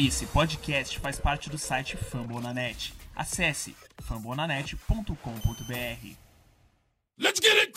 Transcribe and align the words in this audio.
Esse 0.00 0.26
podcast 0.26 0.96
faz 1.00 1.18
parte 1.18 1.50
do 1.50 1.58
site 1.58 1.96
Fambonanet. 1.96 2.94
Acesse 3.16 3.74
fambonanet.com.br. 4.00 5.08
Let's 7.18 7.40
get 7.40 7.56
it. 7.58 7.72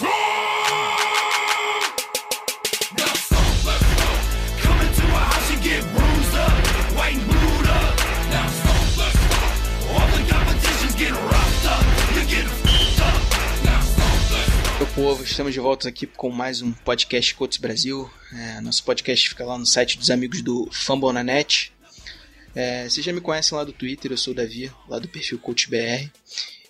Meu 14.78 14.88
povo, 14.94 15.24
estamos 15.24 15.54
de 15.54 15.60
volta 15.60 15.90
aqui 15.90 16.06
com 16.06 16.30
mais 16.30 16.62
um 16.62 16.72
podcast 16.72 17.34
Coach 17.34 17.60
Brasil. 17.60 18.08
É, 18.32 18.62
nosso 18.62 18.84
podcast 18.84 19.28
fica 19.28 19.44
lá 19.44 19.58
no 19.58 19.66
site 19.66 19.98
dos 19.98 20.12
amigos 20.12 20.44
do 20.44 20.70
Fambonanet. 20.72 21.74
É, 22.55 22.88
vocês 22.88 23.05
já 23.05 23.13
me 23.13 23.21
conhecem 23.21 23.57
lá 23.57 23.63
do 23.63 23.73
Twitter, 23.73 24.11
eu 24.11 24.18
sou 24.18 24.33
o 24.33 24.36
Davi, 24.36 24.71
lá 24.87 25.00
do 25.00 25.07
perfil 25.07 25.39
CoachBR. 25.39 26.11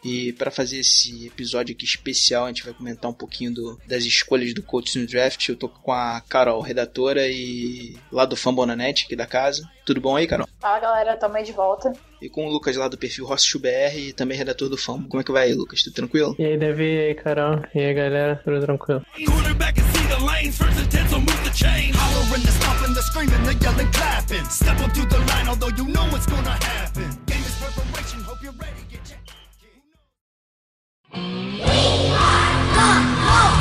E 0.03 0.33
para 0.33 0.49
fazer 0.49 0.79
esse 0.79 1.27
episódio 1.27 1.75
aqui 1.75 1.85
especial, 1.85 2.45
a 2.45 2.47
gente 2.47 2.63
vai 2.63 2.73
comentar 2.73 3.09
um 3.09 3.13
pouquinho 3.13 3.53
do, 3.53 3.79
das 3.87 4.03
escolhas 4.03 4.53
do 4.53 4.63
coach 4.63 4.97
no 4.97 5.05
draft. 5.05 5.47
Eu 5.47 5.55
tô 5.55 5.69
com 5.69 5.91
a 5.91 6.21
Carol, 6.27 6.61
redatora 6.61 7.27
e 7.27 7.95
lá 8.11 8.25
do 8.25 8.35
Fambonanet, 8.35 9.05
aqui 9.05 9.15
da 9.15 9.27
casa. 9.27 9.69
Tudo 9.85 10.01
bom 10.01 10.15
aí, 10.15 10.25
Carol? 10.25 10.47
Fala 10.59 10.79
galera, 10.79 11.17
também 11.17 11.43
de 11.43 11.51
volta. 11.51 11.93
E 12.21 12.29
com 12.29 12.47
o 12.47 12.49
Lucas 12.49 12.75
lá 12.75 12.87
do 12.87 12.97
perfil 12.97 13.27
BR 13.27 13.97
e 13.97 14.13
também 14.13 14.37
redator 14.37 14.69
do 14.69 14.77
Famo. 14.77 15.07
Como 15.07 15.21
é 15.21 15.23
que 15.23 15.31
vai 15.31 15.47
aí, 15.47 15.53
Lucas? 15.53 15.83
Tudo 15.83 15.93
tranquilo? 15.93 16.35
E 16.39 16.45
aí, 16.45 16.57
Davi, 16.57 16.83
e 16.83 16.99
aí, 16.99 17.15
Carol, 17.15 17.61
e 17.73 17.79
aí, 17.79 17.93
galera, 17.93 18.41
tudo 18.43 18.59
tranquilo? 18.61 19.05
the 20.21 20.27
lanes, 20.27 20.61
and 20.61 20.91
tens 20.91 21.11
will 21.11 21.19
move 21.19 21.43
the 21.43 21.51
chain. 21.51 21.93
Hollering, 21.93 22.43
the 22.43 22.51
stomping, 22.51 22.93
the 22.93 23.01
screaming, 23.01 23.43
the 23.43 23.55
yelling, 23.55 23.91
clapping. 23.91 24.45
Step 24.45 24.79
up 24.79 24.93
to 24.93 25.05
the 25.05 25.19
line, 25.19 25.47
although 25.47 25.69
you 25.69 25.87
know 25.87 26.05
what's 26.11 26.25
gonna 26.25 26.57
happen. 26.63 27.09
Game 27.25 27.43
is 27.43 27.55
preparation, 27.59 28.21
hope 28.21 28.41
you're 28.41 28.53
ready. 28.53 28.81
Get 28.89 29.09
your... 29.09 29.19
We 31.13 32.11
are 32.11 32.61
the 32.73 32.91
Hope! 33.27 33.60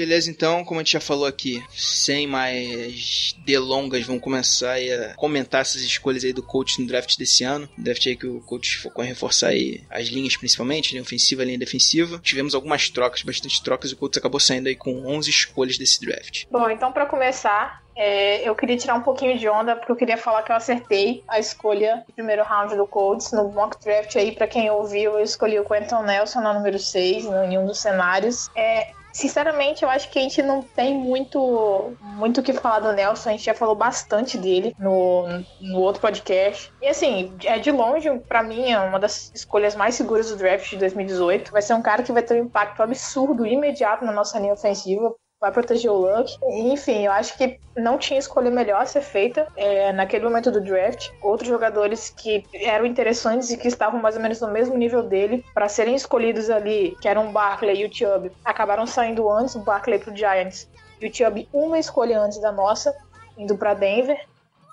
Beleza, 0.00 0.30
então, 0.30 0.64
como 0.64 0.80
a 0.80 0.82
gente 0.82 0.94
já 0.94 1.00
falou 1.00 1.26
aqui, 1.26 1.62
sem 1.68 2.26
mais 2.26 3.36
delongas, 3.44 4.06
vamos 4.06 4.22
começar 4.22 4.76
a 4.76 5.14
comentar 5.14 5.60
essas 5.60 5.82
escolhas 5.82 6.24
aí 6.24 6.32
do 6.32 6.42
coach 6.42 6.80
no 6.80 6.86
draft 6.86 7.18
desse 7.18 7.44
ano. 7.44 7.68
Draft 7.76 8.06
aí 8.06 8.16
que 8.16 8.26
o 8.26 8.40
coach 8.40 8.78
focou 8.78 9.04
em 9.04 9.08
reforçar 9.08 9.48
aí 9.48 9.84
as 9.90 10.06
linhas 10.06 10.38
principalmente, 10.38 10.92
linha 10.92 11.02
ofensiva, 11.02 11.44
linha 11.44 11.58
defensiva. 11.58 12.18
Tivemos 12.22 12.54
algumas 12.54 12.88
trocas, 12.88 13.22
bastante 13.22 13.62
trocas, 13.62 13.90
e 13.90 13.94
o 13.94 13.96
coach 13.98 14.18
acabou 14.18 14.40
saindo 14.40 14.68
aí 14.68 14.74
com 14.74 15.04
11 15.06 15.28
escolhas 15.28 15.76
desse 15.76 16.00
draft. 16.00 16.46
Bom, 16.50 16.70
então 16.70 16.90
para 16.92 17.04
começar, 17.04 17.82
é, 17.94 18.48
eu 18.48 18.54
queria 18.54 18.78
tirar 18.78 18.94
um 18.94 19.02
pouquinho 19.02 19.38
de 19.38 19.46
onda, 19.50 19.76
porque 19.76 19.92
eu 19.92 19.96
queria 19.96 20.16
falar 20.16 20.42
que 20.44 20.50
eu 20.50 20.56
acertei 20.56 21.22
a 21.28 21.38
escolha 21.38 22.04
do 22.06 22.14
primeiro 22.14 22.42
round 22.42 22.74
do 22.74 22.86
Colts 22.86 23.32
no 23.32 23.50
mock 23.50 23.76
draft 23.84 24.16
aí, 24.16 24.32
para 24.32 24.46
quem 24.46 24.70
ouviu, 24.70 25.18
eu 25.18 25.22
escolhi 25.22 25.60
o 25.60 25.64
Quentin 25.66 26.02
Nelson 26.06 26.40
na 26.40 26.54
número 26.54 26.78
6, 26.78 27.26
em 27.26 27.58
um 27.58 27.66
dos 27.66 27.80
cenários. 27.80 28.48
É, 28.56 28.98
Sinceramente, 29.12 29.82
eu 29.82 29.90
acho 29.90 30.10
que 30.10 30.18
a 30.18 30.22
gente 30.22 30.42
não 30.42 30.62
tem 30.62 30.94
muito 30.94 31.96
muito 32.00 32.40
o 32.40 32.42
que 32.42 32.52
falar 32.52 32.80
do 32.80 32.92
Nelson. 32.92 33.28
A 33.28 33.32
gente 33.32 33.44
já 33.44 33.54
falou 33.54 33.74
bastante 33.74 34.38
dele 34.38 34.74
no, 34.78 35.24
no 35.60 35.80
outro 35.80 36.00
podcast. 36.00 36.72
E 36.80 36.86
assim, 36.86 37.34
é 37.44 37.58
de 37.58 37.70
longe, 37.70 38.10
para 38.28 38.42
mim, 38.42 38.70
é 38.70 38.78
uma 38.78 38.98
das 38.98 39.32
escolhas 39.34 39.74
mais 39.74 39.94
seguras 39.94 40.30
do 40.30 40.36
draft 40.36 40.70
de 40.70 40.76
2018. 40.76 41.50
Vai 41.50 41.62
ser 41.62 41.74
um 41.74 41.82
cara 41.82 42.02
que 42.02 42.12
vai 42.12 42.22
ter 42.22 42.34
um 42.34 42.44
impacto 42.44 42.82
absurdo 42.82 43.46
imediato 43.46 44.04
na 44.04 44.12
nossa 44.12 44.38
linha 44.38 44.52
ofensiva 44.52 45.14
vai 45.40 45.50
proteger 45.50 45.90
o 45.90 45.96
Luck. 45.96 46.36
Enfim, 46.42 47.06
eu 47.06 47.12
acho 47.12 47.36
que 47.36 47.58
não 47.76 47.96
tinha 47.96 48.18
escolha 48.18 48.50
melhor 48.50 48.82
a 48.82 48.86
ser 48.86 49.00
feita 49.00 49.48
é, 49.56 49.90
naquele 49.92 50.24
momento 50.24 50.50
do 50.50 50.60
draft. 50.60 51.08
Outros 51.22 51.48
jogadores 51.48 52.10
que 52.10 52.44
eram 52.52 52.84
interessantes 52.84 53.50
e 53.50 53.56
que 53.56 53.66
estavam 53.66 54.00
mais 54.00 54.16
ou 54.16 54.22
menos 54.22 54.40
no 54.40 54.48
mesmo 54.48 54.76
nível 54.76 55.02
dele 55.02 55.44
para 55.54 55.68
serem 55.68 55.94
escolhidos 55.94 56.50
ali, 56.50 56.96
que 57.00 57.08
eram 57.08 57.28
o 57.28 57.32
Barkley 57.32 57.80
e 57.80 57.86
o 57.86 57.92
Chubb, 57.92 58.30
acabaram 58.44 58.86
saindo 58.86 59.30
antes, 59.30 59.54
o 59.54 59.60
Barkley 59.60 59.98
pro 59.98 60.14
Giants 60.14 60.68
e 61.00 61.08
o 61.08 61.14
Chubb 61.14 61.48
uma 61.52 61.78
escolha 61.78 62.20
antes 62.20 62.38
da 62.38 62.52
nossa, 62.52 62.94
indo 63.38 63.56
para 63.56 63.72
Denver. 63.72 64.28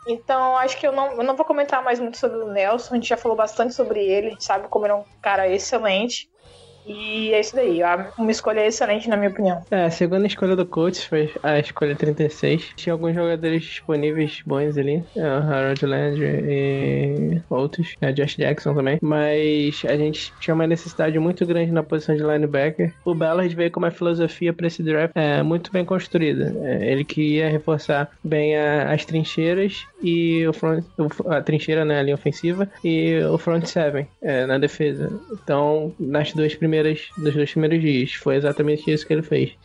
Então, 0.08 0.56
acho 0.58 0.78
que 0.78 0.88
eu 0.88 0.94
não, 0.94 1.12
eu 1.14 1.24
não 1.24 1.36
vou 1.36 1.46
comentar 1.46 1.84
mais 1.84 2.00
muito 2.00 2.18
sobre 2.18 2.38
o 2.38 2.48
Nelson. 2.48 2.94
A 2.94 2.96
gente 2.96 3.10
já 3.10 3.18
falou 3.18 3.36
bastante 3.36 3.74
sobre 3.74 4.00
ele. 4.00 4.28
A 4.28 4.30
gente 4.32 4.44
sabe 4.46 4.68
como 4.70 4.86
ele 4.86 4.94
é 4.94 4.96
um 4.96 5.04
cara 5.22 5.50
excelente. 5.50 6.30
E 6.88 7.34
é 7.34 7.40
isso 7.40 7.56
daí. 7.56 7.82
Uma 8.18 8.32
escolha 8.32 8.66
excelente, 8.66 9.10
na 9.10 9.18
minha 9.18 9.30
opinião. 9.30 9.62
É, 9.70 9.86
a 9.86 9.92
segunda 9.92 10.26
escolha 10.26 10.56
do 10.56 10.66
Colts 10.66 11.04
foi 11.04 11.32
a 11.44 11.60
escolha 11.60 11.96
36. 11.96 12.72
Tinha 12.76 12.94
alguns 12.94 13.14
jogadores 13.14 13.64
disponíveis 13.64 14.42
bons 14.46 14.78
ali. 14.78 15.04
É, 15.16 15.22
Harold 15.22 15.86
Landry 15.86 16.26
e 16.26 17.42
outros. 17.50 17.96
É, 18.02 18.12
Josh 18.12 18.38
Jackson 18.38 18.74
também. 18.74 18.98
Mas 19.02 19.84
a 19.88 19.98
gente 19.98 20.34
tinha 20.40 20.54
uma 20.54 20.66
necessidade 20.68 21.20
muito 21.20 21.46
grande 21.46 21.72
na 21.72 21.84
posição 21.84 22.16
de 22.16 22.24
linebacker. 22.24 22.94
O 23.04 23.14
Ballard 23.14 23.54
veio 23.54 23.72
com 23.72 23.80
uma 23.80 23.92
filosofia 23.92 24.54
para 24.54 24.68
esse 24.68 24.82
draft 24.82 25.12
é, 25.16 25.44
muito 25.44 25.72
bem 25.72 25.84
construída. 25.84 26.56
É, 26.64 26.92
ele 26.92 27.04
queria 27.04 27.50
reforçar 27.50 28.10
bem 28.24 28.56
a, 28.56 28.94
as 28.94 29.04
trincheiras 29.06 29.86
e 30.02 30.48
o 30.48 30.54
front, 30.54 30.84
a 31.28 31.42
trincheira 31.42 31.84
né, 31.84 32.00
ali 32.00 32.14
ofensiva 32.14 32.70
e 32.84 33.20
o 33.24 33.38
front 33.38 33.66
seven 33.66 34.08
é, 34.22 34.46
na 34.46 34.58
defesa. 34.58 35.20
Então, 35.32 35.94
nas 36.00 36.34
duas 36.34 36.56
primeiras 36.56 37.10
dos 37.18 37.34
dois 37.34 37.52
primeiros 37.52 37.82
dias. 37.82 38.14
Foi 38.14 38.36
exatamente 38.36 38.92
isso 38.92 39.06
que 39.06 39.14
ele 39.14 39.24
fez. 39.24 39.56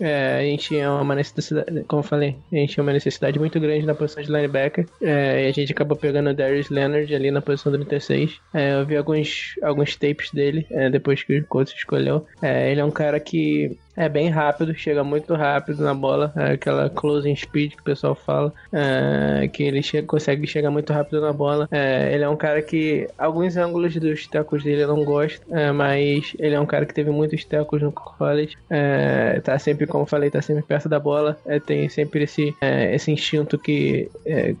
É, 0.00 0.38
a 0.38 0.42
gente 0.42 0.68
tinha 0.68 0.90
uma 0.92 1.14
necessidade, 1.14 1.84
como 1.86 2.00
eu 2.00 2.04
falei, 2.06 2.36
a 2.52 2.56
gente 2.56 2.74
tinha 2.74 2.82
uma 2.82 2.92
necessidade 2.92 3.38
muito 3.38 3.60
grande 3.60 3.86
na 3.86 3.94
posição 3.94 4.22
de 4.22 4.30
linebacker. 4.30 4.86
É, 5.00 5.44
e 5.44 5.48
a 5.48 5.52
gente 5.52 5.72
acabou 5.72 5.96
pegando 5.96 6.30
o 6.30 6.34
Darius 6.34 6.68
Leonard 6.68 7.14
ali 7.14 7.30
na 7.30 7.40
posição 7.40 7.72
36. 7.72 8.40
É, 8.52 8.74
eu 8.74 8.84
vi 8.84 8.96
alguns, 8.96 9.54
alguns 9.62 9.96
tapes 9.96 10.30
dele 10.32 10.66
é, 10.70 10.90
depois 10.90 11.22
que 11.22 11.38
o 11.38 11.46
coach 11.46 11.74
escolheu. 11.74 12.26
É, 12.42 12.70
ele 12.70 12.80
é 12.80 12.84
um 12.84 12.90
cara 12.90 13.20
que 13.20 13.78
é 13.96 14.08
bem 14.08 14.28
rápido, 14.28 14.74
chega 14.74 15.04
muito 15.04 15.34
rápido 15.34 15.82
na 15.82 15.94
bola, 15.94 16.32
é 16.36 16.52
aquela 16.52 16.90
closing 16.90 17.36
speed 17.36 17.72
que 17.72 17.80
o 17.80 17.84
pessoal 17.84 18.14
fala, 18.14 18.52
é, 18.72 19.48
que 19.48 19.62
ele 19.62 19.82
consegue 20.02 20.46
chegar 20.46 20.70
muito 20.70 20.92
rápido 20.92 21.20
na 21.20 21.32
bola. 21.32 21.68
É, 21.70 22.12
ele 22.12 22.24
é 22.24 22.28
um 22.28 22.36
cara 22.36 22.60
que 22.62 23.08
alguns 23.16 23.56
ângulos 23.56 23.94
dos 23.96 24.26
tecos 24.26 24.62
dele 24.62 24.82
eu 24.82 24.88
não 24.88 25.04
gosto, 25.04 25.42
é, 25.54 25.70
mas 25.72 26.34
ele 26.38 26.54
é 26.54 26.60
um 26.60 26.66
cara 26.66 26.86
que 26.86 26.94
teve 26.94 27.10
muitos 27.10 27.44
tecos 27.44 27.82
no 27.82 27.92
college, 27.92 28.56
é, 28.68 29.40
tá 29.40 29.58
sempre, 29.58 29.86
como 29.86 30.06
falei, 30.06 30.30
tá 30.30 30.42
sempre 30.42 30.62
perto 30.62 30.88
da 30.88 30.98
bola, 30.98 31.38
é, 31.46 31.60
tem 31.60 31.88
sempre 31.88 32.24
esse, 32.24 32.54
esse 32.60 33.10
instinto 33.10 33.58
que 33.58 34.08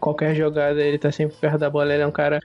qualquer 0.00 0.34
jogada 0.34 0.80
ele 0.80 0.98
tá 0.98 1.10
sempre 1.10 1.36
perto 1.40 1.58
da 1.58 1.70
bola, 1.70 1.92
ele 1.92 2.02
é 2.02 2.06
um 2.06 2.12
cara 2.12 2.40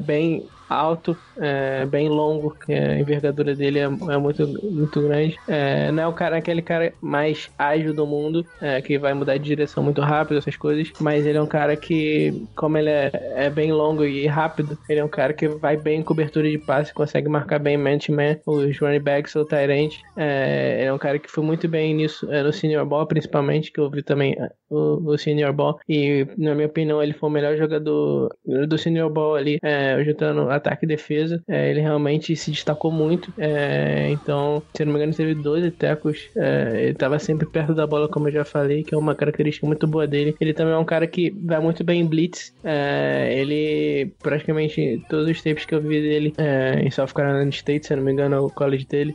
bem 0.00 0.46
alto, 0.68 1.16
é, 1.36 1.86
bem 1.86 2.08
longo, 2.08 2.56
que 2.64 2.72
a 2.72 2.98
envergadura 2.98 3.54
dele 3.54 3.78
é, 3.78 3.84
é 3.84 4.18
muito, 4.18 4.46
muito 4.62 5.00
grande. 5.02 5.36
É, 5.48 5.90
não 5.90 6.02
é 6.02 6.06
o 6.06 6.12
cara, 6.12 6.36
aquele 6.36 6.62
cara 6.62 6.92
mais 7.00 7.50
ágil 7.58 7.94
do 7.94 8.06
mundo, 8.06 8.44
é, 8.60 8.80
que 8.80 8.98
vai 8.98 9.14
mudar 9.14 9.36
de 9.36 9.44
direção 9.44 9.82
muito 9.82 10.00
rápido, 10.00 10.38
essas 10.38 10.56
coisas, 10.56 10.92
mas 11.00 11.26
ele 11.26 11.38
é 11.38 11.42
um 11.42 11.46
cara 11.46 11.76
que, 11.76 12.46
como 12.54 12.76
ele 12.76 12.90
é, 12.90 13.10
é 13.36 13.50
bem 13.50 13.72
longo 13.72 14.04
e 14.04 14.26
rápido, 14.26 14.78
ele 14.88 15.00
é 15.00 15.04
um 15.04 15.08
cara 15.08 15.32
que 15.32 15.48
vai 15.48 15.76
bem 15.76 16.00
em 16.00 16.02
cobertura 16.02 16.48
de 16.50 16.58
passe, 16.58 16.92
consegue 16.92 17.28
marcar 17.28 17.58
bem 17.58 17.76
man-to-man, 17.76 18.36
os 18.46 18.78
running 18.78 19.00
backs 19.00 19.34
ou 19.36 19.44
Tyrant. 19.44 19.94
É, 20.16 20.78
ele 20.80 20.88
é 20.88 20.92
um 20.92 20.98
cara 20.98 21.18
que 21.18 21.30
foi 21.30 21.44
muito 21.44 21.68
bem 21.68 21.94
nisso, 21.94 22.30
é, 22.30 22.42
no 22.42 22.52
senior 22.52 22.84
ball, 22.84 23.06
principalmente, 23.06 23.72
que 23.72 23.80
eu 23.80 23.90
vi 23.90 24.02
também 24.02 24.34
é, 24.38 24.50
o, 24.68 25.12
o 25.12 25.18
senior 25.18 25.52
ball, 25.52 25.78
e 25.88 26.26
na 26.36 26.54
minha 26.54 26.66
opinião 26.66 27.02
ele 27.02 27.12
foi 27.12 27.28
o 27.28 27.32
melhor 27.32 27.56
jogador 27.56 28.28
do 28.44 28.78
senior 28.78 29.10
ball 29.10 29.34
ali, 29.34 29.58
é, 29.62 30.02
juntando 30.04 30.50
ataque 30.58 30.84
e 30.84 30.88
defesa. 30.88 31.42
É, 31.48 31.70
ele 31.70 31.80
realmente 31.80 32.34
se 32.36 32.50
destacou 32.50 32.90
muito. 32.90 33.32
É, 33.38 34.08
então, 34.10 34.62
se 34.74 34.84
não 34.84 34.92
me 34.92 34.98
engano, 34.98 35.14
teve 35.14 35.34
12 35.34 35.70
tecos. 35.72 36.28
É, 36.36 36.82
ele 36.82 36.92
estava 36.92 37.18
sempre 37.18 37.46
perto 37.46 37.74
da 37.74 37.86
bola, 37.86 38.08
como 38.08 38.28
eu 38.28 38.32
já 38.32 38.44
falei, 38.44 38.82
que 38.82 38.94
é 38.94 38.98
uma 38.98 39.14
característica 39.14 39.66
muito 39.66 39.86
boa 39.86 40.06
dele. 40.06 40.34
Ele 40.40 40.52
também 40.52 40.74
é 40.74 40.78
um 40.78 40.84
cara 40.84 41.06
que 41.06 41.30
vai 41.30 41.60
muito 41.60 41.84
bem 41.84 42.00
em 42.00 42.06
blitz. 42.06 42.52
É, 42.64 43.34
ele, 43.38 44.12
praticamente, 44.22 45.02
todos 45.08 45.28
os 45.28 45.42
tapes 45.42 45.64
que 45.64 45.74
eu 45.74 45.80
vi 45.80 46.00
dele 46.00 46.34
é, 46.38 46.80
em 46.82 46.90
South 46.90 47.08
Carolina 47.14 47.48
State, 47.50 47.86
se 47.86 47.96
não 47.96 48.02
me 48.02 48.12
engano, 48.12 48.44
o 48.44 48.50
college 48.50 48.86
dele, 48.86 49.14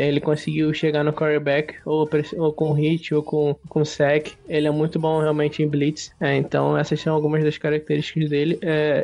ele 0.00 0.20
conseguiu 0.20 0.72
chegar 0.72 1.04
no 1.04 1.12
quarterback 1.12 1.74
ou, 1.84 2.08
ou 2.36 2.52
com 2.52 2.72
hit 2.72 3.14
ou 3.14 3.22
com, 3.22 3.56
com 3.68 3.84
sack. 3.84 4.32
Ele 4.48 4.66
é 4.66 4.70
muito 4.70 4.98
bom 4.98 5.20
realmente 5.20 5.62
em 5.62 5.68
blitz. 5.68 6.12
então, 6.20 6.76
essas 6.76 7.00
são 7.00 7.14
algumas 7.14 7.42
das 7.42 7.58
características 7.58 8.30
dele. 8.30 8.58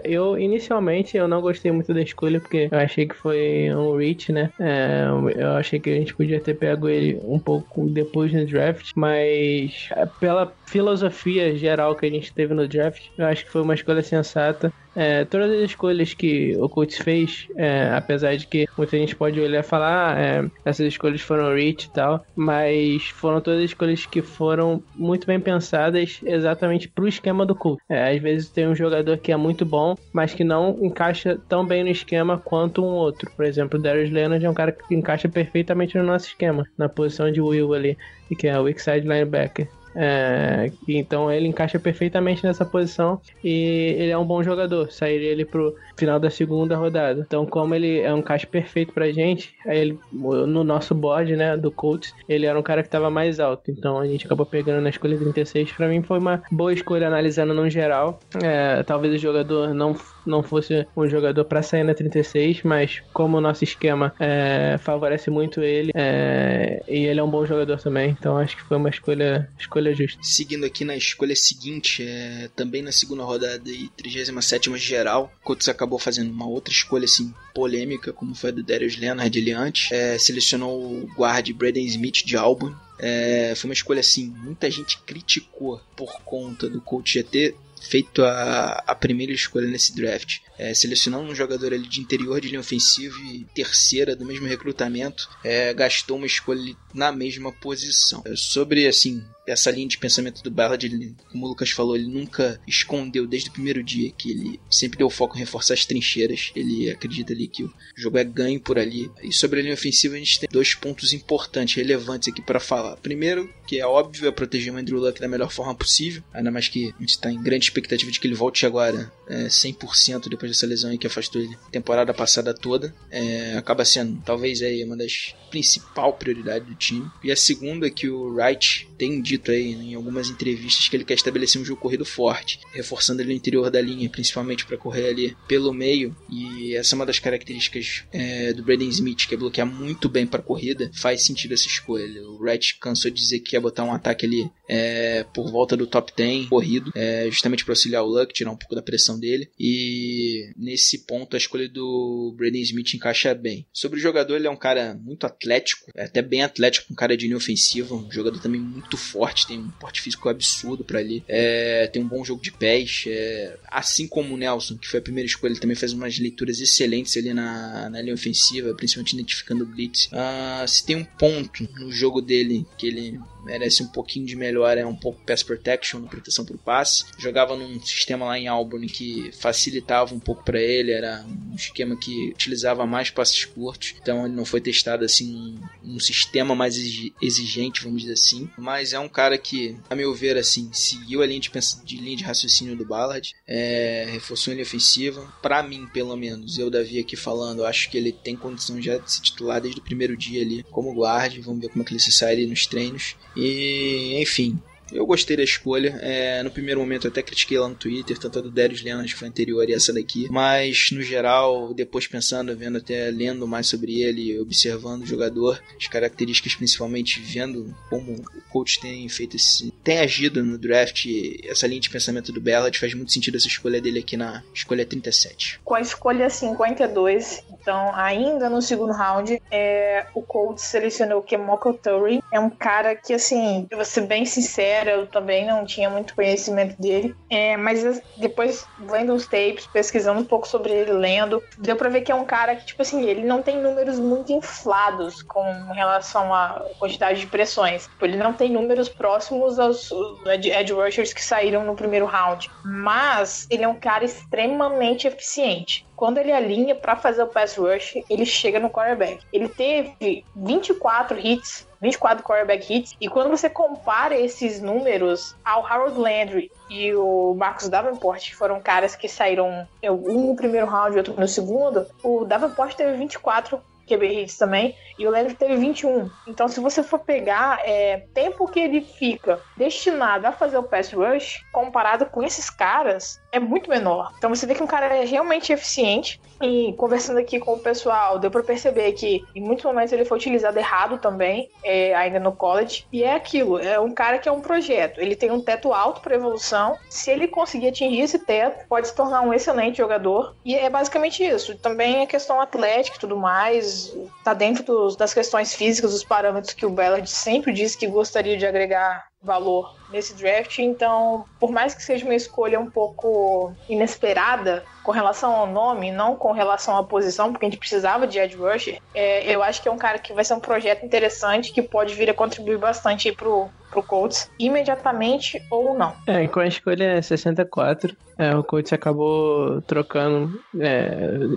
eu, 0.05 0.39
inicialmente, 0.39 1.17
eu 1.17 1.29
não 1.29 1.41
gostei 1.41 1.71
muito 1.73 1.80
da 1.89 2.01
escolha, 2.01 2.41
porque 2.41 2.69
eu 2.71 2.79
achei 2.79 3.07
que 3.07 3.17
foi 3.17 3.71
um 3.75 3.97
reach, 3.97 4.33
né? 4.33 4.51
É, 4.59 5.07
eu 5.37 5.53
achei 5.53 5.79
que 5.81 5.91
a 5.91 5.95
gente 5.95 6.15
podia 6.15 6.41
ter 6.41 6.55
pego 6.55 6.89
ele 6.89 7.21
um 7.25 7.39
pouco 7.39 7.89
depois 7.89 8.33
no 8.33 8.47
draft, 8.47 8.93
mas 8.95 9.89
é, 9.93 10.07
pela 10.07 10.53
filosofia 10.67 11.57
geral 11.57 11.95
que 11.95 12.07
a 12.07 12.11
gente 12.11 12.33
teve 12.33 12.55
no 12.55 12.69
draft, 12.69 13.03
eu 13.19 13.27
acho 13.27 13.45
que 13.45 13.51
foi 13.51 13.63
uma 13.63 13.75
escolha 13.75 14.03
sensata. 14.03 14.73
é, 14.95 15.25
todas 15.25 15.51
as 15.51 15.71
escolhas 15.71 16.15
que 16.15 16.57
o 16.57 16.69
Colts 16.69 16.99
fez, 16.99 17.47
é, 17.57 17.91
apesar 17.95 18.37
de 18.37 18.47
que 18.47 18.67
muita 18.77 18.97
gente 18.97 19.15
pode 19.15 19.41
olhar 19.41 19.61
e 19.61 19.63
falar, 19.63 20.17
ah, 20.17 20.21
é, 20.21 20.51
essas 20.65 20.87
escolhas 20.87 21.21
foram 21.21 21.55
rich 21.55 21.87
e 21.87 21.91
tal, 21.91 22.25
mas 22.35 23.05
foram 23.11 23.41
todas 23.41 23.63
escolhas 23.63 24.05
que 24.07 24.23
foram 24.23 24.83
muito 24.95 25.27
bem 25.27 25.41
pensadas 25.41 26.21
exatamente 26.25 26.89
pro 26.89 27.09
esquema 27.09 27.47
do 27.47 27.55
Colts. 27.55 27.85
É, 27.89 28.11
às 28.11 28.21
vezes 28.21 28.51
tem 28.51 28.69
um 28.69 28.75
jogador 28.75 29.19
que 29.19 29.33
é 29.33 29.37
muito 29.37 29.65
bom, 29.65 29.97
mas 30.13 30.35
que 30.35 30.45
não 30.45 30.79
encaixa 30.83 31.39
tão 31.49 31.65
bem 31.71 31.85
no 31.85 31.91
esquema 31.91 32.37
quanto 32.37 32.85
um 32.85 32.89
outro. 32.89 33.31
Por 33.37 33.45
exemplo, 33.45 33.79
o 33.79 33.83
Darius 33.83 34.11
Leonard 34.11 34.45
é 34.45 34.51
um 34.51 34.55
cara 34.55 34.73
que 34.73 34.93
encaixa 34.93 35.29
perfeitamente 35.29 35.97
no 35.97 36.03
nosso 36.03 36.27
esquema, 36.27 36.67
na 36.77 36.89
posição 36.89 37.31
de 37.31 37.41
Will 37.41 37.73
ali, 37.73 37.97
que 38.37 38.49
é 38.49 38.59
o 38.59 38.65
weak 38.65 38.83
side 38.83 39.07
linebacker. 39.07 39.69
É, 39.95 40.71
então 40.87 41.31
ele 41.31 41.49
encaixa 41.49 41.79
perfeitamente 41.79 42.45
nessa 42.45 42.65
posição 42.65 43.21
e 43.43 43.95
ele 43.99 44.11
é 44.11 44.19
um 44.19 44.25
bom 44.25 44.43
jogador. 44.43 44.91
Sairia 44.91 45.31
ele 45.31 45.45
pro 45.45 45.75
final 45.97 46.19
da 46.19 46.31
segunda 46.31 46.77
rodada. 46.77 47.25
Então, 47.27 47.45
como 47.45 47.75
ele 47.75 48.01
é 48.01 48.13
um 48.13 48.23
caixa 48.23 48.47
perfeito 48.47 48.93
pra 48.93 49.11
gente, 49.11 49.55
ele, 49.67 49.99
no 50.13 50.65
nosso 50.65 50.95
board, 50.95 51.37
né, 51.37 51.57
do 51.57 51.71
Colts, 51.71 52.15
ele 52.29 52.47
era 52.47 52.59
um 52.59 52.63
cara 52.63 52.83
que 52.83 52.89
tava 52.89 53.11
mais 53.11 53.39
alto. 53.39 53.71
Então 53.71 53.99
a 53.99 54.07
gente 54.07 54.27
acabou 54.27 54.47
pegando 54.47 54.81
na 54.81 54.91
escolha 54.91 55.19
36. 55.19 55.73
Pra 55.73 55.89
mim 55.89 56.03
foi 56.03 56.19
uma 56.19 56.43
boa 56.51 56.73
escolha 56.73 57.07
analisando 57.07 57.53
no 57.53 57.69
geral. 57.69 58.19
É, 58.43 58.83
talvez 58.83 59.15
o 59.15 59.19
jogador 59.19 59.75
não 59.75 59.95
não 60.27 60.43
fosse 60.43 60.87
um 60.97 61.09
jogador 61.09 61.45
para 61.45 61.63
sair 61.63 61.85
na 61.85 61.95
36, 61.95 62.63
mas 62.63 63.03
como 63.13 63.39
o 63.39 63.41
nosso 63.41 63.65
esquema 63.65 64.13
é, 64.19 64.77
favorece 64.79 65.31
muito 65.31 65.63
ele 65.63 65.91
é, 65.95 66.83
e 66.89 67.07
ele 67.07 67.21
é 67.21 67.23
um 67.23 67.31
bom 67.31 67.45
jogador 67.45 67.79
também, 67.81 68.11
então 68.11 68.37
acho 68.37 68.57
que 68.57 68.63
foi 68.63 68.77
uma 68.77 68.89
escolha, 68.89 69.49
escolha 69.59 69.90
Seguindo 70.23 70.65
aqui 70.65 70.85
na 70.85 70.97
escolha 70.97 71.35
seguinte, 71.37 72.03
é, 72.03 72.49
também 72.55 72.83
na 72.83 72.93
segunda 72.93 73.25
rodada 73.25 73.69
e 73.71 73.89
37 73.97 74.77
geral, 74.79 75.33
o 75.41 75.45
Colts 75.45 75.69
acabou 75.69 75.99
fazendo 75.99 76.31
uma 76.31 76.47
outra 76.47 76.73
escolha 76.73 77.05
assim 77.05 77.33
polêmica, 77.55 78.13
como 78.13 78.35
foi 78.35 78.51
a 78.51 78.53
do 78.53 78.63
Darius 78.63 78.97
Leonard 78.97 79.39
ali 79.39 79.53
antes, 79.53 79.91
é, 79.93 80.19
selecionou 80.19 80.81
o 80.81 81.07
guard 81.17 81.49
Braden 81.53 81.85
Smith 81.87 82.25
de 82.25 82.37
Auburn. 82.37 82.77
É, 82.99 83.55
foi 83.57 83.71
uma 83.71 83.75
escolha 83.75 84.01
assim, 84.01 84.33
muita 84.39 84.71
gente 84.71 84.99
criticou 85.07 85.81
por 85.97 86.21
conta 86.23 86.69
do 86.69 86.81
coach 86.81 87.15
GT 87.15 87.55
feito 87.81 88.23
a, 88.23 88.83
a 88.87 88.95
primeira 88.95 89.33
escolha 89.33 89.67
nesse 89.67 89.95
draft, 89.95 90.39
é, 90.59 90.75
selecionando 90.75 91.31
um 91.31 91.35
jogador 91.35 91.73
ali 91.73 91.89
de 91.89 92.01
interior 92.01 92.41
de 92.41 92.49
linha 92.49 92.61
ofensiva 92.61 93.17
e 93.33 93.47
terceira 93.55 94.15
do 94.15 94.27
mesmo 94.27 94.47
recrutamento, 94.47 95.29
é, 95.43 95.73
gastou 95.73 96.19
uma 96.19 96.27
escolha 96.27 96.77
na 96.93 97.11
mesma 97.11 97.51
posição. 97.51 98.23
É, 98.27 98.37
sobre 98.37 98.87
assim 98.87 99.25
essa 99.51 99.71
linha 99.71 99.89
de 99.89 99.99
pensamento 99.99 100.43
do 100.43 100.51
Ballard, 100.51 100.85
ele, 100.85 101.15
como 101.31 101.47
o 101.47 101.49
Lucas 101.49 101.71
falou, 101.71 101.97
ele 101.97 102.07
nunca 102.07 102.61
escondeu 102.67 103.27
desde 103.27 103.51
o 103.51 103.53
primeiro 103.53 103.83
dia 103.83 104.11
que 104.11 104.31
ele 104.31 104.61
sempre 104.71 104.99
deu 104.99 105.11
foco 105.11 105.37
em 105.37 105.41
reforçar 105.41 105.75
as 105.75 105.85
trincheiras. 105.85 106.53
Ele 106.55 106.91
acredita 106.91 107.33
ali 107.33 107.49
que 107.49 107.65
o 107.65 107.73
jogo 107.97 108.19
é 108.19 108.25
ganho 108.25 108.61
por 108.61 108.79
ali. 108.79 109.11
E 109.23 109.33
sobre 109.33 109.61
a 109.61 109.63
linha 109.63 109.75
ofensiva, 109.75 110.15
a 110.15 110.19
gente 110.19 110.41
tem 110.41 110.49
dois 110.51 110.75
pontos 110.75 111.13
importantes, 111.13 111.75
relevantes 111.75 112.29
aqui 112.29 112.41
para 112.41 112.61
falar. 112.61 112.97
Primeiro, 112.97 113.53
que 113.67 113.79
é 113.79 113.87
óbvio, 113.87 114.29
é 114.29 114.33
proteger 114.33 114.73
o 114.73 114.77
Andrew 114.77 115.01
Luck 115.01 115.21
da 115.21 115.29
melhor 115.29 115.51
forma 115.51 115.75
possível, 115.75 116.23
ainda 116.33 116.51
mais 116.51 116.69
que 116.69 116.95
a 116.97 117.01
gente 117.01 117.11
está 117.11 117.31
em 117.31 117.43
grande 117.43 117.65
expectativa 117.65 118.11
de 118.11 118.19
que 118.19 118.27
ele 118.27 118.35
volte 118.35 118.67
agora 118.67 119.13
é, 119.29 119.47
100% 119.47 120.29
depois 120.29 120.51
dessa 120.51 120.67
lesão 120.67 120.97
que 120.97 121.07
afastou 121.07 121.41
ele 121.41 121.55
a 121.55 121.71
temporada 121.71 122.13
passada 122.13 122.53
toda. 122.53 122.95
É, 123.11 123.57
acaba 123.57 123.85
sendo, 123.85 124.21
talvez, 124.25 124.61
aí, 124.63 124.83
uma 124.85 124.97
das 124.97 125.35
principal 125.51 126.13
prioridades 126.15 126.69
do 126.69 126.75
time. 126.75 127.11
E 127.23 127.31
a 127.31 127.37
segunda 127.37 127.87
é 127.87 127.91
que 127.91 128.09
o 128.09 128.35
Wright 128.35 128.89
tem 128.99 129.21
dito 129.21 129.40
aí 129.49 129.73
em 129.73 129.95
algumas 129.95 130.29
entrevistas 130.29 130.89
que 130.89 130.97
ele 130.97 131.05
quer 131.05 131.15
estabelecer 131.15 131.61
um 131.61 131.65
jogo 131.65 131.81
corrido 131.81 132.05
forte, 132.05 132.59
reforçando 132.73 133.23
ele 133.23 133.31
no 133.31 133.37
interior 133.37 133.71
da 133.71 133.81
linha, 133.81 134.09
principalmente 134.09 134.67
para 134.67 134.77
correr 134.77 135.09
ali 135.09 135.37
pelo 135.47 135.73
meio. 135.73 136.17
E 136.29 136.75
essa 136.75 136.95
é 136.95 136.97
uma 136.97 137.07
das 137.07 137.19
características 137.19 138.05
é, 138.13 138.53
do 138.53 138.63
Braden 138.63 138.89
Smith, 138.89 139.27
que 139.27 139.35
é 139.35 139.39
bloquear 139.39 139.67
muito 139.67 140.09
bem 140.09 140.27
para 140.27 140.43
corrida. 140.43 140.91
Faz 140.95 141.23
sentido 141.25 141.55
essa 141.55 141.67
escolha. 141.67 142.23
O 142.23 142.39
Wright 142.41 142.79
cansou 142.81 143.11
de 143.11 143.21
dizer 143.21 143.41
que 143.41 143.55
ia 143.55 143.61
botar 143.61 143.85
um 143.85 143.93
ataque 143.93 144.27
ali 144.27 144.51
é, 144.69 145.25
por 145.35 145.51
volta 145.51 145.77
do 145.77 145.87
top 145.87 146.13
10 146.17 146.49
corrido, 146.49 146.93
é, 146.95 147.27
justamente 147.31 147.65
para 147.65 147.73
auxiliar 147.73 148.03
o 148.03 148.07
Luck, 148.07 148.33
tirar 148.33 148.51
um 148.51 148.57
pouco 148.57 148.75
da 148.75 148.83
pressão 148.83 149.19
dele. 149.19 149.51
E 149.59 150.53
nesse 150.57 150.99
ponto 151.07 151.35
a 151.35 151.39
escolha 151.39 151.69
do 151.69 152.35
Braden 152.37 152.63
Smith 152.63 152.95
encaixa 152.95 153.35
bem. 153.35 153.67
Sobre 153.73 153.99
o 153.99 154.03
jogador, 154.03 154.37
ele 154.37 154.47
é 154.47 154.51
um 154.51 154.57
cara 154.57 154.95
muito 154.95 155.27
atlético, 155.27 155.91
é 155.95 156.05
até 156.05 156.23
bem 156.23 156.43
atlético, 156.43 156.93
um 156.93 156.97
cara 156.97 157.17
de 157.17 157.27
linha 157.27 157.37
ofensiva, 157.37 157.95
um 157.95 158.11
jogador 158.11 158.41
também 158.41 158.61
muito 158.61 158.97
forte, 158.97 159.30
tem 159.35 159.59
um 159.59 159.71
porte 159.71 160.01
físico 160.01 160.29
absurdo 160.29 160.85
para 160.85 160.99
ali, 160.99 161.25
é, 161.29 161.87
tem 161.93 162.03
um 162.03 162.09
bom 162.09 162.25
jogo 162.25 162.43
de 162.43 162.53
pés, 162.53 163.05
é, 163.07 163.59
assim 163.67 164.07
como 164.07 164.35
o 164.35 164.37
Nelson, 164.37 164.77
que 164.77 164.89
foi 164.89 165.01
a 165.01 165.03
primeira 165.03 165.27
escolha, 165.27 165.53
ele 165.53 165.61
também 165.61 165.77
faz 165.77 165.93
umas 165.93 166.19
leituras 166.19 166.61
excelentes 166.61 167.17
ali 167.17 167.33
na, 167.33 167.89
na 167.91 168.03
linha 168.03 168.15
ofensiva, 168.15 168.75
principalmente 168.75 169.13
identificando 169.13 169.65
o 169.65 169.67
blitz. 169.67 170.07
Uh, 170.07 170.67
se 170.67 170.85
tem 170.85 170.97
um 170.97 171.05
ponto 171.05 171.69
no 171.79 171.91
jogo 171.91 172.21
dele 172.21 172.67
que 172.77 172.87
ele 172.87 173.21
merece 173.45 173.83
um 173.83 173.87
pouquinho 173.87 174.27
de 174.27 174.37
melhor, 174.37 174.77
é 174.77 174.85
um 174.85 174.95
pouco 174.95 175.25
pass 175.25 175.43
protection, 175.43 176.03
proteção 176.03 176.45
por 176.45 176.59
passe. 176.59 177.05
Jogava 177.19 177.57
num 177.57 177.81
sistema 177.81 178.27
lá 178.27 178.39
em 178.39 178.49
Auburn 178.49 178.87
que 178.87 179.31
facilitava 179.33 180.15
um 180.15 180.21
pouco 180.21 180.45
para 180.45 180.61
ele, 180.61 180.93
era 180.93 181.25
um 181.27 181.55
esquema 181.55 181.97
que 181.97 182.31
utilizava 182.31 182.87
mais 182.87 183.11
passes 183.11 183.45
curtos, 183.45 183.95
então 184.01 184.27
ele 184.27 184.35
não 184.35 184.45
foi 184.45 184.61
testado 184.61 185.05
assim 185.05 185.59
um, 185.85 185.95
um 185.95 186.01
sistema 186.01 186.55
mais 186.55 186.77
exigente, 187.21 187.83
vamos 187.83 188.03
dizer 188.03 188.15
assim, 188.15 188.49
mas 188.57 188.93
é 188.93 188.99
um 188.99 189.09
cara 189.11 189.37
que, 189.37 189.77
a 189.89 189.95
meu 189.95 190.15
ver, 190.15 190.37
assim, 190.37 190.71
seguiu 190.73 191.23
a 191.23 191.27
linha 191.27 191.41
de, 191.41 191.51
de 191.85 191.97
linha 191.97 192.17
de 192.17 192.25
raciocínio 192.25 192.77
do 192.77 192.85
Ballard, 192.85 193.35
é, 193.47 194.07
reforçou 194.11 194.53
a 194.53 194.55
linha 194.55 194.67
ofensiva, 194.67 195.33
para 195.43 195.63
mim, 195.63 195.87
pelo 195.93 196.17
menos, 196.17 196.59
eu 196.59 196.71
Davi 196.71 196.99
aqui 196.99 197.17
falando, 197.17 197.65
acho 197.65 197.91
que 197.91 197.99
ele 197.99 198.13
tem 198.13 198.37
condição 198.37 198.81
já 198.81 198.99
de 198.99 199.13
se 199.13 199.21
titular 199.21 199.61
desde 199.61 199.81
o 199.81 199.85
primeiro 199.85 200.17
dia 200.17 200.43
ali 200.43 200.63
como 200.71 200.95
guarda, 200.95 201.41
vamos 201.43 201.61
ver 201.61 201.69
como 201.69 201.83
é 201.83 201.85
que 201.85 201.93
ele 201.93 202.01
se 202.01 202.13
sai 202.13 202.33
ali 202.33 202.47
nos 202.47 202.67
treinos. 202.67 203.17
E, 203.37 204.19
enfim, 204.21 204.61
eu 204.93 205.07
gostei 205.07 205.37
da 205.37 205.43
escolha. 205.43 205.99
É, 206.03 206.43
no 206.43 206.51
primeiro 206.51 206.81
momento 206.81 207.07
eu 207.07 207.11
até 207.11 207.23
critiquei 207.23 207.59
lá 207.59 207.69
no 207.69 207.75
Twitter, 207.75 208.19
tanto 208.19 208.39
a 208.39 208.43
do 208.43 208.51
Darius 208.51 208.83
Leonard 208.83 209.13
que 209.13 209.19
foi 209.19 209.29
anterior 209.29 209.69
e 209.69 209.73
essa 209.73 209.93
daqui. 209.93 210.29
Mas 210.31 210.91
no 210.93 211.03
geral, 211.03 211.73
depois 211.75 212.07
pensando, 212.07 212.57
vendo 212.57 212.79
até 212.79 213.11
lendo 213.11 213.47
mais 213.47 213.67
sobre 213.67 214.01
ele, 214.01 214.39
observando 214.41 215.03
o 215.03 215.07
jogador, 215.07 215.63
as 215.79 215.87
características 215.87 216.55
principalmente, 216.55 217.21
vendo 217.21 217.75
como 217.89 218.13
o 218.13 218.41
coach 218.51 218.81
tem 218.81 219.09
feito 219.09 219.37
esse. 219.37 219.73
tem 219.83 219.99
agido 219.99 220.45
no 220.45 220.59
draft, 220.59 221.07
essa 221.45 221.67
linha 221.67 221.81
de 221.81 221.91
pensamento 221.91 222.33
do 222.33 222.41
Ballard 222.41 222.79
faz 222.79 222.95
muito 222.95 223.13
sentido 223.13 223.37
essa 223.37 223.47
escolha 223.47 223.81
dele 223.81 224.01
aqui 224.01 224.17
na 224.17 224.43
escolha 224.55 224.85
37. 224.85 225.61
Com 225.65 225.75
a 225.75 225.81
escolha 225.81 226.29
52, 226.29 227.45
então 227.51 227.95
ainda 227.95 228.49
no 228.49 228.61
segundo 228.61 228.93
round, 228.93 229.41
é, 229.51 230.07
o 230.15 230.23
Colts 230.23 230.65
selecionou 230.65 231.21
o 231.21 231.23
Kemoko 231.23 231.73
Turry. 231.75 232.23
É 232.33 232.41
um 232.41 232.51
cara 232.51 232.95
que, 232.95 233.13
assim, 233.13 233.67
eu 233.71 233.77
vou 233.77 233.85
ser 233.85 234.03
bem 234.03 234.25
sincero 234.25 234.80
eu 234.87 235.07
também 235.07 235.47
não 235.47 235.65
tinha 235.65 235.91
muito 235.91 236.15
conhecimento 236.15 236.81
dele. 236.81 237.15
É, 237.29 237.57
mas 237.57 238.01
depois, 238.17 238.67
vendo 238.79 239.15
os 239.15 239.27
tapes, 239.27 239.67
pesquisando 239.67 240.21
um 240.21 240.25
pouco 240.25 240.47
sobre 240.47 240.73
ele, 240.73 240.93
lendo, 240.93 241.43
deu 241.59 241.77
pra 241.77 241.89
ver 241.89 242.03
que 242.03 242.13
é 242.13 242.15
um 242.15 242.25
cara 242.25 242.57
que, 242.57 242.67
tipo 242.67 242.83
assim, 242.83 243.05
ele 243.05 243.23
não 243.23 243.43
tem 243.43 243.61
números 243.61 243.99
muito 243.99 244.33
inflados 244.33 245.23
com 245.23 245.43
relação 245.73 246.35
à 246.35 246.65
quantidade 246.79 247.21
de 247.21 247.27
pressões. 247.27 247.87
Tipo, 247.87 248.05
ele 248.05 248.17
não 248.17 248.33
tem 248.33 248.51
números 248.51 248.89
próximos 248.89 249.59
aos 249.59 249.91
edge 250.27 250.73
rushers 250.73 251.13
que 251.13 251.23
saíram 251.23 251.65
no 251.65 251.75
primeiro 251.75 252.07
round. 252.07 252.51
Mas 252.65 253.47
ele 253.51 253.65
é 253.65 253.69
um 253.69 253.79
cara 253.79 254.05
extremamente 254.05 255.07
eficiente 255.07 255.90
quando 256.01 256.17
ele 256.17 256.33
alinha 256.33 256.75
para 256.75 256.97
fazer 256.97 257.23
o 257.23 257.27
pass 257.27 257.57
rush, 257.57 258.03
ele 258.09 258.25
chega 258.25 258.59
no 258.59 258.71
quarterback. 258.71 259.23
Ele 259.31 259.51
teve 259.51 260.25
24 260.35 261.19
hits 261.19 261.69
24 261.79 262.25
quarterback 262.25 262.75
hits. 262.75 262.97
E 262.99 263.07
quando 263.07 263.29
você 263.29 263.51
compara 263.51 264.19
esses 264.19 264.63
números 264.63 265.37
ao 265.45 265.67
Harold 265.67 265.99
Landry 265.99 266.51
e 266.71 266.95
o 266.95 267.35
Marcos 267.35 267.69
Davenport, 267.69 268.31
que 268.31 268.35
foram 268.35 268.61
caras 268.61 268.97
que 268.97 269.09
saíram 269.09 269.69
um 269.83 270.29
no 270.29 270.37
primeiro 270.37 270.67
round 270.67 270.95
e 270.95 270.99
outro 270.99 271.15
no 271.19 271.29
segundo, 271.29 271.87
o 272.03 272.25
Davenport 272.25 272.75
teve 272.75 272.97
24 272.97 273.61
QB 273.87 274.23
hits 274.23 274.39
também, 274.39 274.75
e 274.99 275.07
o 275.07 275.11
Landry 275.11 275.35
teve 275.35 275.57
21. 275.57 276.09
Então, 276.29 276.49
se 276.49 276.61
você 276.61 276.83
for 276.83 277.01
pegar 277.01 277.61
é, 277.65 278.07
tempo 278.15 278.47
que 278.47 278.61
ele 278.61 278.81
fica 278.81 279.41
destinado 279.57 280.27
a 280.27 280.33
fazer 280.33 280.59
o 280.59 280.63
pass 280.63 280.93
rush, 280.93 281.43
comparado 281.53 282.07
com 282.07 282.23
esses 282.23 282.49
caras, 282.49 283.20
é 283.33 283.39
muito 283.39 283.71
menor. 283.71 284.13
Então, 284.19 284.31
você 284.31 284.47
vê 284.47 284.55
que 284.55 284.63
um 284.63 284.67
cara 284.67 284.87
é 284.97 285.05
realmente 285.05 285.53
eficiente. 285.53 286.21
E 286.43 286.73
conversando 286.75 287.19
aqui 287.19 287.39
com 287.39 287.53
o 287.53 287.59
pessoal, 287.59 288.19
deu 288.19 288.31
para 288.31 288.43
perceber 288.43 288.93
que 288.93 289.23
em 289.35 289.43
muitos 289.43 289.65
momentos 289.65 289.93
ele 289.93 290.05
foi 290.05 290.17
utilizado 290.17 290.59
errado 290.59 290.99
também, 290.99 291.51
é, 291.63 291.95
ainda 291.95 292.19
no 292.19 292.33
college. 292.33 292.87
E 292.93 293.05
é 293.05 293.15
aquilo, 293.15 293.59
é 293.59 293.79
um 293.79 293.93
cara 293.93 294.19
que 294.19 294.29
é 294.29 294.33
um 294.33 294.41
projeto. 294.41 295.01
Ele 295.01 295.15
tem 295.15 295.31
um 295.31 295.41
teto 295.41 295.73
alto 295.73 296.01
para 296.01 296.15
evolução. 296.15 296.77
Se 296.89 297.11
ele 297.11 297.29
conseguir 297.29 297.69
atingir 297.69 298.01
esse 298.01 298.19
teto, 298.19 298.67
pode 298.69 298.89
se 298.89 298.95
tornar 298.95 299.21
um 299.21 299.35
excelente 299.35 299.79
jogador. 299.79 300.35
E 300.45 300.55
é 300.55 300.71
basicamente 300.71 301.23
isso. 301.23 301.57
Também 301.59 302.03
a 302.03 302.07
questão 302.07 302.41
atlética 302.41 302.97
e 302.97 303.01
tudo 303.01 303.17
mais, 303.17 303.95
tá 304.25 304.33
dentro 304.33 304.65
dos, 304.65 304.97
das 304.97 305.13
questões 305.13 305.55
físicas, 305.55 305.93
dos 305.93 306.05
parâmetros 306.05 306.55
que 306.55 306.65
o 306.65 306.71
Ballard 306.71 307.09
sempre 307.09 307.53
disse 307.53 307.77
que 307.77 307.87
gostaria 307.87 308.37
de 308.37 308.47
agregar 308.47 309.07
valor 309.23 309.80
nesse 309.91 310.15
draft, 310.15 310.59
então, 310.59 311.25
por 311.39 311.51
mais 311.51 311.75
que 311.75 311.83
seja 311.83 312.05
uma 312.05 312.15
escolha 312.15 312.59
um 312.59 312.71
pouco 312.71 313.53
inesperada 313.69 314.65
com 314.83 314.93
relação 314.93 315.33
ao 315.33 315.47
nome, 315.47 315.93
não 315.93 316.17
com 316.17 316.33
relação 316.33 316.77
à 316.77 316.83
posição, 316.83 317.31
porque 317.31 317.47
a 317.47 317.51
gente 317.51 317.59
precisava 317.59 318.07
de 318.07 318.19
Ed 318.19 318.37
rusher, 318.37 318.79
é, 318.95 319.33
eu 319.33 319.43
acho 319.43 319.63
que 319.63 319.69
é 319.69 319.73
um 319.73 319.79
cara 319.79 319.99
que 319.99 320.13
vai 320.13 320.25
ser 320.25 320.35
um 320.35 320.41
projeto 320.41 320.85
interessante, 320.85 321.53
que 321.53 321.63
pode 321.63 321.95
vir 321.95 322.11
a 322.11 322.15
contribuir 322.15 322.59
bastante 322.59 323.13
pro, 323.13 323.49
pro 323.71 323.83
Colts, 323.83 324.31
imediatamente 324.39 325.41
ou 325.51 325.75
não. 325.75 325.95
É, 326.07 326.27
com 326.27 326.41
a 326.41 326.47
escolha 326.47 327.01
64, 327.03 327.97
é, 328.19 328.35
o 328.35 328.43
Colts 328.43 328.73
acabou 328.73 329.63
trocando, 329.63 330.41
é, 330.59 330.91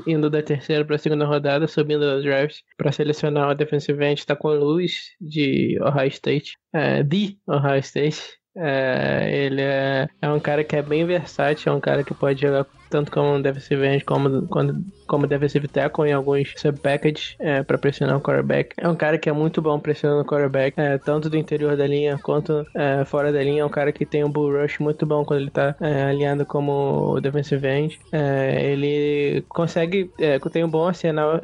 indo 0.08 0.30
da 0.30 0.42
terceira 0.42 0.84
para 0.84 0.96
a 0.96 1.00
segunda 1.00 1.26
rodada, 1.26 1.68
subindo 1.68 2.04
o 2.04 2.22
draft 2.22 2.58
para 2.78 2.92
selecionar 2.92 3.50
o 3.50 3.56
defensive 3.56 4.04
end, 4.04 4.26
tá 4.26 4.36
com 4.36 4.48
o 4.48 4.52
Lewis 4.52 5.12
de 5.20 5.80
Ohio 5.82 6.10
State, 6.10 6.58
é, 6.74 7.04
de 7.04 7.38
Ohio 7.48 7.80
State. 7.80 8.43
É, 8.56 9.30
ele 9.36 9.62
é, 9.62 10.08
é 10.22 10.30
um 10.30 10.40
cara 10.40 10.64
que 10.64 10.76
é 10.76 10.82
bem 10.82 11.06
versátil, 11.06 11.74
é 11.74 11.76
um 11.76 11.82
cara 11.82 12.04
que 12.04 12.14
pode 12.14 12.40
jogar 12.42 12.66
tanto 12.94 13.12
como 13.12 13.42
defensive 13.42 13.84
end 13.88 14.06
como, 14.06 14.48
como, 14.48 14.86
como 15.08 15.26
defensive 15.26 15.68
tackle 15.68 16.08
em 16.08 16.14
alguns 16.14 16.54
sub-packages 16.56 17.36
é, 17.40 17.64
para 17.64 17.76
pressionar 17.76 18.18
o 18.18 18.22
quarterback. 18.22 18.76
É 18.78 18.88
um 18.88 18.96
cara 18.96 19.18
que 19.18 19.28
é 19.28 19.34
muito 19.34 19.64
bom 19.64 19.80
pressionando 19.80 20.22
o 20.22 20.26
quarterback, 20.26 20.80
é, 20.80 21.00
tanto 21.00 21.28
do 21.28 21.36
interior 21.36 21.76
da 21.76 21.88
linha 21.88 22.20
quanto 22.22 22.64
é, 22.76 23.04
fora 23.04 23.32
da 23.32 23.42
linha. 23.42 23.64
É 23.64 23.66
um 23.66 23.70
cara 23.70 23.92
que 23.92 24.06
tem 24.06 24.24
um 24.24 24.30
bull 24.30 24.62
rush 24.62 24.78
muito 24.78 25.08
bom 25.08 25.26
quando 25.26 25.40
ele 25.40 25.48
está 25.48 25.76
é, 25.82 26.04
alinhado 26.04 26.46
como 26.46 27.20
defensive 27.20 27.68
end. 27.68 28.00
É, 28.12 28.72
ele 28.72 29.44
consegue, 29.50 30.12
é, 30.20 30.38
tem 30.38 30.64
um 30.64 30.70
bom 30.70 30.86
arsenal 30.86 31.42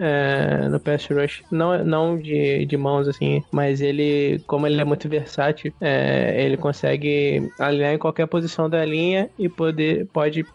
no 0.70 0.80
pass 0.80 1.08
rush, 1.08 1.42
não, 1.52 1.84
não 1.84 2.18
de, 2.18 2.64
de 2.68 2.78
mãos 2.78 3.08
assim, 3.08 3.44
mas 3.52 3.82
ele, 3.82 4.40
como 4.46 4.68
ele 4.68 4.80
é 4.80 4.86
muito 4.86 5.10
versátil, 5.10 5.74
ele 6.36 6.58
consegue 6.58 7.50
alinhar 7.58 7.94
em 7.94 7.98
qualquer 7.98 8.28
posição 8.28 8.70
da 8.70 8.86
linha 8.86 9.30
e 9.40 9.50
poder, 9.50 10.06
pode 10.14 10.46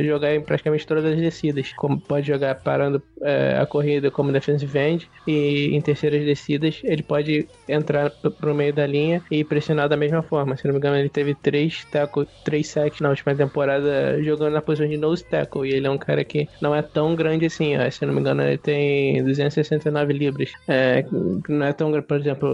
jogar 0.00 0.34
em 0.34 0.40
praticamente 0.40 0.86
todas 0.86 1.04
as 1.04 1.16
descidas. 1.16 1.72
Como 1.74 2.00
pode 2.00 2.26
jogar 2.26 2.54
parando 2.56 3.02
é, 3.22 3.58
a 3.60 3.66
corrida 3.66 4.10
como 4.10 4.32
defensive 4.32 4.78
end 4.78 5.10
e 5.26 5.74
em 5.74 5.80
terceiras 5.80 6.24
descidas 6.24 6.80
ele 6.84 7.02
pode 7.02 7.48
entrar 7.68 8.10
pro 8.10 8.54
meio 8.54 8.72
da 8.72 8.86
linha 8.86 9.22
e 9.30 9.44
pressionar 9.44 9.88
da 9.88 9.96
mesma 9.96 10.22
forma. 10.22 10.56
Se 10.56 10.66
não 10.66 10.72
me 10.72 10.78
engano, 10.78 10.96
ele 10.96 11.08
teve 11.08 11.34
três 11.34 11.84
tackle, 11.86 12.26
três 12.44 12.68
sacks 12.68 13.00
na 13.00 13.10
última 13.10 13.34
temporada 13.34 14.22
jogando 14.22 14.52
na 14.52 14.62
posição 14.62 14.88
de 14.88 14.96
nose 14.96 15.24
tackle 15.24 15.68
e 15.68 15.74
ele 15.74 15.86
é 15.86 15.90
um 15.90 15.98
cara 15.98 16.24
que 16.24 16.48
não 16.60 16.74
é 16.74 16.82
tão 16.82 17.14
grande 17.14 17.46
assim. 17.46 17.76
Ó. 17.76 17.90
Se 17.90 18.04
não 18.06 18.14
me 18.14 18.20
engano, 18.20 18.42
ele 18.42 18.58
tem 18.58 19.22
269 19.24 20.12
libras. 20.12 20.52
É, 20.66 21.04
não 21.48 21.66
é 21.66 21.72
tão 21.72 21.90
grande, 21.90 22.06
por 22.06 22.18
exemplo, 22.18 22.48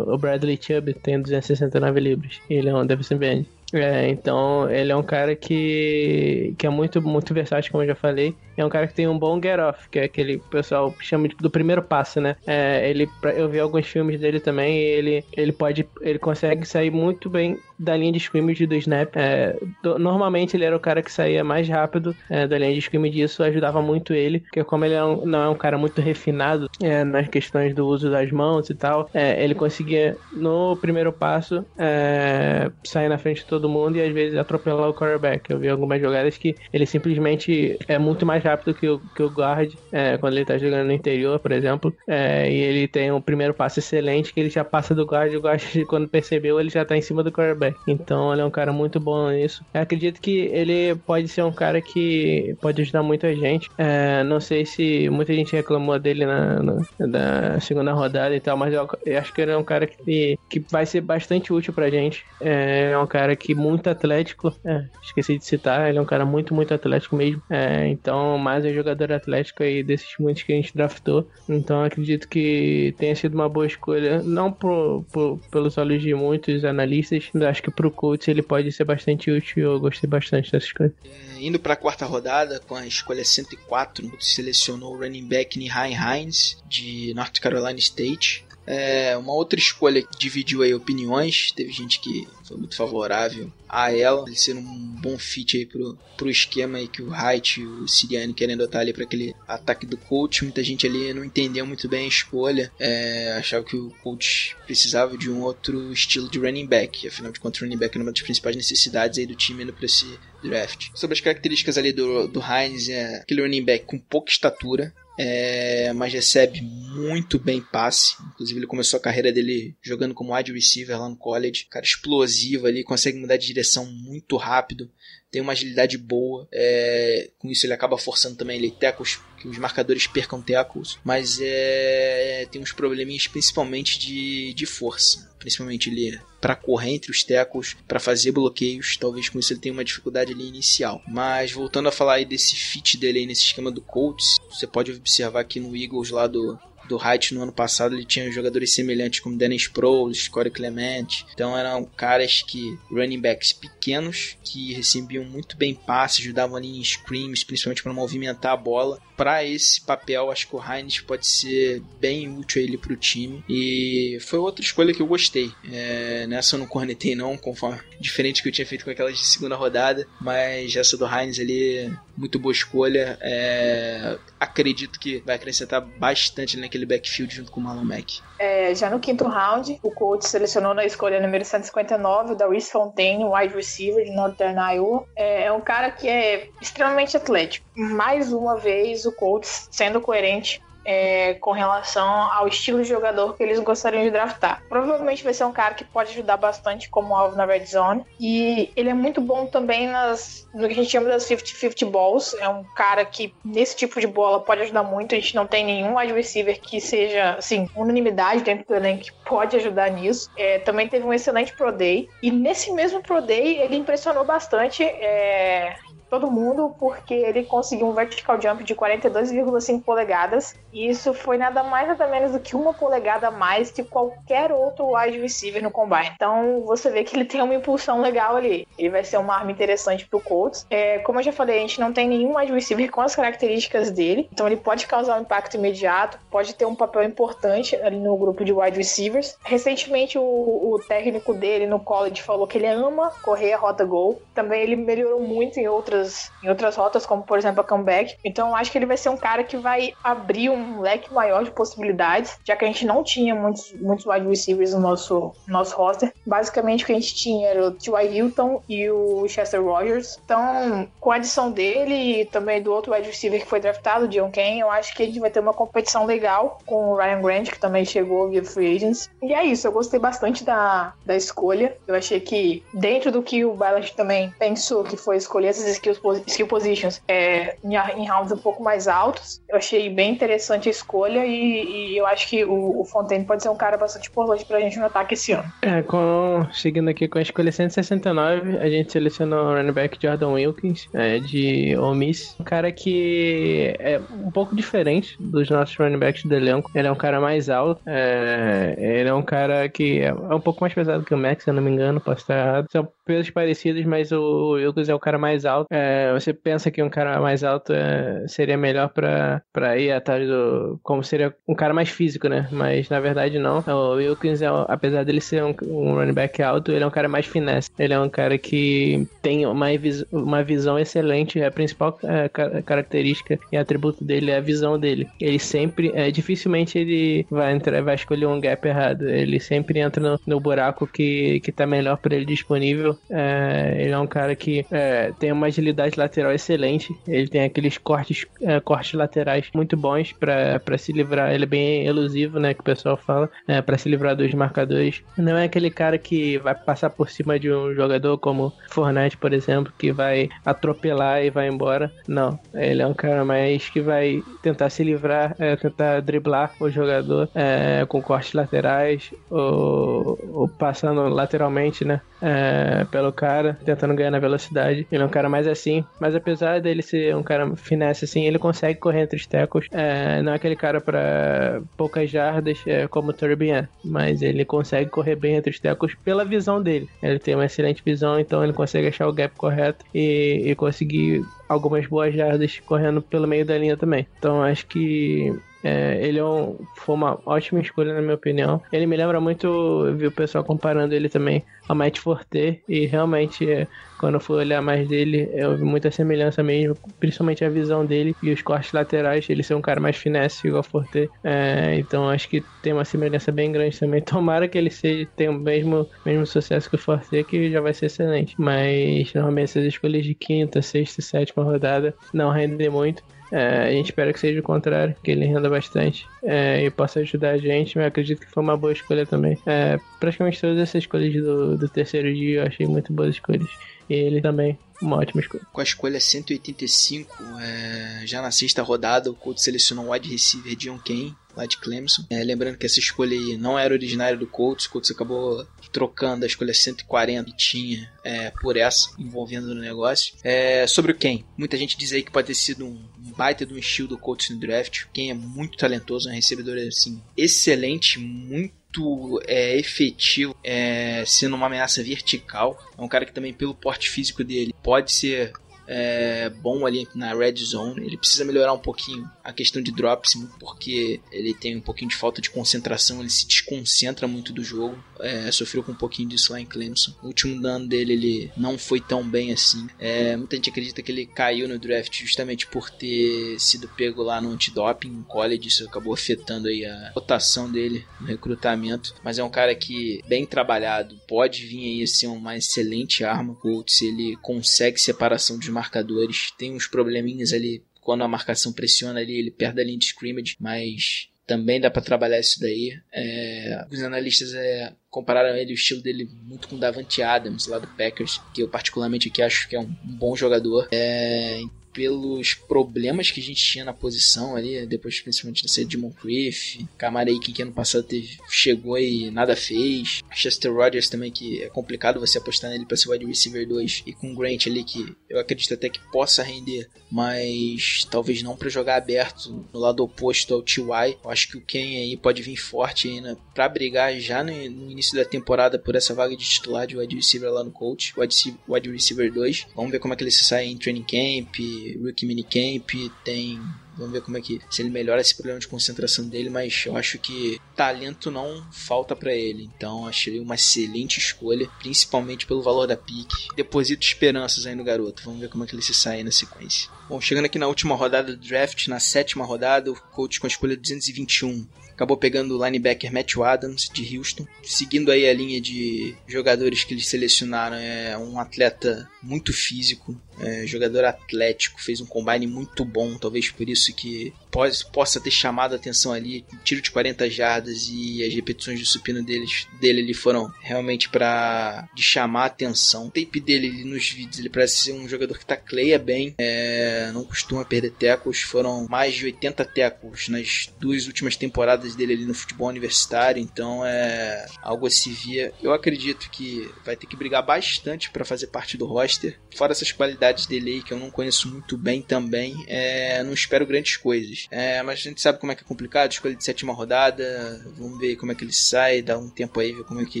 o 0.06 0.18
Bradley 0.18 0.58
Chubb 0.60 0.94
tem 0.94 1.20
269 1.20 2.00
libras. 2.00 2.40
Ele 2.48 2.68
é 2.68 2.74
um 2.74 2.86
defensive 2.86 3.24
end. 3.24 3.55
É, 3.72 4.08
então 4.08 4.70
ele 4.70 4.92
é 4.92 4.96
um 4.96 5.02
cara 5.02 5.34
que, 5.34 6.54
que 6.58 6.66
é 6.66 6.70
muito, 6.70 7.02
muito 7.02 7.34
versátil, 7.34 7.72
como 7.72 7.82
eu 7.82 7.88
já 7.88 7.94
falei. 7.96 8.38
É 8.56 8.64
um 8.64 8.68
cara 8.68 8.86
que 8.86 8.94
tem 8.94 9.06
um 9.06 9.18
bom 9.18 9.40
get 9.40 9.58
off, 9.58 9.88
que 9.88 9.98
é 9.98 10.04
aquele 10.04 10.38
pessoal 10.50 10.94
chama 11.00 11.28
do 11.40 11.50
primeiro 11.50 11.82
passo, 11.82 12.20
né? 12.20 12.36
É, 12.46 12.88
ele, 12.88 13.08
eu 13.36 13.48
vi 13.48 13.58
alguns 13.58 13.86
filmes 13.86 14.20
dele 14.20 14.40
também 14.40 14.76
ele, 14.78 15.24
ele 15.32 15.52
pode, 15.52 15.86
ele 16.00 16.18
consegue 16.18 16.66
sair 16.66 16.90
muito 16.90 17.28
bem 17.28 17.58
da 17.78 17.96
linha 17.96 18.12
de 18.12 18.18
scrimmage 18.18 18.66
do 18.66 18.74
snap. 18.74 19.14
É, 19.14 19.56
do, 19.82 19.98
normalmente 19.98 20.56
ele 20.56 20.64
era 20.64 20.76
o 20.76 20.80
cara 20.80 21.02
que 21.02 21.12
saía 21.12 21.44
mais 21.44 21.68
rápido 21.68 22.14
é, 22.30 22.46
da 22.46 22.58
linha 22.58 22.72
de 22.72 22.78
scrimmage 22.78 23.20
isso 23.20 23.42
ajudava 23.42 23.82
muito 23.82 24.12
ele, 24.12 24.40
porque 24.40 24.64
como 24.64 24.84
ele 24.84 24.94
é 24.94 25.04
um, 25.04 25.26
não 25.26 25.42
é 25.42 25.48
um 25.48 25.54
cara 25.54 25.76
muito 25.76 26.00
refinado 26.00 26.70
é, 26.82 27.04
nas 27.04 27.28
questões 27.28 27.74
do 27.74 27.86
uso 27.86 28.10
das 28.10 28.30
mãos 28.30 28.70
e 28.70 28.74
tal, 28.74 29.10
é, 29.12 29.42
ele 29.42 29.54
conseguia 29.54 30.16
no 30.32 30.76
primeiro 30.76 31.12
passo 31.12 31.64
é, 31.78 32.70
sair 32.84 33.08
na 33.08 33.18
frente 33.18 33.38
de 33.38 33.46
todo 33.46 33.68
mundo 33.68 33.96
e 33.96 34.02
às 34.02 34.12
vezes 34.12 34.38
atropelar 34.38 34.88
o 34.88 34.94
quarterback. 34.94 35.50
Eu 35.50 35.58
vi 35.58 35.68
algumas 35.68 36.00
jogadas 36.00 36.36
que 36.36 36.54
ele 36.72 36.86
simplesmente 36.86 37.78
é 37.86 37.98
muito 37.98 38.24
mais 38.24 38.42
rápido 38.46 38.74
que 38.74 38.88
o, 38.88 38.98
que 39.14 39.22
o 39.22 39.28
guard 39.30 39.72
é, 39.92 40.16
quando 40.18 40.34
ele 40.34 40.44
tá 40.44 40.58
jogando 40.58 40.86
no 40.86 40.92
interior, 40.92 41.38
por 41.38 41.52
exemplo, 41.52 41.94
e 42.08 42.60
ele 42.60 42.88
tem 42.88 43.10
um 43.12 43.20
primeiro 43.20 43.54
passo 43.54 43.78
excelente 43.78 44.32
que 44.32 44.40
ele 44.40 44.50
já 44.50 44.64
passa 44.64 44.94
do 44.94 45.04
guard 45.04 45.32
e 45.32 45.36
o 45.36 45.40
guard 45.40 45.62
quando 45.88 46.08
percebeu 46.08 46.60
ele 46.60 46.70
já 46.70 46.84
tá 46.84 46.96
em 46.96 47.02
cima 47.02 47.22
do 47.22 47.32
quarterback. 47.32 47.76
Então 47.86 48.32
ele 48.32 48.42
é 48.42 48.44
um 48.44 48.50
cara 48.50 48.72
muito 48.72 48.98
bom 49.00 49.30
nisso. 49.30 49.64
Eu 49.72 49.82
acredito 49.82 50.20
que 50.20 50.38
ele 50.52 50.94
pode 51.06 51.28
ser 51.28 51.42
um 51.42 51.52
cara 51.52 51.80
que 51.80 52.56
pode 52.60 52.82
ajudar 52.82 53.02
muita 53.02 53.34
gente. 53.34 53.68
É, 53.78 54.22
não 54.24 54.40
sei 54.40 54.64
se 54.64 55.08
muita 55.10 55.32
gente 55.32 55.54
reclamou 55.54 55.98
dele 55.98 56.26
na, 56.26 56.62
na, 56.98 57.60
segunda 57.60 57.92
rodada 57.92 58.34
e 58.34 58.40
tal, 58.40 58.56
mas 58.56 58.72
eu, 58.72 58.88
eu, 59.04 59.18
acho 59.18 59.32
que 59.32 59.40
ele 59.40 59.52
é 59.52 59.56
um 59.56 59.64
cara 59.64 59.86
que, 59.86 60.38
que 60.48 60.64
vai 60.70 60.86
ser 60.86 61.00
bastante 61.00 61.52
útil 61.52 61.72
pra 61.72 61.90
gente. 61.90 62.24
É, 62.40 62.90
é 62.92 62.98
um 62.98 63.06
cara 63.06 63.34
que 63.36 63.54
muito 63.54 63.88
atlético. 63.88 64.54
É, 64.64 64.84
esqueci 65.02 65.38
de 65.38 65.44
citar, 65.44 65.88
ele 65.88 65.98
é 65.98 66.00
um 66.00 66.06
cara 66.06 66.24
muito, 66.24 66.54
muito 66.54 66.72
atlético 66.72 67.16
mesmo. 67.16 67.42
É, 67.50 67.88
então, 68.36 68.38
mais 68.38 68.64
um 68.64 68.72
jogador 68.72 69.12
atlético 69.12 69.62
aí 69.62 69.82
desses 69.82 70.14
muitos 70.18 70.42
que 70.42 70.52
a 70.52 70.56
gente 70.56 70.76
draftou. 70.76 71.28
Então 71.48 71.82
acredito 71.82 72.28
que 72.28 72.94
tenha 72.98 73.16
sido 73.16 73.34
uma 73.34 73.48
boa 73.48 73.66
escolha, 73.66 74.22
não 74.22 74.52
por, 74.52 75.04
pelos 75.50 75.78
olhos 75.78 76.02
de 76.02 76.14
muitos 76.14 76.64
analistas, 76.64 77.30
acho 77.34 77.62
que 77.62 77.70
pro 77.70 77.90
Colts 77.90 78.28
ele 78.28 78.42
pode 78.42 78.70
ser 78.72 78.84
bastante 78.84 79.30
útil. 79.30 79.72
Eu 79.72 79.80
gostei 79.80 80.08
bastante 80.08 80.52
dessa 80.52 80.66
escolha. 80.66 80.92
É, 81.04 81.40
indo 81.40 81.58
para 81.58 81.72
a 81.72 81.76
quarta 81.76 82.04
rodada, 82.04 82.60
com 82.60 82.74
a 82.74 82.86
escolha 82.86 83.24
104, 83.24 84.12
selecionou 84.20 84.94
o 84.94 84.98
running 84.98 85.26
back 85.26 85.58
Nihai 85.58 85.94
Hines, 85.94 86.62
de 86.68 87.14
North 87.14 87.40
Carolina 87.40 87.78
State. 87.78 88.45
É, 88.66 89.16
uma 89.16 89.32
outra 89.32 89.58
escolha 89.58 90.02
que 90.02 90.18
dividiu 90.18 90.62
aí 90.62 90.74
opiniões, 90.74 91.52
teve 91.52 91.72
gente 91.72 92.00
que 92.00 92.26
foi 92.44 92.56
muito 92.56 92.76
favorável 92.76 93.52
a 93.68 93.92
ela, 93.92 94.24
ele 94.26 94.36
ser 94.36 94.54
um 94.54 94.62
bom 94.62 95.18
fit 95.18 95.56
aí 95.56 95.66
pro, 95.66 95.98
pro 96.16 96.30
esquema 96.30 96.78
aí 96.78 96.86
que 96.88 97.02
o 97.02 97.10
Wright 97.10 97.60
e 97.60 97.66
o 97.66 97.88
Siriani 97.88 98.32
querendo 98.32 98.62
adotar 98.62 98.82
ali 98.82 98.92
para 98.92 99.04
aquele 99.04 99.34
ataque 99.46 99.84
do 99.86 99.96
coach. 99.96 100.44
Muita 100.44 100.62
gente 100.62 100.86
ali 100.86 101.12
não 101.12 101.24
entendeu 101.24 101.66
muito 101.66 101.88
bem 101.88 102.04
a 102.04 102.08
escolha, 102.08 102.72
é, 102.78 103.34
achava 103.38 103.64
que 103.64 103.76
o 103.76 103.90
coach 104.02 104.56
precisava 104.66 105.16
de 105.16 105.30
um 105.30 105.42
outro 105.42 105.92
estilo 105.92 106.28
de 106.28 106.38
running 106.38 106.66
back, 106.66 107.06
afinal 107.06 107.32
de 107.32 107.40
contas 107.40 107.60
o 107.60 107.64
running 107.64 107.78
back 107.78 107.96
é 107.96 108.00
uma 108.00 108.12
das 108.12 108.22
principais 108.22 108.56
necessidades 108.56 109.18
aí 109.18 109.26
do 109.26 109.34
time 109.34 109.64
indo 109.64 109.72
para 109.72 109.86
esse 109.86 110.06
draft. 110.42 110.88
Sobre 110.94 111.14
as 111.14 111.20
características 111.20 111.76
ali 111.76 111.92
do, 111.92 112.28
do 112.28 112.40
Hines, 112.40 112.88
é 112.88 113.16
aquele 113.16 113.42
running 113.42 113.64
back 113.64 113.84
com 113.84 113.98
pouca 113.98 114.30
estatura, 114.30 114.94
é, 115.18 115.92
mas 115.94 116.12
recebe 116.12 116.60
muito 116.60 117.38
bem 117.38 117.60
passe. 117.60 118.16
Inclusive, 118.36 118.60
ele 118.60 118.66
começou 118.66 118.98
a 118.98 119.02
carreira 119.02 119.32
dele 119.32 119.74
jogando 119.82 120.14
como 120.14 120.36
wide 120.36 120.52
receiver 120.52 121.00
lá 121.00 121.08
no 121.08 121.16
college. 121.16 121.66
Cara 121.70 121.84
explosivo 121.84 122.66
ali, 122.66 122.84
consegue 122.84 123.18
mudar 123.18 123.38
de 123.38 123.46
direção 123.46 123.86
muito 123.86 124.36
rápido 124.36 124.90
tem 125.36 125.42
uma 125.42 125.52
agilidade 125.52 125.98
boa. 125.98 126.48
É, 126.50 127.30
com 127.38 127.50
isso 127.50 127.66
ele 127.66 127.74
acaba 127.74 127.98
forçando 127.98 128.36
também 128.36 128.56
ele 128.56 128.70
tecos 128.70 129.20
que 129.38 129.46
os 129.46 129.58
marcadores 129.58 130.06
percam 130.06 130.40
tecos, 130.40 130.98
mas 131.04 131.38
é, 131.42 132.46
tem 132.50 132.62
uns 132.62 132.72
probleminhas 132.72 133.26
principalmente 133.26 133.98
de, 133.98 134.54
de 134.54 134.64
força, 134.64 135.30
principalmente 135.38 135.90
ele 135.90 136.18
para 136.40 136.56
correr 136.56 136.92
entre 136.92 137.10
os 137.10 137.22
tecos, 137.22 137.76
para 137.86 138.00
fazer 138.00 138.32
bloqueios, 138.32 138.96
talvez 138.96 139.28
com 139.28 139.38
isso 139.38 139.52
ele 139.52 139.60
tenha 139.60 139.72
uma 139.72 139.84
dificuldade 139.84 140.32
ali 140.32 140.48
inicial. 140.48 141.02
Mas 141.06 141.52
voltando 141.52 141.88
a 141.88 141.92
falar 141.92 142.14
aí 142.14 142.24
desse 142.24 142.56
fit 142.56 142.96
dele 142.96 143.18
aí 143.18 143.26
nesse 143.26 143.42
esquema 143.42 143.70
do 143.70 143.82
Colts, 143.82 144.38
você 144.48 144.66
pode 144.66 144.92
observar 144.92 145.40
aqui 145.40 145.60
no 145.60 145.76
Eagles 145.76 146.08
lá 146.08 146.26
do 146.26 146.58
do 146.86 146.96
Height 146.96 147.34
no 147.34 147.42
ano 147.42 147.52
passado 147.52 147.94
ele 147.94 148.04
tinha 148.04 148.25
jogadores 148.34 148.74
semelhantes 148.74 149.20
como 149.20 149.36
Dennis 149.36 149.62
Sproles, 149.62 150.28
Corey 150.28 150.50
Clement. 150.50 151.24
Então 151.32 151.56
eram 151.56 151.84
caras 151.84 152.42
que 152.42 152.78
running 152.90 153.20
backs 153.20 153.52
pequenos 153.52 154.36
que 154.42 154.72
recebiam 154.72 155.24
muito 155.24 155.56
bem 155.56 155.74
passes, 155.74 156.20
ajudavam 156.20 156.56
ali 156.56 156.78
em 156.78 156.84
screams, 156.84 157.44
principalmente 157.44 157.82
para 157.82 157.92
movimentar 157.92 158.52
a 158.52 158.56
bola. 158.56 159.00
Para 159.16 159.44
esse 159.44 159.80
papel, 159.80 160.30
acho 160.30 160.46
que 160.46 160.56
o 160.56 160.62
Heinz 160.62 161.00
pode 161.00 161.26
ser 161.26 161.82
bem 162.00 162.28
útil 162.36 162.62
ele 162.62 162.76
para 162.76 162.92
o 162.92 162.96
time. 162.96 163.42
E 163.48 164.18
foi 164.20 164.38
outra 164.38 164.62
escolha 164.62 164.92
que 164.92 165.00
eu 165.00 165.06
gostei. 165.06 165.50
É, 165.72 166.26
nessa 166.26 166.56
eu 166.56 166.60
não 166.60 166.66
cornetei 166.66 167.14
não, 167.14 167.36
conforme 167.36 167.80
diferente 168.00 168.42
que 168.42 168.48
eu 168.48 168.52
tinha 168.52 168.66
feito 168.66 168.84
com 168.84 168.90
aquelas 168.90 169.18
de 169.18 169.24
segunda 169.24 169.56
rodada, 169.56 170.06
mas 170.20 170.74
essa 170.76 170.96
do 170.96 171.06
Heinz 171.06 171.38
ali 171.38 171.92
muito 172.16 172.38
boa 172.38 172.52
escolha. 172.52 173.18
É, 173.20 174.18
acredito 174.40 174.98
que 174.98 175.22
vai 175.24 175.36
acrescentar 175.36 175.80
bastante 175.80 176.56
naquele 176.58 176.86
backfield 176.86 177.34
junto 177.34 177.50
com 177.50 177.60
o 177.60 177.62
Marlon 177.62 177.84
Mack. 177.84 178.20
É, 178.38 178.74
já 178.74 178.90
no 178.90 178.98
quinto 178.98 179.24
round, 179.24 179.78
o 179.82 179.90
coach 179.90 180.26
selecionou 180.26 180.74
na 180.74 180.84
escolha 180.84 181.20
número 181.20 181.44
159 181.44 182.32
o 182.32 182.36
Darius 182.36 182.70
Fontaine, 182.70 183.24
wide 183.24 183.54
receiver 183.54 184.04
de 184.04 184.10
Northern 184.10 184.58
Iowa. 184.74 185.06
É, 185.14 185.44
é 185.44 185.52
um 185.52 185.60
cara 185.60 185.90
que 185.90 186.08
é 186.08 186.48
extremamente 186.60 187.16
atlético. 187.16 187.66
Mais 187.74 188.32
uma 188.32 188.56
vez, 188.56 189.04
o 189.04 189.12
coach 189.12 189.46
sendo 189.70 190.00
coerente 190.00 190.60
é, 190.86 191.34
com 191.34 191.50
relação 191.50 192.08
ao 192.08 192.46
estilo 192.46 192.80
de 192.82 192.88
jogador 192.88 193.34
que 193.36 193.42
eles 193.42 193.58
gostariam 193.58 194.04
de 194.04 194.10
draftar. 194.10 194.62
Provavelmente 194.68 195.24
vai 195.24 195.34
ser 195.34 195.44
um 195.44 195.52
cara 195.52 195.74
que 195.74 195.84
pode 195.84 196.12
ajudar 196.12 196.36
bastante 196.36 196.88
como 196.88 197.14
alvo 197.14 197.36
na 197.36 197.44
red 197.44 197.66
zone. 197.66 198.04
E 198.20 198.70
ele 198.76 198.88
é 198.88 198.94
muito 198.94 199.20
bom 199.20 199.46
também 199.46 199.88
nas, 199.88 200.48
no 200.54 200.66
que 200.66 200.72
a 200.72 200.76
gente 200.76 200.90
chama 200.90 201.08
das 201.08 201.28
50-50 201.28 201.90
balls. 201.90 202.34
É 202.34 202.48
um 202.48 202.62
cara 202.76 203.04
que, 203.04 203.34
nesse 203.44 203.74
tipo 203.74 204.00
de 204.00 204.06
bola, 204.06 204.40
pode 204.40 204.62
ajudar 204.62 204.84
muito. 204.84 205.14
A 205.14 205.18
gente 205.18 205.34
não 205.34 205.46
tem 205.46 205.64
nenhum 205.64 205.96
wide 205.96 206.12
receiver 206.12 206.60
que 206.60 206.80
seja, 206.80 207.34
assim, 207.34 207.68
unanimidade 207.74 208.42
dentro 208.42 208.66
do 208.66 208.74
elenco 208.74 209.04
que 209.04 209.12
pode 209.24 209.56
ajudar 209.56 209.90
nisso. 209.90 210.30
É, 210.36 210.60
também 210.60 210.88
teve 210.88 211.04
um 211.04 211.12
excelente 211.12 211.52
Pro 211.56 211.72
Day. 211.72 212.08
E 212.22 212.30
nesse 212.30 212.70
mesmo 212.72 213.02
Pro 213.02 213.20
Day, 213.20 213.58
ele 213.58 213.76
impressionou 213.76 214.24
bastante. 214.24 214.84
É, 214.84 215.74
todo 216.08 216.30
mundo 216.30 216.74
porque 216.78 217.14
ele 217.14 217.44
conseguiu 217.44 217.88
um 217.88 217.92
vertical 217.92 218.40
jump 218.40 218.62
de 218.64 218.74
42,5 218.74 219.82
polegadas 219.82 220.54
e 220.72 220.88
isso 220.88 221.12
foi 221.12 221.36
nada 221.36 221.62
mais 221.62 221.88
nada 221.88 222.06
menos 222.06 222.32
do 222.32 222.40
que 222.40 222.54
uma 222.54 222.72
polegada 222.72 223.28
a 223.28 223.30
mais 223.30 223.70
que 223.70 223.82
qualquer 223.82 224.52
outro 224.52 224.94
wide 224.94 225.18
receiver 225.18 225.62
no 225.62 225.70
combine. 225.70 226.12
Então 226.14 226.62
você 226.64 226.90
vê 226.90 227.04
que 227.04 227.16
ele 227.16 227.24
tem 227.24 227.42
uma 227.42 227.54
impulsão 227.54 228.00
legal 228.00 228.36
ali. 228.36 228.66
Ele 228.78 228.90
vai 228.90 229.04
ser 229.04 229.18
uma 229.18 229.34
arma 229.34 229.50
interessante 229.50 230.06
pro 230.06 230.20
Colts. 230.20 230.66
É, 230.70 230.98
como 231.00 231.18
eu 231.18 231.22
já 231.22 231.32
falei, 231.32 231.58
a 231.58 231.60
gente 231.60 231.80
não 231.80 231.92
tem 231.92 232.08
nenhum 232.08 232.36
wide 232.36 232.52
receiver 232.52 232.90
com 232.90 233.00
as 233.00 233.14
características 233.14 233.90
dele, 233.90 234.28
então 234.32 234.46
ele 234.46 234.56
pode 234.56 234.86
causar 234.86 235.18
um 235.18 235.22
impacto 235.22 235.56
imediato, 235.56 236.18
pode 236.30 236.54
ter 236.54 236.66
um 236.66 236.74
papel 236.74 237.02
importante 237.02 237.74
ali 237.76 237.98
no 237.98 238.16
grupo 238.16 238.44
de 238.44 238.52
wide 238.52 238.76
receivers. 238.76 239.36
Recentemente 239.44 240.18
o, 240.18 240.22
o 240.22 240.78
técnico 240.86 241.34
dele 241.34 241.66
no 241.66 241.80
college 241.80 242.22
falou 242.22 242.46
que 242.46 242.58
ele 242.58 242.66
ama 242.66 243.10
correr 243.22 243.52
a 243.52 243.58
rota 243.58 243.84
gol. 243.84 244.20
Também 244.34 244.62
ele 244.62 244.76
melhorou 244.76 245.20
muito 245.20 245.58
em 245.58 245.66
outras 245.66 245.95
outras, 245.96 246.30
em 246.42 246.48
outras 246.48 246.76
rotas, 246.76 247.06
como 247.06 247.22
por 247.22 247.38
exemplo 247.38 247.60
a 247.60 247.64
comeback. 247.64 248.16
Então 248.24 248.54
acho 248.54 248.70
que 248.70 248.78
ele 248.78 248.86
vai 248.86 248.96
ser 248.96 249.08
um 249.08 249.16
cara 249.16 249.42
que 249.44 249.56
vai 249.56 249.92
abrir 250.02 250.50
um 250.50 250.80
leque 250.80 251.12
maior 251.12 251.44
de 251.44 251.50
possibilidades, 251.50 252.38
já 252.44 252.56
que 252.56 252.64
a 252.64 252.68
gente 252.68 252.84
não 252.84 253.02
tinha 253.02 253.34
muitos, 253.34 253.72
muitos 253.72 254.06
wide 254.06 254.26
receivers 254.26 254.72
no 254.72 254.80
nosso, 254.80 255.32
nosso 255.46 255.76
roster. 255.76 256.12
Basicamente 256.24 256.84
o 256.84 256.86
que 256.86 256.92
a 256.92 256.96
gente 256.96 257.14
tinha 257.14 257.48
era 257.48 257.66
o 257.66 257.70
T.Y. 257.70 258.12
Hilton 258.12 258.62
e 258.68 258.88
o 258.90 259.26
Chester 259.28 259.62
Rogers. 259.62 260.18
Então, 260.24 260.88
com 261.00 261.10
a 261.10 261.16
adição 261.16 261.50
dele 261.50 262.20
e 262.20 262.24
também 262.24 262.62
do 262.62 262.72
outro 262.72 262.92
wide 262.92 263.06
receiver 263.06 263.40
que 263.40 263.46
foi 263.46 263.60
draftado, 263.60 264.04
o 264.04 264.08
John 264.08 264.30
Kane, 264.30 264.60
eu 264.60 264.70
acho 264.70 264.94
que 264.94 265.02
a 265.02 265.06
gente 265.06 265.20
vai 265.20 265.30
ter 265.30 265.40
uma 265.40 265.52
competição 265.52 266.04
legal 266.04 266.58
com 266.66 266.90
o 266.90 266.96
Ryan 266.96 267.22
Grant, 267.22 267.50
que 267.50 267.58
também 267.58 267.84
chegou 267.84 268.28
via 268.28 268.44
free 268.44 268.76
agents. 268.76 269.10
E 269.22 269.32
é 269.32 269.44
isso, 269.44 269.66
eu 269.66 269.72
gostei 269.72 269.98
bastante 269.98 270.44
da, 270.44 270.92
da 271.04 271.16
escolha. 271.16 271.76
Eu 271.86 271.94
achei 271.94 272.20
que 272.20 272.62
dentro 272.72 273.10
do 273.10 273.22
que 273.22 273.44
o 273.44 273.54
Ballard 273.54 273.92
também 273.94 274.32
pensou, 274.38 274.84
que 274.84 274.96
foi 274.96 275.16
escolher 275.16 275.48
essas 275.48 275.66
skill, 275.92 276.22
skill 276.26 276.46
positions 276.46 277.02
é, 277.08 277.56
em, 277.64 278.06
rounds 278.06 278.32
um 278.32 278.36
pouco 278.36 278.62
mais 278.62 278.88
altos. 278.88 279.40
Eu 279.48 279.56
achei 279.56 279.88
bem 279.90 280.12
interessante 280.12 280.68
a 280.68 280.70
escolha 280.70 281.24
e, 281.26 281.92
e 281.92 281.96
eu 281.96 282.06
acho 282.06 282.28
que 282.28 282.44
o, 282.44 282.80
o, 282.80 282.84
Fontaine 282.84 283.24
pode 283.24 283.42
ser 283.42 283.48
um 283.48 283.56
cara 283.56 283.76
bastante 283.76 284.08
importante 284.08 284.44
pra 284.44 284.60
gente 284.60 284.78
no 284.78 284.86
ataque 284.86 285.14
esse 285.14 285.32
ano. 285.32 285.50
É, 285.62 285.82
com, 285.82 286.46
seguindo 286.52 286.88
aqui 286.88 287.08
com 287.08 287.18
a 287.18 287.22
escolha 287.22 287.52
169, 287.52 288.58
a 288.58 288.68
gente 288.68 288.92
selecionou 288.92 289.46
o 289.46 289.54
running 289.54 289.72
back 289.72 289.98
Jordan 290.00 290.32
Wilkins, 290.32 290.88
é, 290.94 291.18
de 291.18 291.76
Ole 291.76 291.98
Miss. 291.98 292.36
Um 292.40 292.44
cara 292.44 292.70
que 292.72 293.74
é 293.78 294.00
um 294.10 294.30
pouco 294.30 294.54
diferente 294.54 295.16
dos 295.20 295.50
nossos 295.50 295.76
running 295.76 295.98
backs 295.98 296.24
do 296.24 296.34
elenco. 296.34 296.70
Ele 296.74 296.88
é 296.88 296.92
um 296.92 296.96
cara 296.96 297.20
mais 297.20 297.48
alto, 297.48 297.82
é, 297.86 298.74
ele 298.78 299.08
é 299.08 299.14
um 299.14 299.22
cara 299.22 299.68
que 299.68 300.00
é, 300.00 300.06
é 300.06 300.34
um 300.34 300.40
pouco 300.40 300.60
mais 300.60 300.74
pesado 300.74 301.04
que 301.04 301.14
o 301.14 301.18
Max, 301.18 301.44
se 301.44 301.50
eu 301.50 301.54
não 301.54 301.62
me 301.62 301.70
engano, 301.70 302.00
posso 302.00 302.22
estar 302.22 302.38
errado. 302.38 302.66
Pesos 303.06 303.30
parecidos, 303.30 303.84
mas 303.84 304.10
o 304.10 304.52
Wilkins 304.54 304.88
é 304.88 304.94
o 304.94 304.98
cara 304.98 305.16
mais 305.16 305.46
alto. 305.46 305.68
É, 305.70 306.12
você 306.12 306.34
pensa 306.34 306.70
que 306.70 306.82
um 306.82 306.90
cara 306.90 307.20
mais 307.20 307.44
alto 307.44 307.72
é, 307.72 308.26
seria 308.26 308.56
melhor 308.56 308.88
para 308.88 309.78
ir 309.78 309.92
atrás 309.92 310.26
do. 310.26 310.78
Como 310.82 311.02
seria 311.04 311.32
um 311.48 311.54
cara 311.54 311.72
mais 311.72 311.88
físico, 311.88 312.28
né? 312.28 312.48
Mas 312.50 312.90
na 312.90 312.98
verdade 312.98 313.38
não. 313.38 313.64
O 313.66 313.94
Wilkins, 313.94 314.42
é, 314.42 314.46
apesar 314.68 315.04
dele 315.04 315.20
ser 315.20 315.44
um, 315.44 315.54
um 315.68 315.94
running 315.94 316.12
back 316.12 316.42
alto, 316.42 316.72
ele 316.72 316.82
é 316.82 316.86
um 316.86 316.90
cara 316.90 317.08
mais 317.08 317.26
finesse. 317.26 317.70
Ele 317.78 317.94
é 317.94 318.00
um 318.00 318.08
cara 318.08 318.36
que 318.36 319.06
tem 319.22 319.46
uma, 319.46 319.66
uma 320.10 320.42
visão 320.42 320.78
excelente. 320.78 321.40
A 321.40 321.50
principal 321.50 321.96
é, 322.02 322.28
característica 322.62 323.38
e 323.52 323.56
atributo 323.56 324.04
dele 324.04 324.32
é 324.32 324.38
a 324.38 324.40
visão 324.40 324.78
dele. 324.78 325.08
Ele 325.20 325.38
sempre. 325.38 325.92
É, 325.94 326.10
dificilmente 326.10 326.76
ele 326.76 327.24
vai, 327.30 327.52
entrar, 327.52 327.80
vai 327.82 327.94
escolher 327.94 328.26
um 328.26 328.40
gap 328.40 328.66
errado. 328.66 329.08
Ele 329.08 329.38
sempre 329.38 329.78
entra 329.78 330.02
no, 330.02 330.20
no 330.26 330.40
buraco 330.40 330.86
que, 330.86 331.38
que 331.40 331.52
tá 331.52 331.66
melhor 331.66 331.98
para 331.98 332.16
ele 332.16 332.24
disponível 332.24 332.95
é, 333.10 333.74
ele 333.78 333.92
é 333.92 333.98
um 333.98 334.06
cara 334.06 334.34
que 334.34 334.64
é, 334.70 335.12
tem 335.18 335.32
uma 335.32 335.46
agilidade 335.46 335.98
lateral 335.98 336.32
excelente. 336.32 336.94
Ele 337.06 337.28
tem 337.28 337.44
aqueles 337.44 337.78
cortes, 337.78 338.26
é, 338.40 338.60
cortes 338.60 338.94
laterais 338.94 339.48
muito 339.54 339.76
bons 339.76 340.12
para 340.12 340.78
se 340.78 340.92
livrar. 340.92 341.32
Ele 341.32 341.44
é 341.44 341.46
bem 341.46 341.86
elusivo, 341.86 342.38
né? 342.38 342.54
Que 342.54 342.60
o 342.60 342.64
pessoal 342.64 342.96
fala, 342.96 343.30
é, 343.46 343.60
para 343.60 343.78
se 343.78 343.88
livrar 343.88 344.16
dos 344.16 344.32
marcadores. 344.34 345.02
Não 345.16 345.36
é 345.36 345.44
aquele 345.44 345.70
cara 345.70 345.98
que 345.98 346.38
vai 346.38 346.54
passar 346.54 346.90
por 346.90 347.10
cima 347.10 347.38
de 347.38 347.52
um 347.52 347.74
jogador 347.74 348.18
como 348.18 348.52
Fortnite, 348.68 349.16
por 349.16 349.32
exemplo, 349.32 349.72
que 349.78 349.92
vai 349.92 350.28
atropelar 350.44 351.22
e 351.22 351.30
vai 351.30 351.48
embora. 351.48 351.90
Não, 352.06 352.38
ele 352.54 352.82
é 352.82 352.86
um 352.86 352.94
cara 352.94 353.24
mais 353.24 353.68
que 353.68 353.80
vai 353.80 354.22
tentar 354.42 354.70
se 354.70 354.82
livrar, 354.82 355.34
é, 355.38 355.56
tentar 355.56 356.00
driblar 356.00 356.52
o 356.60 356.70
jogador 356.70 357.28
é, 357.34 357.84
com 357.86 358.00
cortes 358.00 358.32
laterais 358.32 359.12
ou, 359.30 360.18
ou 360.32 360.48
passando 360.48 361.08
lateralmente, 361.08 361.84
né? 361.84 362.00
É, 362.20 362.85
pelo 362.86 363.12
cara, 363.12 363.58
tentando 363.64 363.94
ganhar 363.94 364.10
na 364.10 364.18
velocidade. 364.18 364.86
Ele 364.90 365.02
é 365.02 365.06
um 365.06 365.10
cara 365.10 365.28
mais 365.28 365.46
assim, 365.46 365.84
mas 366.00 366.14
apesar 366.14 366.60
dele 366.60 366.82
ser 366.82 367.14
um 367.16 367.22
cara 367.22 367.54
finesse 367.56 368.04
assim, 368.04 368.26
ele 368.26 368.38
consegue 368.38 368.78
correr 368.78 369.02
entre 369.02 369.16
os 369.16 369.26
tecos. 369.26 369.66
É, 369.72 370.22
não 370.22 370.32
é 370.32 370.36
aquele 370.36 370.56
cara 370.56 370.80
para 370.80 371.62
poucas 371.76 372.10
jardas 372.10 372.58
é, 372.66 372.86
como 372.88 373.10
o 373.10 373.12
Turbian, 373.12 373.68
mas 373.84 374.22
ele 374.22 374.44
consegue 374.44 374.90
correr 374.90 375.16
bem 375.16 375.36
entre 375.36 375.50
os 375.50 375.60
tecos 375.60 375.94
pela 376.04 376.24
visão 376.24 376.62
dele. 376.62 376.88
Ele 377.02 377.18
tem 377.18 377.34
uma 377.34 377.46
excelente 377.46 377.82
visão, 377.84 378.18
então 378.18 378.42
ele 378.42 378.52
consegue 378.52 378.88
achar 378.88 379.08
o 379.08 379.12
gap 379.12 379.34
correto 379.36 379.84
e, 379.94 380.42
e 380.46 380.54
conseguir 380.54 381.24
algumas 381.48 381.86
boas 381.86 382.14
jardas 382.14 382.60
correndo 382.60 383.00
pelo 383.00 383.26
meio 383.26 383.44
da 383.44 383.56
linha 383.56 383.76
também. 383.76 384.06
Então 384.18 384.42
acho 384.42 384.66
que 384.66 385.32
é, 385.66 385.98
ele 386.06 386.18
é 386.18 386.24
um, 386.24 386.56
foi 386.74 386.94
uma 386.94 387.20
ótima 387.26 387.60
escolha, 387.60 387.92
na 387.92 388.00
minha 388.00 388.14
opinião. 388.14 388.62
Ele 388.72 388.86
me 388.86 388.96
lembra 388.96 389.20
muito, 389.20 389.46
eu 389.46 389.96
vi 389.96 390.06
o 390.06 390.12
pessoal 390.12 390.44
comparando 390.44 390.94
ele 390.94 391.08
também 391.08 391.44
a 391.68 391.74
Matt 391.74 391.98
Forte, 391.98 392.62
e 392.68 392.86
realmente, 392.86 393.50
é, 393.50 393.66
quando 393.98 394.14
eu 394.14 394.20
fui 394.20 394.36
olhar 394.36 394.62
mais 394.62 394.86
dele, 394.88 395.28
eu 395.34 395.56
vi 395.56 395.64
muita 395.64 395.90
semelhança 395.90 396.42
mesmo, 396.42 396.76
principalmente 397.00 397.44
a 397.44 397.48
visão 397.48 397.84
dele 397.84 398.14
e 398.22 398.30
os 398.32 398.40
cortes 398.42 398.72
laterais, 398.72 399.28
ele 399.28 399.42
ser 399.42 399.54
um 399.54 399.60
cara 399.60 399.80
mais 399.80 399.96
finesse 399.96 400.46
igual 400.46 400.60
a 400.60 400.62
Forte. 400.62 401.10
É, 401.24 401.76
então 401.78 402.08
acho 402.08 402.28
que 402.28 402.44
tem 402.62 402.72
uma 402.72 402.84
semelhança 402.84 403.32
bem 403.32 403.50
grande 403.50 403.78
também. 403.78 404.00
Tomara 404.04 404.48
que 404.48 404.56
ele 404.56 404.70
seja, 404.70 405.08
tenha 405.16 405.30
o 405.30 405.34
mesmo, 405.34 405.88
mesmo 406.04 406.26
sucesso 406.26 406.68
que 406.70 406.76
o 406.76 406.78
Forte, 406.78 407.24
que 407.24 407.50
já 407.50 407.60
vai 407.60 407.74
ser 407.74 407.86
excelente. 407.86 408.34
Mas 408.38 409.12
normalmente 409.14 409.44
essas 409.44 409.64
escolhas 409.64 410.04
de 410.04 410.14
quinta, 410.14 410.62
sexta 410.62 411.00
e 411.00 411.04
sétima 411.04 411.42
rodada 411.44 411.94
não 412.12 412.30
rendem 412.30 412.70
muito. 412.70 413.02
É, 413.30 413.68
a 413.68 413.70
gente 413.70 413.86
espera 413.86 414.12
que 414.12 414.20
seja 414.20 414.40
o 414.40 414.42
contrário, 414.42 414.94
que 415.02 415.10
ele 415.10 415.26
renda 415.26 415.48
bastante 415.48 416.06
é, 416.22 416.64
e 416.64 416.70
possa 416.70 417.00
ajudar 417.00 417.30
a 417.30 417.38
gente, 417.38 417.76
mas 417.76 417.86
acredito 417.86 418.20
que 418.20 418.30
foi 418.30 418.42
uma 418.42 418.56
boa 418.56 418.72
escolha 418.72 419.04
também. 419.04 419.38
É, 419.46 419.78
praticamente 419.98 420.40
todas 420.40 420.58
essas 420.58 420.82
escolhas 420.82 421.12
do, 421.14 421.56
do 421.56 421.68
terceiro 421.68 422.12
dia 422.14 422.40
eu 422.40 422.46
achei 422.46 422.66
muito 422.66 422.92
boas 422.92 423.14
escolhas. 423.14 423.48
E 423.88 423.94
ele 423.94 424.20
também, 424.20 424.58
uma 424.82 424.96
ótima 424.96 425.20
escolha. 425.20 425.44
Com 425.52 425.60
a 425.60 425.64
escolha 425.64 426.00
185, 426.00 427.16
é, 427.40 428.02
já 428.04 428.20
na 428.20 428.30
sexta 428.30 428.62
rodada, 428.62 429.10
o 429.10 429.14
Colts 429.14 429.44
selecionou 429.44 429.86
o 429.86 429.92
wide 429.92 430.10
receiver 430.10 430.56
John 430.56 430.78
Kane, 430.78 431.14
lá 431.36 431.46
de 431.46 431.58
Clemson. 431.58 432.04
É, 432.10 432.22
lembrando 432.24 432.56
que 432.56 432.66
essa 432.66 432.80
escolha 432.80 433.16
não 433.38 433.58
era 433.58 433.74
originária 433.74 434.16
do 434.16 434.26
Colts, 434.26 434.66
o 434.66 434.70
Colts 434.70 434.90
acabou 434.90 435.46
trocando 435.70 436.24
a 436.24 436.26
escolha 436.26 436.54
140 436.54 437.30
que 437.30 437.36
tinha 437.36 437.92
é, 438.02 438.30
por 438.40 438.56
essa, 438.56 438.88
envolvendo 438.98 439.54
no 439.54 439.60
negócio. 439.60 440.14
É, 440.24 440.66
sobre 440.66 440.92
o 440.92 440.94
Ken, 440.94 441.22
muita 441.36 441.56
gente 441.56 441.76
diz 441.76 441.92
aí 441.92 442.02
que 442.02 442.10
pode 442.10 442.28
ter 442.28 442.34
sido 442.34 442.64
um 442.64 442.88
baita 443.16 443.44
de 443.44 443.52
um 443.52 443.58
estilo 443.58 443.88
do 443.88 443.98
Colts 443.98 444.30
no 444.30 444.38
draft. 444.38 444.84
Ken 444.92 445.10
é 445.10 445.14
muito 445.14 445.58
talentoso, 445.58 446.08
é 446.08 446.12
um 446.12 446.14
recebedor 446.14 446.56
assim, 446.58 447.02
excelente, 447.16 447.98
muito 447.98 449.20
é, 449.26 449.58
efetivo, 449.58 450.36
é, 450.42 451.04
sendo 451.06 451.36
uma 451.36 451.46
ameaça 451.46 451.82
vertical. 451.82 452.58
É 452.76 452.80
um 452.80 452.88
cara 452.88 453.04
que 453.04 453.12
também, 453.12 453.32
pelo 453.32 453.54
porte 453.54 453.90
físico 453.90 454.24
dele, 454.24 454.54
pode 454.62 454.92
ser 454.92 455.32
é, 455.66 456.28
bom 456.28 456.66
ali 456.66 456.86
na 456.94 457.14
red 457.14 457.36
zone. 457.36 457.84
Ele 457.84 457.96
precisa 457.96 458.24
melhorar 458.24 458.52
um 458.52 458.58
pouquinho 458.58 459.10
a 459.26 459.32
questão 459.32 459.60
de 459.60 459.72
drops, 459.72 460.14
porque 460.38 461.00
ele 461.10 461.34
tem 461.34 461.56
um 461.56 461.60
pouquinho 461.60 461.90
de 461.90 461.96
falta 461.96 462.22
de 462.22 462.30
concentração, 462.30 463.00
ele 463.00 463.10
se 463.10 463.26
desconcentra 463.26 464.06
muito 464.06 464.32
do 464.32 464.42
jogo. 464.42 464.78
É, 465.00 465.30
sofreu 465.32 465.64
com 465.64 465.72
um 465.72 465.76
pouquinho 465.76 466.08
disso 466.08 466.32
lá 466.32 466.40
em 466.40 466.46
Clemson. 466.46 466.94
O 467.02 467.08
último 467.08 467.42
dano 467.42 467.66
dele 467.66 467.92
ele 467.92 468.32
não 468.36 468.56
foi 468.56 468.80
tão 468.80 469.06
bem 469.06 469.32
assim. 469.32 469.66
É, 469.80 470.16
muita 470.16 470.36
gente 470.36 470.50
acredita 470.50 470.80
que 470.80 470.92
ele 470.92 471.06
caiu 471.06 471.48
no 471.48 471.58
draft 471.58 472.00
justamente 472.00 472.46
por 472.46 472.70
ter 472.70 473.38
sido 473.40 473.68
pego 473.68 474.02
lá 474.02 474.20
no 474.20 474.30
antidoping 474.30 474.90
no 474.90 475.04
college. 475.04 475.48
Isso 475.48 475.64
acabou 475.64 475.92
afetando 475.92 476.46
aí 476.46 476.64
a 476.64 476.92
rotação 476.94 477.50
dele 477.50 477.84
no 478.00 478.06
recrutamento. 478.06 478.94
Mas 479.02 479.18
é 479.18 479.24
um 479.24 479.30
cara 479.30 479.54
que, 479.56 480.00
bem 480.06 480.24
trabalhado, 480.24 481.00
pode 481.08 481.44
vir 481.46 481.80
aí 481.80 481.86
ser 481.86 482.06
uma 482.06 482.36
excelente 482.36 483.02
arma. 483.02 483.36
se 483.66 483.88
ele 483.88 484.16
consegue 484.22 484.80
separação 484.80 485.36
dos 485.36 485.48
marcadores, 485.48 486.30
tem 486.38 486.54
uns 486.54 486.68
probleminhas 486.68 487.32
ali 487.32 487.62
quando 487.86 488.02
a 488.02 488.08
marcação 488.08 488.52
pressiona 488.52 488.98
ali, 488.98 489.16
ele 489.16 489.30
perde 489.30 489.60
a 489.60 489.64
linha 489.64 489.78
de 489.78 489.84
scrimmage, 489.84 490.36
mas 490.40 491.08
também 491.24 491.60
dá 491.60 491.70
para 491.70 491.80
trabalhar 491.80 492.18
isso 492.18 492.40
daí. 492.40 492.76
É, 492.92 493.64
os 493.70 493.80
analistas 493.80 494.34
é, 494.34 494.72
compararam 494.90 495.36
ele, 495.36 495.52
o 495.52 495.54
estilo 495.54 495.80
dele 495.80 496.10
muito 496.24 496.48
com 496.48 496.56
o 496.56 496.58
Davante 496.58 497.00
Adams 497.00 497.46
lá 497.46 497.60
do 497.60 497.68
Packers, 497.68 498.20
que 498.34 498.42
eu 498.42 498.48
particularmente 498.48 499.08
aqui 499.08 499.22
acho 499.22 499.48
que 499.48 499.54
é 499.54 499.60
um, 499.60 499.72
bom 499.84 500.16
jogador. 500.16 500.66
É, 500.72 501.40
pelos 501.76 502.32
problemas 502.32 503.10
que 503.10 503.20
a 503.20 503.22
gente 503.22 503.44
tinha 503.44 503.62
na 503.62 503.74
posição 503.74 504.34
ali, 504.34 504.64
depois 504.64 504.98
principalmente 504.98 505.42
da 505.42 505.48
saída 505.50 505.68
de 505.68 505.76
Moncrief, 505.76 506.66
Camarake 506.78 507.32
que 507.32 507.42
ano 507.42 507.52
passado 507.52 507.84
teve, 507.84 508.16
chegou 508.30 508.78
e 508.78 509.10
nada 509.10 509.36
fez, 509.36 510.00
Chester 510.14 510.50
Rogers 510.50 510.88
também 510.88 511.12
que 511.12 511.42
é 511.42 511.50
complicado 511.50 512.00
você 512.00 512.16
apostar 512.16 512.50
nele 512.50 512.64
para 512.64 512.78
ser 512.78 512.88
wide 512.88 513.04
receiver 513.04 513.46
2 513.46 513.82
e 513.86 513.92
com 513.92 514.14
Grant 514.14 514.46
ali 514.46 514.64
que 514.64 514.96
eu 515.10 515.20
acredito 515.20 515.52
até 515.52 515.68
que 515.68 515.78
possa 515.92 516.22
render, 516.22 516.66
mas 516.90 517.86
talvez 517.90 518.22
não 518.22 518.36
para 518.36 518.48
jogar 518.48 518.76
aberto 518.76 519.44
no 519.52 519.60
lado 519.60 519.82
oposto 519.82 520.32
ao 520.34 520.42
TY. 520.42 520.98
Eu 521.04 521.10
acho 521.10 521.28
que 521.28 521.36
o 521.36 521.40
Ken 521.40 521.76
aí 521.76 521.96
pode 521.96 522.22
vir 522.22 522.36
forte 522.36 522.88
ainda 522.88 523.16
para 523.34 523.48
brigar 523.48 523.98
já 523.98 524.24
no, 524.24 524.32
no, 524.32 524.70
início 524.70 524.96
da 524.96 525.04
temporada 525.04 525.58
por 525.58 525.74
essa 525.74 525.94
vaga 525.94 526.16
de 526.16 526.24
titular 526.24 526.66
de 526.66 526.76
wide 526.76 526.96
receiver 526.96 527.30
lá 527.30 527.44
no 527.44 527.50
coach, 527.50 527.92
wide, 527.98 528.36
wide 528.48 528.70
receiver 528.70 529.12
2. 529.12 529.46
Vamos 529.54 529.70
ver 529.70 529.78
como 529.78 529.94
é 529.94 529.96
que 529.96 530.04
ele 530.04 530.10
se 530.10 530.24
sai 530.24 530.46
em 530.46 530.56
training 530.56 530.84
camp, 530.84 531.36
Rookie 531.74 532.06
Minicamp, 532.06 532.90
tem 533.04 533.40
Vamos 533.76 533.92
ver 533.92 534.00
como 534.00 534.16
é 534.16 534.20
que 534.20 534.40
se 534.50 534.62
ele 534.62 534.70
melhora 534.70 535.00
esse 535.00 535.14
problema 535.14 535.38
de 535.38 535.46
concentração 535.46 536.08
dele, 536.08 536.30
mas 536.30 536.64
eu 536.66 536.76
acho 536.76 536.98
que 536.98 537.38
talento 537.54 538.10
não 538.10 538.46
falta 538.50 538.96
para 538.96 539.14
ele. 539.14 539.50
Então 539.54 539.86
achei 539.86 540.18
uma 540.18 540.34
excelente 540.34 540.98
escolha, 540.98 541.48
principalmente 541.58 542.26
pelo 542.26 542.42
valor 542.42 542.66
da 542.66 542.76
pique. 542.76 543.28
Deposito 543.36 543.86
esperanças 543.86 544.46
aí 544.46 544.54
no 544.54 544.64
garoto. 544.64 545.02
Vamos 545.04 545.20
ver 545.20 545.28
como 545.28 545.44
é 545.44 545.46
que 545.46 545.54
ele 545.54 545.62
se 545.62 545.74
sai 545.74 546.02
na 546.02 546.10
sequência. 546.10 546.70
Bom, 546.88 547.00
chegando 547.00 547.26
aqui 547.26 547.38
na 547.38 547.48
última 547.48 547.74
rodada 547.74 548.16
do 548.16 548.26
draft, 548.26 548.66
na 548.68 548.80
sétima 548.80 549.24
rodada, 549.24 549.70
o 549.70 549.74
coach 549.74 550.20
com 550.20 550.26
a 550.26 550.28
escolha 550.28 550.56
221 550.56 551.46
acabou 551.76 551.98
pegando 551.98 552.38
o 552.38 552.42
linebacker 552.42 552.90
Matthew 552.90 553.22
Adams 553.22 553.68
de 553.70 553.98
Houston, 553.98 554.26
seguindo 554.42 554.90
aí 554.90 555.06
a 555.06 555.12
linha 555.12 555.38
de 555.38 555.94
jogadores 556.08 556.64
que 556.64 556.72
eles 556.72 556.88
selecionaram, 556.88 557.56
é 557.56 557.98
um 557.98 558.18
atleta 558.18 558.88
muito 559.06 559.32
físico, 559.32 559.98
é, 560.20 560.46
jogador 560.46 560.84
atlético, 560.84 561.62
fez 561.62 561.80
um 561.80 561.86
combine 561.86 562.26
muito 562.26 562.64
bom, 562.64 562.96
talvez 562.98 563.30
por 563.30 563.48
isso 563.48 563.74
que 563.74 564.12
pode, 564.30 564.64
possa 564.72 565.00
ter 565.00 565.10
chamado 565.10 565.52
a 565.52 565.56
atenção 565.56 565.92
ali. 565.92 566.24
Tiro 566.42 566.60
de 566.60 566.70
40 566.70 567.08
jardas 567.08 567.68
e 567.70 568.02
as 568.02 568.12
repetições 568.12 568.58
de 568.58 568.66
supino 568.66 569.02
deles, 569.02 569.46
dele 569.60 569.82
ali 569.82 569.94
foram 569.94 570.32
realmente 570.40 570.88
para 570.88 571.68
chamar 571.76 572.22
a 572.22 572.26
atenção. 572.26 572.86
O 572.86 572.90
tape 572.90 573.20
dele 573.20 573.64
nos 573.64 573.90
vídeos, 573.90 574.18
ele 574.18 574.28
parece 574.28 574.56
ser 574.56 574.72
um 574.72 574.88
jogador 574.88 575.18
que 575.18 575.26
tacleia 575.26 575.78
bem, 575.78 576.14
é, 576.18 576.90
não 576.92 577.04
costuma 577.04 577.44
perder 577.44 577.70
tecos. 577.70 578.22
Foram 578.22 578.66
mais 578.68 578.94
de 578.94 579.04
80 579.04 579.44
tecos 579.44 580.08
nas 580.08 580.50
duas 580.58 580.86
últimas 580.86 581.16
temporadas 581.16 581.76
dele 581.76 581.92
ali 581.92 582.04
no 582.04 582.14
futebol 582.14 582.48
universitário, 582.48 583.22
então 583.22 583.64
é 583.64 584.26
algo 584.42 584.66
a 584.66 584.70
se 584.70 584.90
via. 584.90 585.32
Eu 585.42 585.52
acredito 585.52 586.10
que 586.10 586.50
vai 586.64 586.76
ter 586.76 586.86
que 586.86 586.96
brigar 586.96 587.24
bastante 587.24 587.90
para 587.90 588.04
fazer 588.04 588.28
parte 588.28 588.56
do 588.56 588.66
roster. 588.66 588.95
Fora 589.34 589.52
essas 589.52 589.72
qualidades 589.72 590.26
dele 590.26 590.54
aí 590.54 590.62
que 590.62 590.72
eu 590.72 590.78
não 590.78 590.90
conheço 590.90 591.28
muito 591.28 591.56
bem 591.56 591.82
também, 591.82 592.34
é, 592.46 593.02
não 593.02 593.12
espero 593.12 593.46
grandes 593.46 593.76
coisas. 593.76 594.26
É, 594.30 594.62
mas 594.62 594.80
a 594.80 594.82
gente 594.82 595.00
sabe 595.00 595.18
como 595.18 595.32
é 595.32 595.34
que 595.34 595.42
é 595.42 595.46
complicado, 595.46 595.92
escolha 595.92 596.14
de 596.14 596.24
sétima 596.24 596.52
rodada, 596.52 597.44
vamos 597.56 597.78
ver 597.78 597.96
como 597.96 598.12
é 598.12 598.14
que 598.14 598.24
ele 598.24 598.32
sai, 598.32 598.82
dá 598.82 598.98
um 598.98 599.08
tempo 599.08 599.40
aí, 599.40 599.52
ver 599.52 599.64
como 599.64 599.80
é 599.80 599.84
que 599.84 600.00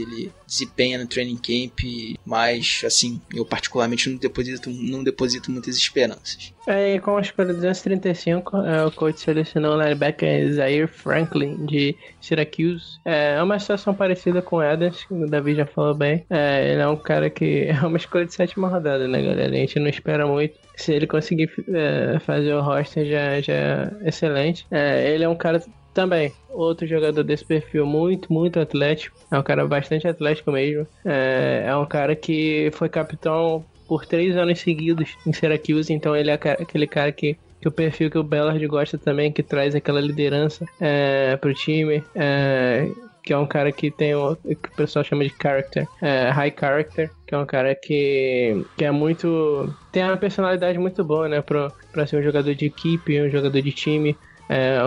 ele 0.00 0.32
desempenha 0.46 0.98
no 0.98 1.06
training 1.06 1.36
camp, 1.36 1.80
mas 2.24 2.82
assim, 2.84 3.20
eu 3.34 3.44
particularmente 3.44 4.08
não 4.08 4.16
deposito, 4.16 4.70
não 4.70 5.04
deposito 5.04 5.50
muitas 5.50 5.76
esperanças. 5.76 6.52
É, 6.66 6.98
com 6.98 7.16
a 7.16 7.20
escolha 7.20 7.54
235, 7.54 8.56
é, 8.56 8.84
o 8.84 8.90
coach 8.90 9.20
selecionou 9.20 9.76
o 9.76 9.80
linebacker 9.80 10.52
Zaire 10.52 10.88
Franklin 10.88 11.64
de 11.64 11.96
Syracuse. 12.20 12.98
É, 13.04 13.34
é 13.34 13.42
uma 13.42 13.58
situação 13.58 13.94
parecida 13.94 14.42
com 14.42 14.56
o 14.56 14.60
Adams, 14.60 15.04
que 15.04 15.14
o 15.14 15.26
Davi 15.26 15.54
já 15.54 15.64
falou 15.64 15.94
bem. 15.94 16.24
É, 16.28 16.72
ele 16.72 16.80
é 16.80 16.88
um 16.88 16.96
cara 16.96 17.30
que 17.30 17.66
é 17.70 17.86
uma 17.86 17.96
escolha 17.96 18.26
de 18.26 18.34
sétima 18.34 18.68
rodada, 18.68 19.06
né, 19.06 19.22
galera? 19.22 19.54
A 19.54 19.58
gente 19.58 19.78
não 19.78 19.88
espera 19.88 20.26
muito. 20.26 20.58
Se 20.74 20.92
ele 20.92 21.06
conseguir 21.06 21.50
é, 21.72 22.18
fazer 22.18 22.52
o 22.52 22.60
roster, 22.60 23.06
já, 23.06 23.40
já 23.40 23.54
é 23.54 23.90
excelente. 24.04 24.66
É, 24.70 25.08
ele 25.10 25.22
é 25.22 25.28
um 25.28 25.36
cara 25.36 25.62
também, 25.94 26.30
outro 26.50 26.86
jogador 26.86 27.22
desse 27.22 27.44
perfil 27.44 27.86
muito, 27.86 28.30
muito 28.30 28.60
atlético. 28.60 29.16
É 29.30 29.38
um 29.38 29.42
cara 29.42 29.66
bastante 29.66 30.06
atlético 30.06 30.52
mesmo. 30.52 30.86
É, 31.04 31.64
é 31.68 31.76
um 31.76 31.86
cara 31.86 32.14
que 32.14 32.70
foi 32.74 32.88
capitão 32.88 33.64
por 33.86 34.06
três 34.06 34.36
anos 34.36 34.58
seguidos 34.60 35.16
em 35.26 35.32
Syracuse, 35.32 35.92
então 35.92 36.14
ele 36.14 36.30
é 36.30 36.34
aquele 36.34 36.86
cara 36.86 37.12
que 37.12 37.36
que 37.60 37.68
o 37.68 37.72
perfil 37.72 38.10
que 38.10 38.18
o 38.18 38.22
Bellard 38.22 38.64
gosta 38.66 38.98
também, 38.98 39.32
que 39.32 39.42
traz 39.42 39.74
aquela 39.74 40.00
liderança 40.00 40.66
é, 40.78 41.36
pro 41.36 41.54
time, 41.54 42.04
é, 42.14 42.86
que 43.22 43.32
é 43.32 43.38
um 43.38 43.46
cara 43.46 43.72
que 43.72 43.90
tem 43.90 44.14
o 44.14 44.36
que 44.36 44.68
o 44.68 44.76
pessoal 44.76 45.04
chama 45.04 45.24
de 45.24 45.34
character, 45.40 45.88
é, 46.00 46.30
high 46.30 46.54
character, 46.58 47.10
que 47.26 47.34
é 47.34 47.38
um 47.38 47.44
cara 47.44 47.74
que, 47.74 48.64
que 48.76 48.84
é 48.84 48.90
muito. 48.90 49.74
tem 49.90 50.04
uma 50.04 50.16
personalidade 50.16 50.78
muito 50.78 51.02
boa, 51.02 51.28
né, 51.28 51.42
pra, 51.42 51.72
pra 51.92 52.06
ser 52.06 52.18
um 52.18 52.22
jogador 52.22 52.54
de 52.54 52.66
equipe, 52.66 53.20
um 53.20 53.30
jogador 53.30 53.60
de 53.60 53.72
time. 53.72 54.16
É, 54.48 54.78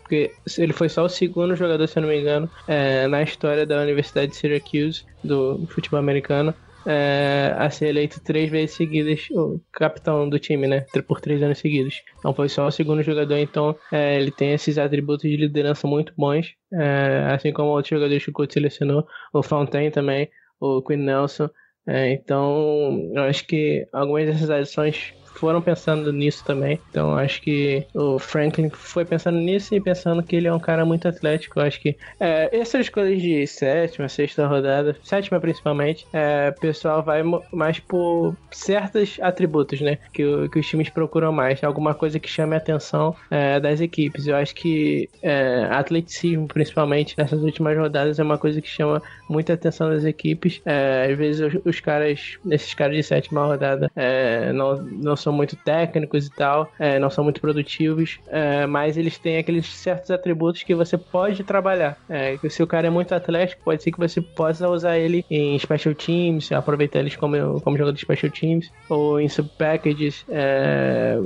porque 0.00 0.30
ele 0.58 0.72
foi 0.72 0.88
só 0.88 1.04
o 1.04 1.08
segundo 1.08 1.56
jogador, 1.56 1.88
se 1.88 1.98
eu 1.98 2.02
não 2.02 2.08
me 2.08 2.20
engano, 2.20 2.48
é, 2.68 3.08
na 3.08 3.20
história 3.22 3.66
da 3.66 3.82
Universidade 3.82 4.30
de 4.30 4.36
Syracuse, 4.36 5.04
do 5.24 5.66
futebol 5.68 5.98
americano, 5.98 6.54
é, 6.86 7.54
a 7.58 7.68
ser 7.68 7.88
eleito 7.88 8.20
três 8.22 8.50
vezes 8.50 8.76
seguidas 8.76 9.28
o 9.32 9.60
capitão 9.72 10.28
do 10.28 10.38
time, 10.38 10.66
né? 10.66 10.86
Por 11.06 11.20
três 11.20 11.42
anos 11.42 11.58
seguidos. 11.58 12.02
Não 12.24 12.32
foi 12.32 12.48
só 12.48 12.66
o 12.66 12.70
segundo 12.70 13.02
jogador, 13.02 13.36
então 13.36 13.76
é, 13.92 14.16
ele 14.20 14.30
tem 14.30 14.52
esses 14.52 14.78
atributos 14.78 15.28
de 15.28 15.36
liderança 15.36 15.86
muito 15.86 16.12
bons, 16.16 16.54
é, 16.72 17.28
assim 17.32 17.52
como 17.52 17.70
outros 17.70 17.90
jogadores 17.90 18.24
que 18.24 18.30
o 18.30 18.32
Couto 18.32 18.54
selecionou, 18.54 19.06
o 19.32 19.42
Fontaine 19.42 19.90
também, 19.90 20.28
o 20.60 20.80
Quinn 20.82 21.04
Nelson. 21.04 21.50
É, 21.88 22.12
então, 22.12 23.10
eu 23.14 23.22
acho 23.22 23.46
que 23.46 23.86
algumas 23.92 24.26
dessas 24.26 24.50
adições 24.50 25.14
foram 25.38 25.60
pensando 25.60 26.12
nisso 26.12 26.44
também. 26.44 26.80
Então 26.90 27.16
acho 27.16 27.40
que 27.42 27.84
o 27.94 28.18
Franklin 28.18 28.70
foi 28.70 29.04
pensando 29.04 29.38
nisso 29.38 29.74
e 29.74 29.80
pensando 29.80 30.22
que 30.22 30.36
ele 30.36 30.48
é 30.48 30.52
um 30.52 30.58
cara 30.58 30.84
muito 30.84 31.06
atlético. 31.08 31.60
Acho 31.60 31.80
que 31.80 31.96
é, 32.18 32.48
essas 32.56 32.82
escolhas 32.82 33.20
de 33.20 33.46
sétima, 33.46 34.08
sexta 34.08 34.46
rodada, 34.46 34.96
sétima 35.02 35.40
principalmente, 35.40 36.06
é, 36.12 36.52
o 36.56 36.60
pessoal 36.60 37.02
vai 37.02 37.22
mais 37.52 37.78
por 37.80 38.36
certos 38.50 39.18
atributos, 39.20 39.80
né? 39.80 39.98
Que, 40.12 40.48
que 40.48 40.58
os 40.58 40.66
times 40.66 40.88
procuram 40.88 41.32
mais. 41.32 41.62
Alguma 41.62 41.94
coisa 41.94 42.18
que 42.18 42.28
chame 42.28 42.54
a 42.54 42.58
atenção 42.58 43.14
é, 43.30 43.60
das 43.60 43.80
equipes. 43.80 44.26
Eu 44.26 44.36
acho 44.36 44.54
que 44.54 45.08
é, 45.22 45.66
atleticismo, 45.70 46.46
principalmente 46.46 47.14
nessas 47.16 47.42
últimas 47.42 47.76
rodadas, 47.76 48.18
é 48.18 48.22
uma 48.22 48.38
coisa 48.38 48.60
que 48.60 48.68
chama 48.68 49.02
muita 49.28 49.52
atenção 49.54 49.90
das 49.90 50.04
equipes. 50.04 50.60
É, 50.64 51.08
às 51.10 51.18
vezes 51.18 51.40
os, 51.40 51.60
os, 51.64 51.80
caras, 51.80 52.38
esses 52.50 52.74
caras 52.74 52.96
de 52.96 53.02
sétima 53.02 53.46
rodada, 53.46 53.90
é, 53.94 54.52
não, 54.52 54.76
não 54.76 55.16
são 55.26 55.32
muito 55.32 55.56
técnicos 55.56 56.26
e 56.26 56.30
tal, 56.30 56.72
é, 56.78 57.00
não 57.00 57.10
são 57.10 57.24
muito 57.24 57.40
produtivos, 57.40 58.20
é, 58.28 58.64
mas 58.64 58.96
eles 58.96 59.18
têm 59.18 59.38
aqueles 59.38 59.66
certos 59.66 60.10
atributos 60.10 60.62
que 60.62 60.74
você 60.74 60.96
pode 60.96 61.42
trabalhar. 61.42 61.98
É, 62.08 62.38
se 62.48 62.62
o 62.62 62.66
cara 62.66 62.86
é 62.86 62.90
muito 62.90 63.12
atlético, 63.12 63.64
pode 63.64 63.82
ser 63.82 63.90
que 63.90 63.98
você 63.98 64.20
possa 64.20 64.68
usar 64.68 64.96
ele 64.98 65.24
em 65.28 65.58
special 65.58 65.94
teams, 65.94 66.52
aproveitar 66.52 67.00
eles 67.00 67.16
como, 67.16 67.60
como 67.60 67.76
jogador 67.76 67.92
de 67.92 68.00
special 68.00 68.30
teams, 68.30 68.70
ou 68.88 69.20
em 69.20 69.28
sub 69.28 69.50
packages 69.58 70.24
é, 70.28 71.18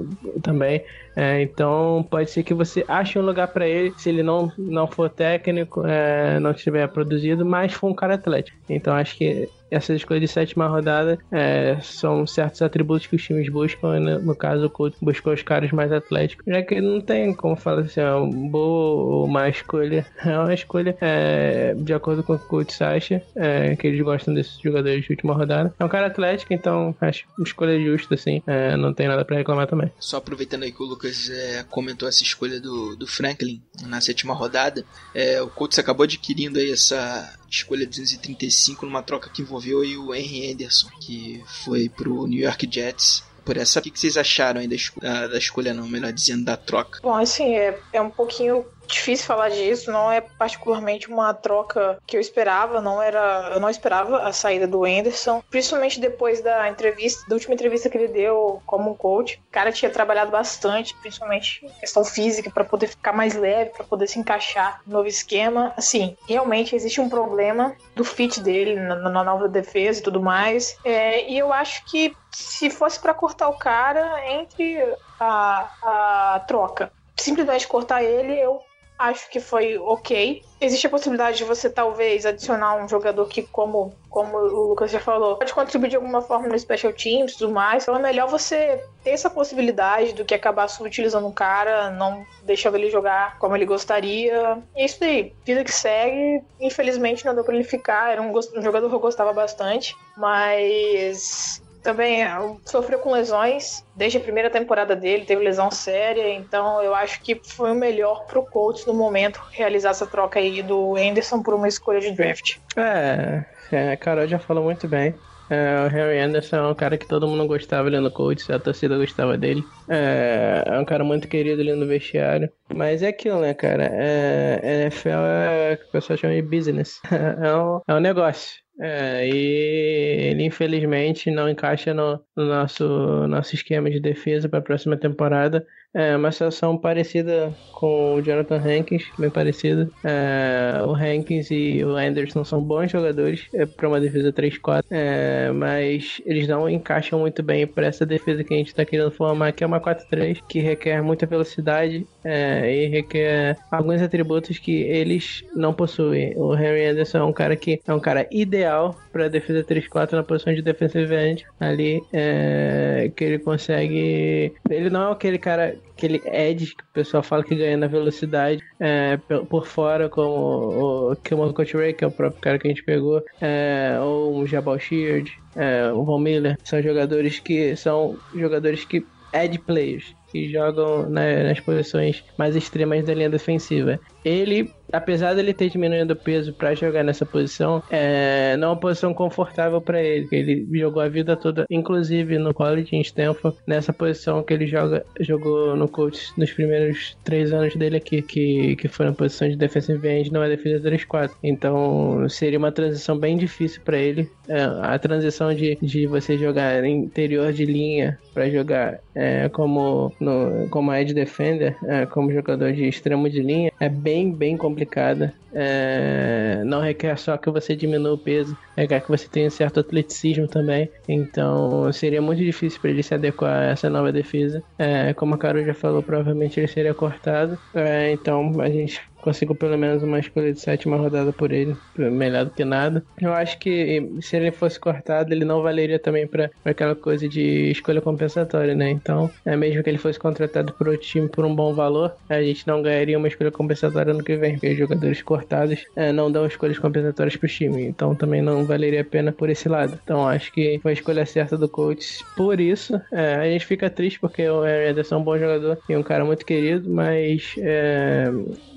também. 0.43 0.83
É, 1.15 1.43
então 1.43 2.07
pode 2.09 2.31
ser 2.31 2.43
que 2.43 2.55
você 2.55 2.85
ache 2.89 3.19
um 3.19 3.23
lugar 3.23 3.49
para 3.49 3.69
ele 3.69 3.93
se 3.99 4.09
ele 4.09 4.23
não, 4.23 4.51
não 4.57 4.87
for 4.87 5.11
técnico, 5.11 5.85
é, 5.87 6.41
não 6.41 6.53
estiver 6.53 6.89
produzido, 6.89 7.45
mas 7.45 7.75
for 7.75 7.91
um 7.91 7.95
cara 7.95 8.15
atlético. 8.15 8.57
Então 8.69 8.95
acho 8.95 9.17
que 9.17 9.49
essas 9.71 9.97
escolhas 9.97 10.23
de 10.23 10.29
sétima 10.29 10.67
rodada 10.67 11.19
é, 11.31 11.79
são 11.83 12.27
certos 12.27 12.63
atributos 12.63 13.07
que 13.07 13.17
os 13.17 13.23
times 13.23 13.49
buscam. 13.49 14.01
Né? 14.01 14.19
No 14.19 14.35
caso, 14.35 14.67
o 14.67 14.71
Couto 14.71 14.97
buscou 15.01 15.33
os 15.33 15.43
caras 15.43 15.71
mais 15.73 15.93
atléticos, 15.93 16.45
já 16.47 16.63
que 16.63 16.81
não 16.81 17.01
tem 17.01 17.35
como 17.35 17.57
falar 17.57 17.83
assim, 17.83 18.01
é 18.01 18.13
uma 18.13 18.51
boa 18.51 19.21
ou 19.21 19.29
má 19.29 19.49
escolha. 19.49 20.07
É 20.31 20.39
uma 20.39 20.55
escolha 20.55 20.97
é, 21.01 21.75
de 21.75 21.93
acordo 21.93 22.23
com 22.23 22.35
o 22.35 22.39
Couto 22.39 22.73
acha, 22.85 23.23
é, 23.35 23.75
que 23.75 23.87
eles 23.87 24.01
gostam 24.01 24.33
desses 24.33 24.61
jogadores 24.61 25.05
de 25.05 25.11
última 25.11 25.35
rodada. 25.35 25.75
É 25.79 25.85
um 25.85 25.89
cara 25.89 26.07
atlético, 26.07 26.53
então 26.53 26.95
acho 27.01 27.25
uma 27.37 27.45
escolha 27.45 27.81
justa, 27.81 28.15
assim. 28.15 28.43
É, 28.47 28.77
não 28.77 28.95
tem 28.95 29.09
nada 29.09 29.25
para 29.25 29.37
reclamar 29.37 29.67
também. 29.67 29.91
Só 29.99 30.19
aproveitando 30.19 30.63
aí 30.63 30.73
que 30.73 30.83
o 30.83 30.87
Lucas 30.87 31.29
é, 31.31 31.65
comentou 31.69 32.09
essa 32.09 32.23
escolha 32.23 32.61
do, 32.61 32.97
do 32.97 33.07
Franklin 33.07 33.61
na 33.83 34.01
sétima 34.01 34.35
rodada, 34.35 34.85
é, 35.15 35.41
o 35.43 35.49
Colts 35.49 35.79
acabou 35.79 36.05
adquirindo 36.05 36.59
aí 36.59 36.71
essa 36.71 37.40
escolha 37.51 37.87
235 37.87 38.87
numa 38.87 39.03
troca 39.03 39.29
que 39.29 39.43
envolveu 39.43 39.81
o 39.81 40.15
Henry 40.15 40.53
Anderson, 40.53 40.89
que 41.01 41.43
foi 41.65 41.89
pro 41.89 42.27
New 42.27 42.41
York 42.41 42.69
Jets 42.71 43.25
por 43.45 43.57
essa. 43.57 43.81
O 43.81 43.83
que 43.83 43.99
vocês 43.99 44.17
acharam 44.17 44.61
aí 44.61 44.69
da, 44.69 44.77
escolha, 44.77 45.29
da 45.29 45.39
escolha 45.39 45.75
não, 45.75 45.89
melhor 45.89 46.13
dizendo, 46.13 46.45
da 46.45 46.57
troca? 46.57 47.01
Bom, 47.03 47.15
assim, 47.15 47.55
é, 47.57 47.79
é 47.93 48.01
um 48.01 48.11
pouquinho 48.11 48.65
difícil 48.93 49.27
falar 49.27 49.49
disso, 49.51 49.91
não 49.91 50.11
é 50.11 50.21
particularmente 50.21 51.09
uma 51.09 51.33
troca 51.33 51.99
que 52.07 52.17
eu 52.17 52.21
esperava, 52.21 52.81
não 52.81 53.01
era, 53.01 53.51
eu 53.55 53.61
não 53.61 53.71
esperava 53.71 54.23
a 54.23 54.33
saída 54.33 54.67
do 54.67 54.85
Anderson, 54.85 55.43
principalmente 55.51 56.01
depois 56.01 56.41
da 56.41 56.69
entrevista, 56.69 57.25
da 57.29 57.35
última 57.35 57.55
entrevista 57.55 57.89
que 57.89 57.97
ele 57.97 58.09
deu 58.09 58.63
como 58.67 58.95
coach. 58.95 59.41
O 59.49 59.53
cara 59.53 59.73
tinha 59.73 59.91
trabalhado 59.91 60.31
bastante, 60.31 60.95
principalmente 60.97 61.67
questão 61.81 62.05
física 62.05 62.51
para 62.51 62.65
poder 62.65 62.89
ficar 62.89 63.13
mais 63.13 63.35
leve, 63.35 63.71
para 63.71 63.85
poder 63.85 64.07
se 64.07 64.19
encaixar 64.19 64.81
no 64.87 64.95
novo 64.95 65.09
esquema. 65.09 65.73
Assim, 65.77 66.17
realmente 66.29 66.75
existe 66.75 67.01
um 67.01 67.09
problema 67.09 67.75
do 67.95 68.05
fit 68.05 68.41
dele 68.41 68.77
na, 68.77 68.97
na 68.97 69.25
nova 69.25 69.49
defesa 69.49 70.01
e 70.01 70.03
tudo 70.03 70.21
mais. 70.21 70.77
É, 70.85 71.29
e 71.31 71.39
eu 71.39 71.53
acho 71.53 71.85
que 71.87 72.15
se 72.31 72.71
fosse 72.71 72.99
para 72.99 73.15
cortar 73.15 73.49
o 73.49 73.59
cara 73.59 74.25
entre 74.31 74.79
a, 75.19 76.35
a 76.35 76.41
troca 76.47 76.93
simplesmente 77.21 77.69
cortar 77.69 78.03
ele, 78.03 78.33
eu 78.33 78.63
acho 79.01 79.31
que 79.31 79.41
foi 79.41 79.79
ok. 79.79 80.43
Existe 80.61 80.87
a 80.87 80.91
possibilidade 80.91 81.39
de 81.39 81.45
você 81.45 81.71
talvez 81.71 82.27
adicionar 82.27 82.77
um 82.77 82.87
jogador 82.87 83.27
que, 83.27 83.43
como, 83.43 83.95
como 84.11 84.37
o 84.37 84.69
Lucas 84.69 84.91
já 84.91 85.01
falou, 85.01 85.37
pode 85.37 85.55
contribuir 85.55 85.89
de 85.89 85.97
alguma 85.97 86.21
forma 86.21 86.49
no 86.49 86.59
Special 86.59 86.93
Teams 86.93 87.33
e 87.33 87.39
tudo 87.39 87.53
mais. 87.53 87.83
Então 87.83 87.97
é 87.97 87.99
melhor 87.99 88.29
você 88.29 88.85
ter 89.03 89.11
essa 89.11 89.31
possibilidade 89.31 90.13
do 90.13 90.25
que 90.25 90.35
acabar 90.35 90.69
subutilizando 90.69 91.27
um 91.27 91.33
cara, 91.33 91.91
não 91.91 92.27
deixando 92.43 92.77
ele 92.77 92.91
jogar 92.91 93.39
como 93.39 93.57
ele 93.57 93.65
gostaria. 93.65 94.59
E 94.77 94.83
é 94.83 94.85
isso 94.85 95.03
aí, 95.03 95.33
vida 95.47 95.65
que 95.65 95.73
segue. 95.73 96.45
Infelizmente 96.61 97.25
não 97.25 97.35
deu 97.35 97.43
pra 97.43 97.55
ele 97.55 97.65
ficar. 97.65 98.13
Era 98.13 98.21
um, 98.21 98.31
um 98.31 98.63
jogador 98.63 98.91
que 98.91 98.95
eu 98.95 99.01
gostava 99.01 99.33
bastante, 99.33 99.97
mas 100.15 101.63
também 101.83 102.23
é, 102.23 102.31
sofreu 102.65 102.99
com 102.99 103.13
lesões 103.13 103.85
desde 103.95 104.19
a 104.19 104.21
primeira 104.21 104.51
temporada 104.51 104.95
dele, 104.95 105.25
teve 105.25 105.43
lesão 105.43 105.71
séria, 105.71 106.33
então 106.35 106.83
eu 106.83 106.95
acho 106.95 107.21
que 107.23 107.41
foi 107.43 107.73
o 107.73 107.75
melhor 107.75 108.27
pro 108.27 108.45
Colts 108.45 108.87
no 108.87 108.95
momento 108.95 109.41
realizar 109.51 109.91
essa 109.91 110.07
troca 110.07 110.39
aí 110.39 110.63
do 110.63 110.97
Anderson 110.97 111.43
por 111.43 111.55
uma 111.55 111.69
escolha 111.69 112.01
de 112.01 112.13
draft. 112.13 112.57
É, 112.77 113.45
é 113.73 113.93
a 113.93 113.97
Carol 113.97 114.27
já 114.27 114.39
falou 114.39 114.65
muito 114.65 114.87
bem. 114.89 115.15
É, 115.51 115.85
o 115.85 115.89
Harry 115.89 116.21
Anderson 116.21 116.57
é 116.57 116.69
um 116.69 116.75
cara 116.75 116.97
que 116.97 117.09
todo 117.09 117.27
mundo 117.27 117.45
gostava 117.45 117.89
ali 117.89 117.99
no 117.99 118.09
Colts, 118.09 118.49
a 118.49 118.59
torcida 118.61 118.97
gostava 118.97 119.37
dele. 119.37 119.65
É, 119.89 120.63
é 120.65 120.79
um 120.79 120.85
cara 120.85 121.03
muito 121.03 121.27
querido 121.27 121.61
ali 121.61 121.75
no 121.75 121.89
vestiário. 121.89 122.49
Mas 122.73 123.03
é 123.03 123.09
aquilo, 123.09 123.41
né, 123.41 123.53
cara? 123.53 123.91
É, 123.93 124.61
NFL 124.85 125.09
é 125.09 125.73
o 125.75 125.77
que 125.77 125.85
o 125.87 125.91
pessoal 125.91 126.17
chama 126.17 126.35
de 126.35 126.43
business. 126.43 127.01
É 127.11 127.55
um, 127.55 127.81
é 127.89 127.95
um 127.95 128.01
negócio. 128.01 128.61
É, 128.81 129.29
e 129.29 130.31
ele 130.31 130.45
infelizmente 130.45 131.31
não 131.31 131.49
encaixa 131.49 131.93
no, 131.93 132.19
no 132.35 132.47
nosso, 132.47 132.87
nosso 133.29 133.55
esquema 133.55 133.91
de 133.91 134.01
defesa 134.01 134.49
para 134.49 134.59
a 134.59 134.63
próxima 134.63 134.97
temporada. 134.97 135.67
É 135.93 136.17
uma 136.17 136.31
situação 136.31 136.79
parecida 136.79 137.53
com 137.73 138.15
o 138.15 138.23
Jonathan 138.23 138.59
Hankins, 138.59 139.05
bem 139.19 139.29
parecida. 139.29 139.91
É, 140.05 140.81
o 140.87 140.95
Hankins 140.95 141.51
e 141.51 141.85
o 141.85 141.97
Anderson 141.97 142.45
são 142.45 142.63
bons 142.63 142.93
jogadores 142.93 143.49
é, 143.53 143.67
para 143.67 143.89
uma 143.89 144.01
defesa 144.01 144.33
3-4, 144.33 144.85
é, 144.89 145.51
mas 145.51 146.23
eles 146.25 146.47
não 146.47 146.69
encaixam 146.69 147.19
muito 147.19 147.43
bem 147.43 147.67
para 147.67 147.87
essa 147.87 148.07
defesa 148.07 148.45
que 148.45 148.55
a 148.55 148.57
gente 148.57 148.69
está 148.69 148.85
querendo 148.85 149.11
formar, 149.11 149.51
que 149.51 149.65
é 149.65 149.67
uma 149.67 149.81
4-3, 149.81 150.41
que 150.49 150.61
requer 150.61 151.03
muita 151.03 151.27
velocidade 151.27 152.07
é, 152.25 152.73
e 152.73 152.87
requer 152.89 153.57
alguns 153.71 154.03
atributos 154.03 154.59
que 154.59 154.83
eles 154.83 155.45
não 155.55 155.73
possuem. 155.73 156.35
O 156.37 156.55
Henry 156.55 156.87
Anderson 156.87 157.19
é 157.19 157.25
um 157.25 157.33
cara 157.33 157.57
que 157.57 157.81
é 157.87 157.95
um 157.95 158.01
cara 158.01 158.27
ideal 158.31 158.99
para 159.13 159.29
defesa 159.29 159.65
3-4 159.65 160.13
na 160.13 160.23
posição 160.23 160.55
de 160.55 160.63
defensive 160.63 161.15
end 161.15 161.47
ali, 161.59 162.03
é, 162.13 163.11
que 163.15 163.25
ele 163.25 163.39
consegue. 163.39 164.53
Ele 164.69 164.91
não 164.91 165.09
é 165.09 165.13
aquele 165.13 165.39
cara 165.39 165.77
aquele 166.01 166.23
edge 166.25 166.75
que 166.75 166.83
o 166.83 166.93
pessoal 166.95 167.23
fala 167.23 167.45
que 167.45 167.55
ganha 167.55 167.77
na 167.77 167.87
velocidade 167.87 168.63
é, 168.79 169.19
por 169.49 169.67
fora, 169.67 170.09
como 170.09 171.11
o 171.11 171.17
Kilman 171.17 171.53
Ray, 171.75 171.93
que 171.93 172.03
é 172.03 172.07
o 172.07 172.11
próprio 172.11 172.41
cara 172.41 172.59
que 172.59 172.67
a 172.67 172.71
gente 172.71 172.83
pegou, 172.83 173.23
é, 173.41 173.99
ou 174.01 174.39
o 174.39 174.47
Jabal 174.47 174.79
Sheard, 174.79 175.31
é, 175.55 175.93
o 175.93 176.03
Von 176.03 176.19
Miller, 176.19 176.57
são 176.65 176.81
jogadores 176.83 177.39
que 177.39 177.77
são 177.77 178.17
jogadores 178.35 178.85
que 178.85 179.05
edge 179.33 179.59
players, 179.59 180.15
que 180.31 180.51
jogam 180.51 181.09
né, 181.09 181.45
nas 181.45 181.61
posições 181.61 182.25
mais 182.39 182.57
extremas 182.57 183.05
da 183.05 183.15
linha 183.15 183.31
defensiva. 183.31 183.99
Ele 184.25 184.71
apesar 184.93 185.35
dele 185.35 185.55
ter 185.55 185.71
diminuído 185.71 186.13
o 186.13 186.17
peso 186.17 186.53
para 186.53 186.75
jogar 186.75 187.03
nessa 187.03 187.25
posição, 187.25 187.83
é, 187.91 188.57
não 188.57 188.69
é 188.69 188.71
uma 188.73 188.77
posição 188.77 189.15
confortável 189.15 189.81
para 189.81 190.03
ele. 190.03 190.29
Ele 190.33 190.69
jogou 190.79 191.03
a 191.03 191.09
vida 191.09 191.37
toda, 191.37 191.67
inclusive 191.71 192.39
no 192.39 192.53
college 192.53 192.95
em 192.95 193.01
Stanford, 193.01 193.57
nessa 193.67 193.93
posição 193.93 194.43
que 194.43 194.53
ele 194.53 194.67
joga, 194.67 195.05
jogou 195.21 195.77
no 195.77 195.89
coach 195.89 196.33
nos 196.37 196.51
primeiros 196.53 197.17
três 197.25 197.53
anos 197.53 197.75
dele 197.77 197.97
aqui, 197.97 198.23
que, 198.23 198.77
que 198.77 198.91
na 199.01 199.13
posição 199.13 199.49
de 199.49 199.57
defensive 199.57 200.07
end, 200.09 200.33
não 200.33 200.43
é 200.43 200.49
defesa 200.49 200.91
3-4. 200.91 201.31
Então 201.43 202.29
seria 202.29 202.59
uma 202.59 202.73
transição 202.73 203.17
bem 203.17 203.37
difícil 203.37 203.81
para 203.83 203.99
ele. 203.99 204.31
É, 204.49 204.63
a 204.63 204.99
transição 204.99 205.55
de, 205.55 205.79
de 205.81 206.07
você 206.07 206.37
jogar 206.37 206.85
interior 206.85 207.53
de 207.53 207.65
linha 207.65 208.19
para 208.35 208.51
jogar 208.51 208.99
é, 209.15 209.49
como, 209.49 210.13
no, 210.21 210.69
como 210.69 210.93
edge 210.95 211.15
defender, 211.15 211.77
é, 211.85 212.07
como 212.07 212.33
jogador 212.33 212.73
de 212.73 212.87
extremo 212.87 213.29
de 213.29 213.41
linha, 213.41 213.73
é 213.81 213.89
bem, 213.89 214.31
bem 214.31 214.57
complicada. 214.57 215.33
É, 215.53 216.63
não 216.65 216.81
requer 216.81 217.19
só 217.19 217.37
que 217.37 217.51
você 217.51 217.75
diminua 217.75 218.13
o 218.13 218.19
peso, 218.19 218.57
requer 218.77 219.01
que 219.01 219.09
você 219.09 219.27
tenha 219.27 219.51
certo 219.51 219.81
atleticismo 219.81 220.47
também. 220.47 220.89
Então 221.09 221.93
seria 221.93 222.23
muito 222.23 222.39
difícil 222.45 222.81
para 222.81 222.91
ele 222.91 223.03
se 223.03 223.15
adequar 223.15 223.63
a 223.63 223.71
essa 223.71 223.91
nova 223.91 224.13
defesa. 224.13 224.63
É, 224.79 225.13
como 225.15 225.35
a 225.35 225.39
Carol 225.39 225.65
já 225.65 225.75
falou, 225.75 226.03
provavelmente 226.03 226.61
ele 226.61 226.69
seria 226.69 226.95
cortado. 226.95 227.59
É, 227.75 228.13
então 228.13 228.61
a 228.61 228.69
gente 228.69 229.01
conseguiu 229.21 229.55
pelo 229.55 229.77
menos 229.77 230.03
uma 230.03 230.19
escolha 230.19 230.53
de 230.53 230.61
sétima 230.61 230.97
rodada 230.97 231.33
por 231.33 231.53
ele, 231.53 231.77
melhor 231.97 232.45
do 232.45 232.51
que 232.51 232.65
nada. 232.65 233.03
Eu 233.21 233.33
acho 233.33 233.59
que 233.59 234.11
se 234.21 234.37
ele 234.37 234.51
fosse 234.51 234.79
cortado, 234.79 235.33
ele 235.33 235.45
não 235.45 235.63
valeria 235.63 235.99
também 235.99 236.27
para 236.27 236.51
aquela 236.65 236.95
coisa 236.95 237.29
de 237.29 237.71
escolha 237.71 238.01
compensatória, 238.01 238.75
né? 238.75 238.91
Então, 238.91 239.31
é 239.45 239.57
mesmo 239.57 239.83
que 239.83 239.91
ele 239.91 239.99
fosse 239.99 240.19
contratado 240.19 240.73
por 240.73 240.89
outro 240.89 241.07
time 241.07 241.29
por 241.29 241.45
um 241.45 241.55
bom 241.55 241.73
valor, 241.75 242.15
a 242.29 242.43
gente 242.43 242.67
não 242.67 242.83
ganharia 242.83 243.19
uma 243.19 243.29
escolha 243.29 243.51
compensatória 243.51 244.13
no 244.13 244.23
que 244.23 244.37
vem, 244.37 244.53
porque 244.53 244.71
os 244.71 244.79
jogadores 244.79 245.23
cortados 245.23 245.85
é, 245.97 246.13
não 246.13 246.31
dão 246.31 246.47
escolhas 246.47 246.79
compensatórias 246.79 247.37
para 247.37 247.47
o 247.47 247.49
time, 247.49 247.85
então 247.85 248.15
também 248.15 248.43
não 248.43 248.65
valeria 248.65 249.03
a 249.03 249.05
pena 249.05 249.33
por 249.33 249.51
esse 249.51 249.69
lado. 249.69 249.99
Então, 250.03 250.27
acho 250.27 250.53
que 250.53 250.79
foi 250.83 250.93
a 250.93 250.95
escolha 250.95 251.27
certa 251.27 251.57
do 251.57 251.69
coach. 251.69 252.25
Por 252.37 252.61
isso, 252.61 253.01
é, 253.13 253.35
a 253.35 253.45
gente 253.45 253.67
fica 253.67 253.91
triste 253.91 254.19
porque 254.19 254.49
o 254.49 254.67
Ederson 254.67 255.17
é 255.17 255.19
um 255.19 255.23
bom 255.23 255.39
jogador 255.39 255.79
e 255.89 255.97
um 255.97 256.03
cara 256.03 256.25
muito 256.25 256.45
querido, 256.45 256.89
mas 256.91 257.55
é, 257.59 258.31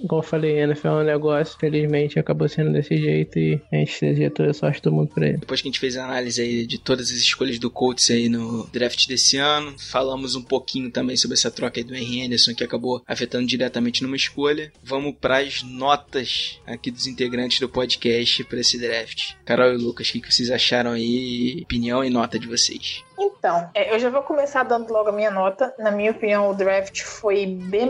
como 0.08 0.22
falei, 0.34 0.58
NFL 0.62 0.88
é 0.88 0.92
um 0.92 1.04
negócio, 1.04 1.60
felizmente 1.60 2.18
acabou 2.18 2.50
sendo 2.50 2.74
desse 2.74 2.98
jeito 2.98 3.38
e 3.38 3.62
a 3.72 3.76
gente 3.76 4.02
deseja 4.02 4.32
toda 4.32 4.50
a 4.50 4.54
sorte 4.54 4.82
do 4.82 4.92
mundo 4.92 5.12
pra 5.14 5.28
ele. 5.28 5.38
Depois 5.38 5.62
que 5.62 5.68
a 5.68 5.72
gente 5.72 5.80
fez 5.80 5.96
a 5.96 6.06
análise 6.06 6.42
aí 6.42 6.66
de 6.66 6.80
todas 6.80 7.12
as 7.12 7.18
escolhas 7.18 7.60
do 7.60 7.70
Colts 7.70 8.10
aí 8.10 8.28
no 8.28 8.68
draft 8.74 9.08
desse 9.08 9.38
ano, 9.38 9.76
falamos 9.78 10.36
um 10.36 10.42
pouquinho 10.42 10.90
também 10.90 11.16
sobre 11.16 11.36
essa 11.36 11.52
troca 11.52 11.80
aí 11.80 11.84
do 11.84 11.94
Henry 11.94 12.26
Anderson 12.26 12.56
que 12.56 12.64
acabou 12.64 13.04
afetando 13.08 13.46
diretamente 13.46 14.02
numa 14.02 14.16
escolha. 14.16 14.72
Vamos 14.84 15.14
para 15.22 15.38
as 15.38 15.62
notas 15.62 16.60
aqui 16.66 16.90
dos 16.90 17.06
integrantes 17.06 17.60
do 17.60 17.70
podcast 17.70 18.44
para 18.46 18.60
esse 18.60 18.80
draft. 18.80 19.34
Carol 19.46 19.72
e 19.72 19.78
Lucas, 19.78 20.10
o 20.10 20.14
que 20.14 20.34
vocês 20.34 20.50
acharam 20.50 20.94
aí? 20.94 21.62
Opinião 21.62 22.04
e 22.04 22.10
nota 22.10 22.40
de 22.40 22.48
vocês. 22.48 23.04
Então, 23.18 23.70
é, 23.74 23.94
eu 23.94 24.00
já 24.00 24.10
vou 24.10 24.24
começar 24.24 24.64
dando 24.64 24.92
logo 24.92 25.10
a 25.10 25.12
minha 25.12 25.32
nota. 25.32 25.74
Na 25.78 25.92
minha 25.92 26.12
opinião, 26.12 26.50
o 26.50 26.54
draft 26.54 27.02
foi 27.04 27.46
B, 27.46 27.84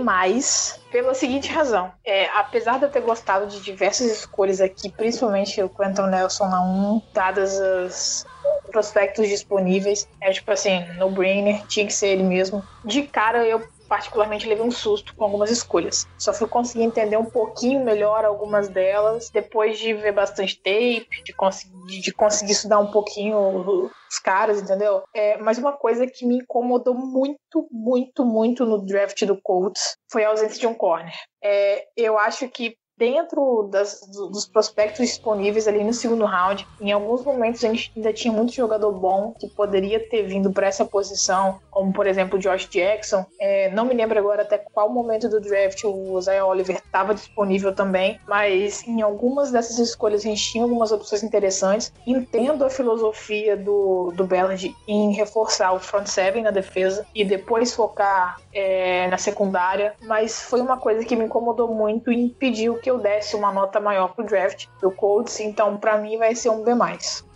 pela 0.91 1.13
seguinte 1.13 1.51
razão. 1.51 1.91
É, 2.05 2.27
apesar 2.35 2.77
de 2.77 2.85
eu 2.85 2.89
ter 2.89 3.01
gostado 3.01 3.47
de 3.47 3.61
diversas 3.61 4.11
escolhas 4.11 4.61
aqui, 4.61 4.91
principalmente 4.91 5.61
o 5.61 5.69
Quentin 5.69 6.03
Nelson 6.03 6.47
na 6.47 6.63
1, 6.63 7.01
dadas 7.13 7.59
as 7.59 8.25
prospectos 8.71 9.27
disponíveis, 9.27 10.07
é 10.19 10.31
tipo 10.31 10.51
assim, 10.51 10.83
no 10.97 11.09
brainer, 11.09 11.65
tinha 11.67 11.85
que 11.85 11.93
ser 11.93 12.07
ele 12.07 12.23
mesmo. 12.23 12.63
De 12.83 13.03
cara, 13.03 13.45
eu 13.45 13.63
particularmente 13.93 14.49
levei 14.49 14.65
um 14.65 14.71
susto 14.71 15.15
com 15.15 15.23
algumas 15.23 15.51
escolhas. 15.51 16.07
Só 16.17 16.33
fui 16.33 16.47
conseguir 16.47 16.83
entender 16.83 17.15
um 17.15 17.25
pouquinho 17.25 17.85
melhor 17.85 18.25
algumas 18.25 18.67
delas 18.67 19.29
depois 19.29 19.77
de 19.77 19.93
ver 19.93 20.11
bastante 20.11 20.57
tape, 20.57 21.21
de 21.23 21.31
conseguir, 21.31 22.01
de 22.01 22.11
conseguir 22.11 22.53
estudar 22.53 22.79
um 22.79 22.89
pouquinho 22.89 23.91
os 24.09 24.17
caras, 24.17 24.59
entendeu? 24.59 25.03
É, 25.13 25.37
mas 25.37 25.59
uma 25.59 25.73
coisa 25.73 26.07
que 26.07 26.25
me 26.25 26.37
incomodou 26.37 26.95
muito, 26.95 27.67
muito, 27.69 28.25
muito 28.25 28.65
no 28.65 28.83
draft 28.83 29.23
do 29.25 29.39
Colts 29.39 29.95
foi 30.11 30.25
a 30.25 30.29
ausência 30.29 30.59
de 30.59 30.65
um 30.65 30.73
corner. 30.73 31.13
É, 31.43 31.85
eu 31.95 32.17
acho 32.17 32.49
que 32.49 32.75
dentro 33.03 33.67
das, 33.69 33.99
dos 34.31 34.45
prospectos 34.45 35.05
disponíveis 35.05 35.67
ali 35.67 35.83
no 35.83 35.93
segundo 35.93 36.23
round, 36.23 36.65
em 36.79 36.93
alguns 36.93 37.21
momentos 37.21 37.61
a 37.61 37.67
gente 37.67 37.91
ainda 37.93 38.13
tinha 38.13 38.33
muito 38.33 38.53
jogador 38.53 38.93
bom 38.93 39.33
que 39.37 39.49
poderia 39.49 39.99
ter 39.99 40.23
vindo 40.23 40.53
para 40.53 40.67
essa 40.67 40.85
posição, 40.85 41.59
como 41.69 41.91
por 41.91 42.07
exemplo 42.07 42.37
o 42.37 42.41
Josh 42.41 42.69
Jackson. 42.69 43.25
É, 43.37 43.69
não 43.71 43.83
me 43.83 43.93
lembro 43.93 44.17
agora 44.17 44.43
até 44.43 44.57
qual 44.57 44.89
momento 44.89 45.27
do 45.27 45.41
draft 45.41 45.83
o 45.83 46.17
Isaiah 46.17 46.45
Oliver 46.45 46.77
estava 46.77 47.13
disponível 47.13 47.75
também, 47.75 48.17
mas 48.25 48.87
em 48.87 49.01
algumas 49.01 49.51
dessas 49.51 49.79
escolhas 49.79 50.21
a 50.21 50.29
gente 50.29 50.41
tinha 50.41 50.63
algumas 50.63 50.93
opções 50.93 51.23
interessantes. 51.23 51.91
Entendo 52.07 52.63
a 52.63 52.69
filosofia 52.69 53.57
do, 53.57 54.13
do 54.15 54.23
Ballard 54.25 54.73
em 54.87 55.11
reforçar 55.11 55.73
o 55.73 55.79
front 55.79 56.07
seven 56.07 56.43
na 56.43 56.51
defesa 56.51 57.05
e 57.13 57.25
depois 57.25 57.73
focar 57.73 58.39
é, 58.53 59.07
na 59.07 59.17
secundária, 59.17 59.93
mas 60.03 60.41
foi 60.43 60.61
uma 60.61 60.77
coisa 60.77 61.03
que 61.03 61.17
me 61.17 61.25
incomodou 61.25 61.67
muito 61.67 62.13
e 62.13 62.15
impediu 62.15 62.75
que 62.75 62.89
eu 62.89 62.92
desse 62.97 63.35
uma 63.35 63.51
nota 63.51 63.79
maior 63.79 64.13
pro 64.13 64.25
draft 64.25 64.67
do 64.81 64.91
Colts, 64.91 65.39
então 65.39 65.77
para 65.77 65.97
mim 65.97 66.17
vai 66.17 66.35
ser 66.35 66.49
um 66.49 66.63
B+. 66.63 66.71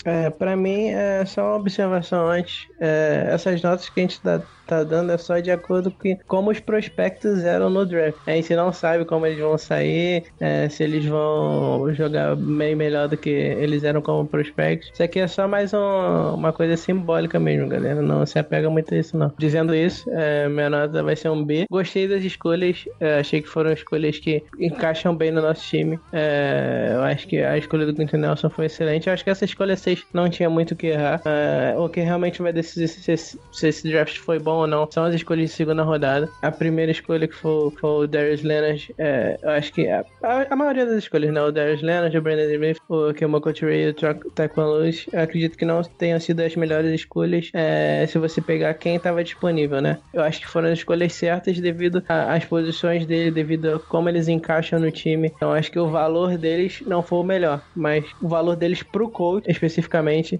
É, 0.08 0.30
pra 0.30 0.56
mim, 0.56 0.88
é 0.88 1.26
só 1.26 1.42
uma 1.42 1.56
observação 1.58 2.30
antes. 2.30 2.66
É, 2.80 3.28
essas 3.30 3.62
notas 3.62 3.90
que 3.90 4.00
a 4.00 4.04
gente 4.04 4.22
dá 4.24 4.42
tá 4.68 4.84
dando 4.84 5.12
é 5.12 5.18
só 5.18 5.40
de 5.40 5.50
acordo 5.50 5.90
com 5.90 6.18
como 6.28 6.52
os 6.52 6.60
prospectos 6.60 7.44
eram 7.44 7.70
no 7.70 7.86
draft. 7.86 8.18
A 8.28 8.32
gente 8.32 8.54
não 8.56 8.72
sabe 8.74 9.06
como 9.06 9.26
eles 9.26 9.40
vão 9.40 9.58
sair, 9.58 10.26
é, 10.40 10.68
se 10.68 10.84
eles 10.84 11.06
vão 11.06 11.92
jogar 11.94 12.36
bem 12.36 12.76
melhor 12.76 13.08
do 13.08 13.16
que 13.16 13.30
eles 13.30 13.84
eram 13.84 14.02
como 14.02 14.28
prospectos. 14.28 14.92
Isso 14.94 15.02
aqui 15.02 15.20
é 15.20 15.28
só 15.28 15.48
mais 15.48 15.74
um, 15.74 16.34
uma 16.36 16.52
coisa 16.52 16.76
simbólica 16.76 17.40
mesmo, 17.40 17.70
galera. 17.70 18.02
Não 18.02 18.26
se 18.26 18.38
apega 18.38 18.70
muito 18.70 18.94
a 18.94 18.98
isso, 18.98 19.18
não. 19.18 19.32
Dizendo 19.38 19.74
isso, 19.74 20.10
é, 20.12 20.50
minha 20.50 20.70
nota 20.70 21.02
vai 21.02 21.16
ser 21.16 21.30
um 21.30 21.44
B. 21.44 21.66
Gostei 21.72 22.08
das 22.08 22.24
escolhas, 22.24 22.84
é, 23.00 23.20
achei 23.20 23.42
que 23.42 23.48
foram 23.48 23.72
escolhas 23.72 24.20
que 24.20 24.44
encaixam 24.60 25.16
bem 25.16 25.32
no 25.32 25.42
nosso 25.42 25.64
time. 25.64 25.98
É, 26.12 26.92
eu 26.94 27.04
acho 27.04 27.28
que 27.28 27.38
a 27.38 27.58
escolha 27.58 27.86
do 27.86 27.94
Quinton 27.94 28.18
Nelson 28.18 28.50
foi 28.50 28.66
excelente. 28.66 29.08
Eu 29.08 29.14
acho 29.14 29.24
que 29.24 29.30
essa 29.30 29.46
escolha 29.46 29.78
6 29.78 29.97
não 30.14 30.30
tinha 30.30 30.50
muito 30.50 30.72
o 30.72 30.76
que 30.76 30.88
errar. 30.88 31.22
É, 31.26 31.76
o 31.78 31.90
que 31.90 32.02
realmente 32.02 32.42
vai 32.42 32.54
decidir 32.54 32.88
se, 32.88 33.18
se, 33.18 33.40
se 33.52 33.68
esse 33.68 33.90
draft 33.90 34.18
foi 34.18 34.40
bom 34.40 34.58
ou 34.58 34.68
não 34.68 34.90
são 34.90 35.04
as 35.04 35.16
escolhas 35.16 35.50
de 35.50 35.56
segunda 35.56 35.84
rodada. 35.84 36.30
A 36.42 36.52
primeira 36.52 36.92
escolha 36.92 37.28
que 37.28 37.36
foi, 37.36 37.72
foi 37.72 37.90
o 37.90 38.08
Darius 38.08 38.44
Leonard, 38.44 38.94
é, 38.98 39.38
eu 39.42 39.50
acho 39.50 39.74
que 39.74 39.88
a, 39.88 40.06
a, 40.50 40.56
maioria 40.56 40.86
das 40.86 40.98
escolhas, 40.98 41.34
né? 41.34 41.42
O 41.42 41.52
Darius 41.52 41.82
Leonard, 41.82 42.18
o 42.18 42.22
Brandon 42.22 42.52
Smith, 42.54 42.78
o 42.90 43.14
Kimo 43.14 43.42
Couture 43.42 43.74
e 43.74 43.90
o 43.90 44.62
Lewis, 44.62 45.06
eu 45.12 45.22
acredito 45.22 45.58
que 45.58 45.66
não 45.66 45.82
tenham 45.84 46.20
sido 46.20 46.42
as 46.42 46.56
melhores 46.56 46.92
escolhas 46.92 47.50
é, 47.54 48.06
se 48.08 48.18
você 48.18 48.42
pegar 48.42 48.74
quem 48.74 48.96
estava 48.96 49.24
disponível, 49.24 49.82
né? 49.82 49.98
Eu 50.14 50.24
acho 50.24 50.40
que 50.40 50.48
foram 50.48 50.70
as 50.70 50.80
escolhas 50.80 51.14
certas 51.14 51.60
devido 51.60 52.04
às 52.08 52.46
posições 52.46 53.06
dele, 53.06 53.32
devido 53.32 53.76
a 53.76 53.80
como 53.80 54.10
eles 54.10 54.28
encaixam 54.28 54.80
no 54.80 54.92
time. 54.92 55.32
Então 55.36 55.54
acho 55.54 55.72
que 55.72 55.80
o 55.80 55.90
valor 55.90 56.38
deles 56.38 56.82
não 56.86 57.02
foi 57.02 57.20
o 57.20 57.24
melhor, 57.24 57.62
mas 57.76 58.06
o 58.22 58.28
valor 58.28 58.56
deles 58.56 58.84
pro 58.84 59.10
coach 59.10 59.50
especificamente 59.50 59.77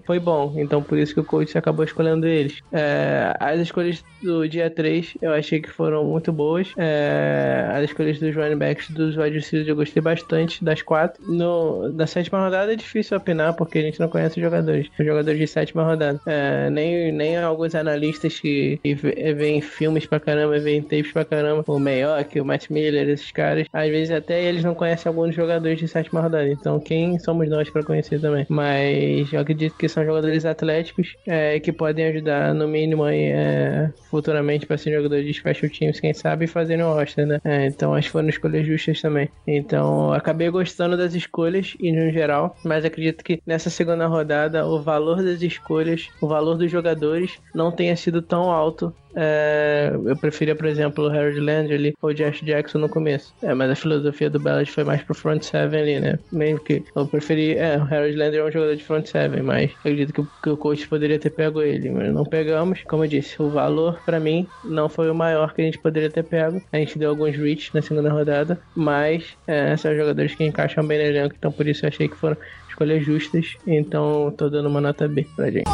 foi 0.04 0.18
bom. 0.18 0.54
Então 0.56 0.82
por 0.82 0.98
isso 0.98 1.14
que 1.14 1.20
o 1.20 1.24
coach 1.24 1.56
acabou 1.56 1.84
escolhendo 1.84 2.26
eles. 2.26 2.60
É, 2.72 3.34
as 3.38 3.60
escolhas 3.60 4.04
do 4.22 4.48
dia 4.48 4.70
3 4.70 5.14
eu 5.20 5.32
achei 5.32 5.60
que 5.60 5.70
foram 5.70 6.04
muito 6.04 6.32
boas. 6.32 6.72
É, 6.76 7.68
as 7.72 7.84
escolhas 7.84 8.18
dos 8.18 8.34
running 8.34 8.56
backs 8.56 8.90
dos 8.90 9.16
wide 9.16 9.36
receivers 9.36 9.68
eu 9.68 9.76
gostei 9.76 10.02
bastante 10.02 10.64
das 10.64 10.82
quatro. 10.82 11.22
No, 11.30 11.88
na 11.92 12.06
sétima 12.06 12.42
rodada 12.42 12.72
é 12.72 12.76
difícil 12.76 13.16
opinar 13.16 13.54
porque 13.54 13.78
a 13.78 13.82
gente 13.82 14.00
não 14.00 14.08
conhece 14.08 14.38
os 14.38 14.42
jogadores. 14.42 14.88
Os 14.98 15.06
jogadores 15.06 15.38
de 15.38 15.46
sétima 15.46 15.84
rodada. 15.84 16.20
É, 16.26 16.70
nem, 16.70 17.12
nem 17.12 17.36
alguns 17.36 17.74
analistas 17.74 18.38
que, 18.38 18.78
que 18.82 18.94
veem 18.94 19.60
filmes 19.60 20.06
pra 20.06 20.20
caramba, 20.20 20.58
veem 20.58 20.82
tapes 20.82 21.12
pra 21.12 21.24
caramba. 21.24 21.64
O 21.66 21.78
Mayock, 21.78 22.40
o 22.40 22.44
Matt 22.44 22.70
Miller, 22.70 23.08
esses 23.08 23.30
caras. 23.30 23.66
Às 23.72 23.88
vezes 23.90 24.10
até 24.10 24.42
eles 24.42 24.64
não 24.64 24.74
conhecem 24.74 25.08
alguns 25.08 25.34
jogadores 25.34 25.78
de 25.78 25.88
sétima 25.88 26.20
rodada. 26.20 26.48
Então 26.48 26.80
quem 26.80 27.18
somos 27.18 27.48
nós 27.48 27.68
pra 27.70 27.82
conhecer 27.82 28.20
também? 28.20 28.46
Mas 28.48 29.27
eu 29.32 29.40
acredito 29.40 29.76
que 29.76 29.88
são 29.88 30.04
jogadores 30.04 30.44
atléticos 30.44 31.16
é, 31.26 31.58
que 31.60 31.72
podem 31.72 32.06
ajudar 32.06 32.54
no 32.54 32.68
mínimo 32.68 33.04
aí 33.04 33.30
é, 33.32 33.90
futuramente 34.10 34.66
para 34.66 34.78
ser 34.78 34.94
jogador 34.94 35.22
de 35.22 35.32
special 35.32 35.70
teams, 35.70 36.00
quem 36.00 36.14
sabe, 36.14 36.46
fazendo 36.46 36.84
o 36.84 36.94
roster, 36.94 37.26
né? 37.26 37.40
É, 37.44 37.66
então 37.66 37.94
acho 37.94 38.08
que 38.08 38.12
foram 38.12 38.28
escolhas 38.28 38.66
justas 38.66 39.00
também. 39.00 39.28
Então 39.46 40.12
acabei 40.12 40.50
gostando 40.50 40.96
das 40.96 41.14
escolhas 41.14 41.76
e 41.80 41.92
no 41.92 42.10
geral, 42.12 42.56
mas 42.64 42.84
acredito 42.84 43.24
que 43.24 43.40
nessa 43.46 43.70
segunda 43.70 44.06
rodada 44.06 44.66
o 44.66 44.80
valor 44.80 45.22
das 45.22 45.42
escolhas, 45.42 46.08
o 46.20 46.26
valor 46.26 46.56
dos 46.56 46.70
jogadores 46.70 47.38
não 47.54 47.70
tenha 47.70 47.96
sido 47.96 48.22
tão 48.22 48.50
alto 48.50 48.94
é, 49.20 49.90
eu 50.04 50.16
preferia, 50.16 50.54
por 50.54 50.66
exemplo, 50.66 51.04
o 51.04 51.08
Harold 51.08 51.40
Landry 51.40 51.92
ou 52.00 52.10
o 52.10 52.14
Josh 52.14 52.40
Jackson 52.42 52.78
no 52.78 52.88
começo. 52.88 53.34
É, 53.42 53.52
mas 53.52 53.68
a 53.68 53.74
filosofia 53.74 54.30
do 54.30 54.38
Ballard 54.38 54.70
foi 54.70 54.84
mais 54.84 55.02
pro 55.02 55.14
front 55.14 55.42
seven 55.42 55.80
ali, 55.80 56.00
né? 56.00 56.18
Mesmo 56.30 56.60
que 56.60 56.84
eu 56.94 57.04
preferi. 57.04 57.56
É, 57.56 57.76
o 57.76 57.82
Harold 57.82 58.16
Landry 58.16 58.38
é 58.38 58.44
um 58.44 58.52
jogador 58.52 58.76
de 58.76 58.84
front 58.84 59.06
seven, 59.06 59.42
mas 59.42 59.72
acredito 59.80 60.12
que, 60.12 60.22
que 60.42 60.50
o 60.50 60.56
coach 60.56 60.86
poderia 60.86 61.18
ter 61.18 61.30
pego 61.30 61.60
ele, 61.60 61.90
mas 61.90 62.14
não 62.14 62.24
pegamos. 62.24 62.84
Como 62.86 63.04
eu 63.04 63.08
disse, 63.08 63.42
o 63.42 63.50
valor 63.50 63.98
para 64.06 64.20
mim 64.20 64.46
não 64.64 64.88
foi 64.88 65.10
o 65.10 65.14
maior 65.14 65.52
que 65.52 65.62
a 65.62 65.64
gente 65.64 65.78
poderia 65.78 66.10
ter 66.10 66.22
pego. 66.22 66.62
A 66.72 66.76
gente 66.76 66.96
deu 66.96 67.10
alguns 67.10 67.34
reach 67.34 67.74
na 67.74 67.82
segunda 67.82 68.12
rodada, 68.12 68.60
mas 68.76 69.36
é, 69.48 69.76
são 69.76 69.96
jogadores 69.96 70.34
que 70.36 70.44
encaixam 70.44 70.86
bem 70.86 70.98
no 70.98 71.04
elenco, 71.04 71.34
então 71.36 71.50
por 71.50 71.66
isso 71.66 71.84
eu 71.84 71.88
achei 71.88 72.06
que 72.06 72.16
foram 72.16 72.36
escolhas 72.68 73.04
justas. 73.04 73.56
Então 73.66 74.32
tô 74.36 74.48
dando 74.48 74.68
uma 74.68 74.80
nota 74.80 75.08
B 75.08 75.26
pra 75.34 75.50
gente. 75.50 75.68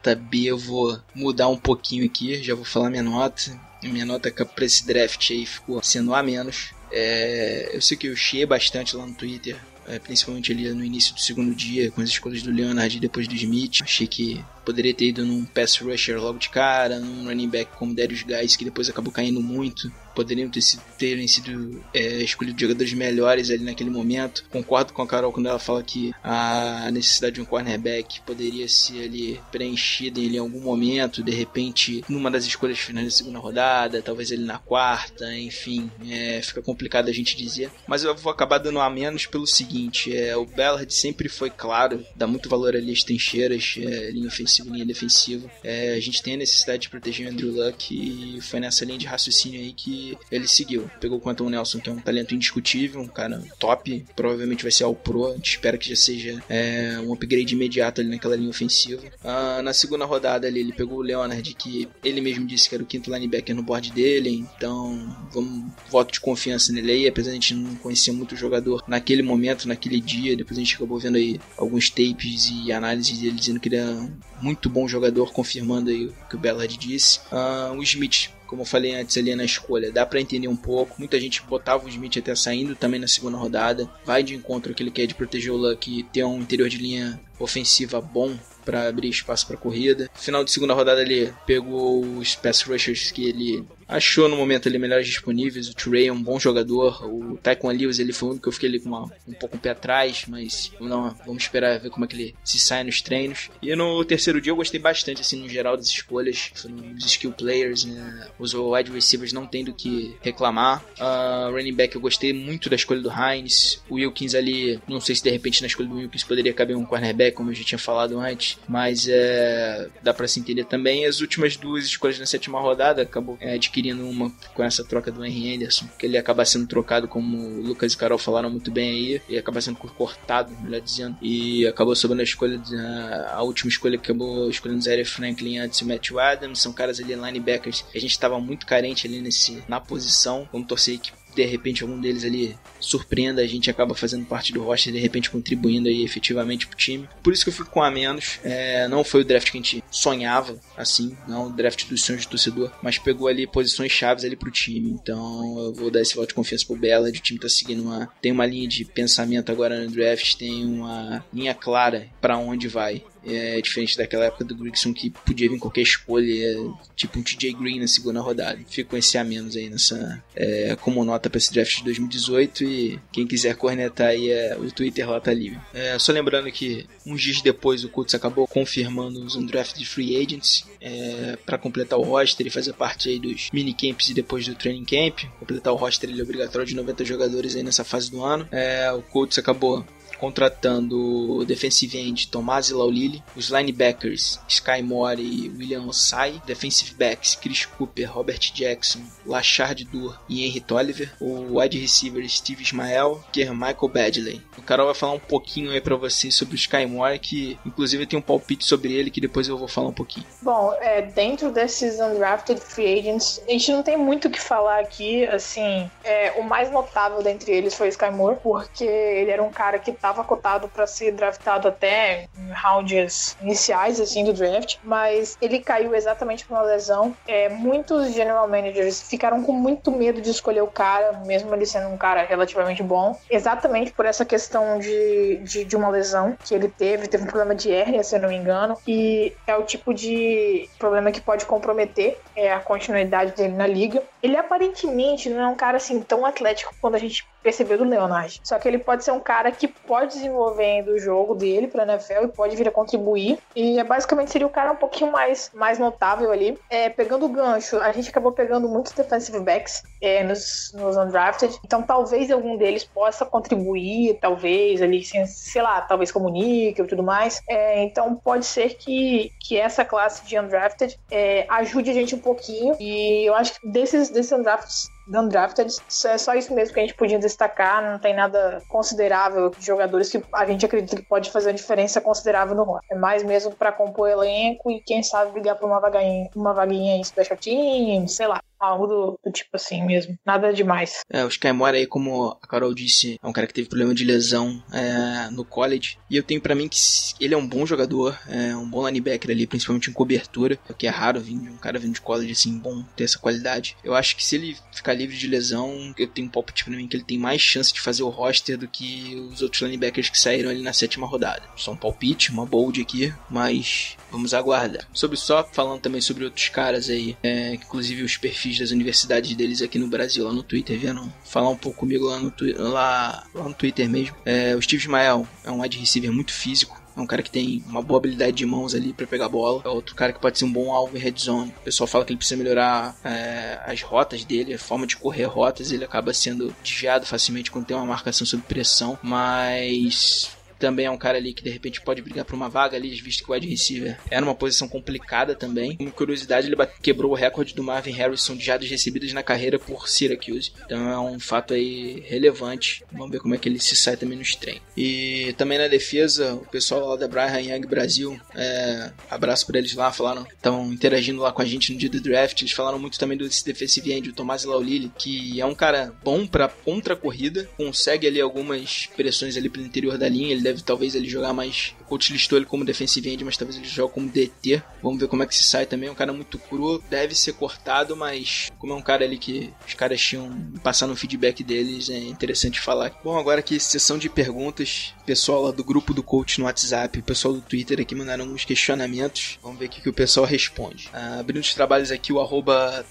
Nota 0.00 0.14
B, 0.14 0.44
eu 0.44 0.58
vou 0.58 0.98
mudar 1.14 1.48
um 1.48 1.56
pouquinho 1.56 2.06
aqui, 2.06 2.42
já 2.42 2.54
vou 2.54 2.64
falar 2.64 2.90
minha 2.90 3.02
nota. 3.02 3.58
Minha 3.82 4.04
nota 4.04 4.30
para 4.30 4.64
esse 4.64 4.86
draft 4.86 5.30
aí 5.30 5.46
ficou 5.46 5.82
sendo 5.82 6.14
A 6.14 6.22
menos. 6.22 6.72
É, 6.90 7.70
eu 7.72 7.80
sei 7.80 7.96
que 7.96 8.08
eu 8.08 8.16
chiei 8.16 8.44
bastante 8.44 8.96
lá 8.96 9.06
no 9.06 9.14
Twitter, 9.14 9.56
é, 9.86 9.98
principalmente 9.98 10.52
ali 10.52 10.68
no 10.70 10.84
início 10.84 11.14
do 11.14 11.20
segundo 11.20 11.54
dia, 11.54 11.90
com 11.90 12.00
as 12.00 12.08
escolhas 12.08 12.42
do 12.42 12.50
Leonard 12.50 12.96
e 12.96 13.00
depois 13.00 13.28
do 13.28 13.34
Smith. 13.34 13.78
Achei 13.82 14.06
que 14.06 14.44
poderia 14.64 14.94
ter 14.94 15.06
ido 15.06 15.24
num 15.24 15.44
pass 15.44 15.78
rusher 15.78 16.20
logo 16.20 16.38
de 16.38 16.48
cara, 16.48 16.98
num 16.98 17.26
running 17.26 17.48
back 17.48 17.76
como 17.76 17.94
Darius 17.94 18.22
Guys, 18.22 18.56
que 18.56 18.64
depois 18.64 18.88
acabou 18.88 19.12
caindo 19.12 19.40
muito 19.40 19.90
poderiam 20.14 20.50
ter 20.50 20.60
sido, 20.60 20.82
terem 20.98 21.26
sido 21.26 21.82
é, 21.94 22.22
escolhidos 22.22 22.60
jogadores 22.60 22.92
melhores 22.92 23.50
ali 23.50 23.64
naquele 23.64 23.90
momento. 23.90 24.44
Concordo 24.50 24.92
com 24.92 25.02
a 25.02 25.06
Carol 25.06 25.32
quando 25.32 25.48
ela 25.48 25.58
fala 25.58 25.82
que 25.82 26.12
a 26.22 26.90
necessidade 26.92 27.36
de 27.36 27.40
um 27.40 27.44
cornerback 27.44 28.20
poderia 28.22 28.68
ser 28.68 29.04
ali 29.04 29.40
preenchida 29.50 30.20
em 30.20 30.38
algum 30.38 30.60
momento, 30.60 31.22
de 31.22 31.32
repente 31.32 32.04
numa 32.08 32.30
das 32.30 32.44
escolhas 32.44 32.78
finais 32.78 33.06
da 33.06 33.10
segunda 33.10 33.38
rodada, 33.38 34.02
talvez 34.02 34.30
ele 34.30 34.44
na 34.44 34.58
quarta, 34.58 35.34
enfim, 35.36 35.90
é, 36.08 36.40
fica 36.42 36.62
complicado 36.62 37.08
a 37.08 37.12
gente 37.12 37.36
dizer. 37.36 37.70
Mas 37.86 38.04
eu 38.04 38.14
vou 38.14 38.32
acabar 38.32 38.58
dando 38.58 38.80
a 38.80 38.90
menos 38.90 39.26
pelo 39.26 39.46
seguinte: 39.46 40.14
é, 40.14 40.36
o 40.36 40.44
Ballard 40.44 40.92
sempre 40.92 41.28
foi 41.28 41.50
claro, 41.50 42.04
dá 42.14 42.26
muito 42.26 42.48
valor 42.48 42.76
ali 42.76 42.92
às 42.92 43.02
trincheiras, 43.02 43.74
é, 43.78 44.10
linha 44.10 44.28
ofensiva, 44.28 44.49
linha 44.58 44.84
defensiva. 44.84 45.50
É, 45.62 45.94
a 45.94 46.00
gente 46.00 46.22
tem 46.22 46.34
a 46.34 46.38
necessidade 46.38 46.82
de 46.82 46.90
proteger 46.90 47.26
o 47.26 47.30
Andrew 47.30 47.52
Luck 47.52 47.94
e 47.94 48.40
foi 48.40 48.60
nessa 48.60 48.84
linha 48.84 48.98
de 48.98 49.06
raciocínio 49.06 49.60
aí 49.60 49.72
que 49.72 50.16
ele 50.30 50.48
seguiu. 50.48 50.90
Pegou 51.00 51.18
o 51.18 51.20
Quantum 51.20 51.48
Nelson, 51.48 51.80
que 51.80 51.88
é 51.88 51.92
um 51.92 52.00
talento 52.00 52.34
indiscutível, 52.34 53.00
um 53.00 53.08
cara 53.08 53.42
top, 53.58 54.04
provavelmente 54.16 54.62
vai 54.62 54.72
ser 54.72 54.84
ao 54.84 54.94
Pro, 54.94 55.28
a 55.28 55.34
gente 55.34 55.50
espera 55.50 55.78
que 55.78 55.88
já 55.88 55.96
seja 55.96 56.42
é, 56.48 56.98
um 57.00 57.12
upgrade 57.12 57.54
imediato 57.54 58.00
ali 58.00 58.10
naquela 58.10 58.36
linha 58.36 58.50
ofensiva. 58.50 59.02
Ah, 59.22 59.60
na 59.62 59.72
segunda 59.72 60.04
rodada 60.04 60.46
ali, 60.46 60.60
ele 60.60 60.72
pegou 60.72 60.98
o 60.98 61.02
Leonard, 61.02 61.54
que 61.54 61.88
ele 62.04 62.20
mesmo 62.20 62.46
disse 62.46 62.68
que 62.68 62.74
era 62.74 62.84
o 62.84 62.86
quinto 62.86 63.12
linebacker 63.12 63.54
no 63.54 63.62
board 63.62 63.92
dele, 63.92 64.30
então 64.30 65.16
vamos, 65.32 65.72
voto 65.90 66.12
de 66.12 66.20
confiança 66.20 66.72
nele 66.72 66.92
aí, 66.92 67.08
apesar 67.08 67.30
de 67.30 67.36
a 67.36 67.40
gente 67.40 67.54
não 67.54 67.74
conhecer 67.76 68.12
muito 68.12 68.32
o 68.32 68.36
jogador 68.36 68.84
naquele 68.86 69.22
momento, 69.22 69.68
naquele 69.68 70.00
dia, 70.00 70.36
depois 70.36 70.58
a 70.58 70.60
gente 70.60 70.76
acabou 70.76 70.98
vendo 70.98 71.16
aí 71.16 71.40
alguns 71.56 71.90
tapes 71.90 72.50
e 72.50 72.72
análises 72.72 73.18
dele 73.18 73.32
dizendo 73.32 73.60
que 73.60 73.68
ele 73.68 73.76
é 73.76 74.08
muito 74.40 74.68
bom 74.68 74.88
jogador, 74.88 75.32
confirmando 75.32 75.90
aí 75.90 76.06
o 76.06 76.28
que 76.28 76.36
o 76.36 76.38
Bellard 76.38 76.76
disse. 76.76 77.20
Ah, 77.30 77.72
o 77.76 77.82
Smith 77.82 78.30
como 78.50 78.62
eu 78.62 78.66
falei 78.66 78.96
antes 78.96 79.16
ali 79.16 79.32
na 79.36 79.44
escolha, 79.44 79.92
dá 79.92 80.04
para 80.04 80.20
entender 80.20 80.48
um 80.48 80.56
pouco. 80.56 80.96
Muita 80.98 81.20
gente 81.20 81.40
botava 81.40 81.86
o 81.86 81.88
Smith 81.88 82.16
até 82.16 82.34
saindo 82.34 82.74
também 82.74 82.98
na 82.98 83.06
segunda 83.06 83.38
rodada. 83.38 83.88
Vai 84.04 84.24
de 84.24 84.34
encontro 84.34 84.74
que 84.74 84.82
ele 84.82 84.90
quer 84.90 85.06
de 85.06 85.14
proteger 85.14 85.52
o 85.52 85.56
Luck 85.56 85.88
e 85.88 86.02
ter 86.02 86.24
um 86.24 86.40
interior 86.40 86.68
de 86.68 86.76
linha 86.76 87.20
ofensiva 87.38 88.00
bom 88.00 88.36
para 88.64 88.88
abrir 88.88 89.08
espaço 89.08 89.46
para 89.46 89.56
corrida. 89.56 90.10
Final 90.14 90.42
de 90.42 90.50
segunda 90.50 90.74
rodada 90.74 91.00
ele 91.00 91.32
pegou 91.46 92.04
os 92.18 92.34
pass 92.34 92.62
rushers 92.62 93.12
que 93.12 93.28
ele 93.28 93.64
achou 93.90 94.28
no 94.28 94.36
momento 94.36 94.68
ali 94.68 94.78
melhores 94.78 95.06
disponíveis. 95.06 95.68
O 95.68 95.74
Trey 95.74 96.06
é 96.06 96.12
um 96.12 96.22
bom 96.22 96.38
jogador. 96.38 97.04
O 97.04 97.36
Taekwondo 97.36 97.78
Lewis 97.78 97.98
ele 97.98 98.12
foi 98.12 98.30
único 98.30 98.44
que 98.44 98.48
eu 98.48 98.52
fiquei 98.52 98.68
ali 98.68 98.80
com 98.80 98.88
uma, 98.88 99.10
um 99.26 99.32
pouco 99.32 99.56
um 99.56 99.58
pé 99.58 99.70
atrás, 99.70 100.24
mas 100.28 100.72
não, 100.80 101.14
vamos 101.26 101.42
esperar 101.42 101.78
ver 101.80 101.90
como 101.90 102.04
é 102.04 102.08
que 102.08 102.16
ele 102.16 102.34
se 102.44 102.58
sai 102.58 102.84
nos 102.84 103.02
treinos. 103.02 103.50
E 103.60 103.74
no 103.74 104.04
terceiro 104.04 104.40
dia 104.40 104.52
eu 104.52 104.56
gostei 104.56 104.80
bastante, 104.80 105.20
assim, 105.20 105.40
no 105.40 105.48
geral 105.48 105.76
das 105.76 105.86
escolhas. 105.86 106.52
Os 106.96 107.04
skill 107.04 107.32
players, 107.32 107.84
né? 107.84 108.28
Os 108.38 108.54
wide 108.54 108.90
receivers 108.92 109.32
não 109.32 109.46
tendo 109.46 109.74
que 109.74 110.16
reclamar. 110.22 110.84
Uh, 110.98 111.50
running 111.52 111.74
back 111.74 111.94
eu 111.94 112.00
gostei 112.00 112.32
muito 112.32 112.70
da 112.70 112.76
escolha 112.76 113.00
do 113.00 113.10
Hines. 113.10 113.82
O 113.88 113.94
Wilkins 113.96 114.34
ali, 114.34 114.80
não 114.86 115.00
sei 115.00 115.14
se 115.14 115.22
de 115.22 115.30
repente 115.30 115.60
na 115.60 115.66
escolha 115.66 115.88
do 115.88 115.96
Wilkins 115.96 116.22
poderia 116.22 116.52
caber 116.52 116.76
um 116.76 116.84
cornerback, 116.84 117.36
como 117.36 117.50
eu 117.50 117.54
já 117.54 117.64
tinha 117.64 117.78
falado 117.78 118.18
antes, 118.18 118.58
mas 118.68 119.08
é, 119.08 119.88
dá 120.02 120.14
para 120.14 120.28
se 120.28 120.38
entender 120.38 120.64
também. 120.64 121.04
As 121.06 121.20
últimas 121.20 121.56
duas 121.56 121.84
escolhas 121.84 122.18
na 122.18 122.26
sétima 122.26 122.60
rodada 122.60 123.02
acabou 123.02 123.36
é, 123.40 123.54
adquirindo 123.54 123.79
adquirindo 123.80 124.06
uma 124.08 124.30
com 124.54 124.62
essa 124.62 124.84
troca 124.84 125.10
do 125.10 125.24
Henry 125.24 125.54
Anderson, 125.54 125.86
que 125.98 126.06
ele 126.06 126.18
acaba 126.18 126.44
sendo 126.44 126.66
trocado, 126.66 127.08
como 127.08 127.36
o 127.36 127.62
Lucas 127.62 127.92
e 127.92 127.96
Carol 127.96 128.18
falaram 128.18 128.50
muito 128.50 128.70
bem 128.70 128.90
aí, 128.90 129.22
e 129.28 129.38
acaba 129.38 129.60
sendo 129.60 129.76
cortado, 129.76 130.52
melhor 130.60 130.80
dizendo, 130.80 131.16
e 131.22 131.66
acabou 131.66 131.96
sobrando 131.96 132.20
a 132.20 132.24
escolha, 132.24 132.58
de, 132.58 132.76
a, 132.76 133.34
a 133.36 133.42
última 133.42 133.68
escolha 133.68 133.98
que 133.98 134.04
acabou 134.04 134.48
escolhendo 134.48 134.82
Zaire 134.82 135.04
Franklin 135.04 135.58
antes 135.58 135.80
e 135.80 135.84
Matthew 135.84 136.20
Adams, 136.20 136.60
são 136.60 136.72
caras 136.72 137.00
ali 137.00 137.14
linebackers, 137.14 137.84
a 137.94 137.98
gente 137.98 138.12
estava 138.12 138.38
muito 138.38 138.66
carente 138.66 139.06
ali 139.06 139.20
nesse, 139.20 139.62
na 139.66 139.80
posição, 139.80 140.48
vamos 140.52 140.68
torcer 140.68 140.98
que 140.98 141.12
de 141.34 141.44
repente 141.44 141.82
algum 141.82 142.00
deles 142.00 142.24
ali 142.24 142.56
surpreenda, 142.78 143.42
a 143.42 143.46
gente 143.46 143.70
acaba 143.70 143.94
fazendo 143.94 144.24
parte 144.24 144.52
do 144.52 144.62
roster, 144.62 144.92
de 144.92 144.98
repente 144.98 145.30
contribuindo 145.30 145.88
aí 145.88 146.02
efetivamente 146.02 146.66
pro 146.66 146.76
time. 146.76 147.08
Por 147.22 147.32
isso 147.32 147.44
que 147.44 147.50
eu 147.50 147.54
fico 147.54 147.70
com 147.70 147.82
a 147.82 147.90
menos. 147.90 148.38
É, 148.42 148.88
não 148.88 149.04
foi 149.04 149.20
o 149.22 149.24
draft 149.24 149.50
que 149.50 149.58
a 149.58 149.60
gente 149.60 149.84
sonhava, 149.90 150.58
assim, 150.76 151.16
não 151.28 151.46
o 151.46 151.52
draft 151.52 151.86
dos 151.86 152.02
sonhos 152.02 152.24
do 152.24 152.30
torcedor, 152.30 152.70
mas 152.82 152.98
pegou 152.98 153.28
ali 153.28 153.46
posições 153.46 153.92
chaves 153.92 154.24
ali 154.24 154.36
pro 154.36 154.50
time. 154.50 154.90
Então 154.90 155.58
eu 155.58 155.74
vou 155.74 155.90
dar 155.90 156.00
esse 156.00 156.14
voto 156.14 156.28
de 156.28 156.34
confiança 156.34 156.66
pro 156.66 156.76
Bella. 156.76 157.08
O 157.08 157.12
time 157.12 157.38
tá 157.38 157.48
seguindo 157.48 157.82
uma. 157.82 158.08
Tem 158.20 158.32
uma 158.32 158.46
linha 158.46 158.68
de 158.68 158.84
pensamento 158.84 159.52
agora 159.52 159.82
no 159.82 159.90
draft, 159.90 160.36
tem 160.36 160.64
uma 160.64 161.24
linha 161.32 161.54
clara 161.54 162.08
para 162.20 162.38
onde 162.38 162.68
vai. 162.68 163.02
É 163.26 163.60
diferente 163.60 163.96
daquela 163.96 164.26
época 164.26 164.44
do 164.44 164.54
Grigson 164.54 164.92
que 164.92 165.10
podia 165.10 165.48
vir 165.48 165.58
qualquer 165.58 165.82
escolha, 165.82 166.56
tipo 166.96 167.18
um 167.18 167.22
TJ 167.22 167.52
Green 167.54 167.80
na 167.80 167.86
segunda 167.86 168.20
rodada. 168.20 168.58
Fico 168.68 168.90
com 168.90 168.96
esse 168.96 169.18
a 169.18 169.24
menos 169.24 169.56
aí 169.56 169.68
nessa 169.68 170.22
é, 170.34 170.76
como 170.80 171.04
nota 171.04 171.28
para 171.28 171.38
esse 171.38 171.52
draft 171.52 171.78
de 171.78 171.84
2018 171.84 172.64
e 172.64 173.00
quem 173.12 173.26
quiser 173.26 173.54
cornetar 173.56 174.08
aí 174.08 174.30
é, 174.30 174.56
o 174.56 174.70
Twitter 174.70 175.08
lá 175.08 175.20
tá 175.20 175.32
livre. 175.32 175.60
É, 175.74 175.98
só 175.98 176.12
lembrando 176.12 176.50
que 176.50 176.86
uns 177.06 177.20
dias 177.20 177.40
depois 177.42 177.84
o 177.84 177.88
Colts 177.88 178.14
acabou 178.14 178.46
confirmando 178.46 179.20
draft 179.46 179.76
de 179.76 179.84
free 179.84 180.16
agents 180.16 180.64
é, 180.80 181.36
para 181.44 181.58
completar 181.58 181.98
o 181.98 182.02
roster 182.02 182.46
e 182.46 182.50
fazer 182.50 182.72
parte 182.72 183.08
aí 183.08 183.18
dos 183.18 183.48
minicamps 183.52 184.08
e 184.08 184.14
depois 184.14 184.46
do 184.46 184.54
training 184.54 184.84
camp. 184.84 185.20
Completar 185.38 185.72
o 185.72 185.76
roster 185.76 186.08
ele 186.08 186.20
é 186.20 186.22
obrigatório 186.22 186.66
de 186.66 186.74
90 186.74 187.04
jogadores 187.04 187.56
aí 187.56 187.62
nessa 187.62 187.84
fase 187.84 188.10
do 188.10 188.22
ano. 188.22 188.48
É, 188.50 188.90
o 188.92 189.02
Colts 189.02 189.38
acabou 189.38 189.84
contratando 190.20 191.38
o 191.38 191.44
defensive 191.44 191.98
end 191.98 192.28
Tomás 192.28 192.70
Laulili, 192.70 193.22
os 193.34 193.48
linebackers 193.48 194.38
Sky 194.46 194.82
Moore 194.82 195.22
e 195.22 195.48
William 195.48 195.86
Osai, 195.86 196.40
defensive 196.46 196.94
backs 196.94 197.34
Chris 197.34 197.64
Cooper, 197.64 198.12
Robert 198.12 198.52
Jackson, 198.52 199.00
Lachard 199.24 199.84
Dur 199.84 200.20
e 200.28 200.46
Henry 200.46 200.60
Tolliver, 200.60 201.12
o 201.18 201.58
wide 201.58 201.78
receiver 201.78 202.28
Steve 202.28 202.62
Ismael, 202.62 203.24
que 203.32 203.50
Michael 203.50 203.88
Badley. 203.88 204.42
O 204.56 204.62
Carol 204.62 204.86
vai 204.86 204.94
falar 204.94 205.12
um 205.12 205.18
pouquinho 205.18 205.70
aí 205.70 205.80
para 205.80 205.96
vocês 205.96 206.34
sobre 206.34 206.54
o 206.54 206.56
Sky 206.56 206.86
Moore, 206.86 207.18
que 207.18 207.58
inclusive 207.64 208.06
tem 208.06 208.18
um 208.18 208.22
palpite 208.22 208.66
sobre 208.66 208.92
ele 208.92 209.10
que 209.10 209.20
depois 209.20 209.48
eu 209.48 209.56
vou 209.56 209.68
falar 209.68 209.88
um 209.88 209.92
pouquinho. 209.92 210.26
Bom, 210.42 210.74
é, 210.80 211.02
dentro 211.02 211.50
desses 211.50 211.98
undrafted 211.98 212.60
free 212.60 212.98
agents, 212.98 213.42
a 213.48 213.50
gente 213.50 213.72
não 213.72 213.82
tem 213.82 213.96
muito 213.96 214.28
o 214.28 214.30
que 214.30 214.40
falar 214.40 214.80
aqui, 214.80 215.24
assim, 215.26 215.90
é, 216.04 216.32
o 216.36 216.42
mais 216.42 216.70
notável 216.70 217.22
dentre 217.22 217.52
eles 217.52 217.74
foi 217.74 217.88
o 217.88 217.90
Sky 217.90 218.10
Moore, 218.10 218.38
porque 218.42 218.84
ele 218.84 219.30
era 219.30 219.42
um 219.42 219.50
cara 219.50 219.78
que 219.78 219.92
tá 219.92 220.09
estava 220.10 220.24
cotado 220.24 220.68
para 220.68 220.86
ser 220.86 221.12
draftado 221.12 221.68
até 221.68 222.28
rounds 222.62 223.36
iniciais 223.40 224.00
assim 224.00 224.24
do 224.24 224.32
draft, 224.32 224.76
mas 224.82 225.38
ele 225.40 225.60
caiu 225.60 225.94
exatamente 225.94 226.44
por 226.44 226.54
uma 226.54 226.62
lesão. 226.62 227.14
É, 227.26 227.48
muitos 227.48 228.12
general 228.12 228.48
managers 228.48 229.02
ficaram 229.02 229.42
com 229.42 229.52
muito 229.52 229.90
medo 229.90 230.20
de 230.20 230.30
escolher 230.30 230.62
o 230.62 230.66
cara, 230.66 231.12
mesmo 231.24 231.54
ele 231.54 231.64
sendo 231.64 231.88
um 231.88 231.96
cara 231.96 232.24
relativamente 232.24 232.82
bom, 232.82 233.16
exatamente 233.30 233.92
por 233.92 234.04
essa 234.04 234.24
questão 234.24 234.78
de, 234.78 235.36
de, 235.38 235.64
de 235.64 235.76
uma 235.76 235.88
lesão 235.88 236.36
que 236.44 236.54
ele 236.54 236.68
teve, 236.68 237.08
teve 237.08 237.24
um 237.24 237.26
problema 237.26 237.54
de 237.54 237.72
hérnia, 237.72 238.02
se 238.02 238.16
eu 238.16 238.20
não 238.20 238.28
me 238.28 238.36
engano, 238.36 238.76
e 238.86 239.32
é 239.46 239.56
o 239.56 239.62
tipo 239.62 239.94
de 239.94 240.68
problema 240.78 241.12
que 241.12 241.20
pode 241.20 241.46
comprometer 241.46 242.18
é, 242.34 242.52
a 242.52 242.60
continuidade 242.60 243.32
dele 243.32 243.54
na 243.54 243.66
liga. 243.66 244.02
Ele 244.22 244.36
aparentemente 244.36 245.30
não 245.30 245.40
é 245.40 245.46
um 245.46 245.54
cara 245.54 245.76
assim 245.76 246.00
tão 246.02 246.26
atlético 246.26 246.74
quando 246.80 246.96
a 246.96 246.98
gente 246.98 247.26
percebeu 247.42 247.78
do 247.78 247.84
Leonard. 247.84 248.40
Só 248.44 248.58
que 248.58 248.68
ele 248.68 248.78
pode 248.78 249.04
ser 249.04 249.12
um 249.12 249.20
cara 249.20 249.50
que 249.50 249.68
pode 249.68 250.14
desenvolver 250.14 250.88
o 250.88 250.98
jogo 250.98 251.34
dele 251.34 251.66
pra 251.66 251.84
NFL 251.84 252.24
e 252.24 252.28
pode 252.28 252.56
vir 252.56 252.68
a 252.68 252.70
contribuir. 252.70 253.38
E 253.54 253.78
é, 253.78 253.84
basicamente 253.84 254.30
seria 254.30 254.46
o 254.46 254.50
cara 254.50 254.72
um 254.72 254.76
pouquinho 254.76 255.10
mais, 255.10 255.50
mais 255.54 255.78
notável 255.78 256.30
ali. 256.30 256.58
É, 256.68 256.88
pegando 256.88 257.26
o 257.26 257.28
gancho, 257.28 257.78
a 257.78 257.92
gente 257.92 258.10
acabou 258.10 258.32
pegando 258.32 258.68
muitos 258.68 258.92
defensive 258.92 259.40
backs 259.40 259.82
é, 260.00 260.22
nos, 260.22 260.72
nos 260.74 260.96
undrafted. 260.96 261.58
Então 261.64 261.82
talvez 261.82 262.30
algum 262.30 262.56
deles 262.56 262.84
possa 262.84 263.24
contribuir, 263.24 264.18
talvez 264.20 264.82
ali, 264.82 265.02
sei 265.04 265.62
lá, 265.62 265.80
talvez 265.80 266.10
comunique 266.12 266.80
e 266.80 266.86
tudo 266.86 267.02
mais. 267.02 267.40
É, 267.48 267.82
então 267.82 268.14
pode 268.14 268.46
ser 268.46 268.74
que, 268.74 269.32
que 269.40 269.56
essa 269.56 269.84
classe 269.84 270.26
de 270.26 270.38
undrafted 270.38 270.98
é, 271.10 271.46
ajude 271.48 271.90
a 271.90 271.94
gente 271.94 272.14
um 272.14 272.20
pouquinho. 272.20 272.76
E 272.78 273.26
eu 273.26 273.34
acho 273.34 273.60
que 273.60 273.68
desses, 273.68 274.10
desses 274.10 274.32
undrafted 274.32 274.90
undrafted, 275.08 275.74
é 276.06 276.18
só 276.18 276.34
isso 276.34 276.54
mesmo 276.54 276.74
que 276.74 276.80
a 276.80 276.82
gente 276.82 276.94
podia 276.94 277.18
destacar, 277.18 277.82
não 277.82 277.98
tem 277.98 278.14
nada 278.14 278.62
considerável 278.68 279.50
de 279.50 279.64
jogadores 279.64 280.10
que 280.10 280.22
a 280.32 280.46
gente 280.46 280.64
acredita 280.64 280.96
que 280.96 281.02
pode 281.02 281.30
fazer 281.30 281.48
uma 281.48 281.54
diferença 281.54 282.00
considerável 282.00 282.54
no 282.54 282.64
roster. 282.64 282.96
É 282.96 282.98
mais 282.98 283.22
mesmo 283.22 283.54
para 283.54 283.72
compor 283.72 284.08
elenco 284.08 284.70
e 284.70 284.80
quem 284.80 285.02
sabe 285.02 285.32
brigar 285.32 285.56
por 285.56 285.66
uma 285.66 285.80
vaguinha, 285.80 286.28
uma 286.34 286.52
vaguinha 286.52 286.96
em 286.96 287.04
special 287.04 287.38
team, 287.38 288.06
sei 288.06 288.26
lá. 288.26 288.40
Algo 288.60 288.86
do, 288.86 289.20
do, 289.24 289.32
tipo 289.32 289.50
assim 289.54 289.84
mesmo. 289.84 290.18
Nada 290.24 290.52
demais. 290.52 291.00
É, 291.08 291.24
o 291.24 291.28
Sky 291.28 291.52
Moore 291.52 291.78
aí, 291.78 291.86
como 291.86 292.38
a 292.42 292.46
Carol 292.46 292.74
disse, 292.74 293.18
é 293.22 293.26
um 293.26 293.32
cara 293.32 293.46
que 293.46 293.54
teve 293.54 293.68
problema 293.68 293.94
de 293.94 294.04
lesão 294.04 294.62
é, 294.72 295.30
no 295.30 295.44
college. 295.44 295.98
E 296.10 296.16
eu 296.16 296.22
tenho 296.22 296.40
para 296.40 296.54
mim 296.54 296.68
que 296.68 296.78
ele 297.18 297.34
é 297.34 297.36
um 297.36 297.46
bom 297.46 297.64
jogador, 297.64 298.18
é 298.28 298.54
um 298.54 298.68
bom 298.68 298.86
linebacker 298.86 299.30
ali, 299.30 299.46
principalmente 299.46 299.88
em 299.88 299.92
cobertura. 299.92 300.58
Que 300.78 300.86
é 300.86 300.90
raro 300.90 301.20
vir 301.20 301.34
um 301.34 301.56
cara 301.56 301.78
vindo 301.78 301.94
de 301.94 302.00
college 302.00 302.32
assim, 302.32 302.58
bom 302.58 302.82
ter 302.96 303.04
essa 303.04 303.18
qualidade. 303.18 303.76
Eu 303.82 303.94
acho 303.94 304.16
que 304.16 304.24
se 304.24 304.36
ele 304.36 304.56
ficar 304.72 304.94
livre 304.94 305.16
de 305.16 305.26
lesão, 305.26 305.94
eu 305.98 306.06
tenho 306.06 306.28
um 306.28 306.30
palpite 306.30 306.64
pra 306.64 306.76
mim 306.76 306.86
que 306.86 306.96
ele 306.96 307.04
tem 307.04 307.18
mais 307.18 307.40
chance 307.40 307.72
de 307.72 307.80
fazer 307.80 308.02
o 308.02 308.08
roster 308.08 308.58
do 308.58 308.68
que 308.68 309.14
os 309.30 309.42
outros 309.42 309.62
linebackers 309.62 310.08
que 310.08 310.18
saíram 310.18 310.50
ali 310.50 310.62
na 310.62 310.72
sétima 310.72 311.06
rodada. 311.06 311.42
Só 311.56 311.72
um 311.72 311.76
palpite, 311.76 312.30
uma 312.30 312.46
bold 312.46 312.80
aqui, 312.80 313.12
mas 313.28 313.96
vamos 314.10 314.34
aguardar. 314.34 314.86
Sobre 314.92 315.16
só 315.16 315.44
falando 315.44 315.80
também 315.80 316.00
sobre 316.00 316.24
outros 316.24 316.48
caras 316.48 316.90
aí, 316.90 317.16
é, 317.22 317.54
inclusive 317.54 318.02
os 318.02 318.16
perfis 318.16 318.49
perfis 318.50 318.58
das 318.58 318.70
universidades 318.70 319.34
deles 319.34 319.62
aqui 319.62 319.78
no 319.78 319.86
Brasil, 319.86 320.24
lá 320.24 320.32
no 320.32 320.42
Twitter, 320.42 320.78
vieram 320.78 321.12
falar 321.24 321.48
um 321.48 321.56
pouco 321.56 321.78
comigo 321.78 322.06
lá 322.06 322.18
no, 322.18 322.32
lá, 322.58 323.24
lá 323.32 323.44
no 323.44 323.54
Twitter 323.54 323.88
mesmo. 323.88 324.16
É, 324.24 324.54
o 324.56 324.62
Steve 324.62 324.82
Ismael 324.82 325.26
é 325.44 325.50
um 325.50 325.62
wide 325.62 325.78
receiver 325.78 326.12
muito 326.12 326.32
físico, 326.32 326.80
é 326.96 327.00
um 327.00 327.06
cara 327.06 327.22
que 327.22 327.30
tem 327.30 327.64
uma 327.68 327.82
boa 327.82 327.98
habilidade 327.98 328.32
de 328.32 328.44
mãos 328.44 328.74
ali 328.74 328.92
para 328.92 329.06
pegar 329.06 329.28
bola. 329.28 329.62
É 329.64 329.68
outro 329.68 329.94
cara 329.94 330.12
que 330.12 330.18
pode 330.18 330.38
ser 330.38 330.44
um 330.44 330.52
bom 330.52 330.72
alvo 330.72 330.96
em 330.96 331.00
red 331.00 331.14
zone. 331.16 331.54
O 331.60 331.64
pessoal 331.64 331.86
fala 331.86 332.04
que 332.04 332.12
ele 332.12 332.18
precisa 332.18 332.36
melhorar 332.36 332.96
é, 333.04 333.60
as 333.64 333.80
rotas 333.80 334.24
dele, 334.24 334.54
a 334.54 334.58
forma 334.58 334.86
de 334.86 334.96
correr 334.96 335.24
rotas. 335.24 335.70
Ele 335.70 335.84
acaba 335.84 336.12
sendo 336.12 336.54
desviado 336.62 337.06
facilmente 337.06 337.50
quando 337.50 337.66
tem 337.66 337.76
uma 337.76 337.86
marcação 337.86 338.26
sob 338.26 338.42
pressão. 338.42 338.98
Mas 339.02 340.30
também 340.60 340.86
é 340.86 340.90
um 340.90 340.98
cara 340.98 341.18
ali 341.18 341.32
que 341.32 341.42
de 341.42 341.50
repente 341.50 341.80
pode 341.80 342.02
brigar 342.02 342.24
por 342.24 342.34
uma 342.34 342.48
vaga 342.48 342.76
ali, 342.76 342.90
visto 342.90 343.24
que 343.24 343.30
o 343.30 343.34
wide 343.34 343.48
receiver 343.48 343.98
era 344.10 344.24
uma 344.24 344.34
posição 344.34 344.68
complicada 344.68 345.34
também. 345.34 345.76
Como 345.76 345.90
curiosidade, 345.90 346.46
ele 346.46 346.56
quebrou 346.82 347.12
o 347.12 347.14
recorde 347.14 347.54
do 347.54 347.64
Marvin 347.64 347.92
Harrison 347.92 348.36
de 348.36 348.44
jardas 348.44 348.68
recebidas 348.68 349.12
na 349.12 349.22
carreira 349.22 349.58
por 349.58 349.88
Syracuse. 349.88 350.52
Então 350.66 350.88
é 350.88 351.00
um 351.00 351.18
fato 351.18 351.54
aí 351.54 352.04
relevante. 352.06 352.84
Vamos 352.92 353.10
ver 353.10 353.20
como 353.20 353.34
é 353.34 353.38
que 353.38 353.48
ele 353.48 353.58
se 353.58 353.74
sai 353.74 353.96
também 353.96 354.18
nos 354.18 354.34
treinos. 354.36 354.62
E 354.76 355.34
também 355.38 355.58
na 355.58 355.66
defesa, 355.66 356.34
o 356.34 356.46
pessoal 356.46 356.90
lá 356.90 356.96
da 356.96 357.08
Brian 357.08 357.40
Young 357.40 357.66
Brasil, 357.66 358.20
é, 358.34 358.90
abraço 359.10 359.46
para 359.46 359.58
eles 359.58 359.74
lá, 359.74 359.90
falaram, 359.90 360.26
estão 360.26 360.72
interagindo 360.72 361.20
lá 361.22 361.32
com 361.32 361.42
a 361.42 361.46
gente 361.46 361.72
no 361.72 361.78
dia 361.78 361.88
do 361.88 362.00
draft. 362.00 362.42
Eles 362.42 362.52
falaram 362.52 362.78
muito 362.78 362.98
também 362.98 363.16
do 363.16 363.28
defensive 363.28 363.92
end, 363.92 364.10
o 364.10 364.12
Tomás 364.12 364.44
Laulili, 364.44 364.92
que 364.98 365.40
é 365.40 365.46
um 365.46 365.54
cara 365.54 365.94
bom 366.04 366.26
para 366.26 366.48
contra 366.48 366.94
corrida, 366.94 367.48
consegue 367.56 368.06
ali 368.06 368.20
algumas 368.20 368.86
pressões 368.96 369.36
ali 369.36 369.48
pelo 369.48 369.64
interior 369.64 369.96
da 369.96 370.08
linha, 370.08 370.32
ele 370.32 370.42
deve 370.50 370.62
talvez 370.62 370.94
ele 370.94 371.08
jogar 371.08 371.32
mais. 371.32 371.74
Coach 371.90 372.12
listou 372.12 372.38
ele 372.38 372.46
como 372.46 372.64
defensive 372.64 373.10
end, 373.10 373.24
mas 373.24 373.36
talvez 373.36 373.58
ele 373.58 373.68
jogue 373.68 373.92
como 373.92 374.08
DT. 374.08 374.62
Vamos 374.80 375.00
ver 375.00 375.08
como 375.08 375.24
é 375.24 375.26
que 375.26 375.34
se 375.34 375.42
sai 375.42 375.66
também. 375.66 375.88
É 375.88 375.92
um 375.92 375.96
cara 375.96 376.12
muito 376.12 376.38
cru, 376.38 376.80
deve 376.88 377.16
ser 377.16 377.32
cortado, 377.32 377.96
mas 377.96 378.48
como 378.58 378.72
é 378.72 378.76
um 378.76 378.82
cara 378.82 379.04
ali 379.04 379.18
que 379.18 379.52
os 379.66 379.74
caras 379.74 380.00
tinham 380.00 380.30
passando 380.62 380.92
o 380.92 380.96
feedback 380.96 381.42
deles, 381.42 381.90
é 381.90 381.98
interessante 381.98 382.60
falar. 382.60 382.92
Bom, 383.02 383.18
agora 383.18 383.40
aqui, 383.40 383.58
sessão 383.58 383.98
de 383.98 384.08
perguntas. 384.08 384.94
Pessoal 385.04 385.42
lá 385.42 385.50
do 385.50 385.64
grupo 385.64 385.92
do 385.92 386.04
coach 386.04 386.38
no 386.38 386.44
WhatsApp, 386.44 387.02
pessoal 387.02 387.34
do 387.34 387.40
Twitter 387.40 387.80
aqui 387.80 387.96
mandaram 387.96 388.24
alguns 388.24 388.44
questionamentos. 388.44 389.38
Vamos 389.42 389.58
ver 389.58 389.66
o 389.66 389.68
que, 389.68 389.88
o 389.88 389.92
pessoal 389.92 390.24
responde. 390.24 390.88
Ah, 390.92 391.18
abrindo 391.18 391.42
os 391.42 391.52
trabalhos 391.52 391.90
aqui, 391.90 392.12
o 392.12 392.20
arroba 392.20 392.84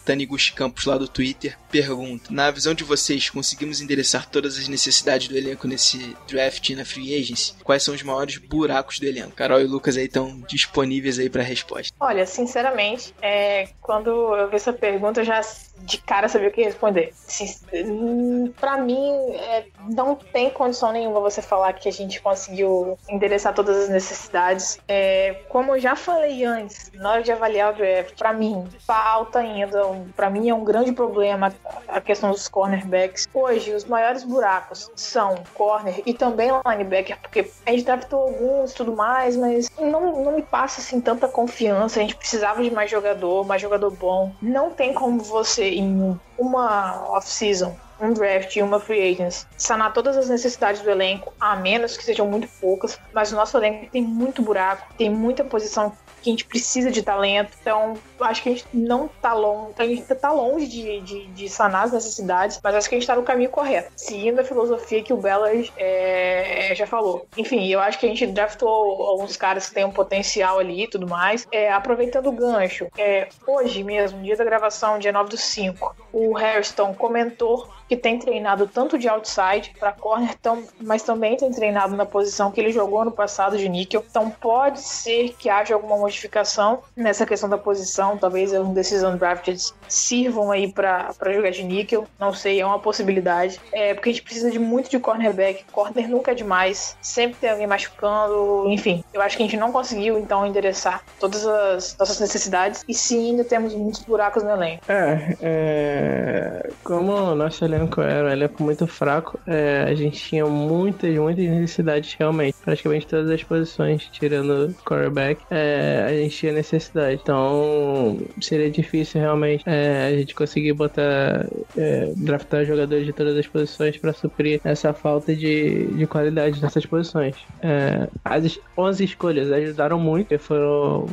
Campos 0.55 0.85
lá 0.85 0.97
do 0.97 1.07
Twitter 1.07 1.57
pergunta: 1.71 2.31
Na 2.33 2.51
visão 2.51 2.73
de 2.73 2.83
vocês, 2.83 3.29
conseguimos 3.29 3.79
endereçar 3.79 4.29
todas 4.29 4.57
as 4.57 4.67
necessidades 4.67 5.27
do 5.27 5.37
elenco 5.37 5.67
nesse 5.67 6.15
draft 6.27 6.69
e 6.69 6.75
na 6.75 6.83
free 6.83 7.15
agency? 7.15 7.53
Quais 7.63 7.83
são 7.83 7.93
os 7.93 8.03
maiores 8.03 8.37
buracos 8.37 8.88
do 8.97 9.05
elenco? 9.05 9.31
Carol 9.31 9.59
e 9.59 9.65
Lucas 9.65 9.97
aí 9.97 10.05
estão 10.05 10.41
disponíveis 10.47 11.19
aí 11.19 11.29
para 11.29 11.43
resposta. 11.43 11.93
Olha, 11.99 12.25
sinceramente, 12.25 13.13
é, 13.21 13.69
quando 13.81 14.09
eu 14.35 14.49
vi 14.49 14.55
essa 14.55 14.73
pergunta, 14.73 15.21
eu 15.21 15.25
já 15.25 15.41
de 15.81 15.97
cara 15.97 16.27
sabia 16.27 16.49
o 16.49 16.51
que 16.51 16.63
responder. 16.63 17.13
Assim, 17.27 18.53
para 18.59 18.77
mim, 18.77 19.09
é, 19.33 19.65
não 19.89 20.15
tem 20.15 20.49
condição 20.49 20.91
nenhuma 20.91 21.19
você 21.19 21.41
falar 21.41 21.73
que 21.73 21.87
a 21.87 21.91
gente 21.91 22.21
conseguiu 22.21 22.97
endereçar 23.09 23.53
todas 23.53 23.77
as 23.77 23.89
necessidades. 23.89 24.79
É, 24.87 25.41
como 25.49 25.75
eu 25.75 25.79
já 25.79 25.95
falei 25.95 26.43
antes, 26.43 26.91
na 26.93 27.11
hora 27.11 27.23
de 27.23 27.31
avaliar 27.31 27.73
o 27.73 27.77
draft, 27.77 28.15
para 28.17 28.33
mim, 28.33 28.67
falta 28.85 29.39
ainda. 29.39 29.81
Para 30.15 30.29
mim, 30.29 30.49
é 30.49 30.53
um 30.53 30.63
grande 30.63 30.91
problema 30.91 31.53
a 31.87 32.01
questão 32.01 32.31
dos 32.31 32.47
cornerbacks. 32.47 33.27
Hoje, 33.33 33.73
os 33.73 33.85
maiores 33.85 34.23
buracos 34.23 34.91
são 34.95 35.35
corner 35.53 36.01
e 36.05 36.13
também 36.13 36.49
linebacker, 36.65 37.19
porque 37.21 37.49
a 37.65 37.71
gente 37.71 37.83
draftou 37.83 38.21
alguns 38.21 38.73
tudo 38.79 38.95
mais, 38.95 39.35
mas 39.35 39.69
não, 39.77 40.23
não 40.23 40.31
me 40.31 40.41
passa 40.41 40.79
assim 40.79 41.01
tanta 41.01 41.27
confiança. 41.27 41.99
A 41.99 42.01
gente 42.01 42.15
precisava 42.15 42.63
de 42.63 42.71
mais 42.71 42.89
jogador, 42.89 43.45
mais 43.45 43.61
jogador 43.61 43.91
bom. 43.91 44.33
Não 44.41 44.71
tem 44.71 44.93
como 44.93 45.19
você, 45.19 45.69
em 45.69 46.17
uma 46.37 47.05
off-season, 47.09 47.75
um 47.99 48.13
draft 48.13 48.55
e 48.55 48.61
uma 48.61 48.79
free 48.79 49.11
agency, 49.11 49.45
sanar 49.57 49.91
todas 49.91 50.15
as 50.15 50.29
necessidades 50.29 50.81
do 50.81 50.89
elenco, 50.89 51.33
a 51.37 51.57
menos 51.57 51.97
que 51.97 52.03
sejam 52.05 52.25
muito 52.25 52.47
poucas, 52.61 52.97
mas 53.13 53.33
o 53.33 53.35
nosso 53.35 53.57
elenco 53.57 53.91
tem 53.91 54.01
muito 54.01 54.41
buraco, 54.41 54.93
tem 54.97 55.09
muita 55.09 55.43
posição 55.43 55.91
que 56.21 56.29
a 56.29 56.33
gente 56.33 56.45
precisa 56.45 56.91
de 56.91 57.01
talento. 57.01 57.51
Então, 57.61 57.95
acho 58.19 58.43
que 58.43 58.49
a 58.49 58.51
gente 58.53 58.65
não 58.73 59.09
tá 59.21 59.33
longe, 59.33 59.73
a 59.77 59.85
gente 59.85 60.03
tá 60.15 60.31
longe 60.31 60.67
de, 60.67 61.01
de, 61.01 61.27
de 61.27 61.49
sanar 61.49 61.85
as 61.85 61.93
necessidades, 61.93 62.59
mas 62.63 62.75
acho 62.75 62.89
que 62.89 62.95
a 62.95 62.99
gente 62.99 63.07
tá 63.07 63.15
no 63.15 63.23
caminho 63.23 63.49
correto, 63.49 63.91
seguindo 63.95 64.39
a 64.39 64.43
filosofia 64.43 65.01
que 65.01 65.13
o 65.13 65.17
Bellas 65.17 65.71
é, 65.77 66.73
já 66.75 66.85
falou. 66.85 67.25
Enfim, 67.37 67.67
eu 67.67 67.79
acho 67.79 67.99
que 67.99 68.05
a 68.05 68.09
gente 68.09 68.27
draftou 68.27 68.69
alguns 68.69 69.37
caras 69.37 69.67
que 69.67 69.75
têm 69.75 69.85
um 69.85 69.91
potencial 69.91 70.59
ali 70.59 70.83
e 70.83 70.87
tudo 70.87 71.07
mais. 71.07 71.47
É, 71.51 71.71
aproveitando 71.71 72.27
o 72.27 72.31
gancho, 72.31 72.87
é, 72.97 73.29
hoje 73.47 73.83
mesmo, 73.83 74.21
dia 74.21 74.35
da 74.35 74.43
gravação, 74.43 74.99
dia 74.99 75.11
9 75.11 75.29
do 75.29 75.37
5, 75.37 75.95
o 76.11 76.33
Harrison 76.33 76.93
comentou 76.93 77.67
que 77.89 77.97
tem 77.97 78.19
treinado 78.19 78.67
tanto 78.67 78.99
de 78.99 79.09
outside 79.09 79.73
para 79.79 79.91
corner, 79.91 80.35
tão, 80.37 80.63
mas 80.79 81.01
também 81.01 81.35
tem 81.35 81.51
treinado 81.51 81.95
na 81.95 82.05
posição 82.05 82.51
que 82.51 82.61
ele 82.61 82.71
jogou 82.71 83.03
no 83.03 83.11
passado 83.11 83.57
de 83.57 83.67
níquel. 83.67 84.05
Então 84.07 84.29
pode 84.29 84.79
ser 84.79 85.33
que 85.39 85.49
haja 85.49 85.73
alguma 85.73 85.97
modificação 85.97 86.83
nessa 86.95 87.25
questão 87.25 87.49
da 87.49 87.57
posição. 87.57 88.15
Talvez 88.15 88.53
um 88.53 88.73
desses 88.73 89.01
undrafted 89.01 89.73
sirvam 89.87 90.51
aí 90.51 90.71
para 90.71 91.11
jogar 91.33 91.49
de 91.49 91.63
níquel. 91.63 92.05
Não 92.19 92.31
sei, 92.31 92.61
é 92.61 92.65
uma 92.65 92.77
possibilidade. 92.77 93.59
É 93.73 93.95
porque 93.95 94.09
a 94.09 94.13
gente 94.13 94.21
precisa 94.21 94.51
de 94.51 94.59
muito 94.59 94.89
de 94.91 94.99
cornerback. 94.99 95.65
Corner 95.71 96.07
nunca 96.07 96.31
é 96.31 96.35
demais. 96.35 96.95
Sempre 97.01 97.39
tem 97.39 97.49
alguém 97.49 97.65
machucando. 97.65 98.65
Enfim, 98.67 99.03
eu 99.11 99.21
acho 99.21 99.35
que 99.35 99.41
a 99.41 99.45
gente 99.47 99.57
não 99.57 99.71
conseguiu 99.71 100.19
então 100.19 100.45
endereçar 100.45 101.03
todas 101.19 101.43
as 101.47 101.97
nossas 101.97 102.19
necessidades. 102.19 102.85
E 102.87 102.93
sim, 102.93 103.31
ainda 103.31 103.43
temos 103.43 103.73
muitos 103.73 104.01
buracos 104.01 104.43
no 104.43 104.51
elenco. 104.51 104.83
É, 104.87 105.35
é 105.41 106.69
como 106.83 107.13
o 107.13 107.35
nosso 107.35 107.65
elenco 107.65 107.78
elenco 107.79 108.01
era 108.01 108.27
um 108.27 108.31
elenco 108.31 108.63
muito 108.63 108.85
fraco. 108.85 109.39
É, 109.47 109.85
a 109.87 109.95
gente 109.95 110.19
tinha 110.19 110.45
muitas, 110.45 111.15
muitas 111.15 111.45
necessidades 111.45 112.13
realmente. 112.13 112.55
Praticamente 112.63 113.07
todas 113.07 113.29
as 113.29 113.43
posições, 113.43 114.07
tirando 114.11 114.73
quarterback, 114.85 115.41
é, 115.49 116.05
a 116.07 116.13
gente 116.13 116.35
tinha 116.35 116.51
necessidade. 116.51 117.19
Então 117.21 118.17
seria 118.41 118.69
difícil 118.69 119.21
realmente 119.21 119.63
é, 119.65 120.07
a 120.07 120.17
gente 120.17 120.35
conseguir 120.35 120.73
botar, 120.73 121.47
é, 121.77 122.13
draftar 122.17 122.65
jogadores 122.65 123.05
de 123.05 123.13
todas 123.13 123.37
as 123.37 123.47
posições 123.47 123.97
para 123.97 124.13
suprir 124.13 124.59
essa 124.63 124.93
falta 124.93 125.35
de, 125.35 125.85
de 125.87 126.07
qualidade 126.07 126.61
nessas 126.61 126.85
posições. 126.85 127.35
É, 127.61 128.07
as 128.23 128.59
11 128.77 129.03
escolhas 129.03 129.51
ajudaram 129.51 129.99
muito, 129.99 130.37
foram 130.39 131.05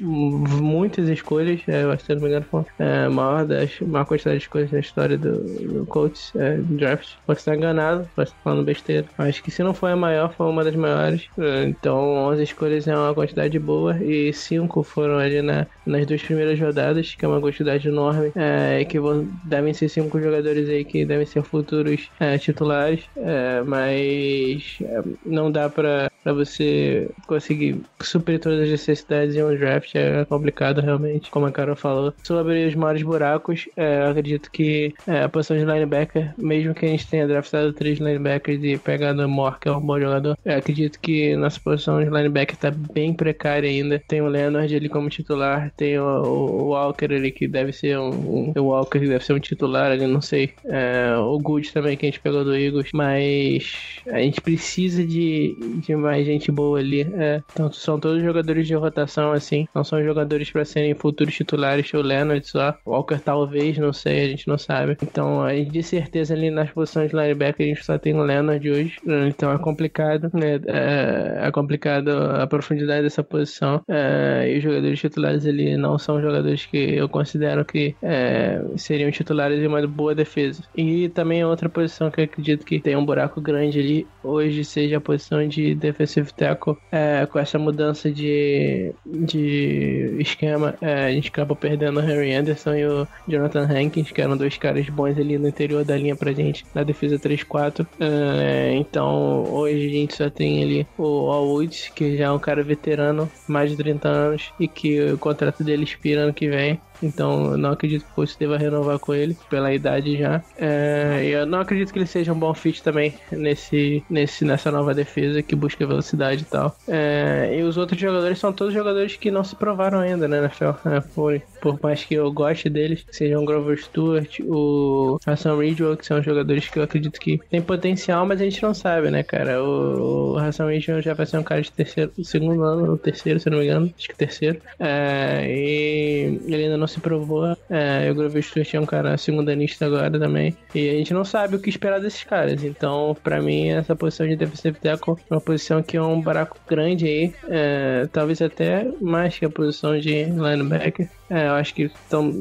muitas 0.00 1.08
escolhas, 1.08 1.60
é, 1.68 1.96
se 1.98 2.14
não 2.14 2.22
me 2.22 2.28
engano, 2.28 2.46
foi 2.50 2.64
a 2.78 3.10
maior, 3.10 3.44
das, 3.44 3.78
maior 3.80 4.04
quantidade 4.04 4.38
de 4.38 4.44
escolhas 4.44 4.70
na 4.70 4.80
história 4.80 5.16
do, 5.16 5.38
do 5.42 5.86
Colts 5.98 6.32
é, 6.36 6.56
draft. 6.58 7.14
Pode 7.26 7.40
estar 7.40 7.56
enganado, 7.56 8.08
pode 8.14 8.28
estar 8.28 8.40
falando 8.42 8.64
besteira. 8.64 9.06
Acho 9.18 9.42
que 9.42 9.50
se 9.50 9.62
não 9.62 9.74
foi 9.74 9.92
a 9.92 9.96
maior, 9.96 10.32
foi 10.32 10.46
uma 10.46 10.62
das 10.62 10.76
maiores. 10.76 11.26
É, 11.36 11.64
então, 11.64 11.98
11 12.28 12.42
escolhas 12.42 12.86
é 12.86 12.96
uma 12.96 13.12
quantidade 13.12 13.58
boa 13.58 13.96
e 14.02 14.32
5 14.32 14.82
foram 14.84 15.18
ali 15.18 15.42
na, 15.42 15.66
nas 15.84 16.06
duas 16.06 16.22
primeiras 16.22 16.58
rodadas, 16.60 17.14
que 17.14 17.24
é 17.24 17.28
uma 17.28 17.40
quantidade 17.40 17.88
enorme. 17.88 18.32
É, 18.36 18.84
que 18.84 19.00
vão, 19.00 19.28
devem 19.44 19.74
ser 19.74 19.88
5 19.88 20.20
jogadores 20.20 20.68
aí 20.68 20.84
que 20.84 21.04
devem 21.04 21.26
ser 21.26 21.42
futuros 21.42 22.08
é, 22.20 22.38
titulares, 22.38 23.04
é, 23.16 23.62
mas 23.62 24.78
é, 24.82 25.02
não 25.26 25.50
dá 25.50 25.68
pra, 25.68 26.10
pra 26.34 26.44
você 26.44 27.08
conseguir 27.26 27.80
suprir 28.00 28.40
todas 28.40 28.60
as 28.60 28.70
necessidades 28.70 29.34
em 29.34 29.42
um 29.42 29.56
draft. 29.56 29.94
É 29.94 30.24
complicado 30.24 30.80
realmente, 30.80 31.30
como 31.30 31.46
a 31.46 31.52
Carol 31.52 31.76
falou. 31.76 32.12
Sobre 32.22 32.66
os 32.66 32.74
maiores 32.74 33.02
buracos, 33.02 33.68
acredito 34.10 34.50
que 34.50 34.94
a 35.06 35.28
posição 35.28 35.56
de 35.56 35.64
linebacker 35.64 36.34
mesmo 36.38 36.74
que 36.74 36.86
a 36.86 36.88
gente 36.88 37.06
tenha 37.06 37.26
draftado 37.26 37.72
três 37.72 37.98
linebackers 37.98 38.62
e 38.62 38.78
pegado 38.78 39.24
o 39.24 39.28
Moore, 39.28 39.56
que 39.60 39.68
é 39.68 39.72
um 39.72 39.80
bom 39.80 39.98
jogador, 39.98 40.36
eu 40.44 40.56
acredito 40.56 40.98
que 41.00 41.36
nossa 41.36 41.60
posição 41.60 42.02
de 42.02 42.10
linebacker 42.10 42.56
tá 42.56 42.70
bem 42.70 43.12
precária 43.12 43.68
ainda. 43.68 44.02
Tem 44.06 44.20
o 44.20 44.28
Leonard 44.28 44.74
ali 44.74 44.88
como 44.88 45.08
titular, 45.08 45.70
tem 45.76 45.98
o, 45.98 46.04
o 46.04 46.68
Walker 46.68 47.06
ali 47.06 47.30
que 47.30 47.46
deve 47.46 47.72
ser 47.72 47.98
um, 47.98 48.10
um, 48.10 48.52
o 48.56 48.64
Walker 48.64 48.98
que 48.98 49.06
deve 49.06 49.24
ser 49.24 49.32
um 49.34 49.38
titular 49.38 49.90
ali, 49.90 50.06
não 50.06 50.20
sei. 50.20 50.52
É, 50.64 51.14
o 51.18 51.38
Good 51.38 51.72
também 51.72 51.96
que 51.96 52.06
a 52.06 52.08
gente 52.08 52.20
pegou 52.20 52.44
do 52.44 52.56
Eagles, 52.56 52.90
mas 52.92 54.00
a 54.06 54.18
gente 54.18 54.40
precisa 54.40 55.04
de, 55.04 55.56
de 55.84 55.94
mais 55.96 56.17
gente 56.24 56.50
boa 56.50 56.78
ali. 56.78 57.02
É, 57.14 57.42
então 57.52 57.70
são 57.72 57.98
todos 57.98 58.22
jogadores 58.22 58.66
de 58.66 58.74
rotação 58.74 59.32
assim, 59.32 59.66
não 59.74 59.84
são 59.84 60.02
jogadores 60.02 60.50
para 60.50 60.64
serem 60.64 60.94
futuros 60.94 61.34
titulares. 61.34 61.92
O 61.92 62.00
Leonard 62.00 62.46
só, 62.46 62.76
Walker 62.86 63.18
talvez, 63.18 63.78
não 63.78 63.92
sei, 63.92 64.24
a 64.24 64.28
gente 64.28 64.48
não 64.48 64.58
sabe. 64.58 64.96
Então 65.02 65.42
a 65.42 65.54
gente 65.54 65.70
de 65.70 65.82
certeza 65.82 66.34
ali 66.34 66.50
nas 66.50 66.70
posições 66.70 67.10
de 67.10 67.16
linebacker 67.16 67.66
a 67.66 67.68
gente 67.68 67.84
só 67.84 67.98
tem 67.98 68.14
o 68.14 68.22
Leonard 68.22 68.70
hoje, 68.70 68.98
então 69.28 69.52
é 69.52 69.58
complicado, 69.58 70.30
né? 70.32 70.60
É, 70.66 71.48
é 71.48 71.50
complicado 71.50 72.10
a 72.10 72.46
profundidade 72.46 73.02
dessa 73.02 73.22
posição. 73.22 73.82
É, 73.88 74.50
e 74.52 74.58
os 74.58 74.62
jogadores 74.62 74.98
titulares 74.98 75.46
ali 75.46 75.76
não 75.76 75.98
são 75.98 76.20
jogadores 76.20 76.66
que 76.66 76.76
eu 76.76 77.08
considero 77.08 77.64
que 77.64 77.94
é, 78.02 78.62
seriam 78.76 79.10
titulares 79.10 79.60
de 79.60 79.66
uma 79.66 79.86
boa 79.86 80.14
defesa. 80.14 80.62
E 80.76 81.08
também 81.08 81.44
outra 81.44 81.68
posição 81.68 82.10
que 82.10 82.20
eu 82.20 82.24
acredito 82.24 82.64
que 82.64 82.80
tem 82.80 82.96
um 82.96 83.04
buraco 83.04 83.40
grande 83.40 83.78
ali 83.78 84.06
hoje 84.22 84.64
seja 84.64 84.98
a 84.98 85.00
posição 85.00 85.46
de 85.46 85.74
defensive 85.98 86.32
tackle. 86.32 86.76
É, 86.92 87.26
com 87.26 87.38
essa 87.38 87.58
mudança 87.58 88.10
de, 88.10 88.92
de 89.04 90.16
esquema, 90.20 90.76
é, 90.80 91.06
a 91.06 91.12
gente 91.12 91.28
acabou 91.28 91.56
perdendo 91.56 91.98
o 91.98 92.02
Henry 92.02 92.34
Anderson 92.34 92.74
e 92.74 92.86
o 92.86 93.08
Jonathan 93.26 93.64
Hankins, 93.64 94.10
que 94.10 94.22
eram 94.22 94.36
dois 94.36 94.56
caras 94.56 94.88
bons 94.88 95.18
ali 95.18 95.36
no 95.38 95.48
interior 95.48 95.84
da 95.84 95.96
linha 95.96 96.14
pra 96.14 96.32
gente 96.32 96.64
na 96.74 96.82
defesa 96.82 97.18
3-4. 97.18 97.86
É, 98.00 98.72
então 98.74 99.44
hoje 99.52 99.86
a 99.86 99.90
gente 99.90 100.16
só 100.16 100.30
tem 100.30 100.62
ali 100.62 100.86
o 100.96 101.30
Al 101.30 101.46
Woods, 101.46 101.90
que 101.94 102.16
já 102.16 102.26
é 102.26 102.30
um 102.30 102.38
cara 102.38 102.62
veterano, 102.62 103.28
mais 103.48 103.70
de 103.70 103.76
30 103.76 104.08
anos, 104.08 104.52
e 104.60 104.68
que 104.68 105.12
o 105.12 105.18
contrato 105.18 105.64
dele 105.64 105.84
expira 105.84 106.22
ano 106.22 106.32
que 106.32 106.48
vem. 106.48 106.80
Então 107.02 107.52
eu 107.52 107.58
não 107.58 107.72
acredito 107.72 108.04
que 108.04 108.10
o 108.10 108.14
Colts 108.14 108.36
deva 108.36 108.56
renovar 108.56 108.98
com 108.98 109.14
ele, 109.14 109.36
pela 109.48 109.72
idade 109.72 110.16
já. 110.16 110.42
É, 110.56 111.22
eu 111.24 111.46
não 111.46 111.60
acredito 111.60 111.92
que 111.92 111.98
ele 111.98 112.06
seja 112.06 112.32
um 112.32 112.38
bom 112.38 112.52
fit 112.54 112.82
também 112.82 113.14
nesse, 113.30 114.02
nesse, 114.08 114.44
nessa 114.44 114.70
nova 114.70 114.94
defesa 114.94 115.42
que 115.42 115.54
busca 115.54 115.86
velocidade 115.86 116.42
e 116.42 116.46
tal. 116.46 116.76
É, 116.86 117.56
e 117.58 117.62
os 117.62 117.76
outros 117.76 118.00
jogadores 118.00 118.38
são 118.38 118.52
todos 118.52 118.74
jogadores 118.74 119.16
que 119.16 119.30
não 119.30 119.44
se 119.44 119.54
provaram 119.56 120.00
ainda, 120.00 120.26
né, 120.26 120.38
NFL? 120.38 120.88
É, 120.88 121.00
por, 121.00 121.40
por 121.60 121.78
mais 121.82 122.04
que 122.04 122.14
eu 122.14 122.30
goste 122.32 122.68
deles, 122.68 123.04
sejam 123.10 123.42
o 123.42 123.46
Grover 123.46 123.80
Stewart, 123.82 124.40
o 124.40 125.18
Hassan 125.24 125.56
Ridgewell, 125.56 125.96
que 125.96 126.06
são 126.06 126.22
jogadores 126.22 126.68
que 126.68 126.78
eu 126.78 126.82
acredito 126.82 127.20
que 127.20 127.38
tem 127.50 127.60
potencial, 127.60 128.26
mas 128.26 128.40
a 128.40 128.44
gente 128.44 128.62
não 128.62 128.74
sabe, 128.74 129.10
né, 129.10 129.22
cara? 129.22 129.62
O, 129.62 130.32
o 130.32 130.38
Hassan 130.38 130.68
Ridgewell 130.68 131.02
já 131.02 131.14
vai 131.14 131.26
ser 131.26 131.38
um 131.38 131.42
cara 131.42 131.62
de 131.62 131.70
terceiro, 131.72 132.12
segundo 132.24 132.62
ano, 132.62 132.90
ou 132.90 132.98
terceiro, 132.98 133.38
se 133.38 133.48
não 133.50 133.58
me 133.58 133.64
engano, 133.64 133.92
acho 133.96 134.08
que 134.08 134.16
terceiro. 134.16 134.60
É, 134.78 135.46
e 135.48 136.40
ele 136.46 136.64
ainda 136.64 136.76
não 136.76 136.86
se 136.88 137.00
provou. 137.00 137.56
É, 137.68 138.10
o 138.10 138.14
Grover 138.14 138.42
Stewart 138.42 138.74
é 138.74 138.80
um 138.80 138.86
cara 138.86 139.16
segunda 139.16 139.54
lista 139.54 139.86
agora 139.86 140.18
também. 140.18 140.56
E 140.74 140.88
a 140.88 140.92
gente 140.94 141.14
não 141.14 141.24
sabe 141.24 141.56
o 141.56 141.60
que 141.60 141.68
esperar 141.68 142.00
desses 142.00 142.24
caras. 142.24 142.64
Então, 142.64 143.16
pra 143.22 143.40
mim, 143.40 143.68
essa 143.68 143.94
posição 143.94 144.26
de 144.26 144.36
defensive 144.36 144.78
tackle 144.80 145.16
é 145.30 145.34
uma 145.34 145.40
posição 145.40 145.82
que 145.82 145.96
é 145.96 146.02
um 146.02 146.20
buraco 146.20 146.58
grande 146.68 147.06
aí. 147.06 147.34
É, 147.48 148.08
talvez 148.12 148.40
até 148.42 148.86
mais 149.00 149.38
que 149.38 149.44
a 149.44 149.50
posição 149.50 149.98
de 149.98 150.24
linebacker. 150.24 151.08
É, 151.30 151.48
eu 151.48 151.52
acho 151.52 151.74
que 151.74 151.82
estão 151.82 152.32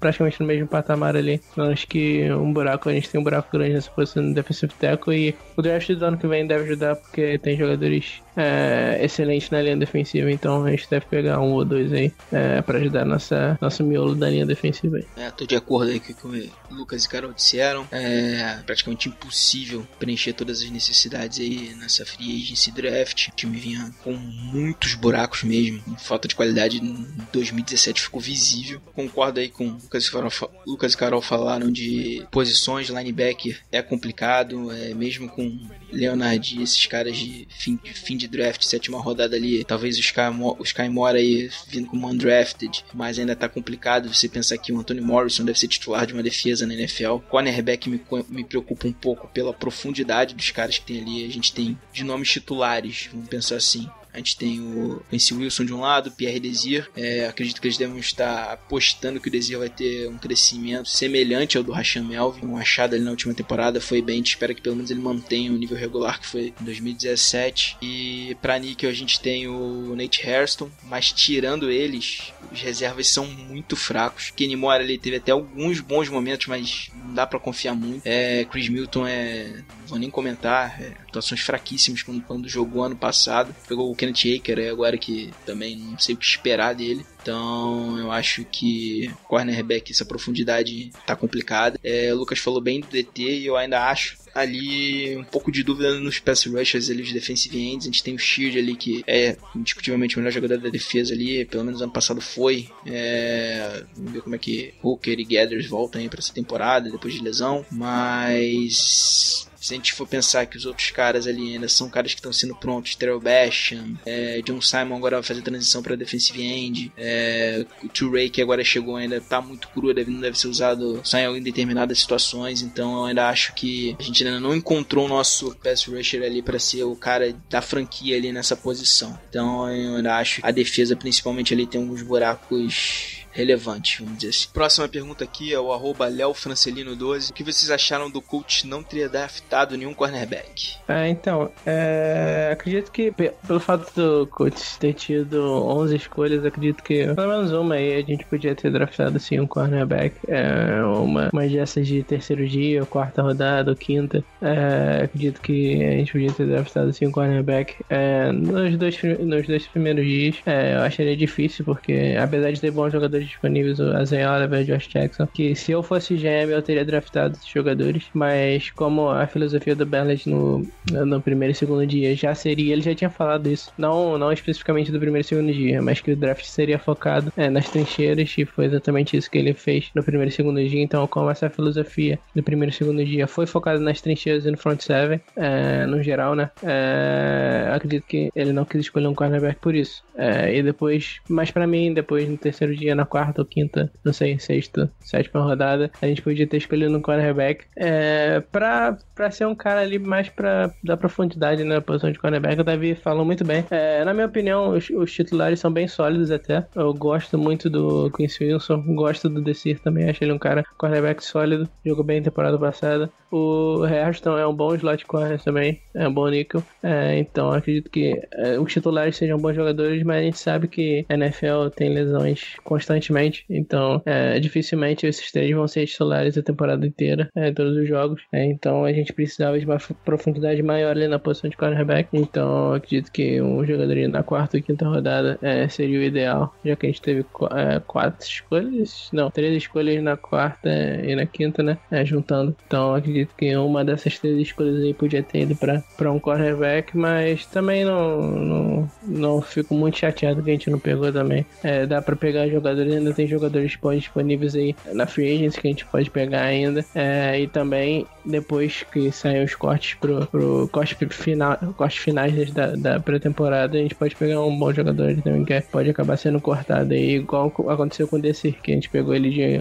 praticamente 0.00 0.40
no 0.40 0.46
mesmo 0.46 0.66
patamar 0.66 1.14
ali. 1.14 1.40
Acho 1.56 1.86
que 1.86 2.32
um 2.32 2.52
buraco, 2.52 2.88
a 2.88 2.92
gente 2.92 3.08
tem 3.08 3.20
um 3.20 3.24
buraco 3.24 3.48
grande 3.52 3.74
nessa 3.74 3.90
posição 3.90 4.26
de 4.26 4.34
defensive 4.34 4.72
tackle 4.74 5.14
e 5.14 5.34
o 5.56 5.62
draft 5.62 5.92
do 5.92 6.04
ano 6.04 6.18
que 6.18 6.26
vem 6.26 6.46
deve 6.46 6.64
ajudar 6.64 6.96
porque 6.96 7.38
tem 7.38 7.56
jogadores 7.56 8.22
é, 8.36 8.98
excelentes 9.04 9.50
na 9.50 9.60
linha 9.60 9.76
defensiva, 9.76 10.30
então 10.30 10.64
a 10.64 10.70
gente 10.70 10.88
deve 10.88 11.06
pegar 11.06 11.40
um 11.40 11.52
ou 11.52 11.64
dois 11.64 11.92
aí 11.92 12.12
é, 12.32 12.62
para 12.62 12.78
ajudar 12.78 13.04
nossa, 13.04 13.58
nosso 13.60 13.84
miolo 13.84 14.14
da 14.14 14.30
linha 14.30 14.46
defensiva 14.46 14.96
aí. 14.96 15.06
É, 15.16 15.30
tô 15.30 15.46
de 15.46 15.56
acordo 15.56 15.90
aí 15.90 16.00
com 16.00 16.12
o 16.28 16.32
que 16.32 16.50
o 16.70 16.74
Lucas 16.74 17.04
e 17.04 17.08
Carol 17.08 17.32
disseram. 17.32 17.86
É 17.90 18.58
praticamente 18.64 19.08
impossível 19.08 19.86
preencher 19.98 20.32
todas 20.32 20.62
as 20.62 20.70
necessidades 20.70 21.40
aí 21.40 21.74
nessa 21.78 22.06
free 22.06 22.40
agency 22.40 22.70
draft. 22.70 23.28
O 23.28 23.36
time 23.36 23.58
vinha 23.58 23.92
com 24.02 24.12
muitos 24.12 24.94
buracos 24.94 25.42
mesmo, 25.42 25.82
falta 25.98 26.26
de 26.26 26.34
qualidade 26.34 26.78
em 26.78 27.06
2017 27.32 28.00
ficou 28.00 28.20
visível. 28.20 28.80
Concordo 28.94 29.40
aí 29.40 29.48
com 29.48 29.78
Lucas 29.90 30.06
e 30.06 30.12
Carol, 30.12 30.30
Lucas 30.64 30.92
e 30.92 30.96
Carol 30.96 31.20
falaram 31.20 31.68
de 31.68 32.24
posições, 32.30 32.88
linebacker 32.88 33.60
é 33.72 33.82
complicado, 33.82 34.70
é, 34.70 34.94
mesmo 34.94 35.28
com 35.28 35.58
Leonard 35.90 36.56
e 36.56 36.62
esses 36.62 36.86
caras 36.86 37.16
de 37.16 37.48
fim, 37.50 37.76
de 37.82 37.92
fim 37.92 38.16
de 38.16 38.28
draft, 38.28 38.62
sétima 38.62 39.00
rodada 39.00 39.34
ali, 39.34 39.64
talvez 39.64 39.98
os 39.98 40.04
Sky, 40.04 40.20
o 40.40 40.62
Sky 40.62 40.88
Moore 40.88 41.18
aí 41.18 41.50
vindo 41.66 41.88
como 41.88 42.06
undrafted, 42.06 42.84
mas 42.94 43.18
ainda 43.18 43.34
tá 43.34 43.48
complicado 43.48 44.12
você 44.14 44.28
pensar 44.28 44.58
que 44.58 44.72
o 44.72 44.78
Anthony 44.78 45.00
Morrison 45.00 45.44
deve 45.44 45.58
ser 45.58 45.66
titular 45.66 46.06
de 46.06 46.12
uma 46.12 46.22
defesa 46.22 46.64
na 46.68 46.74
NFL. 46.74 47.18
Cornerback 47.28 47.90
me, 47.90 48.00
me 48.28 48.44
preocupa 48.44 48.86
um 48.86 48.92
pouco 48.92 49.26
pela 49.28 49.52
profundidade 49.52 50.36
dos 50.36 50.52
caras 50.52 50.78
que 50.78 50.84
tem 50.84 51.00
ali. 51.00 51.24
A 51.24 51.32
gente 51.32 51.52
tem 51.52 51.76
de 51.92 52.04
nomes 52.04 52.30
titulares, 52.30 53.08
vamos 53.12 53.28
pensar 53.28 53.56
assim. 53.56 53.90
A 54.12 54.18
gente 54.18 54.36
tem 54.36 54.60
o 54.60 55.02
Quincy 55.10 55.34
Wilson 55.34 55.64
de 55.64 55.72
um 55.72 55.80
lado, 55.80 56.10
Pierre 56.10 56.40
Desir. 56.40 56.90
É, 56.96 57.26
acredito 57.26 57.60
que 57.60 57.66
eles 57.66 57.78
devem 57.78 57.98
estar 57.98 58.52
apostando 58.52 59.20
que 59.20 59.28
o 59.28 59.30
Desir 59.30 59.58
vai 59.58 59.68
ter 59.68 60.08
um 60.08 60.18
crescimento 60.18 60.88
semelhante 60.88 61.56
ao 61.56 61.62
do 61.62 61.72
Rashan 61.72 62.04
Melvin. 62.04 62.46
Um 62.46 62.56
achado 62.56 62.94
ali 62.94 63.04
na 63.04 63.10
última 63.10 63.34
temporada 63.34 63.80
foi 63.80 64.02
bem. 64.02 64.14
A 64.14 64.18
gente 64.18 64.30
espera 64.30 64.54
que 64.54 64.62
pelo 64.62 64.76
menos 64.76 64.90
ele 64.90 65.00
mantenha 65.00 65.52
o 65.52 65.56
nível 65.56 65.76
regular 65.76 66.20
que 66.20 66.26
foi 66.26 66.54
em 66.60 66.64
2017. 66.64 67.78
E 67.80 68.36
para 68.42 68.58
Nickel 68.58 68.90
a 68.90 68.94
gente 68.94 69.20
tem 69.20 69.46
o 69.46 69.94
Nate 69.96 70.28
Hairston, 70.28 70.70
mas 70.84 71.12
tirando 71.12 71.70
eles, 71.70 72.32
os 72.52 72.60
reservas 72.60 73.08
são 73.08 73.26
muito 73.26 73.76
fracos. 73.76 74.30
Kenny 74.30 74.56
Moore 74.56 74.82
ali 74.82 74.98
teve 74.98 75.16
até 75.16 75.32
alguns 75.32 75.80
bons 75.80 76.08
momentos, 76.08 76.46
mas 76.46 76.90
não 77.04 77.14
dá 77.14 77.26
para 77.26 77.38
confiar 77.38 77.74
muito. 77.74 78.02
É, 78.04 78.44
Chris 78.44 78.68
Milton 78.68 79.06
é. 79.06 79.62
Vou 79.90 79.98
nem 79.98 80.10
comentar. 80.10 80.80
É, 80.80 80.92
atuações 81.08 81.40
fraquíssimas 81.40 82.02
quando, 82.02 82.22
quando 82.22 82.48
jogou 82.48 82.84
ano 82.84 82.96
passado. 82.96 83.54
Pegou 83.68 83.90
o 83.90 83.96
Kenneth 83.96 84.38
Aker 84.38 84.58
é 84.58 84.70
agora 84.70 84.96
que 84.96 85.30
também 85.44 85.76
não 85.76 85.98
sei 85.98 86.14
o 86.14 86.18
que 86.18 86.24
esperar 86.24 86.74
dele. 86.74 87.04
Então 87.22 87.98
eu 87.98 88.10
acho 88.10 88.44
que 88.44 89.12
cornerback, 89.24 89.92
essa 89.92 90.04
profundidade 90.04 90.90
tá 91.06 91.14
complicada. 91.14 91.78
É, 91.82 92.12
o 92.14 92.16
Lucas 92.16 92.38
falou 92.38 92.60
bem 92.60 92.80
do 92.80 92.86
DT 92.86 93.40
e 93.40 93.46
eu 93.46 93.56
ainda 93.56 93.88
acho 93.90 94.18
ali 94.34 95.16
um 95.16 95.24
pouco 95.24 95.50
de 95.50 95.62
dúvida 95.62 95.98
nos 95.98 96.18
pass 96.18 96.44
rushers 96.44 96.88
ali, 96.88 97.02
os 97.02 97.12
defensive 97.12 97.58
ends. 97.58 97.84
A 97.84 97.86
gente 97.86 98.02
tem 98.02 98.14
o 98.14 98.18
Sheard 98.18 98.58
ali 98.58 98.76
que 98.76 99.02
é 99.06 99.36
indiscutivelmente 99.54 100.16
o 100.16 100.18
melhor 100.18 100.32
jogador 100.32 100.58
da 100.58 100.70
defesa 100.70 101.12
ali, 101.12 101.44
pelo 101.44 101.64
menos 101.64 101.82
ano 101.82 101.92
passado 101.92 102.20
foi. 102.20 102.68
É, 102.86 103.84
vamos 103.96 104.12
ver 104.12 104.22
como 104.22 104.34
é 104.34 104.38
que 104.38 104.72
Hooker 104.82 105.18
e 105.18 105.24
Gathers 105.24 105.66
voltam 105.66 106.00
aí 106.00 106.08
pra 106.08 106.20
essa 106.20 106.32
temporada 106.32 106.90
depois 106.90 107.12
de 107.14 107.22
lesão, 107.22 107.64
mas 107.70 109.49
se 109.60 109.74
a 109.74 109.76
gente 109.76 109.92
for 109.92 110.06
pensar 110.06 110.46
que 110.46 110.56
os 110.56 110.64
outros 110.64 110.90
caras 110.90 111.26
ali 111.26 111.54
ainda 111.54 111.68
são 111.68 111.88
caras 111.90 112.12
que 112.12 112.18
estão 112.18 112.32
sendo 112.32 112.56
prontos, 112.56 112.94
Terrell 112.94 113.20
Basham, 113.20 113.98
é, 114.06 114.40
John 114.42 114.60
Simon 114.60 114.96
agora 114.96 115.16
vai 115.16 115.22
fazer 115.22 115.42
transição 115.42 115.82
para 115.82 115.96
defensive 115.96 116.42
end, 116.42 116.92
é, 116.96 117.64
o 117.84 117.88
Touré 117.88 118.28
que 118.28 118.40
agora 118.40 118.64
chegou 118.64 118.96
ainda 118.96 119.20
tá 119.20 119.40
muito 119.40 119.68
cru, 119.68 119.92
deve, 119.92 120.10
não 120.10 120.20
deve 120.20 120.38
ser 120.38 120.48
usado 120.48 121.00
só 121.04 121.18
em 121.18 121.42
determinadas 121.42 122.00
situações, 122.00 122.62
então 122.62 123.00
eu 123.00 123.04
ainda 123.04 123.28
acho 123.28 123.54
que 123.54 123.94
a 123.98 124.02
gente 124.02 124.24
ainda 124.24 124.40
não 124.40 124.54
encontrou 124.54 125.04
o 125.04 125.08
nosso 125.08 125.54
pass 125.56 125.84
rusher 125.84 126.22
ali 126.22 126.40
para 126.40 126.58
ser 126.58 126.84
o 126.84 126.96
cara 126.96 127.34
da 127.50 127.60
franquia 127.60 128.16
ali 128.16 128.32
nessa 128.32 128.56
posição. 128.56 129.18
Então 129.28 129.70
eu 129.70 129.96
ainda 129.96 130.16
acho 130.16 130.40
a 130.42 130.50
defesa 130.50 130.96
principalmente 130.96 131.52
ali 131.52 131.66
tem 131.66 131.80
alguns 131.80 132.02
buracos 132.02 133.19
relevante, 133.32 134.02
vamos 134.02 134.18
dizer 134.18 134.30
assim. 134.30 134.48
Próxima 134.52 134.88
pergunta 134.88 135.24
aqui 135.24 135.52
é 135.52 135.60
o 135.60 135.72
arroba 135.72 136.10
leofrancelino12. 136.10 137.30
O 137.30 137.32
que 137.32 137.44
vocês 137.44 137.70
acharam 137.70 138.10
do 138.10 138.20
coach 138.20 138.66
não 138.66 138.82
ter 138.82 139.08
draftado 139.08 139.76
nenhum 139.76 139.94
cornerback? 139.94 140.76
É, 140.88 141.08
então, 141.08 141.50
é, 141.64 142.50
acredito 142.52 142.90
que 142.90 143.12
pelo 143.12 143.60
fato 143.60 143.92
do 143.94 144.26
coach 144.26 144.78
ter 144.78 144.94
tido 144.94 145.40
11 145.40 145.96
escolhas, 145.96 146.44
acredito 146.44 146.82
que 146.82 147.12
pelo 147.14 147.28
menos 147.28 147.52
uma 147.52 147.74
aí 147.74 147.94
a 147.94 148.02
gente 148.02 148.24
podia 148.24 148.54
ter 148.54 148.70
draftado 148.70 149.16
assim 149.16 149.38
um 149.38 149.46
cornerback. 149.46 150.16
É, 150.28 150.82
uma, 150.82 151.30
uma 151.32 151.48
dessas 151.48 151.86
de 151.86 152.02
terceiro 152.02 152.46
dia, 152.46 152.80
ou 152.80 152.86
quarta 152.86 153.22
rodada, 153.22 153.70
ou 153.70 153.76
quinta. 153.76 154.24
É, 154.40 155.04
acredito 155.04 155.40
que 155.40 155.82
a 155.84 155.92
gente 155.92 156.12
podia 156.12 156.32
ter 156.32 156.46
draftado 156.46 156.90
assim 156.90 157.06
um 157.06 157.12
cornerback 157.12 157.76
é, 157.88 158.32
nos, 158.32 158.76
dois, 158.76 159.00
nos 159.20 159.46
dois 159.46 159.66
primeiros 159.66 160.04
dias. 160.04 160.36
É, 160.46 160.74
eu 160.74 160.80
acharia 160.80 161.16
difícil, 161.16 161.64
porque 161.64 162.16
apesar 162.20 162.50
de 162.52 162.60
ter 162.60 162.70
bons 162.70 162.92
jogadores 162.92 163.19
jogadores 163.20 163.28
disponíveis, 163.28 163.78
o 163.78 164.00
Isaiah 164.00 164.34
Oliver 164.34 164.60
e 164.60 164.64
Josh 164.64 164.88
Jackson, 164.88 165.26
que 165.26 165.54
se 165.54 165.72
eu 165.72 165.82
fosse 165.82 166.16
GM 166.16 166.50
eu 166.50 166.62
teria 166.62 166.84
draftado 166.84 167.34
esses 167.34 167.48
jogadores, 167.48 168.06
mas 168.14 168.70
como 168.70 169.08
a 169.08 169.26
filosofia 169.26 169.74
do 169.74 169.86
Bernard 169.86 170.28
no, 170.28 170.66
no 170.90 171.20
primeiro 171.20 171.52
e 171.52 171.54
segundo 171.54 171.86
dia 171.86 172.14
já 172.14 172.34
seria, 172.34 172.72
ele 172.72 172.82
já 172.82 172.94
tinha 172.94 173.10
falado 173.10 173.48
isso, 173.48 173.72
não, 173.76 174.18
não 174.18 174.32
especificamente 174.32 174.90
do 174.90 174.98
primeiro 174.98 175.24
e 175.24 175.28
segundo 175.28 175.52
dia, 175.52 175.82
mas 175.82 176.00
que 176.00 176.12
o 176.12 176.16
draft 176.16 176.44
seria 176.44 176.78
focado 176.78 177.32
é, 177.36 177.50
nas 177.50 177.68
trincheiras 177.68 178.34
e 178.36 178.44
foi 178.44 178.66
exatamente 178.66 179.16
isso 179.16 179.30
que 179.30 179.38
ele 179.38 179.54
fez 179.54 179.90
no 179.94 180.02
primeiro 180.02 180.30
e 180.30 180.32
segundo 180.32 180.62
dia, 180.62 180.82
então 180.82 181.06
como 181.06 181.30
essa 181.30 181.50
filosofia 181.50 182.18
do 182.34 182.42
primeiro 182.42 182.72
e 182.72 182.76
segundo 182.76 183.04
dia 183.04 183.26
foi 183.26 183.46
focada 183.46 183.80
nas 183.80 184.00
trincheiras 184.00 184.46
e 184.46 184.50
no 184.50 184.56
front 184.56 184.80
seven, 184.80 185.20
é, 185.36 185.86
no 185.86 186.02
geral, 186.02 186.34
né, 186.34 186.50
é, 186.62 187.70
acredito 187.72 188.06
que 188.06 188.30
ele 188.34 188.52
não 188.52 188.64
quis 188.64 188.80
escolher 188.82 189.06
um 189.06 189.14
cornerback 189.14 189.58
por 189.60 189.74
isso, 189.74 190.02
é, 190.16 190.54
e 190.56 190.62
depois, 190.62 191.20
mas 191.28 191.50
para 191.50 191.66
mim, 191.66 191.92
depois 191.92 192.28
no 192.28 192.36
terceiro 192.36 192.74
dia, 192.74 192.94
na 192.94 193.04
quarta 193.10 193.42
ou 193.42 193.46
quinta, 193.46 193.90
não 194.04 194.12
sei, 194.12 194.38
sexta, 194.38 194.90
sétima 195.00 195.42
rodada, 195.42 195.90
a 196.00 196.06
gente 196.06 196.22
podia 196.22 196.46
ter 196.46 196.58
escolhido 196.58 196.96
um 196.96 197.02
cornerback 197.02 197.64
é, 197.76 198.40
pra, 198.52 198.96
pra 199.14 199.30
ser 199.30 199.46
um 199.46 199.54
cara 199.54 199.80
ali 199.80 199.98
mais 199.98 200.28
pra 200.28 200.70
dar 200.82 200.96
profundidade 200.96 201.64
na 201.64 201.80
posição 201.80 202.12
de 202.12 202.18
cornerback. 202.18 202.60
O 202.60 202.64
Davi 202.64 202.94
falou 202.94 203.24
muito 203.24 203.44
bem. 203.44 203.64
É, 203.70 204.04
na 204.04 204.14
minha 204.14 204.26
opinião, 204.26 204.70
os, 204.70 204.88
os, 204.90 205.12
titulares 205.12 205.60
são 205.60 205.72
bem 205.72 205.88
sólidos 205.88 206.30
até. 206.30 206.64
Eu 206.74 206.94
gosto 206.94 207.36
muito 207.36 207.68
do 207.68 208.10
Quincy 208.12 208.44
Wilson, 208.44 208.82
gosto 208.94 209.28
do 209.28 209.42
Desir 209.42 209.80
também, 209.80 210.08
acho 210.08 210.22
ele 210.22 210.32
um 210.32 210.38
cara 210.38 210.64
cornerback 210.78 211.24
sólido, 211.24 211.68
jogou 211.84 212.04
bem 212.04 212.22
temporada 212.22 212.58
passada. 212.58 213.10
O 213.30 213.84
Hairston 213.84 214.36
é 214.36 214.46
um 214.46 214.54
bom 214.54 214.74
slot 214.74 215.06
corner 215.06 215.40
também, 215.40 215.80
é 215.94 216.08
um 216.08 216.12
bom 216.12 216.28
níquel. 216.28 216.62
É, 216.82 217.18
então 217.18 217.52
acredito 217.52 217.88
que 217.88 218.20
é, 218.32 218.58
os 218.58 218.72
titulares 218.72 219.16
sejam 219.16 219.38
bons 219.38 219.54
jogadores, 219.54 220.02
mas 220.02 220.16
a 220.16 220.22
gente 220.22 220.38
sabe 220.38 220.68
que 220.68 221.06
a 221.08 221.14
NFL 221.14 221.68
tem 221.74 221.90
lesões 221.90 222.56
constantes 222.64 222.99
constantemente. 223.00 223.44
Então, 223.48 224.02
é, 224.04 224.38
dificilmente 224.38 225.06
esses 225.06 225.32
três 225.32 225.54
vão 225.54 225.66
ser 225.66 225.86
titulares 225.86 226.36
a 226.36 226.42
temporada 226.42 226.86
inteira, 226.86 227.28
é, 227.34 227.50
todos 227.50 227.76
os 227.76 227.88
jogos. 227.88 228.22
É, 228.32 228.44
então, 228.44 228.84
a 228.84 228.92
gente 228.92 229.12
precisava 229.12 229.58
de 229.58 229.64
uma 229.64 229.78
profundidade 230.04 230.62
maior 230.62 230.90
ali 230.90 231.08
na 231.08 231.18
posição 231.18 231.48
de 231.48 231.56
cornerback. 231.56 232.08
Então, 232.12 232.74
acredito 232.74 233.10
que 233.10 233.40
um 233.40 233.64
jogador 233.64 233.96
na 234.08 234.22
quarta 234.22 234.56
ou 234.56 234.62
quinta 234.62 234.86
rodada 234.86 235.38
é, 235.42 235.66
seria 235.68 235.98
o 235.98 236.02
ideal, 236.02 236.54
já 236.64 236.76
que 236.76 236.86
a 236.86 236.88
gente 236.88 237.02
teve 237.02 237.20
é, 237.20 237.80
quatro 237.86 238.26
escolhas, 238.26 239.08
não, 239.12 239.30
três 239.30 239.56
escolhas 239.56 240.02
na 240.02 240.16
quarta 240.16 240.68
e 240.68 241.14
na 241.14 241.26
quinta, 241.26 241.62
né? 241.62 241.78
É, 241.90 242.04
juntando. 242.04 242.54
Então, 242.66 242.94
acredito 242.94 243.34
que 243.36 243.56
uma 243.56 243.84
dessas 243.84 244.18
três 244.18 244.38
escolhas 244.38 244.82
aí 244.82 244.92
podia 244.92 245.22
ter 245.22 245.42
ido 245.42 245.56
para 245.56 246.12
um 246.12 246.18
cornerback, 246.18 246.96
mas 246.96 247.46
também 247.46 247.84
não, 247.84 248.20
não, 248.20 248.90
não 249.06 249.40
fico 249.40 249.74
muito 249.74 249.98
chateado 249.98 250.42
que 250.42 250.50
a 250.50 250.52
gente 250.52 250.70
não 250.70 250.78
pegou 250.78 251.12
também. 251.12 251.46
Dá 251.88 252.02
para 252.02 252.16
pegar 252.16 252.48
jogadores 252.48 252.89
ainda 252.96 253.12
tem 253.12 253.26
jogadores 253.26 253.76
disponíveis 253.96 254.54
aí 254.54 254.74
na 254.92 255.06
Free 255.06 255.34
Agents 255.34 255.56
que 255.56 255.66
a 255.66 255.70
gente 255.70 255.86
pode 255.86 256.10
pegar 256.10 256.42
ainda. 256.42 256.84
É, 256.94 257.40
e 257.40 257.46
também 257.46 258.06
depois 258.24 258.84
que 258.92 259.10
saem 259.10 259.42
os 259.42 259.54
cortes 259.54 259.94
pro, 259.94 260.26
pro 260.26 260.68
corte 260.72 260.94
final, 261.06 261.56
cortes 261.76 261.98
finais 261.98 262.50
da, 262.52 262.74
da 262.76 263.00
pré-temporada, 263.00 263.76
a 263.76 263.80
gente 263.80 263.94
pode 263.94 264.14
pegar 264.14 264.40
um 264.42 264.56
bom 264.56 264.72
jogador 264.72 265.14
também 265.22 265.44
que 265.44 265.60
pode 265.62 265.90
acabar 265.90 266.16
sendo 266.16 266.40
cortado 266.40 266.92
aí, 266.92 267.16
igual 267.16 267.52
aconteceu 267.68 268.06
com 268.06 268.16
o 268.16 268.20
DC, 268.20 268.52
que 268.62 268.72
a 268.72 268.74
gente 268.74 268.90
pegou 268.90 269.14
ele 269.14 269.30
de. 269.30 269.60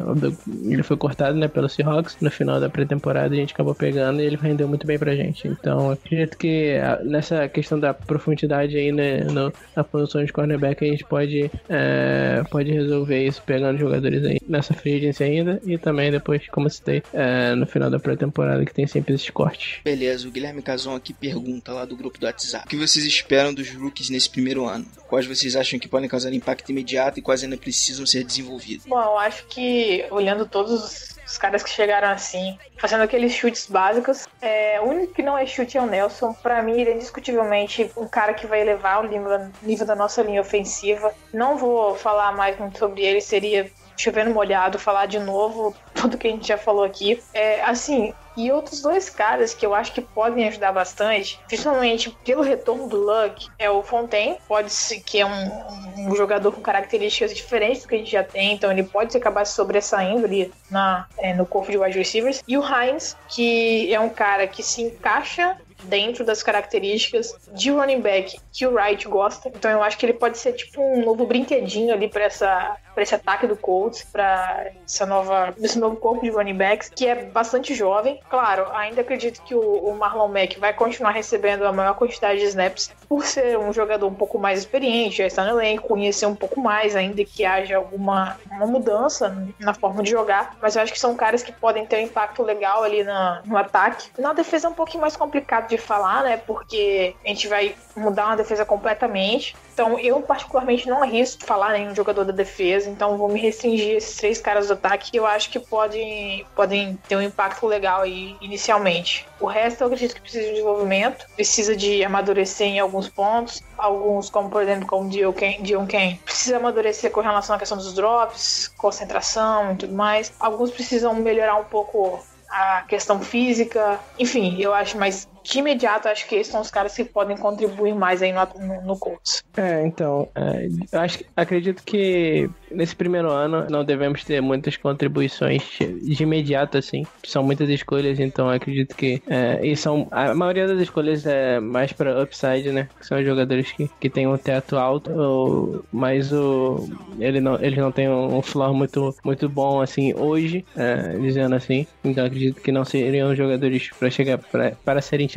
Ele 0.72 0.84
foi 0.84 0.98
cortado 0.98 1.38
né, 1.38 1.48
pelo 1.48 1.70
Seahawks 1.70 2.18
no 2.22 2.30
final 2.30 2.60
da 2.60 2.70
pré-temporada, 2.70 3.34
a 3.34 3.38
gente 3.38 3.54
acabou 3.54 3.76
pegando 3.76 4.22
e 4.22 4.26
ele 4.26 4.36
rendeu 4.36 4.68
muito 4.68 4.86
bem 4.86 4.98
pra 4.98 5.16
gente. 5.16 5.48
Então, 5.48 5.92
acredito 5.92 6.38
que 6.38 6.76
nessa 7.04 7.48
questão 7.48 7.80
da 7.80 7.94
profundidade 7.94 8.78
aí 8.78 8.92
né, 8.92 9.24
no, 9.24 9.52
na 9.76 9.84
posição 9.84 10.24
de 10.24 10.32
cornerback 10.32 10.84
a 10.84 10.88
gente 10.88 11.06
pode, 11.06 11.50
é, 11.70 12.44
pode 12.50 12.72
resolver 12.72 13.19
isso 13.28 13.42
pegando 13.44 13.78
jogadores 13.78 14.24
aí 14.26 14.40
nessa 14.48 14.74
free 14.74 14.98
agency 14.98 15.24
ainda 15.24 15.62
e 15.66 15.78
também 15.78 16.12
depois, 16.12 16.48
como 16.50 16.70
citei, 16.70 17.04
é, 17.14 17.56
no 17.56 17.66
final 17.66 17.90
da 17.90 18.00
pré-temporada 18.00 18.66
que 18.66 18.74
tem 18.74 18.88
sempre 18.88 19.14
esses 19.14 19.30
cortes. 19.30 19.80
Beleza, 19.84 20.28
o 20.28 20.32
Guilherme 20.32 20.62
Cazon 20.62 20.96
aqui 20.96 21.14
pergunta 21.14 21.74
lá 21.74 21.86
do 21.86 21.96
grupo 21.96 22.20
do 22.20 22.26
WhatsApp. 22.26 22.66
O 22.66 22.70
que 22.70 22.76
vocês 22.76 23.06
esperam 23.06 23.54
dos 23.54 23.70
rookies 23.74 24.10
nesse 24.10 24.30
primeiro 24.30 24.66
ano? 24.66 24.86
Quais 25.08 25.26
vocês 25.26 25.56
acham 25.56 25.80
que 25.80 25.88
podem 25.88 26.10
causar 26.10 26.34
impacto 26.34 26.70
imediato 26.72 27.20
e 27.20 27.22
quais 27.22 27.44
ainda 27.44 27.58
precisam 27.58 28.06
ser 28.06 28.24
desenvolvidos? 28.24 28.86
Bom, 28.86 29.02
eu 29.02 29.18
acho 29.18 29.46
que 29.48 30.06
olhando 30.12 30.46
todos 30.46 30.72
os 30.72 31.19
caras 31.38 31.64
que 31.64 31.70
chegaram 31.70 32.10
assim, 32.10 32.58
fazendo 32.78 33.04
aqueles 33.04 33.34
chutes 33.34 33.68
básicos. 33.68 34.28
É, 34.42 34.80
o 34.82 34.86
único 34.86 35.14
que 35.14 35.24
não 35.24 35.38
é 35.38 35.46
chute 35.46 35.78
é 35.78 35.82
o 35.82 35.86
Nelson. 35.86 36.34
Para 36.34 36.62
mim, 36.62 36.80
ele 36.80 36.92
é 36.92 36.96
indiscutivelmente 36.96 37.92
um 37.96 38.08
cara 38.08 38.34
que 38.34 38.48
vai 38.48 38.62
elevar 38.62 39.04
o 39.04 39.08
nível 39.08 39.86
da 39.86 39.96
nossa 39.96 40.22
linha 40.22 40.42
ofensiva. 40.42 41.14
Não 41.34 41.58
vou 41.58 41.96
falar 41.96 42.32
mais 42.32 42.58
muito 42.58 42.80
sobre 42.80 43.04
ele, 43.04 43.22
seria 43.22 43.70
chovendo 44.00 44.34
molhado 44.34 44.80
falar 44.80 45.08
de 45.08 45.20
novo 45.20 45.76
tudo 45.94 46.18
que 46.18 46.28
a 46.28 46.32
gente 46.32 46.48
já 46.48 46.58
falou 46.58 46.86
aqui. 46.86 47.22
É, 47.34 47.62
assim, 47.64 48.14
e 48.40 48.52
outros 48.52 48.82
dois 48.82 49.10
caras 49.10 49.54
que 49.54 49.66
eu 49.66 49.76
acho 49.76 49.92
que 49.92 50.02
podem 50.02 50.48
ajudar 50.48 50.72
bastante, 50.72 51.40
principalmente 51.48 52.10
pelo 52.24 52.42
retorno 52.42 52.88
do 52.88 52.98
Luck, 52.98 53.50
é 53.60 53.70
o 53.70 53.84
Fontaine, 53.84 54.38
pode 54.48 54.72
ser 54.72 55.02
que 55.02 55.20
é 55.20 55.26
um, 55.26 56.08
um, 56.08 56.16
jogador 56.16 56.54
com 56.54 56.62
características 56.62 57.36
diferentes 57.36 57.82
do 57.82 57.90
que 57.90 57.96
a 57.96 57.98
gente 57.98 58.12
já 58.12 58.24
tem, 58.24 58.54
então 58.54 58.72
ele 58.72 58.84
pode 58.84 59.16
acabar 59.18 59.46
sobressaindo 59.46 60.26
ali 60.26 60.52
na, 60.72 61.06
é, 61.18 61.34
no 61.34 61.46
corpo 61.46 61.70
de 61.70 61.78
wide 61.78 61.98
receivers. 61.98 62.42
E 62.48 62.58
o 62.58 62.64
Hines, 62.64 63.18
que 63.28 63.94
é 63.94 64.00
um 64.00 64.10
cara 64.10 64.48
que 64.48 64.64
se 64.64 64.84
encaixa 64.84 65.58
dentro 65.84 66.26
das 66.26 66.44
características 66.44 67.34
de 67.54 67.72
running 67.72 68.02
back 68.02 68.40
que 68.52 68.66
o 68.66 68.74
Wright 68.74 69.08
gosta. 69.08 69.50
Então 69.50 69.72
eu 69.72 69.82
acho 69.82 69.98
que 69.98 70.06
ele 70.06 70.14
pode 70.14 70.38
ser 70.38 70.54
tipo 70.54 70.82
um 70.82 71.04
novo 71.06 71.26
brinquedinho 71.26 71.94
ali 71.94 72.08
para 72.08 72.24
essa 72.24 72.78
para 72.94 73.04
esse 73.04 73.16
ataque 73.16 73.48
do 73.48 73.56
Colts, 73.56 74.04
para 74.04 74.72
essa 74.86 75.06
nova 75.06 75.54
esse 75.62 75.80
novo 75.80 75.96
corpo 75.96 76.24
de 76.24 76.30
running 76.30 76.56
backs 76.56 76.90
que 76.90 77.08
é 77.08 77.16
bastante 77.26 77.74
jovem. 77.74 78.20
Claro, 78.30 78.68
ainda 78.74 79.02
acredito 79.02 79.42
que 79.44 79.56
o, 79.56 79.62
o 79.62 79.96
Marlon 79.96 80.28
Mack 80.28 80.60
vai 80.60 80.74
continuar 80.74 81.12
recebendo 81.12 81.66
a 81.66 81.72
maior 81.72 81.94
quantidade 81.96 82.40
de 82.40 82.46
snaps 82.46 82.92
por 83.08 83.24
ser 83.26 83.58
um 83.58 83.72
jogador 83.74 84.08
um 84.08 84.14
pouco 84.14 84.38
mais 84.38 84.60
experiente, 84.60 85.18
já 85.18 85.28
está 85.28 85.44
no 85.46 85.60
elenco, 85.60 85.88
conhecer 85.88 86.26
um 86.26 86.36
pouco 86.36 86.60
mais, 86.60 86.96
ainda 86.96 87.24
que 87.24 87.46
haja 87.46 87.78
alguma 87.78 88.38
uma 88.52 88.68
mudança 88.68 89.36
na 89.60 89.74
forma 89.74 90.04
de 90.04 90.12
jogar. 90.12 90.58
Mas 90.62 90.76
eu 90.76 90.82
acho 90.82 90.94
que 90.94 91.00
são 91.00 91.16
caras 91.16 91.42
que 91.42 91.52
podem 91.52 91.86
ter 91.86 91.98
um 91.98 92.02
impacto 92.02 92.44
legal 92.44 92.84
ali 92.84 93.04
na, 93.04 93.42
no 93.46 93.58
ataque. 93.58 94.10
Na 94.18 94.34
defesa 94.34 94.68
é 94.68 94.70
um 94.70 94.74
pouquinho 94.74 95.02
mais 95.02 95.16
complicado 95.16 95.68
de 95.68 95.78
falar, 95.78 96.24
né? 96.24 96.38
Porque 96.38 97.16
a 97.24 97.28
gente 97.28 97.48
vai 97.48 97.76
mudar 97.96 98.28
uma 98.28 98.38
defesa 98.38 98.66
completamente. 98.66 99.56
Então, 99.80 99.98
eu 99.98 100.22
particularmente 100.22 100.90
não 100.90 101.02
arrisco 101.02 101.46
falar 101.46 101.72
nenhum 101.72 101.96
jogador 101.96 102.26
da 102.26 102.34
defesa, 102.34 102.90
então 102.90 103.18
vou 103.18 103.30
me 103.30 103.40
restringir 103.40 103.94
a 103.94 103.98
esses 103.98 104.18
três 104.18 104.42
caras 104.42 104.68
do 104.68 104.74
ataque 104.74 105.12
que 105.12 105.18
eu 105.18 105.26
acho 105.26 105.50
que 105.50 105.58
podem, 105.58 106.46
podem 106.54 107.00
ter 107.08 107.16
um 107.16 107.22
impacto 107.22 107.66
legal 107.66 108.02
aí 108.02 108.36
inicialmente. 108.42 109.26
O 109.40 109.46
resto 109.46 109.80
eu 109.80 109.88
acredito 109.88 110.16
que 110.16 110.22
precisa 110.22 110.44
de 110.44 110.52
desenvolvimento, 110.52 111.26
precisa 111.34 111.78
de 111.78 112.04
amadurecer 112.04 112.68
em 112.68 112.78
alguns 112.78 113.08
pontos, 113.08 113.64
alguns, 113.78 114.30
como 114.30 114.50
por 114.50 114.62
exemplo, 114.62 114.86
como 114.86 115.10
Dion 115.10 115.88
Kane, 115.88 116.20
precisa 116.26 116.58
amadurecer 116.58 117.10
com 117.10 117.22
relação 117.22 117.56
à 117.56 117.60
questão 117.60 117.78
dos 117.78 117.94
drops, 117.94 118.68
concentração 118.76 119.72
e 119.72 119.76
tudo 119.78 119.94
mais. 119.94 120.34
Alguns 120.42 120.72
precisam 120.72 121.14
melhorar 121.14 121.56
um 121.56 121.64
pouco 121.64 122.20
a 122.50 122.82
questão 122.82 123.22
física, 123.22 123.98
enfim, 124.18 124.58
eu 124.60 124.74
acho, 124.74 124.98
mas 124.98 125.28
de 125.50 125.60
imediato, 125.60 126.08
acho 126.08 126.28
que 126.28 126.36
esses 126.36 126.52
são 126.52 126.62
os 126.62 126.70
caras 126.70 126.96
que 126.96 127.04
podem 127.04 127.36
contribuir 127.36 127.96
mais 127.96 128.22
aí 128.22 128.32
no, 128.32 128.40
no, 128.60 128.82
no 128.82 128.98
Colts. 128.98 129.44
É, 129.58 129.86
então, 129.86 130.28
é, 130.36 130.68
acho, 130.98 131.24
acredito 131.36 131.84
que 131.84 132.50
nesse 132.72 132.96
primeiro 132.96 133.32
ano 133.32 133.66
não 133.70 133.84
devemos 133.84 134.24
ter 134.24 134.42
muitas 134.42 134.78
contribuições 134.78 135.64
de 135.80 136.24
imediato, 136.24 136.78
assim. 136.78 137.06
São 137.24 137.44
muitas 137.44 137.70
escolhas, 137.70 138.20
então 138.20 138.50
acredito 138.50 138.96
que. 138.96 139.22
É, 139.28 139.60
e 139.66 139.76
são, 139.76 140.08
a 140.12 140.34
maioria 140.36 140.68
das 140.68 140.80
escolhas 140.82 141.26
é 141.26 141.60
mais 141.60 141.92
para 141.92 142.22
upside, 142.22 142.72
né? 142.72 142.88
São 143.02 143.24
jogadores 143.24 143.72
que, 143.72 143.90
que 144.00 144.10
têm 144.10 144.28
um 144.28 144.38
teto 144.38 144.78
alto, 144.78 145.12
ou, 145.12 145.86
mas 145.92 146.32
o, 146.32 146.88
ele 147.20 147.42
não, 147.42 147.56
eles 147.62 147.78
não 147.78 147.92
têm 147.92 148.10
um 148.10 148.42
floor 148.42 148.74
muito, 148.74 149.16
muito 149.24 149.50
bom, 149.50 149.82
assim, 149.82 150.14
hoje, 150.14 150.64
é, 150.78 151.18
dizendo 151.18 151.56
assim. 151.56 151.88
Então 152.04 152.26
acredito 152.26 152.62
que 152.62 152.72
não 152.72 152.86
seriam 152.86 153.36
jogadores 153.36 153.90
para 153.98 154.10
chegar 154.10 154.38
para 154.38 155.02
serem 155.02 155.28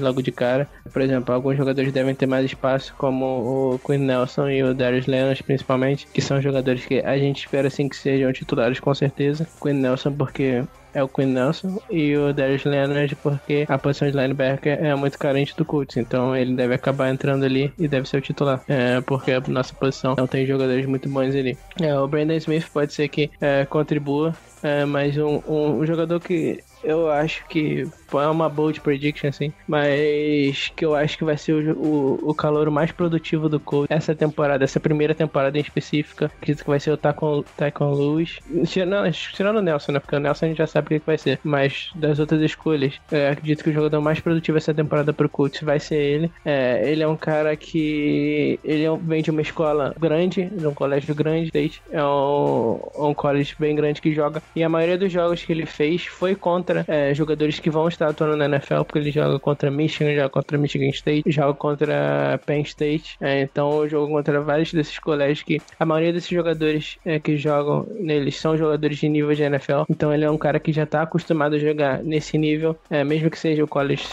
logo 0.00 0.22
de 0.22 0.32
cara. 0.32 0.68
Por 0.92 1.02
exemplo, 1.02 1.34
alguns 1.34 1.56
jogadores 1.56 1.92
devem 1.92 2.14
ter 2.14 2.26
mais 2.26 2.44
espaço, 2.44 2.94
como 2.96 3.74
o 3.74 3.78
Quinn 3.78 3.98
Nelson 3.98 4.48
e 4.48 4.62
o 4.62 4.74
Darius 4.74 5.06
Leonard, 5.06 5.42
principalmente, 5.42 6.06
que 6.12 6.20
são 6.20 6.40
jogadores 6.40 6.84
que 6.84 7.00
a 7.00 7.18
gente 7.18 7.40
espera 7.40 7.68
assim 7.68 7.88
que 7.88 7.96
sejam 7.96 8.32
titulares 8.32 8.80
com 8.80 8.94
certeza. 8.94 9.46
Quinn 9.60 9.80
Nelson 9.80 10.12
porque 10.12 10.64
é 10.96 11.02
o 11.02 11.08
Quinn 11.08 11.26
Nelson 11.26 11.78
e 11.90 12.16
o 12.16 12.32
Darius 12.32 12.64
Leonard 12.64 13.14
porque 13.16 13.66
a 13.68 13.76
posição 13.76 14.10
de 14.10 14.16
linebacker 14.16 14.82
é 14.82 14.94
muito 14.94 15.18
carente 15.18 15.54
do 15.54 15.62
Colts, 15.62 15.98
então 15.98 16.34
ele 16.34 16.56
deve 16.56 16.74
acabar 16.74 17.10
entrando 17.10 17.44
ali 17.44 17.70
e 17.78 17.86
deve 17.86 18.08
ser 18.08 18.16
o 18.16 18.20
titular, 18.22 18.62
é, 18.66 19.02
porque 19.02 19.32
a 19.32 19.40
nossa 19.46 19.74
posição 19.74 20.14
não 20.16 20.26
tem 20.26 20.46
jogadores 20.46 20.86
muito 20.86 21.06
bons 21.06 21.34
ali. 21.34 21.58
É, 21.82 21.94
o 21.98 22.08
Brandon 22.08 22.34
Smith 22.34 22.66
pode 22.72 22.94
ser 22.94 23.08
que 23.08 23.30
é, 23.38 23.66
contribua, 23.66 24.34
é, 24.66 24.84
mas 24.84 25.16
um, 25.16 25.40
um, 25.46 25.78
um 25.78 25.86
jogador 25.86 26.18
que 26.18 26.60
eu 26.82 27.10
acho 27.10 27.44
que 27.48 27.86
é 28.12 28.28
uma 28.28 28.48
bold 28.48 28.80
prediction, 28.80 29.28
assim, 29.28 29.52
mas 29.66 30.72
que 30.76 30.84
eu 30.84 30.94
acho 30.94 31.18
que 31.18 31.24
vai 31.24 31.36
ser 31.36 31.52
o, 31.52 31.72
o, 31.72 32.30
o 32.30 32.34
calor 32.34 32.70
mais 32.70 32.92
produtivo 32.92 33.48
do 33.48 33.58
Colts 33.58 33.90
essa 33.90 34.14
temporada, 34.14 34.64
essa 34.64 34.78
primeira 34.78 35.14
temporada 35.14 35.58
em 35.58 35.60
específica. 35.60 36.26
Acredito 36.26 36.62
que 36.62 36.70
vai 36.70 36.78
ser 36.78 36.92
o 36.92 36.96
Tacon 36.96 37.44
Lewis. 37.92 38.38
Tirando, 38.66 39.10
tirando 39.12 39.56
o 39.56 39.62
Nelson, 39.62 39.92
né? 39.92 39.98
Porque 39.98 40.16
o 40.16 40.20
Nelson 40.20 40.46
a 40.46 40.48
gente 40.48 40.58
já 40.58 40.66
sabe 40.66 40.86
o 40.96 41.00
que, 41.00 41.06
vai 41.06 41.18
ser. 41.18 41.40
Mas 41.42 41.90
das 41.94 42.18
outras 42.18 42.40
escolhas, 42.40 42.94
é, 43.10 43.30
acredito 43.30 43.64
que 43.64 43.70
o 43.70 43.72
jogador 43.72 44.00
mais 44.00 44.20
produtivo 44.20 44.58
essa 44.58 44.72
temporada 44.72 45.12
pro 45.12 45.28
Colts 45.28 45.60
vai 45.62 45.80
ser 45.80 45.96
ele. 45.96 46.30
É, 46.44 46.88
ele 46.90 47.02
é 47.02 47.08
um 47.08 47.16
cara 47.16 47.56
que. 47.56 48.60
Ele 48.62 48.84
é 48.84 48.96
vem 48.96 49.22
de 49.22 49.30
uma 49.30 49.42
escola 49.42 49.94
grande, 49.98 50.44
de 50.44 50.66
um 50.66 50.74
colégio 50.74 51.14
grande. 51.14 51.50
É 51.90 52.04
um, 52.04 52.80
um 52.96 53.14
college 53.14 53.56
bem 53.58 53.74
grande 53.74 54.00
que 54.00 54.14
joga. 54.14 54.42
E 54.56 54.62
a 54.64 54.68
maioria 54.70 54.96
dos 54.96 55.12
jogos 55.12 55.44
que 55.44 55.52
ele 55.52 55.66
fez 55.66 56.06
foi 56.06 56.34
contra 56.34 56.82
é, 56.88 57.12
jogadores 57.14 57.60
que 57.60 57.68
vão 57.68 57.86
estar 57.88 58.08
atuando 58.08 58.36
na 58.36 58.46
NFL, 58.46 58.84
porque 58.84 58.98
ele 58.98 59.10
joga 59.10 59.38
contra 59.38 59.70
Michigan, 59.70 60.14
joga 60.14 60.30
contra 60.30 60.56
Michigan 60.56 60.88
State, 60.88 61.30
joga 61.30 61.52
contra 61.52 62.40
Penn 62.46 62.62
State. 62.62 63.18
É, 63.20 63.42
então, 63.42 63.86
joga 63.86 64.10
contra 64.10 64.40
vários 64.40 64.72
desses 64.72 64.98
colégios 64.98 65.42
que 65.42 65.60
a 65.78 65.84
maioria 65.84 66.12
desses 66.12 66.30
jogadores 66.30 66.98
é, 67.04 67.20
que 67.20 67.36
jogam 67.36 67.86
neles 68.00 68.36
são 68.36 68.56
jogadores 68.56 68.96
de 68.96 69.08
nível 69.10 69.34
de 69.34 69.42
NFL. 69.42 69.82
Então, 69.90 70.12
ele 70.12 70.24
é 70.24 70.30
um 70.30 70.38
cara 70.38 70.58
que 70.58 70.72
já 70.72 70.84
está 70.84 71.02
acostumado 71.02 71.56
a 71.56 71.58
jogar 71.58 72.02
nesse 72.02 72.38
nível, 72.38 72.74
é, 72.88 73.04
mesmo 73.04 73.30
que 73.30 73.38
seja 73.38 73.62
o 73.62 73.68
college, 73.68 74.06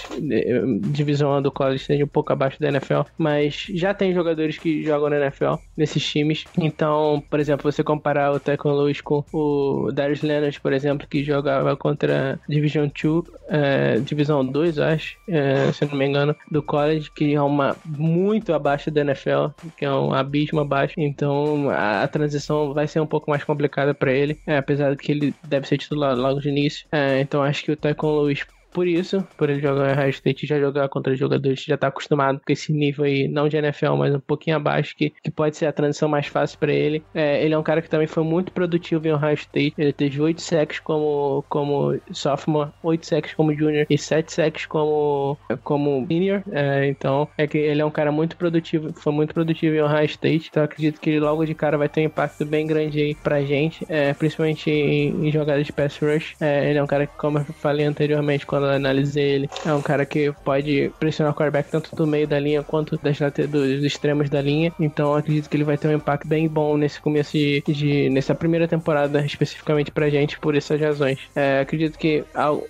divisão 0.81 1.41
do 1.41 1.51
college 1.51 1.85
seja 1.85 2.03
um 2.03 2.07
pouco 2.07 2.33
abaixo 2.33 2.59
da 2.59 2.67
NFL, 2.67 3.01
mas 3.17 3.67
já 3.73 3.93
tem 3.93 4.13
jogadores 4.13 4.57
que 4.57 4.83
jogam 4.83 5.09
na 5.09 5.17
NFL 5.17 5.55
nesses 5.77 6.03
times. 6.05 6.43
Então, 6.57 7.23
por 7.29 7.39
exemplo, 7.39 7.71
você 7.71 7.81
comparar 7.81 8.33
o 8.33 8.39
Tecon 8.39 8.73
Lewis 8.73 8.99
com 8.99 9.23
o 9.31 9.89
Darius 9.91 10.21
Leonard, 10.21 10.32
por 10.61 10.73
exemplo, 10.73 11.07
que 11.07 11.23
jogava 11.23 11.75
contra 11.75 12.39
Division 12.47 12.87
2, 12.87 13.23
é, 13.49 13.99
Divisão 13.99 14.45
2, 14.45 14.79
acho, 14.79 15.17
é, 15.27 15.71
se 15.71 15.85
não 15.85 15.95
me 15.95 16.05
engano, 16.05 16.35
do 16.49 16.61
college, 16.61 17.11
que 17.11 17.33
é 17.33 17.41
uma 17.41 17.75
muito 17.85 18.53
abaixo 18.53 18.89
da 18.89 19.01
NFL, 19.01 19.47
que 19.77 19.85
é 19.85 19.91
um 19.91 20.13
abismo 20.13 20.59
abaixo. 20.59 20.95
Então 20.97 21.69
a, 21.69 22.03
a 22.03 22.07
transição 22.07 22.73
vai 22.73 22.87
ser 22.87 22.99
um 22.99 23.07
pouco 23.07 23.29
mais 23.29 23.43
complicada 23.43 23.93
para 23.93 24.11
ele, 24.11 24.39
é, 24.47 24.57
apesar 24.57 24.91
de 24.91 24.97
que 24.97 25.11
ele 25.11 25.33
deve 25.47 25.67
ser 25.67 25.77
titular 25.77 26.15
logo 26.15 26.39
de 26.39 26.49
início. 26.49 26.87
É, 26.91 27.19
então 27.19 27.43
acho 27.43 27.63
que 27.63 27.71
o 27.71 27.77
Tycoon 27.77 28.21
Lewis 28.21 28.45
por 28.73 28.87
isso, 28.87 29.25
por 29.37 29.49
ele 29.49 29.61
jogar 29.61 29.89
em 29.89 29.99
Ohio 29.99 30.09
State 30.09 30.47
já 30.47 30.59
jogar 30.59 30.89
contra 30.89 31.15
jogadores 31.15 31.61
que 31.63 31.69
já 31.69 31.77
tá 31.77 31.87
acostumado 31.87 32.41
com 32.45 32.51
esse 32.51 32.73
nível 32.73 33.05
aí, 33.05 33.27
não 33.27 33.47
de 33.47 33.57
NFL, 33.57 33.93
mas 33.95 34.13
um 34.13 34.19
pouquinho 34.19 34.57
abaixo, 34.57 34.95
que, 34.95 35.11
que 35.23 35.31
pode 35.31 35.55
ser 35.55 35.67
a 35.67 35.73
transição 35.73 36.09
mais 36.09 36.27
fácil 36.27 36.57
para 36.57 36.73
ele. 36.73 37.03
É, 37.13 37.43
ele 37.43 37.53
é 37.53 37.57
um 37.57 37.63
cara 37.63 37.81
que 37.81 37.89
também 37.89 38.07
foi 38.07 38.23
muito 38.23 38.51
produtivo 38.51 39.07
em 39.07 39.11
Ohio 39.11 39.33
State. 39.33 39.73
Ele 39.77 39.93
teve 39.93 40.21
8 40.21 40.41
sacks 40.41 40.79
como, 40.79 41.43
como 41.49 41.99
sophomore, 42.11 42.71
8 42.81 43.05
sacks 43.05 43.33
como 43.33 43.53
junior 43.53 43.85
e 43.89 43.97
7 43.97 44.31
sacks 44.31 44.65
como, 44.65 45.37
como 45.63 46.05
senior. 46.07 46.43
É, 46.51 46.87
então, 46.87 47.27
é 47.37 47.47
que 47.47 47.57
ele 47.57 47.81
é 47.81 47.85
um 47.85 47.91
cara 47.91 48.11
muito 48.11 48.35
produtivo, 48.35 48.93
foi 48.93 49.13
muito 49.13 49.33
produtivo 49.33 49.75
em 49.75 49.81
Ohio 49.81 50.05
State. 50.05 50.49
Então, 50.49 50.63
acredito 50.63 50.99
que 50.99 51.09
ele 51.11 51.19
logo 51.19 51.45
de 51.45 51.53
cara 51.53 51.77
vai 51.77 51.89
ter 51.89 52.01
um 52.01 52.05
impacto 52.05 52.45
bem 52.45 52.65
grande 52.65 53.01
aí 53.01 53.15
pra 53.15 53.41
gente, 53.41 53.85
é, 53.87 54.13
principalmente 54.13 54.69
em, 54.69 55.27
em 55.27 55.31
jogadas 55.31 55.65
de 55.65 55.73
pass 55.73 55.97
rush. 55.97 56.35
É, 56.39 56.69
ele 56.69 56.79
é 56.79 56.83
um 56.83 56.87
cara 56.87 57.05
que, 57.05 57.15
como 57.17 57.37
eu 57.37 57.45
falei 57.45 57.85
anteriormente, 57.85 58.45
quando 58.45 58.62
quando 58.63 58.71
eu 58.71 58.75
analisei 58.75 59.23
ele. 59.23 59.49
É 59.65 59.73
um 59.73 59.81
cara 59.81 60.05
que 60.05 60.31
pode 60.43 60.91
pressionar 60.99 61.33
o 61.33 61.35
quarterback 61.35 61.69
tanto 61.69 61.95
do 61.95 62.07
meio 62.07 62.27
da 62.27 62.39
linha 62.39 62.63
quanto 62.63 62.97
das, 63.01 63.17
dos 63.49 63.83
extremos 63.83 64.29
da 64.29 64.41
linha. 64.41 64.71
Então 64.79 65.13
acredito 65.13 65.49
que 65.49 65.57
ele 65.57 65.63
vai 65.63 65.77
ter 65.77 65.89
um 65.89 65.93
impacto 65.93 66.27
bem 66.27 66.47
bom 66.47 66.77
nesse 66.77 66.99
começo 67.01 67.33
de, 67.33 67.61
de 67.67 68.09
nessa 68.09 68.33
primeira 68.33 68.67
temporada, 68.67 69.25
especificamente 69.25 69.91
pra 69.91 70.09
gente, 70.09 70.39
por 70.39 70.55
essas 70.55 70.79
razões. 70.79 71.19
É, 71.35 71.59
acredito 71.59 71.97
que 71.97 72.23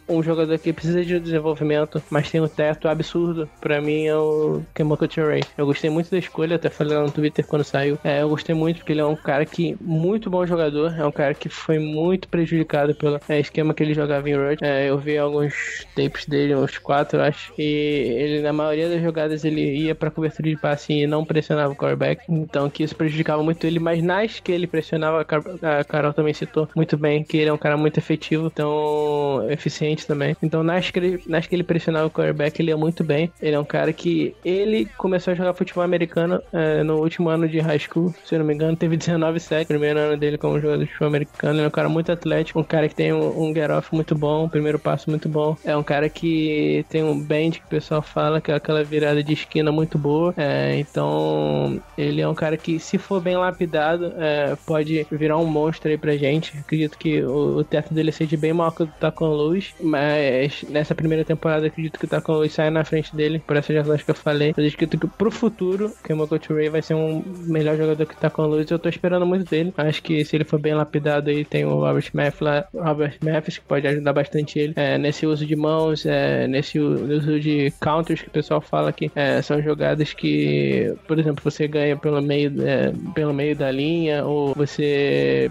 um 0.10 0.24
jogador 0.24 0.58
que 0.58 0.74
precisa 0.74 1.04
de 1.04 1.20
desenvolvimento, 1.20 2.02
mas 2.10 2.32
tem 2.32 2.42
um 2.42 2.48
teto 2.48 2.88
absurdo, 2.88 3.48
pra 3.62 3.80
mim 3.80 4.06
é 4.06 4.16
o 4.16 4.62
Kemoko 4.74 5.06
Ray. 5.06 5.44
Eu 5.58 5.66
gostei 5.66 5.90
muito 5.90 6.10
da 6.10 6.18
escolha, 6.18 6.56
até 6.56 6.70
falei 6.70 6.98
lá 6.98 7.04
no 7.04 7.12
Twitter 7.12 7.46
quando 7.46 7.64
saiu. 7.64 8.00
É, 8.04 8.22
eu 8.22 8.30
gostei 8.30 8.56
muito 8.56 8.78
porque 8.78 8.94
ele 8.94 9.02
é 9.02 9.06
um 9.06 9.16
cara 9.16 9.46
que, 9.46 9.78
muito 9.82 10.30
bom 10.30 10.46
jogador, 10.46 10.98
é 10.98 11.06
um 11.06 11.12
cara 11.12 11.34
que 11.34 11.50
foi 11.50 11.78
muito 11.78 12.28
prejudicado 12.28 12.96
pelo 12.96 13.20
é, 13.28 13.40
esquema 13.40 13.74
que 13.74 13.84
ele 13.84 13.94
jogava 13.94 14.30
em 14.30 14.36
Rush. 14.36 14.62
É, 14.62 14.90
eu 14.90 14.98
vi 14.98 15.18
alguns 15.18 15.83
tapes 15.84 16.26
dele, 16.26 16.56
uns 16.56 16.78
quatro, 16.78 17.22
acho, 17.22 17.54
e 17.58 17.64
ele, 17.64 18.42
na 18.42 18.54
maioria 18.54 18.90
das 18.90 19.02
jogadas, 19.02 19.44
ele 19.46 19.62
ia 19.78 19.96
pra 19.96 20.12
cobertura 20.12 20.50
de 20.50 20.58
passe 20.58 20.94
e 20.94 21.08
não 21.08 21.26
pressionava 21.26 21.74
o 21.74 21.76
quarterback, 21.76 22.24
então 22.30 22.70
que 22.70 22.84
isso 22.84 22.96
prejudicava 22.96 23.44
muito 23.44 23.66
ele, 23.66 23.80
mas 23.80 24.02
nas 24.02 24.40
que 24.40 24.52
ele 24.52 24.68
pressionava, 24.68 25.22
a 25.22 25.84
Carol 25.84 26.14
também 26.14 26.34
citou 26.34 26.68
muito 26.76 26.98
bem 26.98 27.24
que 27.24 27.38
ele 27.38 27.50
é 27.50 27.54
um 27.54 27.58
cara 27.58 27.78
muito 27.78 27.98
efetivo, 27.98 28.48
então 28.48 29.46
eficiente 29.50 30.06
também. 30.06 30.36
Então 30.42 30.64
nas 30.64 30.90
que 30.90 31.00
ele, 31.00 31.24
nas 31.28 31.48
que 31.48 31.56
ele 31.56 31.64
pressionava 31.64 32.08
o 32.08 32.12
quarterback, 32.12 32.62
ele 32.62 32.72
ia 32.72 32.78
muito 32.78 33.04
bem. 33.04 33.32
Ele 33.42 33.56
é 33.56 33.60
um 33.60 33.66
cara 33.66 33.92
que 33.94 34.36
ele 34.44 34.86
começou 34.98 35.32
a 35.32 35.36
jogar 35.36 35.54
futebol 35.54 35.84
americano 35.84 36.42
é, 36.52 36.84
no 36.84 36.98
último 37.00 37.30
ano 37.30 37.48
de 37.48 37.60
high 37.60 37.80
school, 37.80 38.14
se 38.26 38.36
eu 38.36 38.40
não 38.40 38.46
me 38.46 38.54
engano, 38.54 38.76
teve 38.76 38.96
19 38.98 39.40
sacks, 39.40 39.68
primeiro 39.68 40.00
ano 40.00 40.18
dele 40.18 40.38
como 40.38 40.60
jogador 40.60 40.84
de 40.84 40.88
futebol 40.88 41.08
americano. 41.08 41.60
Ele 41.60 41.66
é 41.66 41.68
um 41.68 41.72
cara 41.72 41.90
muito 41.90 42.12
atlético, 42.12 42.60
um 42.60 42.64
cara 42.64 42.88
que 42.88 42.96
tem 42.96 43.14
um, 43.14 43.44
um 43.44 43.54
get 43.54 43.70
off 43.70 43.94
muito 43.94 44.16
bom, 44.16 44.46
um 44.46 44.50
primeiro 44.50 44.80
passo 44.80 45.10
muito 45.10 45.28
bom. 45.30 45.56
É 45.64 45.73
um 45.78 45.84
cara 45.84 46.10
que 46.10 46.86
tem 46.90 47.04
um 47.04 47.20
bend 47.20 47.60
que 47.60 47.66
o 47.66 47.70
pessoal 47.70 48.02
fala 48.02 48.42
que 48.42 48.52
é 48.52 48.56
aquela 48.56 48.84
virada 48.84 49.24
de 49.24 49.34
esquina 49.34 49.72
muito 49.72 49.98
boa. 49.98 50.34
É, 50.38 50.78
então 50.80 51.82
ele 51.98 52.22
é 52.22 52.28
um 52.28 52.34
cara 52.34 52.58
que, 52.58 52.80
se 52.80 52.98
for 52.98 53.22
bem 53.22 53.36
lapidado, 53.36 54.14
é, 54.18 54.56
pode 54.66 55.06
virar 55.12 55.38
um 55.38 55.46
monstro 55.46 55.90
aí 55.90 55.98
pra 55.98 56.16
gente. 56.16 56.58
Acredito 56.58 56.98
que 56.98 57.22
o, 57.24 57.58
o 57.58 57.64
teto 57.64 57.94
dele 57.94 58.12
seja 58.12 58.38
bem 58.38 58.54
maior 58.54 58.72
que 58.72 58.84
o 58.84 58.86
do 58.86 58.92
Tacon 59.00 59.30
Luz, 59.30 59.74
mas 59.80 60.64
nessa 60.70 60.94
primeira 60.94 61.24
temporada 61.24 61.68
acredito 61.68 62.00
que 62.00 62.06
o 62.06 62.08
Tacon 62.08 62.34
Luz 62.34 62.54
sai 62.54 62.70
na 62.70 62.84
frente 62.84 63.16
dele, 63.16 63.40
por 63.40 63.56
essas 63.56 63.76
razões 63.76 64.04
que 64.04 64.12
eu 64.12 64.16
falei. 64.16 64.50
Eu 64.50 64.52
acredito 64.52 64.98
que 64.98 65.08
pro 65.08 65.32
futuro, 65.32 65.92
que 66.04 66.14
o 66.14 66.18
Mokoto 66.18 66.54
Ray 66.54 66.70
vai 66.70 66.82
ser 66.82 66.94
um 66.94 67.24
melhor 67.46 67.78
jogador 67.78 68.06
que 68.06 68.14
o 68.14 68.18
Tacon 68.18 68.46
Luz. 68.46 68.70
Eu 68.70 68.80
tô 68.80 68.90
esperando 68.90 69.26
muito 69.26 69.50
dele. 69.50 69.74
Acho 69.78 70.02
que 70.02 70.24
se 70.26 70.36
ele 70.36 70.44
for 70.44 70.60
bem 70.60 70.74
lapidado 70.74 71.30
aí, 71.30 71.46
tem 71.46 71.66
o 71.66 71.80
Robert 71.80 72.10
Mathis 72.14 72.34
Robert 72.74 73.18
Mathis, 73.24 73.58
que 73.58 73.66
pode 73.66 73.88
ajudar 73.88 74.14
bastante 74.14 74.60
ele 74.60 74.74
é, 74.76 74.98
nesse 74.98 75.26
uso 75.26 75.46
de 75.46 75.56
mãos, 75.64 76.06
é, 76.06 76.48
nesse 76.48 76.78
uso 76.80 77.40
de 77.40 77.72
counters 77.80 78.22
que 78.22 78.28
o 78.28 78.32
pessoal 78.32 78.60
fala 78.60 78.92
que 78.92 79.10
é, 79.16 79.42
são 79.42 79.62
jogadas 79.62 80.14
que, 80.14 80.94
por 81.08 81.18
exemplo, 81.18 81.42
você 81.44 81.68
ganha 81.68 81.96
pelo 81.96 82.22
meio, 82.22 82.52
é, 82.68 82.92
pelo 83.14 83.34
meio 83.34 83.56
da 83.56 83.72
linha, 83.72 84.26
ou 84.26 84.54
você, 84.54 85.50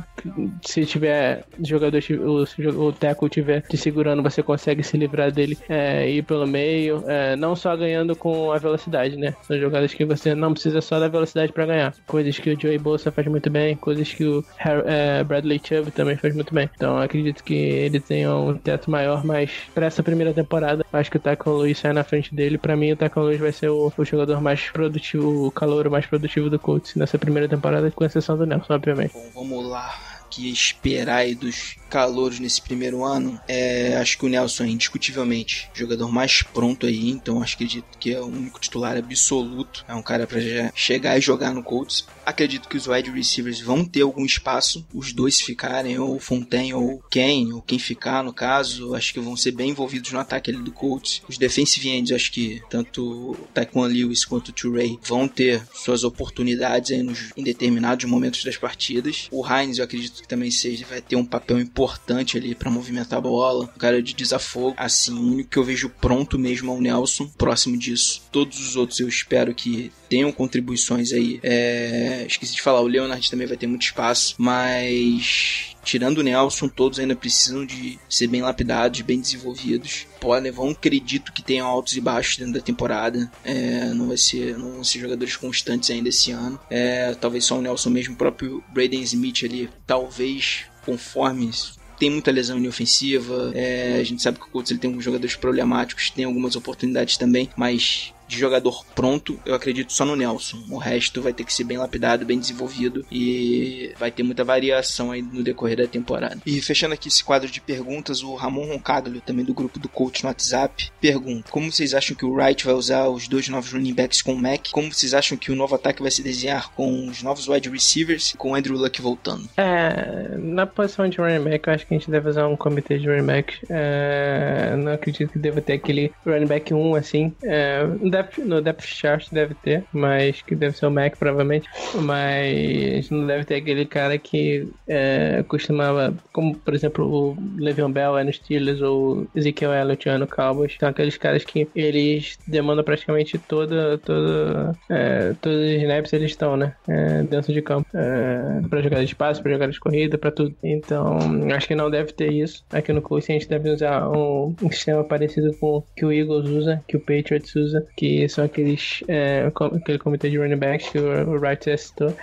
se 0.62 0.84
tiver 0.84 1.44
jogador, 1.64 2.02
o, 2.20 2.86
o 2.86 2.92
tackle 2.92 3.28
tiver 3.28 3.62
te 3.62 3.76
segurando, 3.76 4.22
você 4.22 4.42
consegue 4.42 4.82
se 4.82 4.96
livrar 4.96 5.32
dele 5.32 5.56
é, 5.68 6.08
ir 6.10 6.22
pelo 6.22 6.46
meio, 6.46 7.02
é, 7.06 7.34
não 7.36 7.56
só 7.56 7.74
ganhando 7.76 8.14
com 8.14 8.52
a 8.52 8.58
velocidade, 8.58 9.16
né? 9.16 9.34
São 9.42 9.58
jogadas 9.58 9.94
que 9.94 10.04
você 10.04 10.34
não 10.34 10.52
precisa 10.52 10.80
só 10.80 11.00
da 11.00 11.08
velocidade 11.08 11.52
para 11.52 11.66
ganhar. 11.66 11.94
Coisas 12.06 12.38
que 12.38 12.50
o 12.50 12.60
Joey 12.60 12.78
Bolsa 12.78 13.10
faz 13.10 13.26
muito 13.26 13.48
bem, 13.48 13.76
coisas 13.76 14.12
que 14.12 14.24
o 14.24 14.44
Harry, 14.58 14.82
é, 14.86 15.24
Bradley 15.24 15.60
Chubb 15.62 15.90
também 15.90 16.16
faz 16.16 16.34
muito 16.34 16.54
bem. 16.54 16.68
Então 16.74 16.98
acredito 16.98 17.42
que 17.42 17.54
ele 17.54 18.00
tenha 18.00 18.34
um 18.34 18.56
teto 18.56 18.90
maior, 18.90 19.24
mas 19.24 19.50
para 19.74 19.86
essa 19.86 20.01
primeira 20.02 20.32
temporada, 20.32 20.84
acho 20.92 21.10
que 21.10 21.16
o 21.16 21.20
Tackle 21.20 21.52
Luiz 21.52 21.78
sai 21.78 21.92
na 21.92 22.04
frente 22.04 22.34
dele. 22.34 22.58
Para 22.58 22.76
mim, 22.76 22.92
o 22.92 22.96
Tackle 22.96 23.22
Luiz 23.22 23.40
vai 23.40 23.52
ser 23.52 23.68
o, 23.68 23.92
o, 23.96 24.04
jogador 24.04 24.40
mais 24.40 24.70
produtivo, 24.70 25.46
o 25.46 25.50
calor 25.50 25.88
mais 25.90 26.06
produtivo 26.06 26.50
do 26.50 26.58
Colts 26.58 26.94
nessa 26.94 27.18
primeira 27.18 27.48
temporada, 27.48 27.90
com 27.90 28.04
exceção 28.04 28.36
do 28.36 28.46
Nelson, 28.46 28.74
obviamente. 28.74 29.12
Bom, 29.14 29.30
vamos 29.34 29.68
lá. 29.68 30.11
Que 30.32 30.50
esperar 30.50 31.18
aí 31.18 31.34
dos 31.34 31.76
calouros 31.92 32.40
nesse 32.40 32.62
primeiro 32.62 33.04
ano, 33.04 33.38
é, 33.46 33.98
acho 33.98 34.16
que 34.16 34.24
o 34.24 34.28
Nelson 34.28 34.64
é 34.64 34.68
indiscutivelmente 34.68 35.68
jogador 35.74 36.10
mais 36.10 36.42
pronto 36.42 36.86
aí, 36.86 37.10
então 37.10 37.42
acho 37.42 37.54
acredito 37.54 37.98
que 38.00 38.14
é 38.14 38.18
o 38.18 38.24
único 38.24 38.58
titular 38.58 38.96
absoluto. 38.96 39.84
É 39.86 39.94
um 39.94 40.02
cara 40.02 40.26
para 40.26 40.40
chegar 40.74 41.18
e 41.18 41.20
jogar 41.20 41.52
no 41.52 41.62
Colts. 41.62 42.06
Acredito 42.24 42.66
que 42.66 42.78
os 42.78 42.86
wide 42.86 43.10
receivers 43.10 43.60
vão 43.60 43.84
ter 43.84 44.00
algum 44.00 44.24
espaço, 44.24 44.86
os 44.94 45.12
dois 45.12 45.38
ficarem, 45.38 45.98
ou 45.98 46.18
Fontaine 46.18 46.72
ou 46.72 47.02
quem, 47.10 47.52
ou 47.52 47.60
quem 47.60 47.78
ficar 47.78 48.24
no 48.24 48.32
caso, 48.32 48.94
acho 48.94 49.12
que 49.12 49.20
vão 49.20 49.36
ser 49.36 49.52
bem 49.52 49.70
envolvidos 49.70 50.12
no 50.12 50.18
ataque 50.18 50.50
ali 50.50 50.62
do 50.62 50.72
Colts. 50.72 51.20
Os 51.28 51.36
defensive 51.36 51.90
ends, 51.90 52.10
acho 52.10 52.32
que 52.32 52.62
tanto 52.70 53.36
Taekwon 53.52 53.86
Lewis 53.86 54.24
quanto 54.24 54.48
o 54.48 54.98
vão 55.02 55.28
ter 55.28 55.62
suas 55.74 56.04
oportunidades 56.04 56.90
aí 56.90 57.02
nos, 57.02 57.32
em 57.36 57.42
determinados 57.42 58.06
momentos 58.06 58.42
das 58.44 58.56
partidas. 58.56 59.28
O 59.30 59.44
Hines, 59.46 59.76
eu 59.76 59.84
acredito 59.84 60.21
que 60.22 60.28
também 60.28 60.50
seja, 60.50 60.86
vai 60.88 61.00
ter 61.00 61.16
um 61.16 61.24
papel 61.24 61.60
importante 61.60 62.38
ali 62.38 62.54
para 62.54 62.70
movimentar 62.70 63.18
a 63.18 63.22
bola, 63.22 63.64
um 63.64 63.78
cara 63.78 64.02
de 64.02 64.14
desafogo. 64.14 64.74
Assim, 64.78 65.12
o 65.12 65.32
único 65.32 65.50
que 65.50 65.58
eu 65.58 65.64
vejo 65.64 65.90
pronto 65.90 66.38
mesmo 66.38 66.72
é 66.72 66.74
o 66.74 66.80
Nelson. 66.80 67.28
Próximo 67.36 67.76
disso, 67.76 68.22
todos 68.32 68.58
os 68.60 68.76
outros 68.76 69.00
eu 69.00 69.08
espero 69.08 69.54
que 69.54 69.92
tenham 70.08 70.32
contribuições 70.32 71.12
aí. 71.12 71.40
É... 71.42 72.24
Esqueci 72.26 72.54
de 72.54 72.62
falar, 72.62 72.80
o 72.80 72.86
Leonard 72.86 73.30
também 73.30 73.46
vai 73.46 73.56
ter 73.56 73.66
muito 73.66 73.82
espaço, 73.82 74.34
mas 74.38 75.71
tirando 75.84 76.18
o 76.18 76.22
Nelson, 76.22 76.68
todos 76.68 76.98
ainda 76.98 77.14
precisam 77.16 77.64
de 77.66 77.98
ser 78.08 78.26
bem 78.26 78.42
lapidados, 78.42 79.00
bem 79.00 79.20
desenvolvidos. 79.20 80.06
Podem, 80.20 80.52
vão 80.52 80.70
acredito 80.70 81.32
que 81.32 81.42
tenham 81.42 81.66
altos 81.66 81.96
e 81.96 82.00
baixos 82.00 82.36
dentro 82.36 82.54
da 82.54 82.60
temporada. 82.60 83.30
É, 83.44 83.92
não 83.94 84.08
vai 84.08 84.16
ser, 84.16 84.56
não 84.56 84.72
vão 84.72 84.84
ser 84.84 85.00
jogadores 85.00 85.36
constantes 85.36 85.90
ainda 85.90 86.08
esse 86.08 86.30
ano. 86.30 86.58
É, 86.70 87.14
talvez 87.14 87.44
só 87.44 87.58
o 87.58 87.62
Nelson 87.62 87.90
mesmo, 87.90 88.14
o 88.14 88.18
próprio 88.18 88.62
Braden 88.72 89.02
Smith 89.02 89.42
ali, 89.44 89.68
talvez 89.86 90.64
conforme 90.84 91.50
tem 91.98 92.10
muita 92.10 92.32
lesão 92.32 92.58
inofensiva. 92.58 93.52
É, 93.54 93.98
a 94.00 94.04
gente 94.04 94.22
sabe 94.22 94.38
que 94.38 94.46
o 94.46 94.50
Colts 94.50 94.70
ele 94.72 94.80
tem 94.80 94.88
alguns 94.90 95.04
jogadores 95.04 95.36
problemáticos, 95.36 96.10
tem 96.10 96.24
algumas 96.24 96.56
oportunidades 96.56 97.16
também, 97.16 97.48
mas 97.56 98.12
de 98.32 98.38
jogador 98.38 98.84
pronto, 98.94 99.38
eu 99.44 99.54
acredito 99.54 99.92
só 99.92 100.04
no 100.04 100.16
Nelson. 100.16 100.58
O 100.70 100.78
resto 100.78 101.20
vai 101.20 101.32
ter 101.32 101.44
que 101.44 101.52
ser 101.52 101.64
bem 101.64 101.76
lapidado, 101.76 102.24
bem 102.24 102.38
desenvolvido 102.38 103.04
e 103.12 103.92
vai 103.98 104.10
ter 104.10 104.22
muita 104.22 104.42
variação 104.42 105.12
aí 105.12 105.20
no 105.20 105.42
decorrer 105.42 105.76
da 105.76 105.86
temporada. 105.86 106.40
E 106.46 106.60
fechando 106.60 106.94
aqui 106.94 107.08
esse 107.08 107.22
quadro 107.22 107.50
de 107.50 107.60
perguntas, 107.60 108.22
o 108.22 108.34
Ramon 108.34 108.66
Roncaglio, 108.66 109.20
também 109.20 109.44
do 109.44 109.52
grupo 109.52 109.78
do 109.78 109.88
coach 109.88 110.22
no 110.22 110.28
WhatsApp, 110.28 110.90
pergunta: 111.00 111.50
Como 111.50 111.70
vocês 111.70 111.92
acham 111.94 112.16
que 112.16 112.24
o 112.24 112.32
Wright 112.32 112.64
vai 112.64 112.74
usar 112.74 113.08
os 113.08 113.28
dois 113.28 113.48
novos 113.48 113.72
running 113.72 113.94
backs 113.94 114.22
com 114.22 114.32
o 114.32 114.38
Mac? 114.38 114.70
Como 114.72 114.92
vocês 114.92 115.12
acham 115.12 115.36
que 115.36 115.52
o 115.52 115.54
novo 115.54 115.74
ataque 115.74 116.00
vai 116.00 116.10
se 116.10 116.22
desenhar 116.22 116.70
com 116.72 117.08
os 117.08 117.22
novos 117.22 117.48
wide 117.48 117.68
receivers 117.68 118.30
e 118.30 118.36
com 118.36 118.52
o 118.52 118.54
Andrew 118.54 118.76
Luck 118.76 119.00
voltando? 119.02 119.48
É, 119.56 120.36
na 120.38 120.66
posição 120.66 121.08
de 121.08 121.18
running 121.18 121.44
back, 121.44 121.68
eu 121.68 121.74
acho 121.74 121.86
que 121.86 121.94
a 121.94 121.98
gente 121.98 122.10
deve 122.10 122.30
usar 122.30 122.46
um 122.48 122.56
comitê 122.56 122.98
de 122.98 123.08
running 123.08 123.26
back. 123.26 123.58
É, 123.68 124.74
não 124.76 124.92
acredito 124.92 125.32
que 125.32 125.38
deva 125.38 125.60
ter 125.60 125.74
aquele 125.74 126.10
running 126.24 126.46
back 126.46 126.72
1 126.72 126.94
assim. 126.94 127.34
É, 127.42 127.82
depth, 128.22 128.38
no 128.38 128.60
depth 128.60 128.84
chart 128.84 129.28
deve 129.32 129.54
ter, 129.54 129.84
mas 129.92 130.42
que 130.42 130.54
deve 130.54 130.76
ser 130.76 130.86
o 130.86 130.90
Mac 130.90 131.16
provavelmente, 131.16 131.68
mas 131.94 133.10
não 133.10 133.26
deve 133.26 133.44
ter 133.44 133.56
aquele 133.56 133.84
cara 133.84 134.18
que 134.18 134.68
é, 134.88 135.44
costumava, 135.48 136.14
como 136.32 136.54
por 136.56 136.74
exemplo 136.74 137.06
o 137.06 137.36
Le'Veon 137.58 137.90
Bell 137.90 138.18
é 138.18 138.24
no 138.24 138.32
Steelers 138.32 138.80
ou 138.80 139.26
Ezekiel 139.34 139.72
Elliott 139.72 140.08
é 140.08 140.18
no 140.18 140.26
Cowboys, 140.26 140.76
são 140.78 140.88
aqueles 140.88 141.16
caras 141.16 141.44
que 141.44 141.68
eles 141.74 142.38
demandam 142.46 142.84
praticamente 142.84 143.38
toda, 143.38 143.98
toda, 143.98 144.76
é, 144.88 145.34
todos 145.40 145.58
os 145.58 145.70
snaps 145.70 146.12
eles 146.12 146.30
estão, 146.30 146.56
né, 146.56 146.74
é, 146.88 147.22
dentro 147.22 147.52
de 147.52 147.62
campo, 147.62 147.88
é, 147.94 148.60
para 148.68 148.82
jogar 148.82 148.98
de 148.98 149.04
espaço, 149.06 149.42
para 149.42 149.52
jogar 149.52 149.68
de 149.68 149.80
corrida, 149.80 150.18
para 150.18 150.30
tudo. 150.30 150.54
Então, 150.62 151.18
acho 151.54 151.66
que 151.66 151.74
não 151.74 151.90
deve 151.90 152.12
ter 152.12 152.32
isso. 152.32 152.64
Aqui 152.72 152.92
no 152.92 153.02
Colts 153.02 153.28
a 153.28 153.32
gente 153.32 153.48
deve 153.48 153.70
usar 153.70 154.08
um, 154.08 154.54
um 154.62 154.70
sistema 154.70 155.04
parecido 155.04 155.54
com 155.58 155.78
o 155.78 155.84
que 155.96 156.04
o 156.04 156.12
Eagles 156.12 156.48
usa, 156.48 156.82
que 156.86 156.96
o 156.96 157.00
Patriots 157.00 157.54
usa, 157.54 157.86
que 157.96 158.11
são 158.28 158.44
aqueles 158.44 159.02
é, 159.08 159.50
aquele 159.74 159.98
comitê 159.98 160.30
de 160.30 160.38
running 160.38 160.56
backs 160.56 160.88
que 160.88 160.98
o, 160.98 161.30
o 161.30 161.38
Wright 161.38 161.76
citou. 161.76 162.14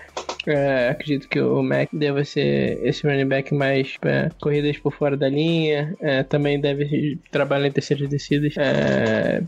É, 0.52 0.90
acredito 0.90 1.28
que 1.28 1.40
o 1.40 1.62
Mac 1.62 1.90
deve 1.92 2.24
ser 2.26 2.80
esse 2.84 3.08
running 3.08 3.28
back 3.28 3.54
mais 3.54 3.96
é, 4.04 4.30
corridas 4.40 4.78
por 4.78 4.94
fora 4.94 5.16
da 5.16 5.30
linha. 5.30 5.96
É, 6.02 6.24
também 6.24 6.60
deve 6.60 7.18
trabalhar 7.32 7.68
em 7.68 7.72
terceiras 7.72 8.10
descidas. 8.10 8.56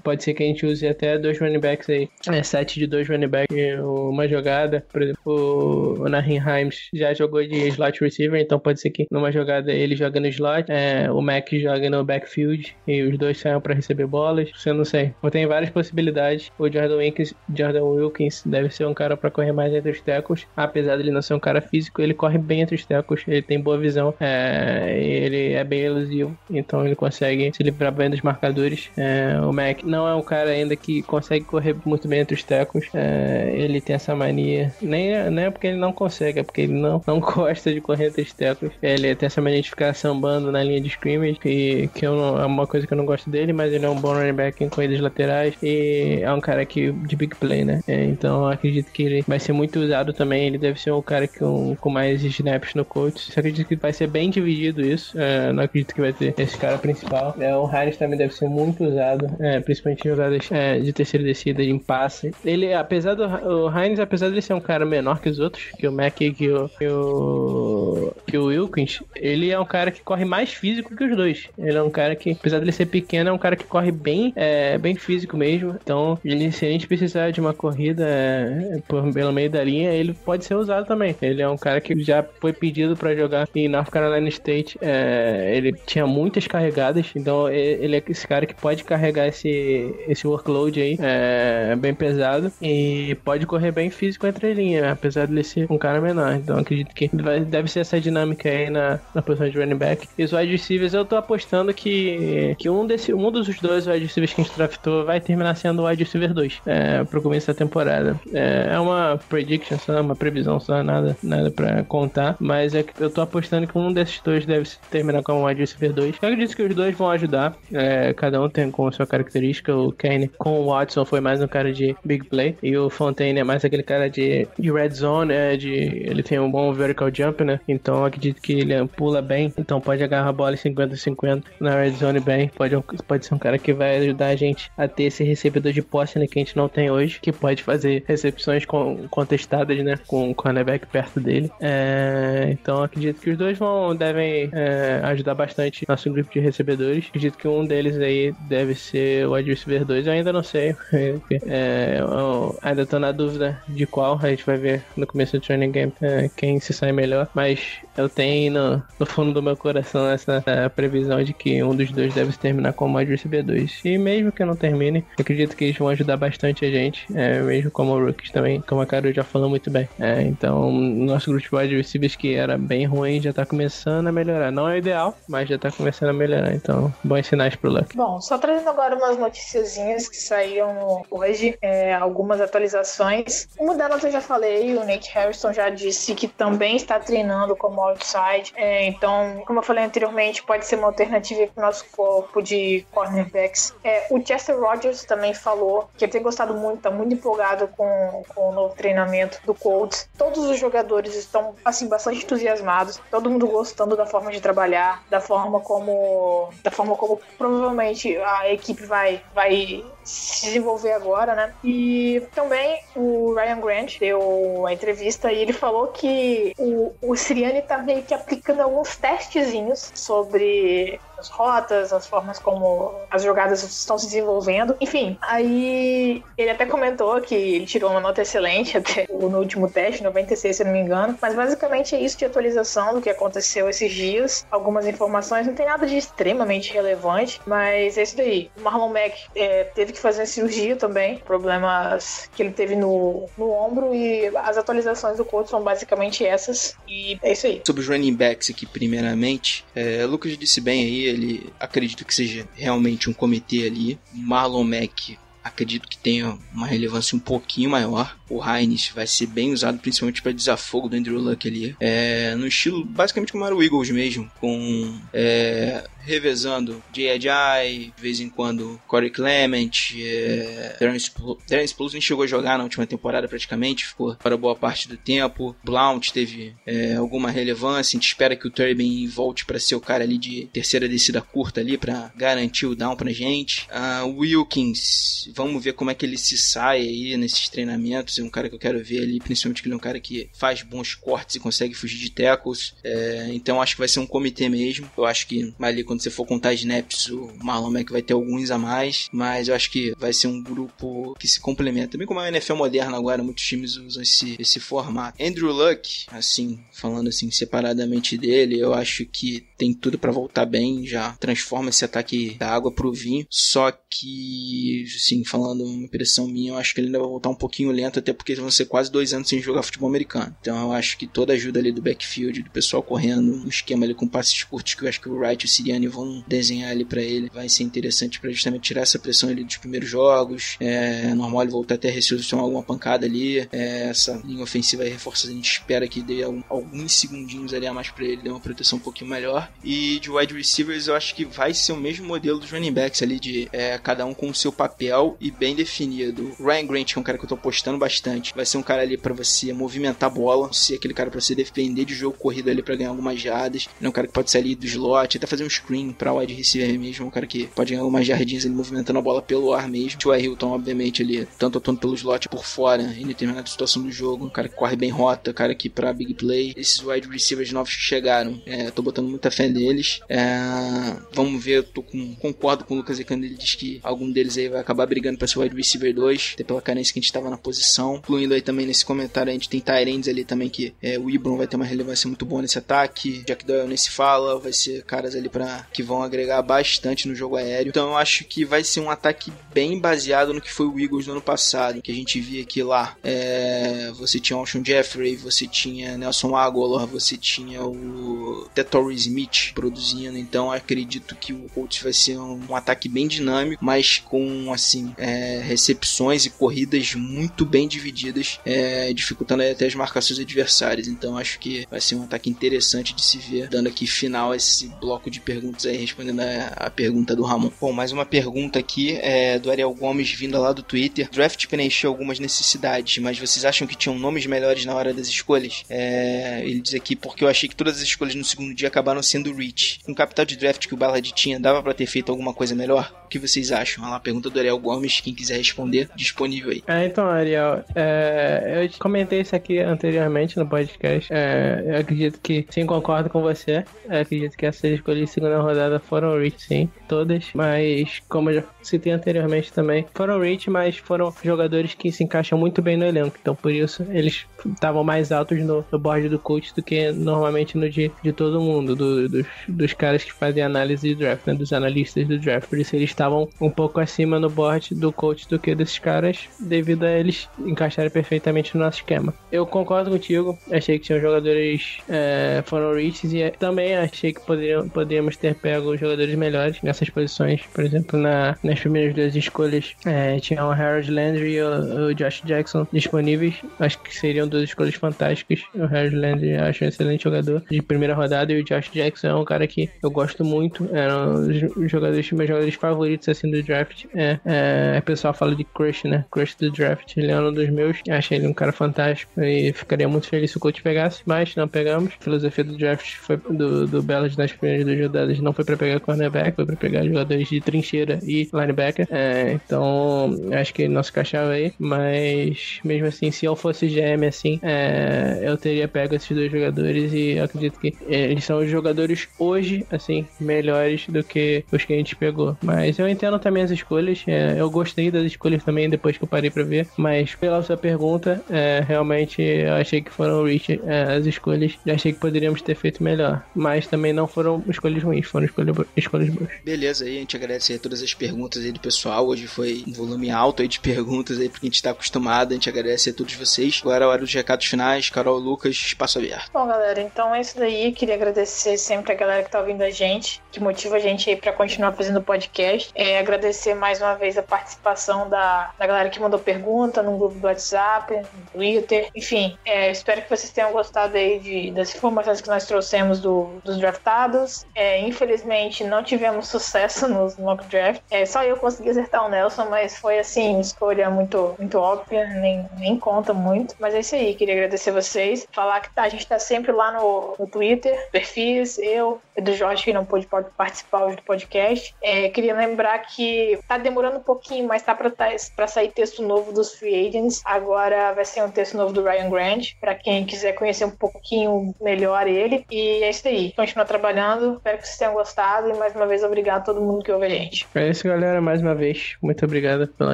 Pode 0.04 0.24
ser 0.24 0.34
que 0.34 0.44
a 0.44 0.46
gente 0.46 0.66
use 0.66 0.88
até 0.88 1.18
dois 1.18 1.40
running 1.40 1.60
backs 1.60 1.90
aí. 1.90 2.10
É, 2.28 2.44
sete 2.44 2.80
de 2.80 2.88
dois 2.88 3.08
running 3.08 3.28
backs 3.28 3.56
uma 3.82 4.28
jogada. 4.28 4.86
Por 4.92 5.02
exemplo, 5.02 5.22
o, 5.26 6.04
o 6.04 6.10
Nahin 6.10 6.38
Himes 6.38 6.90
já 6.94 7.14
jogou 7.14 7.44
de 7.44 7.68
slot 7.70 8.02
receiver, 8.02 8.40
então 8.40 8.60
pode 8.60 8.80
ser 8.80 8.90
que 8.90 9.08
numa 9.12 9.32
jogada 9.32 9.72
ele 9.72 9.96
joga 9.96 10.20
no 10.20 10.28
slot, 10.28 10.68
o 11.14 11.22
Mac 11.22 11.50
joga 11.54 11.90
no 11.90 12.04
backfield 12.04 12.76
e 12.88 13.02
os 13.04 13.18
dois 13.18 13.40
saiam 13.40 13.62
para 13.62 13.74
receber 13.74 14.06
bolas. 14.06 14.50
Eu 14.66 14.74
não 14.74 14.86
sei. 14.86 15.14
Tem 15.32 15.46
várias 15.46 15.72
possibilidades. 15.72 16.52
O 16.58 16.70
Jordan 16.70 16.98
Wilkins, 16.98 17.34
Jordan 17.56 17.84
Wilkins 17.84 18.44
deve 18.46 18.70
ser 18.70 18.86
um 18.86 18.94
cara 18.94 19.16
para 19.16 19.32
correr 19.32 19.52
mais 19.52 19.74
entre 19.74 19.92
os 19.92 20.02
tackles, 20.02 20.48
apesar 20.56 20.91
apesar 20.92 20.98
de 20.98 21.04
ele 21.04 21.12
não 21.12 21.22
ser 21.22 21.34
um 21.34 21.40
cara 21.40 21.62
físico, 21.62 22.02
ele 22.02 22.14
corre 22.14 22.38
bem 22.38 22.62
entre 22.62 22.76
os 22.76 22.86
tecos, 22.86 23.24
ele 23.28 23.42
tem 23.42 23.60
boa 23.60 23.78
visão, 23.78 24.14
é, 24.20 24.98
ele 25.00 25.54
é 25.54 25.64
bem 25.64 25.82
elusivo, 25.82 26.38
então 26.50 26.86
ele 26.86 26.96
consegue 26.96 27.52
se 27.56 27.64
livrar 27.64 27.92
bem 27.92 28.10
dos 28.10 28.22
marcadores. 28.22 28.90
É, 28.98 29.40
o 29.42 29.54
Mac 29.54 29.84
não 29.84 30.08
é 30.08 30.16
um 30.16 30.22
cara 30.22 30.50
ainda 30.50 30.76
que 30.76 31.02
consegue 31.04 31.46
correr 31.46 31.76
muito 31.86 32.08
bem 32.08 32.20
entre 32.20 32.36
os 32.36 32.44
tecos, 32.44 32.88
é, 32.94 33.52
ele 33.54 33.80
tem 33.80 33.96
essa 33.96 34.16
mania, 34.16 34.74
nem, 34.82 35.30
nem 35.30 35.46
é 35.46 35.50
porque 35.50 35.68
ele 35.68 35.78
não 35.78 35.94
consegue, 35.94 36.40
é 36.40 36.44
porque 36.44 36.62
ele 36.62 36.74
não, 36.74 37.02
não 37.06 37.20
gosta 37.22 37.74
de 37.74 37.82
correr 37.82 38.08
entre 38.08 38.22
os 38.22 38.34
tecos. 38.34 38.72
Ele 38.82 39.16
tem 39.16 39.28
essa 39.28 39.42
mania 39.42 39.62
de 39.62 39.70
ficar 39.70 39.94
sambando 39.94 40.52
na 40.52 40.64
linha 40.64 40.82
de 40.82 40.88
scrimmage, 40.88 41.40
que, 41.40 41.90
que 41.94 42.06
não, 42.06 42.40
é 42.40 42.46
uma 42.46 42.68
coisa 42.68 42.86
que 42.86 42.94
eu 42.94 42.98
não 42.98 43.06
gosto 43.06 43.30
dele, 43.30 43.54
mas 43.54 43.72
ele 43.72 43.86
é 43.86 43.90
um 43.90 44.00
bom 44.00 44.14
running 44.14 44.34
back 44.34 44.64
em 44.64 44.70
corridas 44.70 45.00
laterais 45.00 45.56
e 45.62 46.20
é 46.22 46.32
um 46.32 46.42
cara 46.42 46.66
que 46.66 46.92
de 46.92 47.16
big 47.16 47.36
play, 47.36 47.64
né? 47.64 47.82
É, 47.88 48.04
então 48.06 48.48
acredito 48.48 48.92
que 48.92 49.04
ele 49.04 49.24
vai 49.28 49.40
ser 49.40 49.54
muito 49.54 49.80
usado 49.80 50.14
também. 50.14 50.48
Ele 50.48 50.58
deve 50.58 50.80
ser 50.82 50.92
um 50.92 51.02
cara 51.02 51.28
com, 51.28 51.76
com 51.76 51.90
mais 51.90 52.24
snaps 52.24 52.74
no 52.74 52.86
coach. 52.86 53.32
Acredito 53.38 53.68
que 53.68 53.76
vai 53.76 53.94
ser 53.94 54.08
bem 54.08 54.30
dividido 54.30 54.82
isso. 54.82 55.20
É, 55.20 55.52
não 55.52 55.64
acredito 55.64 55.94
que 55.94 56.02
vai 56.02 56.14
ter 56.14 56.34
esse 56.38 56.58
cara 56.58 56.78
principal. 56.78 57.36
É, 57.40 57.56
o 57.56 57.66
Harris 57.66 57.98
também 57.98 58.18
deve 58.18 58.34
ser 58.34 58.50
muito 58.50 58.84
usado, 58.84 59.30
é, 59.40 59.60
principalmente 59.60 60.06
em 60.06 60.10
jogadas 60.10 60.52
é, 60.52 60.80
de 60.80 60.92
terceira 60.94 61.26
descida, 61.26 61.64
em 61.64 61.78
passe. 61.78 62.32
Ele, 62.44 62.74
apesar 62.74 63.16
do 63.16 63.24
o 63.26 63.70
Hines, 63.70 64.00
apesar 64.00 64.28
de 64.28 64.34
ele 64.34 64.42
ser 64.42 64.54
um 64.54 64.60
cara 64.60 64.86
menor 64.86 65.20
que 65.20 65.30
os 65.30 65.40
outros, 65.40 65.72
que 65.78 65.88
o 65.88 65.92
Mac 65.92 66.20
e 66.22 66.32
que 66.32 66.50
o, 66.50 66.70
que 66.70 66.88
o, 66.88 68.14
que 68.26 68.38
o 68.38 68.46
Wilkins, 68.46 69.02
ele 69.16 69.52
é 69.52 69.60
um 69.60 69.66
cara 69.66 69.92
que 69.92 70.02
corre 70.02 70.26
mais 70.26 70.54
físico 70.54 70.96
que 70.96 71.04
os 71.04 71.16
dois. 71.16 71.48
Ele 71.58 71.78
é 71.78 71.84
um 71.84 71.90
cara 71.90 72.16
que, 72.16 72.32
apesar 72.32 72.58
de 72.58 72.66
ele 72.66 72.72
ser 72.72 72.86
pequeno, 72.88 73.30
é 73.30 73.34
um 73.34 73.38
cara 73.38 73.56
que 73.56 73.66
corre 73.66 73.92
bem, 73.92 74.34
é, 74.36 74.78
bem 74.78 74.96
físico 74.96 75.38
mesmo. 75.38 75.76
Então, 75.82 76.20
ele, 76.24 76.52
se 76.52 76.66
a 76.66 76.70
gente 76.70 76.88
precisar 76.88 77.32
de 77.32 77.40
uma 77.40 77.54
corrida 77.54 78.06
é, 78.08 78.82
por, 78.88 79.12
pelo 79.14 79.32
meio 79.32 79.50
da 79.50 79.64
linha, 79.64 79.92
ele 79.92 80.14
pode 80.14 80.46
ser 80.46 80.56
usado 80.62 80.86
também. 80.86 81.16
Ele 81.22 81.42
é 81.42 81.48
um 81.48 81.58
cara 81.58 81.80
que 81.82 82.02
já 82.04 82.24
foi 82.40 82.54
pedido 82.54 82.96
para 82.96 83.16
jogar 83.16 83.48
em 83.56 83.68
North 83.68 83.90
Carolina 83.90 84.28
State. 84.30 84.78
É, 84.82 85.52
ele 85.56 85.74
tinha 85.86 86.08
muitas 86.08 86.48
carregadas, 86.48 87.08
então 87.16 87.50
ele 87.50 87.96
é 87.96 88.04
esse 88.10 88.28
cara 88.28 88.46
que 88.46 88.56
pode 88.56 88.84
carregar 88.84 89.28
esse, 89.28 89.94
esse 90.08 90.28
workload 90.28 90.82
aí, 90.82 90.98
é, 91.00 91.76
bem 91.76 91.94
pesado, 91.94 92.52
e 92.62 93.16
pode 93.24 93.46
correr 93.46 93.72
bem 93.72 93.90
físico 93.90 94.28
entre 94.28 94.54
linhas, 94.54 94.86
apesar 94.86 95.28
de 95.28 95.34
ele 95.34 95.44
ser 95.44 95.68
um 95.70 95.78
cara 95.78 96.02
menor. 96.02 96.34
Então 96.36 96.58
acredito 96.58 96.94
que 96.94 97.10
vai, 97.14 97.42
deve 97.42 97.70
ser 97.70 97.82
essa 97.82 98.00
dinâmica 98.00 98.50
aí 98.50 98.70
na, 98.70 99.00
na 99.14 99.22
posição 99.22 99.50
de 99.50 99.58
running 99.58 99.76
back. 99.76 100.08
E 100.18 100.24
os 100.24 100.34
wide 100.34 100.52
receivers, 100.52 100.94
eu 100.94 101.06
tô 101.06 101.16
apostando 101.16 101.74
que, 101.74 102.56
que 102.58 102.70
um, 102.70 102.86
desse, 102.86 103.14
um 103.14 103.32
dos 103.32 103.48
dois 103.60 103.88
wide 103.88 104.06
receivers 104.06 104.34
que 104.34 104.42
a 104.42 104.44
gente 104.44 104.56
draftou 104.56 105.06
vai 105.06 105.20
terminar 105.20 105.56
sendo 105.56 105.84
o 105.84 105.88
wide 105.88 106.04
receiver 106.04 106.34
2 106.34 106.62
é, 106.66 107.04
pro 107.04 107.22
começo 107.22 107.48
da 107.48 107.54
temporada. 107.54 108.20
É, 108.34 108.70
é 108.72 108.80
uma 108.80 109.20
prediction 109.30 109.78
uma 110.02 110.16
previsão 110.16 110.51
só, 110.60 110.84
nada, 110.84 111.18
nada 111.24 111.52
pra 111.52 111.84
contar, 111.84 112.36
mas 112.40 112.76
é 112.76 112.84
que 112.84 112.94
eu 113.02 113.10
tô 113.10 113.22
apostando 113.22 113.68
que 113.68 113.78
um 113.78 113.92
desses 113.92 114.20
dois 114.22 114.46
deve 114.46 114.70
terminar 114.90 115.24
como 115.24 115.46
wide 115.46 115.62
receiver 115.62 115.94
2. 115.94 116.16
Eu 116.22 116.30
acredito 116.30 116.56
que 116.56 116.64
os 116.64 116.76
dois 116.76 116.96
vão 116.96 117.10
ajudar, 117.12 117.56
é, 117.72 118.14
cada 118.14 118.42
um 118.42 118.50
tem 118.50 118.72
com 118.72 118.88
a 118.88 118.92
sua 118.92 119.08
característica. 119.08 119.76
O 119.76 119.92
Kane 119.92 120.30
com 120.38 120.62
o 120.62 120.66
Watson 120.68 121.06
foi 121.06 121.20
mais 121.20 121.42
um 121.42 121.48
cara 121.48 121.72
de 121.72 121.96
big 122.04 122.26
play 122.28 122.56
e 122.62 122.76
o 122.78 122.90
Fontaine 122.90 123.40
é 123.40 123.44
mais 123.44 123.64
aquele 123.64 123.84
cara 123.84 124.10
de, 124.10 124.48
de 124.58 124.72
red 124.72 124.90
zone, 124.90 125.34
é, 125.34 125.56
de, 125.56 125.72
ele 125.72 126.24
tem 126.24 126.40
um 126.40 126.50
bom 126.50 126.72
vertical 126.74 127.10
jump, 127.14 127.44
né? 127.44 127.60
Então 127.68 128.06
acredito 128.06 128.42
que 128.42 128.54
ele 128.54 128.88
pula 128.88 129.22
bem, 129.22 129.54
então 129.58 129.80
pode 129.80 130.04
agarrar 130.04 130.30
a 130.30 130.34
bola 130.34 130.56
50-50 130.56 131.44
na 131.60 131.76
red 131.76 131.92
zone 131.92 132.20
bem. 132.20 132.50
Pode, 132.50 132.76
pode 133.08 133.26
ser 133.26 133.34
um 133.34 133.40
cara 133.40 133.58
que 133.58 133.74
vai 133.74 133.98
ajudar 133.98 134.28
a 134.28 134.36
gente 134.36 134.72
a 134.78 134.88
ter 134.88 135.04
esse 135.04 135.24
recebedor 135.24 135.72
de 135.72 135.82
posse 135.82 136.18
né, 136.20 136.28
que 136.28 136.40
a 136.40 136.42
gente 136.42 136.56
não 136.56 136.68
tem 136.68 136.90
hoje, 136.90 137.20
que 137.20 137.32
pode 137.32 137.64
fazer 137.64 138.04
recepções 138.08 138.66
com, 138.66 139.08
contestadas, 139.10 139.78
né? 139.84 139.98
Com 140.08 140.32
o 140.32 140.36
cornerback 140.42 140.88
perto 140.88 141.20
dele. 141.20 141.52
É, 141.60 142.50
então 142.52 142.84
acredito 142.84 143.22
que 143.22 143.30
os 143.30 143.38
dois 143.38 143.58
vão 143.58 143.96
devem 143.96 144.50
é, 144.52 145.00
ajudar 145.04 145.36
bastante 145.36 145.86
nosso 145.88 146.12
grupo 146.12 146.32
de 146.32 146.40
recebedores. 146.40 147.06
Acredito 147.08 147.38
que 147.38 147.48
um 147.48 147.64
deles 147.64 147.98
aí 148.00 148.34
deve 148.48 148.74
ser 148.74 149.28
o 149.28 149.34
wide 149.34 149.50
receiver 149.50 149.86
2. 149.86 150.08
Eu 150.08 150.14
ainda 150.14 150.34
não 150.34 150.44
sei. 150.44 150.76
É, 151.44 151.98
eu 152.00 152.58
ainda 152.62 152.86
tô 152.86 153.00
na 153.00 153.12
dúvida 153.12 153.62
de 153.68 153.86
qual. 153.86 154.20
A 154.22 154.30
gente 154.30 154.46
vai 154.46 154.58
ver 154.58 154.84
no 154.96 155.08
começo 155.08 155.38
do 155.38 155.42
training 155.42 155.72
game 155.72 155.94
é, 156.02 156.30
quem 156.36 156.60
se 156.60 156.74
sai 156.74 156.92
melhor. 156.92 157.28
Mas 157.34 157.78
eu 157.98 158.08
tenho 158.08 158.52
no, 158.52 158.84
no 159.00 159.06
fundo 159.06 159.34
do 159.34 159.42
meu 159.42 159.58
coração 159.58 160.10
essa 160.10 160.44
é, 160.46 160.70
previsão 160.70 161.24
de 161.24 161.34
que 161.34 161.62
um 161.64 161.76
dos 161.76 161.92
dois 161.92 162.14
deve 162.14 162.32
terminar 162.34 162.74
como 162.74 162.98
wide 162.98 163.12
receiver 163.12 163.44
2. 163.44 163.82
E 163.86 163.98
mesmo 163.98 164.32
que 164.32 164.46
não 164.46 164.56
termine, 164.56 165.06
acredito 165.20 165.56
que 165.56 165.66
eles 165.66 165.78
vão 165.78 165.90
ajudar 165.90 166.18
bastante 166.18 166.66
a 166.66 166.70
gente. 166.70 167.06
É, 167.14 167.42
mesmo 167.42 167.72
como 167.72 168.00
Rookies 168.00 168.32
também, 168.32 168.62
como 168.62 168.82
a 168.82 168.86
Carol 168.86 169.12
já 169.14 169.24
falou 169.24 169.50
muito 169.50 169.70
bem. 169.70 169.88
É, 170.00 170.31
então, 170.32 170.72
nosso 170.72 171.30
grupo 171.30 171.68
de 171.68 171.78
receivers 171.78 172.16
que 172.16 172.34
era 172.36 172.58
bem 172.58 172.86
ruim 172.86 173.22
já 173.22 173.34
tá 173.34 173.46
começando 173.46 174.08
a 174.08 174.12
melhorar. 174.12 174.52
Não 174.52 174.68
é 174.70 174.76
o 174.76 174.78
ideal, 174.78 175.16
mas 175.28 175.50
já 175.50 175.58
tá 175.58 175.72
começando 175.72 176.10
a 176.10 176.14
melhorar. 176.14 176.54
Então, 176.54 176.94
bons 177.04 177.28
sinais 177.28 177.56
pro 177.56 177.70
Luck. 177.70 177.96
Bom, 177.96 178.22
só 178.22 178.38
trazendo 178.38 178.70
agora 178.70 178.96
umas 178.96 179.18
noticiazinhas 179.18 180.08
que 180.08 180.16
saíram 180.16 181.04
hoje, 181.10 181.58
é, 181.62 181.94
algumas 181.94 182.40
atualizações. 182.40 183.48
Uma 183.60 183.76
delas 183.76 184.04
eu 184.04 184.12
já 184.12 184.22
falei, 184.22 184.76
o 184.78 184.86
Nate 184.86 185.12
Harrison 185.14 185.52
já 185.52 185.70
disse 185.70 186.16
que 186.16 186.28
também 186.28 186.76
está 186.76 187.00
treinando 187.00 187.56
como 187.56 187.82
outside. 187.82 188.54
É, 188.56 188.88
então, 188.88 189.44
como 189.46 189.60
eu 189.60 189.64
falei 189.64 189.84
anteriormente, 189.84 190.44
pode 190.44 190.66
ser 190.66 190.78
uma 190.78 190.88
alternativa 190.88 191.48
para 191.48 191.64
o 191.64 191.66
nosso 191.66 191.86
corpo 191.92 192.42
de 192.42 192.86
cornerbacks. 192.92 193.74
É, 193.84 194.08
o 194.10 194.26
Chester 194.26 194.60
Rogers 194.60 195.04
também 195.04 195.34
falou 195.34 195.90
que 195.98 196.06
ele 196.06 196.12
tem 196.12 196.22
gostado 196.22 196.54
muito, 196.54 196.78
está 196.78 196.92
muito 196.92 197.14
empolgado 197.14 197.68
com, 197.68 198.24
com 198.34 198.50
o 198.50 198.52
novo 198.54 198.76
treinamento 198.76 199.40
do 199.46 199.54
Colts. 199.54 200.10
Todos 200.22 200.46
os 200.52 200.60
jogadores 200.60 201.16
estão 201.16 201.56
assim 201.66 201.88
bastante 201.88 202.24
entusiasmados, 202.24 203.02
todo 203.10 203.28
mundo 203.28 203.48
gostando 203.48 203.98
da 203.98 204.06
forma 204.06 204.32
de 204.32 204.40
trabalhar, 204.40 205.04
da 205.10 205.20
forma 205.20 205.60
como 205.62 206.54
da 206.64 206.70
forma 206.70 206.96
como 206.96 207.20
provavelmente 207.40 208.16
a 208.18 208.54
equipe 208.54 208.86
vai 208.86 209.24
vai 209.34 209.84
se 210.04 210.46
desenvolver 210.46 210.94
agora, 210.94 211.36
né? 211.36 211.54
E 211.64 212.24
também 212.34 212.80
o 212.96 213.34
Ryan 213.34 213.60
Grant 213.60 214.00
deu 214.00 214.66
a 214.66 214.74
entrevista 214.74 215.32
e 215.32 215.40
ele 215.42 215.54
falou 215.54 215.88
que 215.88 216.54
o, 216.58 216.94
o 217.02 217.16
Siriani 217.16 217.62
tá 217.62 217.78
meio 217.78 218.04
que 218.04 218.14
aplicando 218.14 218.62
alguns 218.62 218.96
testezinhos 218.96 219.92
sobre 219.94 221.00
as 221.22 221.30
rotas, 221.30 221.94
as 221.94 222.08
formas 222.08 222.40
como 222.40 222.94
as 223.10 223.24
jogadas 223.24 223.64
estão 223.64 223.98
se 223.98 224.08
desenvolvendo. 224.08 224.76
Enfim, 224.82 225.18
aí 225.22 226.24
ele 226.38 226.50
até 226.50 226.66
comentou 226.66 227.22
que 227.22 227.36
ele 227.36 227.66
tirou 227.66 227.92
uma 227.92 228.00
nota 228.00 228.22
excelente 228.22 228.78
até 228.78 229.08
no 229.10 229.38
último 229.38 229.70
teste, 229.70 230.04
96, 230.04 230.56
se 230.56 230.64
não 230.64 230.72
me 230.72 230.80
engano. 230.80 231.18
Mas 231.22 231.36
basicamente 231.36 231.96
é 231.96 232.02
isso 232.02 232.18
de 232.18 232.26
atualização 232.26 232.96
do 232.96 233.02
que 233.02 233.10
aconteceu 233.10 233.70
esses 233.70 233.92
dias. 233.92 234.46
Algumas 234.50 234.88
informações, 234.88 235.46
não 235.46 235.54
tem 235.54 235.66
nada 235.66 235.86
de 235.86 235.96
extremamente 235.96 236.74
relevante, 236.74 237.40
mas 237.46 237.98
é 237.98 238.04
isso 238.04 238.18
daí. 238.18 238.50
O 238.58 238.62
Marlon 238.62 238.90
Mack 238.90 239.16
é, 239.36 239.66
teve 239.66 239.91
que 239.92 240.00
fazer 240.00 240.26
cirurgia 240.26 240.76
também, 240.76 241.18
problemas 241.20 242.30
que 242.36 242.44
ele 242.44 242.52
teve 242.52 242.76
no, 242.76 243.28
no 243.38 243.52
ombro 243.52 243.94
e 243.94 244.28
as 244.38 244.58
atualizações 244.58 245.18
do 245.18 245.26
coach 245.26 245.50
são 245.50 245.64
basicamente 245.64 246.26
essas. 246.26 246.76
E 246.88 247.18
é 247.22 247.34
isso 247.34 247.48
aí. 247.48 247.62
Sobre 247.66 247.82
os 247.82 247.88
running 247.88 248.16
backs 248.16 248.50
aqui, 248.50 248.66
primeiramente, 248.66 249.66
é, 249.76 250.06
Lucas 250.06 250.38
disse 250.38 250.62
bem 250.62 250.84
aí, 250.84 251.04
ele 251.06 251.54
acredita 251.60 252.04
que 252.04 252.14
seja 252.14 252.48
realmente 252.54 253.10
um 253.10 253.14
comitê 253.14 253.66
ali. 253.66 254.00
Marlon 254.14 254.64
Mack 254.64 255.18
acredito 255.44 255.88
que 255.88 255.98
tenha 255.98 256.38
uma 256.54 256.68
relevância 256.68 257.16
um 257.16 257.20
pouquinho 257.20 257.70
maior. 257.70 258.16
O 258.30 258.42
Heinz 258.44 258.90
vai 258.94 259.08
ser 259.08 259.28
bem 259.28 259.52
usado 259.52 259.80
principalmente 259.80 260.22
para 260.22 260.32
desafogo 260.32 260.88
do 260.88 260.96
Andrew 260.96 261.20
Luck 261.20 261.48
ali. 261.48 261.76
É, 261.80 262.36
no 262.36 262.48
estilo 262.48 262.86
basicamente 262.86 263.32
como 263.32 263.46
era 263.46 263.56
o 263.56 263.64
Eagles 263.64 263.90
mesmo, 263.90 264.30
com 264.40 265.00
é, 265.14 265.84
revezando 266.04 266.84
Ajay, 266.92 267.94
de 267.96 268.02
vez 268.02 268.20
em 268.20 268.30
quando 268.30 268.80
Corey 268.88 269.10
Clement, 269.10 269.72
é, 269.98 270.76
Terence 270.78 271.74
Plus 271.76 271.94
nem 271.94 272.02
chegou 272.02 272.24
a 272.24 272.28
jogar 272.28 272.58
na 272.58 272.64
última 272.64 272.86
temporada 272.86 273.28
praticamente, 273.28 273.88
ficou 273.88 274.16
para 274.16 274.38
boa 274.38 274.56
parte 274.56 274.88
do 274.88 274.98
tempo. 274.98 275.56
Blount 275.64 276.12
teve 276.12 276.56
é, 276.66 276.96
alguma 276.96 277.32
relevância, 277.32 277.98
a 277.98 278.00
gente 278.00 278.08
espera 278.08 278.36
que 278.36 278.48
o 278.48 278.52
Turbin 278.52 279.08
volte 279.08 279.46
para 279.46 279.60
ser 279.60 279.76
o 279.76 279.82
cara 279.82 280.04
ali 280.04 280.18
de 280.18 280.48
terceira 280.54 280.88
descida 280.88 281.22
curta 281.22 281.62
ali 281.62 281.78
para 281.78 282.12
garantir 282.16 282.66
o 282.66 282.76
down 282.76 282.96
pra 282.96 283.12
gente. 283.12 283.68
Uh, 283.72 284.08
Wilkins, 284.20 285.30
vamos 285.34 285.64
ver 285.64 285.74
como 285.74 285.92
é 285.92 285.96
que 285.96 286.06
ele 286.06 286.18
se 286.18 286.38
sai 286.38 286.82
aí 286.82 287.18
nesses 287.18 287.50
treinamentos, 287.50 288.18
é 288.20 288.24
um 288.24 288.30
cara 288.30 288.50
que 288.50 288.56
eu 288.56 288.60
quero 288.60 288.84
ver 288.84 289.04
ali, 289.04 289.20
principalmente 289.20 289.62
que 289.62 289.68
ele 289.68 289.74
é 289.74 289.78
um 289.78 289.80
cara 289.80 290.00
que 290.00 290.30
faz 290.34 290.62
bons 290.64 290.96
cortes 290.96 291.36
e 291.36 291.40
consegue 291.40 291.74
fugir 291.74 291.98
de 292.00 292.10
tackles, 292.12 292.76
é, 292.84 293.30
então 293.32 293.62
acho 293.62 293.76
que 293.76 293.80
vai 293.80 293.88
ser 293.88 294.00
um 294.00 294.08
comitê 294.08 294.50
mesmo, 294.50 294.90
eu 294.98 295.06
acho 295.06 295.28
que 295.28 295.54
ali 295.62 295.84
quando 295.92 296.02
você 296.02 296.10
for 296.10 296.26
contar 296.26 296.54
snaps, 296.54 297.08
o 297.10 297.34
Marlon 297.44 297.70
Mack 297.70 297.92
vai 297.92 298.02
ter 298.02 298.14
alguns 298.14 298.50
a 298.50 298.58
mais, 298.58 299.10
mas 299.12 299.50
eu 299.50 299.56
acho 299.56 299.70
que 299.70 299.94
vai 300.00 300.14
ser 300.14 300.28
um 300.28 300.42
grupo 300.42 301.14
que 301.20 301.28
se 301.28 301.42
complementa. 301.42 301.90
Também 301.92 302.08
como 302.08 302.22
a 302.22 302.30
NFL 302.30 302.56
moderna 302.56 302.96
agora, 302.96 303.22
muitos 303.22 303.44
times 303.44 303.76
usam 303.76 304.02
esse, 304.02 304.38
esse 304.40 304.58
formato. 304.58 305.22
Andrew 305.22 305.52
Luck, 305.52 306.06
assim, 306.08 306.62
falando 306.72 307.10
assim 307.10 307.30
separadamente 307.30 308.18
dele, 308.18 308.58
eu 308.58 308.74
acho 308.74 309.06
que 309.06 309.46
tem 309.58 309.74
tudo 309.74 310.00
para 310.00 310.14
voltar 310.14 310.46
bem, 310.46 310.88
já 310.88 311.12
transforma 311.20 311.70
esse 311.70 311.84
ataque 311.84 312.36
da 312.40 312.50
água 312.50 312.72
pro 312.72 312.94
vinho, 312.94 313.28
só 313.30 313.70
que, 313.72 314.86
assim, 314.96 315.26
falando 315.26 315.66
uma 315.66 315.84
impressão 315.84 316.26
minha, 316.26 316.54
eu 316.54 316.58
acho 316.58 316.74
que 316.74 316.80
ele 316.80 316.88
ainda 316.88 317.00
vai 317.00 317.08
voltar 317.10 317.30
um 317.30 317.36
pouquinho 317.36 317.70
lento, 317.70 318.00
até 318.00 318.14
porque 318.14 318.34
vão 318.36 318.50
ser 318.50 318.64
quase 318.66 318.90
dois 318.90 319.14
anos 319.14 319.28
sem 319.28 319.42
jogar 319.42 319.62
futebol 319.62 319.90
americano. 319.90 320.34
Então 320.40 320.58
eu 320.58 320.72
acho 320.72 320.98
que 320.98 321.06
toda 321.06 321.34
a 321.34 321.36
ajuda 321.36 321.60
ali 321.60 321.74
do 321.74 321.82
backfield, 321.82 322.44
do 322.44 322.50
pessoal 322.50 322.82
correndo, 322.82 323.34
um 323.34 323.50
esquema 323.50 323.84
ali 323.86 323.94
com 323.94 324.08
passes 324.08 324.42
curtos 324.44 324.74
que 324.74 324.84
eu 324.84 324.88
acho 324.88 325.02
que 325.02 325.10
o 325.10 325.18
Wright 325.18 325.46
e 325.46 325.48
o 325.48 325.50
Siriani 325.82 325.88
vão 325.88 326.24
desenhar 326.28 326.72
ali 326.72 326.86
para 326.86 327.02
ele, 327.02 327.30
vai 327.34 327.50
ser 327.50 327.64
interessante 327.64 328.20
para 328.20 328.32
justamente 328.32 328.62
tirar 328.62 328.82
essa 328.82 329.00
pressão 329.00 329.30
ali 329.30 329.44
dos 329.44 329.58
primeiros 329.58 329.90
jogos. 329.90 330.58
É 330.60 331.14
normal 331.14 331.44
ele 331.44 331.52
voltar 331.52 331.76
até 331.76 331.90
a 331.90 332.02
tomar 332.30 332.44
alguma 332.44 332.64
pancada 332.64 333.06
ali. 333.06 333.48
É, 333.52 333.90
essa 333.90 334.22
linha 334.26 334.44
ofensiva 334.44 334.84
aí 334.84 334.90
reforçada, 334.90 335.34
a 335.34 335.36
gente 335.36 335.52
espera 335.52 335.88
que 335.88 336.02
dê 336.02 336.24
algum, 336.24 336.44
alguns 336.50 336.94
segundinhos 336.94 337.54
ali 337.54 337.68
a 337.68 337.74
mais 337.74 337.90
para 337.90 338.06
ele, 338.06 338.22
dê 338.22 338.30
uma 338.30 338.40
proteção 338.40 338.78
um 338.78 338.82
pouquinho 338.82 339.10
melhor. 339.10 339.52
E 339.64 340.00
de 340.00 340.12
wide 340.12 340.34
receivers, 340.34 340.88
eu 340.88 340.96
acho 340.96 341.16
que 341.16 341.26
vai 341.26 341.54
ser 341.54 341.72
o 341.72 341.78
mesmo 341.78 342.06
modelo 342.06 342.40
dos 342.40 342.52
running 342.52 342.74
backs 342.74 343.02
ali, 343.02 343.20
de 343.20 343.48
é, 343.52 343.78
cada 343.78 344.06
um 344.06 344.14
com 344.14 344.30
o 344.30 344.36
seu 344.36 344.52
papel 344.52 345.18
e 345.20 345.32
bem 345.32 345.56
definido. 345.56 346.36
Ryan 346.40 346.66
Grant, 346.66 346.94
que 346.94 346.98
é 346.98 347.02
um 347.02 347.04
cara 347.04 347.18
que 347.18 347.26
eu 347.26 347.30
tô 347.30 347.36
apostando 347.36 347.78
bastante, 347.78 348.34
vai 348.36 348.46
ser 348.46 348.58
um 348.58 348.64
cara 348.64 348.82
ali 348.82 348.98
para 348.98 349.14
você 349.14 349.54
movimentar 349.54 350.10
a 350.10 350.14
bola, 350.14 350.52
ser 350.54 350.76
aquele 350.76 350.94
cara 350.94 351.10
para 351.10 351.20
você 351.20 351.36
depender 351.36 351.86
de 351.86 351.94
jogo 351.94 352.18
corrido 352.18 352.50
ali 352.50 352.62
para 352.62 352.76
ganhar 352.76 352.90
algumas 352.90 353.20
jardas. 353.20 353.68
Ele 353.80 353.86
é 353.88 353.90
um 353.90 353.92
cara 353.92 354.08
que 354.08 354.14
pode 354.14 354.30
sair 354.30 354.42
ali 354.42 354.56
do 354.56 354.66
slot, 354.66 355.18
até 355.18 355.28
fazer 355.28 355.44
um 355.44 355.48
screen 355.72 355.94
para 355.94 356.14
wide 356.14 356.34
receiver 356.34 356.78
mesmo, 356.78 357.08
um 357.08 357.10
cara 357.10 357.26
que 357.26 357.48
pode 357.48 357.72
ganhar 357.72 357.82
algumas 357.82 358.06
jardinhas 358.06 358.46
ali 358.46 358.54
movimentando 358.54 359.00
a 359.00 359.02
bola 359.02 359.22
pelo 359.22 359.54
ar 359.54 359.68
mesmo. 359.70 360.00
O 360.06 360.16
Hilton, 360.16 360.52
obviamente, 360.52 361.02
ali, 361.02 361.28
tanto 361.40 361.58
atuando 361.58 361.80
pelo 361.80 361.96
slot 361.96 362.28
por 362.28 362.44
fora, 362.44 362.84
em 362.84 363.08
determinada 363.08 363.48
situação 363.48 363.82
do 363.82 363.92
jogo, 363.92 364.26
um 364.26 364.30
cara 364.30 364.50
que 364.50 364.56
corre 364.56 364.76
bem 364.76 364.90
rota, 364.90 365.32
um 365.32 365.34
cara 365.34 365.56
que 365.56 365.70
para 365.70 365.94
big 365.94 366.14
play. 366.14 366.54
Esses 366.58 366.84
wide 366.84 367.08
receivers 367.08 367.52
novos 367.52 367.74
que 367.76 367.82
chegaram, 367.82 368.42
é, 368.46 368.70
tô 368.72 368.82
botando 368.82 369.08
muita 369.08 369.32
fé 369.32 369.48
neles. 369.48 370.02
É, 370.10 370.98
vamos 371.14 371.44
ver, 371.44 371.64
tô 371.64 371.82
com, 371.82 372.16
concordo 372.16 372.66
com 372.66 372.74
o 372.74 372.78
Lucas 372.78 373.00
e 373.00 373.06
quando 373.06 373.24
ele 373.24 373.36
diz 373.36 373.56
que 373.56 373.80
algum 373.82 374.12
deles 374.12 374.38
aí 374.38 374.50
vai 374.50 374.60
acabar 374.60 374.86
brigando 374.86 375.18
para 375.18 375.28
ser 375.28 375.40
wide 375.40 375.56
receiver 375.56 375.94
2, 375.94 376.32
até 376.34 376.44
pela 376.44 376.62
carência 376.62 376.94
que 376.94 377.00
a 377.00 377.02
gente 377.02 377.14
tava 377.14 377.30
na 377.30 377.38
posição. 377.38 377.96
Incluindo 377.96 378.34
aí 378.34 378.42
também 378.42 378.66
nesse 378.66 378.86
comentário, 378.86 379.30
a 379.30 379.34
gente 379.34 379.50
tem 379.50 379.62
Tyrands 379.62 380.08
ali 380.08 380.26
também 380.26 380.50
que 380.50 380.74
é, 380.82 381.00
o 381.00 381.10
Ibron 381.10 381.38
vai 381.38 381.48
ter 381.48 381.56
uma 381.56 381.66
relevância 381.66 382.08
muito 382.08 382.26
boa 382.26 382.42
nesse 382.42 382.58
ataque. 382.58 383.24
Jack 383.26 383.46
Doyle 383.46 383.68
nem 383.68 383.78
se 383.78 383.90
fala, 383.90 384.40
vai 384.40 384.52
ser 384.52 384.84
caras 384.84 385.16
ali 385.16 385.30
que 385.74 385.84
vão 385.84 386.02
agregar 386.02 386.42
bastante 386.42 387.08
no 387.08 387.16
jogo 387.16 387.36
aéreo. 387.36 387.70
Então 387.70 387.90
eu 387.90 387.98
acho 387.98 388.24
que 388.26 388.46
vai 388.46 388.64
ser 388.64 388.80
um 388.80 388.90
ataque 388.90 389.32
bem 389.54 389.80
baseado 389.80 390.34
no 390.34 390.42
que 390.42 390.52
foi 390.52 390.68
o 390.68 390.80
Eagles 390.80 391.08
no 391.08 391.14
ano 391.14 391.22
passado, 391.22 391.82
que 391.82 391.92
a 391.92 391.96
gente 391.96 392.20
via 392.20 392.46
que 392.46 392.64
lá 392.64 392.96
é, 393.04 393.92
você 393.96 394.20
tinha 394.20 394.38
Alshon 394.38 394.64
Jeffrey, 394.64 395.16
você 395.16 395.48
tinha 395.48 395.98
Nelson 395.98 396.36
Aguilar, 396.36 396.88
você 396.88 397.18
tinha 397.18 397.64
o 397.64 398.50
Tetori 398.54 398.96
Smith 398.96 399.54
produzindo. 399.54 400.18
Então 400.18 400.52
acredito 400.52 401.16
que 401.16 401.34
o 401.34 401.50
Colts 401.54 401.82
vai 401.82 401.94
ser 401.94 402.18
um, 402.18 402.42
um 402.50 402.56
ataque 402.56 402.88
bem 402.88 403.08
dinâmico, 403.08 403.64
mas 403.64 404.00
com 404.00 404.52
assim 404.54 404.94
é, 404.98 405.40
recepções 405.44 406.26
e 406.26 406.30
corridas 406.30 406.96
muito 406.96 407.46
bem 407.46 407.68
divididas, 407.68 408.40
é, 408.46 408.94
dificultando 408.94 409.44
até 409.44 409.66
as 409.66 409.76
marcações 409.76 410.20
adversárias. 410.20 410.88
Então 410.88 411.18
acho 411.18 411.40
que 411.40 411.66
vai 411.70 411.82
ser 411.82 411.96
um 411.96 412.04
ataque 412.04 412.30
interessante 412.30 412.94
de 412.94 413.04
se 413.04 413.18
ver, 413.18 413.50
dando 413.50 413.68
aqui 413.68 413.86
final 413.88 414.32
a 414.32 414.36
esse 414.36 414.68
bloco 414.80 415.10
de 415.10 415.20
perguntas 415.20 415.51
aí, 415.66 415.78
respondendo 415.78 416.22
a, 416.22 416.48
a 416.66 416.70
pergunta 416.70 417.16
do 417.16 417.24
Ramon. 417.24 417.52
Bom, 417.60 417.72
mais 417.72 417.92
uma 417.92 418.06
pergunta 418.06 418.60
aqui 418.60 418.98
é 419.02 419.40
do 419.40 419.52
Ariel 419.52 419.74
Gomes, 419.74 420.12
vinda 420.12 420.40
lá 420.40 420.52
do 420.54 420.64
Twitter. 420.64 421.10
Draft 421.12 421.48
preencheu 421.48 421.90
algumas 421.90 422.20
necessidades, 422.20 422.98
mas 423.00 423.20
vocês 423.20 423.46
acham 423.46 423.68
que 423.68 423.76
tinham 423.76 423.98
nomes 423.98 424.26
melhores 424.26 424.66
na 424.66 424.74
hora 424.74 424.94
das 424.94 425.08
escolhas? 425.08 425.64
É, 425.70 426.42
ele 426.44 426.62
diz 426.62 426.74
aqui, 426.74 426.96
porque 426.96 427.24
eu 427.24 427.28
achei 427.28 427.48
que 427.48 427.56
todas 427.56 427.78
as 427.78 427.84
escolhas 427.84 428.16
no 428.16 428.24
segundo 428.24 428.54
dia 428.54 428.68
acabaram 428.68 429.02
sendo 429.02 429.34
Rich. 429.34 429.80
Com 429.86 429.92
o 429.92 429.96
capital 429.96 430.26
de 430.26 430.36
draft 430.36 430.68
que 430.68 430.74
o 430.74 430.78
Ballard 430.78 431.12
tinha, 431.14 431.40
dava 431.40 431.62
para 431.62 431.74
ter 431.74 431.86
feito 431.86 432.12
alguma 432.12 432.34
coisa 432.34 432.56
melhor? 432.56 432.92
O 433.06 433.08
que 433.08 433.20
vocês 433.20 433.52
acham? 433.52 433.84
Olha 433.84 433.94
lá, 433.94 434.00
pergunta 434.00 434.30
do 434.30 434.40
Ariel 434.40 434.58
Gomes, 434.58 435.02
quem 435.02 435.14
quiser 435.14 435.38
responder, 435.38 435.90
disponível 435.96 436.52
aí. 436.52 436.64
É, 436.68 436.86
então, 436.86 437.06
Ariel, 437.06 437.64
é, 437.76 438.62
eu 438.64 438.80
comentei 438.80 439.22
isso 439.22 439.36
aqui 439.36 439.60
anteriormente 439.60 440.38
no 440.38 440.48
podcast. 440.48 441.12
É, 441.12 441.64
eu 441.66 441.78
acredito 441.78 442.20
que 442.22 442.46
sim, 442.50 442.66
concordo 442.66 443.10
com 443.10 443.22
você. 443.22 443.66
Eu 443.90 444.02
acredito 444.02 444.38
que 444.38 444.46
essas 444.46 444.72
escolhas 444.72 445.02
de 445.02 445.08
segunda 445.08 445.41
rodada 445.42 445.80
foram 445.80 446.20
Rich, 446.20 446.48
sim, 446.48 446.70
todas. 446.88 447.26
Mas, 447.34 448.02
como 448.08 448.30
eu 448.30 448.36
já 448.36 448.44
citei 448.62 448.92
anteriormente 448.92 449.52
também, 449.52 449.86
foram 449.94 450.20
Rich, 450.20 450.50
mas 450.50 450.78
foram 450.78 451.14
jogadores 451.24 451.74
que 451.74 451.92
se 451.92 452.04
encaixam 452.04 452.38
muito 452.38 452.62
bem 452.62 452.78
no 452.78 452.86
elenco. 452.86 453.18
Então, 453.22 453.36
por 453.36 453.52
isso, 453.52 453.86
eles 453.90 454.26
estavam 454.46 454.84
mais 454.84 455.12
altos 455.12 455.40
no, 455.40 455.66
no 455.72 455.80
board 455.80 456.10
do 456.10 456.20
coach 456.20 456.54
do 456.56 456.62
que 456.62 456.92
normalmente 456.92 457.58
no 457.58 457.70
de, 457.70 457.92
de 458.04 458.12
todo 458.12 458.42
mundo, 458.42 458.76
do, 458.76 459.10
dos, 459.10 459.26
dos 459.48 459.74
caras 459.74 460.04
que 460.04 460.14
fazem 460.14 460.44
análise 460.44 460.90
de 460.90 460.96
draft, 460.96 461.26
né, 461.28 461.34
dos 461.34 461.54
analistas 461.54 462.08
do 462.08 462.18
draft. 462.18 462.48
Por 462.48 462.60
isso, 462.60 462.76
eles 462.76 462.90
estavam 462.90 463.30
um 463.40 463.50
pouco 463.50 463.80
acima 463.80 464.20
no 464.20 464.30
board 464.30 464.74
do 464.76 464.92
coach 464.92 465.28
do 465.28 465.40
que 465.40 465.56
desses 465.56 465.80
caras, 465.80 466.30
devido 466.40 466.84
a 466.84 466.92
eles 466.92 467.30
encaixarem 467.40 467.92
perfeitamente 467.92 468.56
no 468.56 468.64
nosso 468.64 468.80
esquema. 468.80 469.14
Eu 469.32 469.46
concordo 469.46 469.92
contigo, 469.92 470.38
achei 470.52 470.78
que 470.78 470.86
tinham 470.86 471.00
jogadores 471.00 471.78
é, 471.90 472.44
foram 472.46 472.76
riches 472.76 473.14
e 473.14 473.30
também 473.32 473.76
achei 473.76 474.14
que 474.14 474.22
poderiam, 474.22 474.68
poderíamos 474.70 475.18
ter 475.18 475.36
pego 475.36 475.78
jogadores 475.78 476.16
melhores 476.16 476.62
nessas 476.62 476.90
posições. 476.90 477.42
Por 477.54 477.64
exemplo, 477.64 478.00
na, 478.00 478.38
nas 478.44 478.60
primeiras 478.60 478.94
duas 478.94 479.16
escolhas 479.16 479.76
é, 479.86 480.20
tinha 480.20 480.46
o 480.46 480.52
Harold 480.52 480.90
Landry 480.92 481.36
e 481.36 481.42
o, 481.42 481.88
o, 481.88 481.96
Josh 481.96 482.22
Jackson 482.26 482.68
disponíveis. 482.72 483.36
Acho 483.60 483.80
que 483.80 483.96
seriam 483.96 484.28
duas 484.32 484.44
escolhas 484.44 484.76
fantásticas. 484.76 485.44
O 485.54 485.64
Harold 485.64 485.96
Landry 485.96 486.36
acho 486.36 486.64
um 486.64 486.68
excelente 486.68 487.04
jogador 487.04 487.44
de 487.50 487.62
primeira 487.62 487.94
rodada 487.94 488.32
e 488.34 488.42
o 488.42 488.44
Josh 488.44 488.70
Jackson 488.72 489.08
é 489.08 489.16
um 489.16 489.26
cara 489.26 489.46
que 489.48 489.70
eu 489.84 489.92
gosto 489.92 490.24
muito. 490.26 490.68
Eram 490.74 491.28
os 491.56 491.70
jogadores, 491.72 492.12
meus 492.12 492.28
jogadores 492.28 492.56
favoritos 492.56 493.10
assim 493.10 493.30
do 493.30 493.42
draft. 493.44 493.86
É, 493.94 494.20
é, 494.26 494.80
o 494.80 494.84
pessoal 494.84 495.14
fala 495.14 495.36
de 495.36 495.44
crush, 495.44 495.86
né? 495.86 496.06
Crush 496.12 496.36
do 496.36 496.52
draft. 496.52 496.98
Ele 496.98 497.12
é 497.12 497.20
um 497.20 497.34
dos 497.34 497.50
meus. 497.50 497.78
Achei 497.90 498.18
ele 498.18 498.28
um 498.28 498.34
cara 498.34 498.52
fantástico 498.52 499.22
e 499.22 499.54
ficaria 499.54 499.88
muito 499.88 500.08
feliz 500.08 500.32
se 500.32 500.38
o 500.38 500.40
coach 500.40 500.62
pegasse, 500.62 501.02
mas 501.06 501.36
não 501.36 501.48
pegamos. 501.48 501.94
A 502.00 502.04
filosofia 502.04 502.44
do 502.44 502.58
draft 502.58 502.96
foi 502.96 503.18
do, 503.18 503.68
do 503.68 503.84
Bellard 503.84 504.18
nas 504.18 504.32
primeiras 504.32 504.66
duas 504.66 504.80
rodadas 504.80 505.20
não 505.20 505.34
foi 505.34 505.46
para 505.46 505.58
pegar 505.58 505.80
cornerback, 505.80 506.36
foi 506.36 506.46
para 506.46 506.56
pegar 506.56 506.84
jogadores 506.84 507.28
de 507.28 507.42
trincheira 507.42 508.00
e 508.04 508.30
linebacker. 508.34 508.88
É, 508.92 509.34
então, 509.34 510.16
acho 510.34 510.54
que 510.54 510.64
ele 510.64 510.84
se 510.84 510.90
encaixava 510.90 511.32
aí, 511.32 511.54
mas 511.60 512.60
mesmo 512.64 512.88
assim, 512.88 513.12
se 513.12 513.26
eu 513.26 513.36
fosse 513.36 513.68
GM 513.68 514.06
assim, 514.08 514.21
é, 514.42 515.20
eu 515.24 515.38
teria 515.38 515.68
pego 515.68 515.96
esses 515.96 516.10
dois 516.10 516.32
jogadores 516.32 516.92
e 516.94 517.20
acredito 517.20 517.60
que 517.60 517.74
eles 517.88 518.24
são 518.24 518.40
os 518.40 518.50
jogadores 518.50 519.08
hoje, 519.18 519.66
assim, 519.72 520.06
melhores 520.20 520.88
do 520.88 521.04
que 521.04 521.44
os 521.52 521.64
que 521.64 521.74
a 521.74 521.78
gente 521.78 521.96
pegou. 521.96 522.38
Mas 522.42 522.78
eu 522.80 522.88
entendo 522.88 523.18
também 523.20 523.44
as 523.44 523.52
escolhas, 523.52 524.04
é, 524.08 524.36
eu 524.38 524.50
gostei 524.50 524.92
das 524.92 525.04
escolhas 525.06 525.44
também 525.44 525.70
depois 525.70 525.98
que 525.98 526.04
eu 526.04 526.08
parei 526.08 526.30
para 526.30 526.44
ver, 526.44 526.68
mas 526.78 527.16
pela 527.16 527.42
sua 527.42 527.58
pergunta, 527.58 528.24
é, 528.30 528.64
realmente 528.68 529.22
eu 529.22 529.54
achei 529.54 529.82
que 529.82 529.92
foram 529.92 530.26
rich 530.26 530.60
é, 530.66 530.96
as 530.96 531.06
escolhas 531.06 531.54
e 531.66 531.72
achei 531.72 531.94
que 531.94 532.00
poderíamos 532.00 532.42
ter 532.42 532.56
feito 532.56 532.84
melhor, 532.84 533.26
mas 533.36 533.68
também 533.68 533.94
não 533.94 534.08
foram 534.08 534.44
escolhas 534.48 534.84
ruins, 534.84 535.06
foram 535.06 535.26
escolhas, 535.26 535.56
escolhas 535.76 536.10
boas. 536.10 536.30
Beleza, 536.44 536.86
aí 536.86 536.98
a 536.98 537.00
gente 537.00 537.16
agradece 537.16 537.58
todas 537.60 537.82
as 537.82 537.94
perguntas 537.94 538.44
aí 538.44 538.52
do 538.52 538.60
pessoal, 538.60 539.08
hoje 539.08 539.28
foi 539.28 539.64
um 539.68 539.74
volume 539.74 540.10
alto 540.10 540.42
aí 540.42 540.48
de 540.48 540.60
perguntas 540.62 541.20
aí 541.20 541.30
porque 541.30 541.48
a 541.48 541.50
gente 541.50 541.62
tá 541.62 541.72
acostumado, 541.72 542.32
a 542.32 542.34
gente 542.34 542.50
agradece 542.50 542.90
a 542.90 542.94
todos 542.94 543.14
vocês. 543.14 543.60
Agora 543.62 543.86
é 543.86 543.88
a 543.88 543.90
hora 543.90 544.06
dos 544.12 544.16
recados 544.16 544.46
finais, 544.46 544.90
Carol, 544.90 545.18
Lucas, 545.18 545.56
espaço 545.56 545.98
aberto. 545.98 546.32
Bom, 546.34 546.46
galera, 546.46 546.82
então 546.82 547.16
é 547.16 547.22
isso 547.22 547.38
daí, 547.38 547.72
queria 547.72 547.96
agradecer 547.96 548.58
sempre 548.58 548.92
a 548.92 548.96
galera 548.96 549.24
que 549.24 549.32
tá 549.32 549.40
ouvindo 549.40 549.62
a 549.62 549.70
gente, 549.70 550.22
que 550.32 550.40
motiva 550.40 550.76
a 550.76 550.80
gente 550.80 551.10
aí 551.10 551.16
para 551.16 551.32
continuar 551.32 551.72
fazendo 551.74 552.00
o 552.00 552.04
podcast, 552.04 552.72
é, 552.76 553.00
agradecer 553.00 553.54
mais 553.54 553.82
uma 553.82 553.96
vez 553.96 554.18
a 554.18 554.24
participação 554.24 555.10
da, 555.10 555.52
da 555.58 555.68
galera 555.68 555.90
que 555.90 556.00
mandou 556.00 556.20
pergunta 556.20 556.84
no 556.84 556.98
grupo 556.98 557.16
do 557.16 557.28
WhatsApp, 557.28 557.94
no 557.94 558.06
Twitter, 558.34 558.90
enfim, 558.96 559.38
é, 559.46 559.72
espero 559.72 560.02
que 560.02 560.10
vocês 560.10 560.32
tenham 560.32 560.52
gostado 560.52 560.98
aí 560.98 561.20
de, 561.20 561.52
das 561.52 561.74
informações 561.76 562.22
que 562.22 562.28
nós 562.28 562.46
trouxemos 562.46 563.00
do, 563.00 563.40
dos 563.44 563.58
draftados. 563.58 564.46
É, 564.56 564.80
infelizmente, 564.82 565.64
não 565.64 565.84
tivemos 565.84 566.28
sucesso 566.28 566.88
nos 566.88 567.18
mock 567.18 567.46
draft. 567.46 567.82
É, 567.90 568.06
só 568.06 568.24
eu 568.24 568.38
consegui 568.38 568.70
acertar 568.70 569.06
o 569.06 569.10
Nelson, 569.10 569.46
mas 569.50 569.78
foi 569.78 570.00
assim, 570.00 570.40
escolha 570.40 570.90
muito, 570.90 571.36
muito 571.38 571.58
óbvia, 571.58 572.06
nem, 572.08 572.50
nem 572.58 572.78
conta 572.78 573.14
muito. 573.14 573.56
Mas 573.60 573.74
é 573.74 573.80
isso 573.80 573.96
aí, 573.96 574.01
queria 574.16 574.36
agradecer 574.36 574.72
vocês. 574.72 575.28
Falar 575.32 575.62
que 575.62 575.74
tá, 575.74 575.84
a 575.84 575.90
gente 575.90 576.08
tá 576.08 576.20
sempre 576.20 576.52
lá 576.52 576.72
no, 576.72 577.16
no 577.20 577.28
Twitter, 577.28 577.90
perfis, 577.92 578.58
eu, 578.60 579.02
do 579.22 579.34
Jorge, 579.34 579.64
que 579.64 579.74
não 579.74 579.86
pôde 579.86 580.08
participar 580.38 580.86
hoje 580.86 580.98
do 580.98 581.04
podcast. 581.04 581.74
É, 581.82 582.10
queria 582.10 582.36
lembrar 582.36 582.80
que 582.80 583.40
tá 583.48 583.58
demorando 583.58 583.98
um 583.98 584.04
pouquinho, 584.04 584.48
mas 584.48 584.64
tá 584.64 584.74
pra, 584.76 584.90
tá, 584.90 585.48
sair 585.48 585.72
texto 585.72 586.02
novo 586.02 586.32
dos 586.32 586.56
Free 586.56 586.88
Agents. 586.88 587.22
Agora 587.26 587.94
vai 587.94 588.06
ser 588.06 588.24
um 588.24 588.32
texto 588.32 588.58
novo 588.58 588.74
do 588.74 588.84
Ryan 588.84 589.10
Grant, 589.10 589.54
pra 589.60 589.76
quem 589.76 590.06
quiser 590.06 590.34
conhecer 590.34 590.66
um 590.66 590.72
pouquinho 590.72 591.54
melhor 591.62 592.08
ele. 592.08 592.46
E 592.50 592.84
é 592.84 592.90
isso 592.90 593.08
aí. 593.08 593.32
Continua 593.36 593.66
trabalhando. 593.66 594.36
Espero 594.36 594.58
que 594.58 594.68
vocês 594.68 594.78
tenham 594.78 594.94
gostado. 594.94 595.50
E 595.50 595.54
mais 595.54 595.76
uma 595.76 595.86
vez, 595.86 596.04
obrigado 596.04 596.42
a 596.42 596.44
todo 596.44 596.62
mundo 596.62 596.84
que 596.84 596.92
ouve 596.92 597.06
a 597.06 597.10
gente. 597.10 597.48
É 597.56 597.70
isso, 597.70 597.88
galera. 597.88 598.22
Mais 598.22 598.42
uma 598.42 598.56
vez, 598.56 598.96
muito 599.02 599.24
obrigado 599.26 599.68
pela 599.68 599.94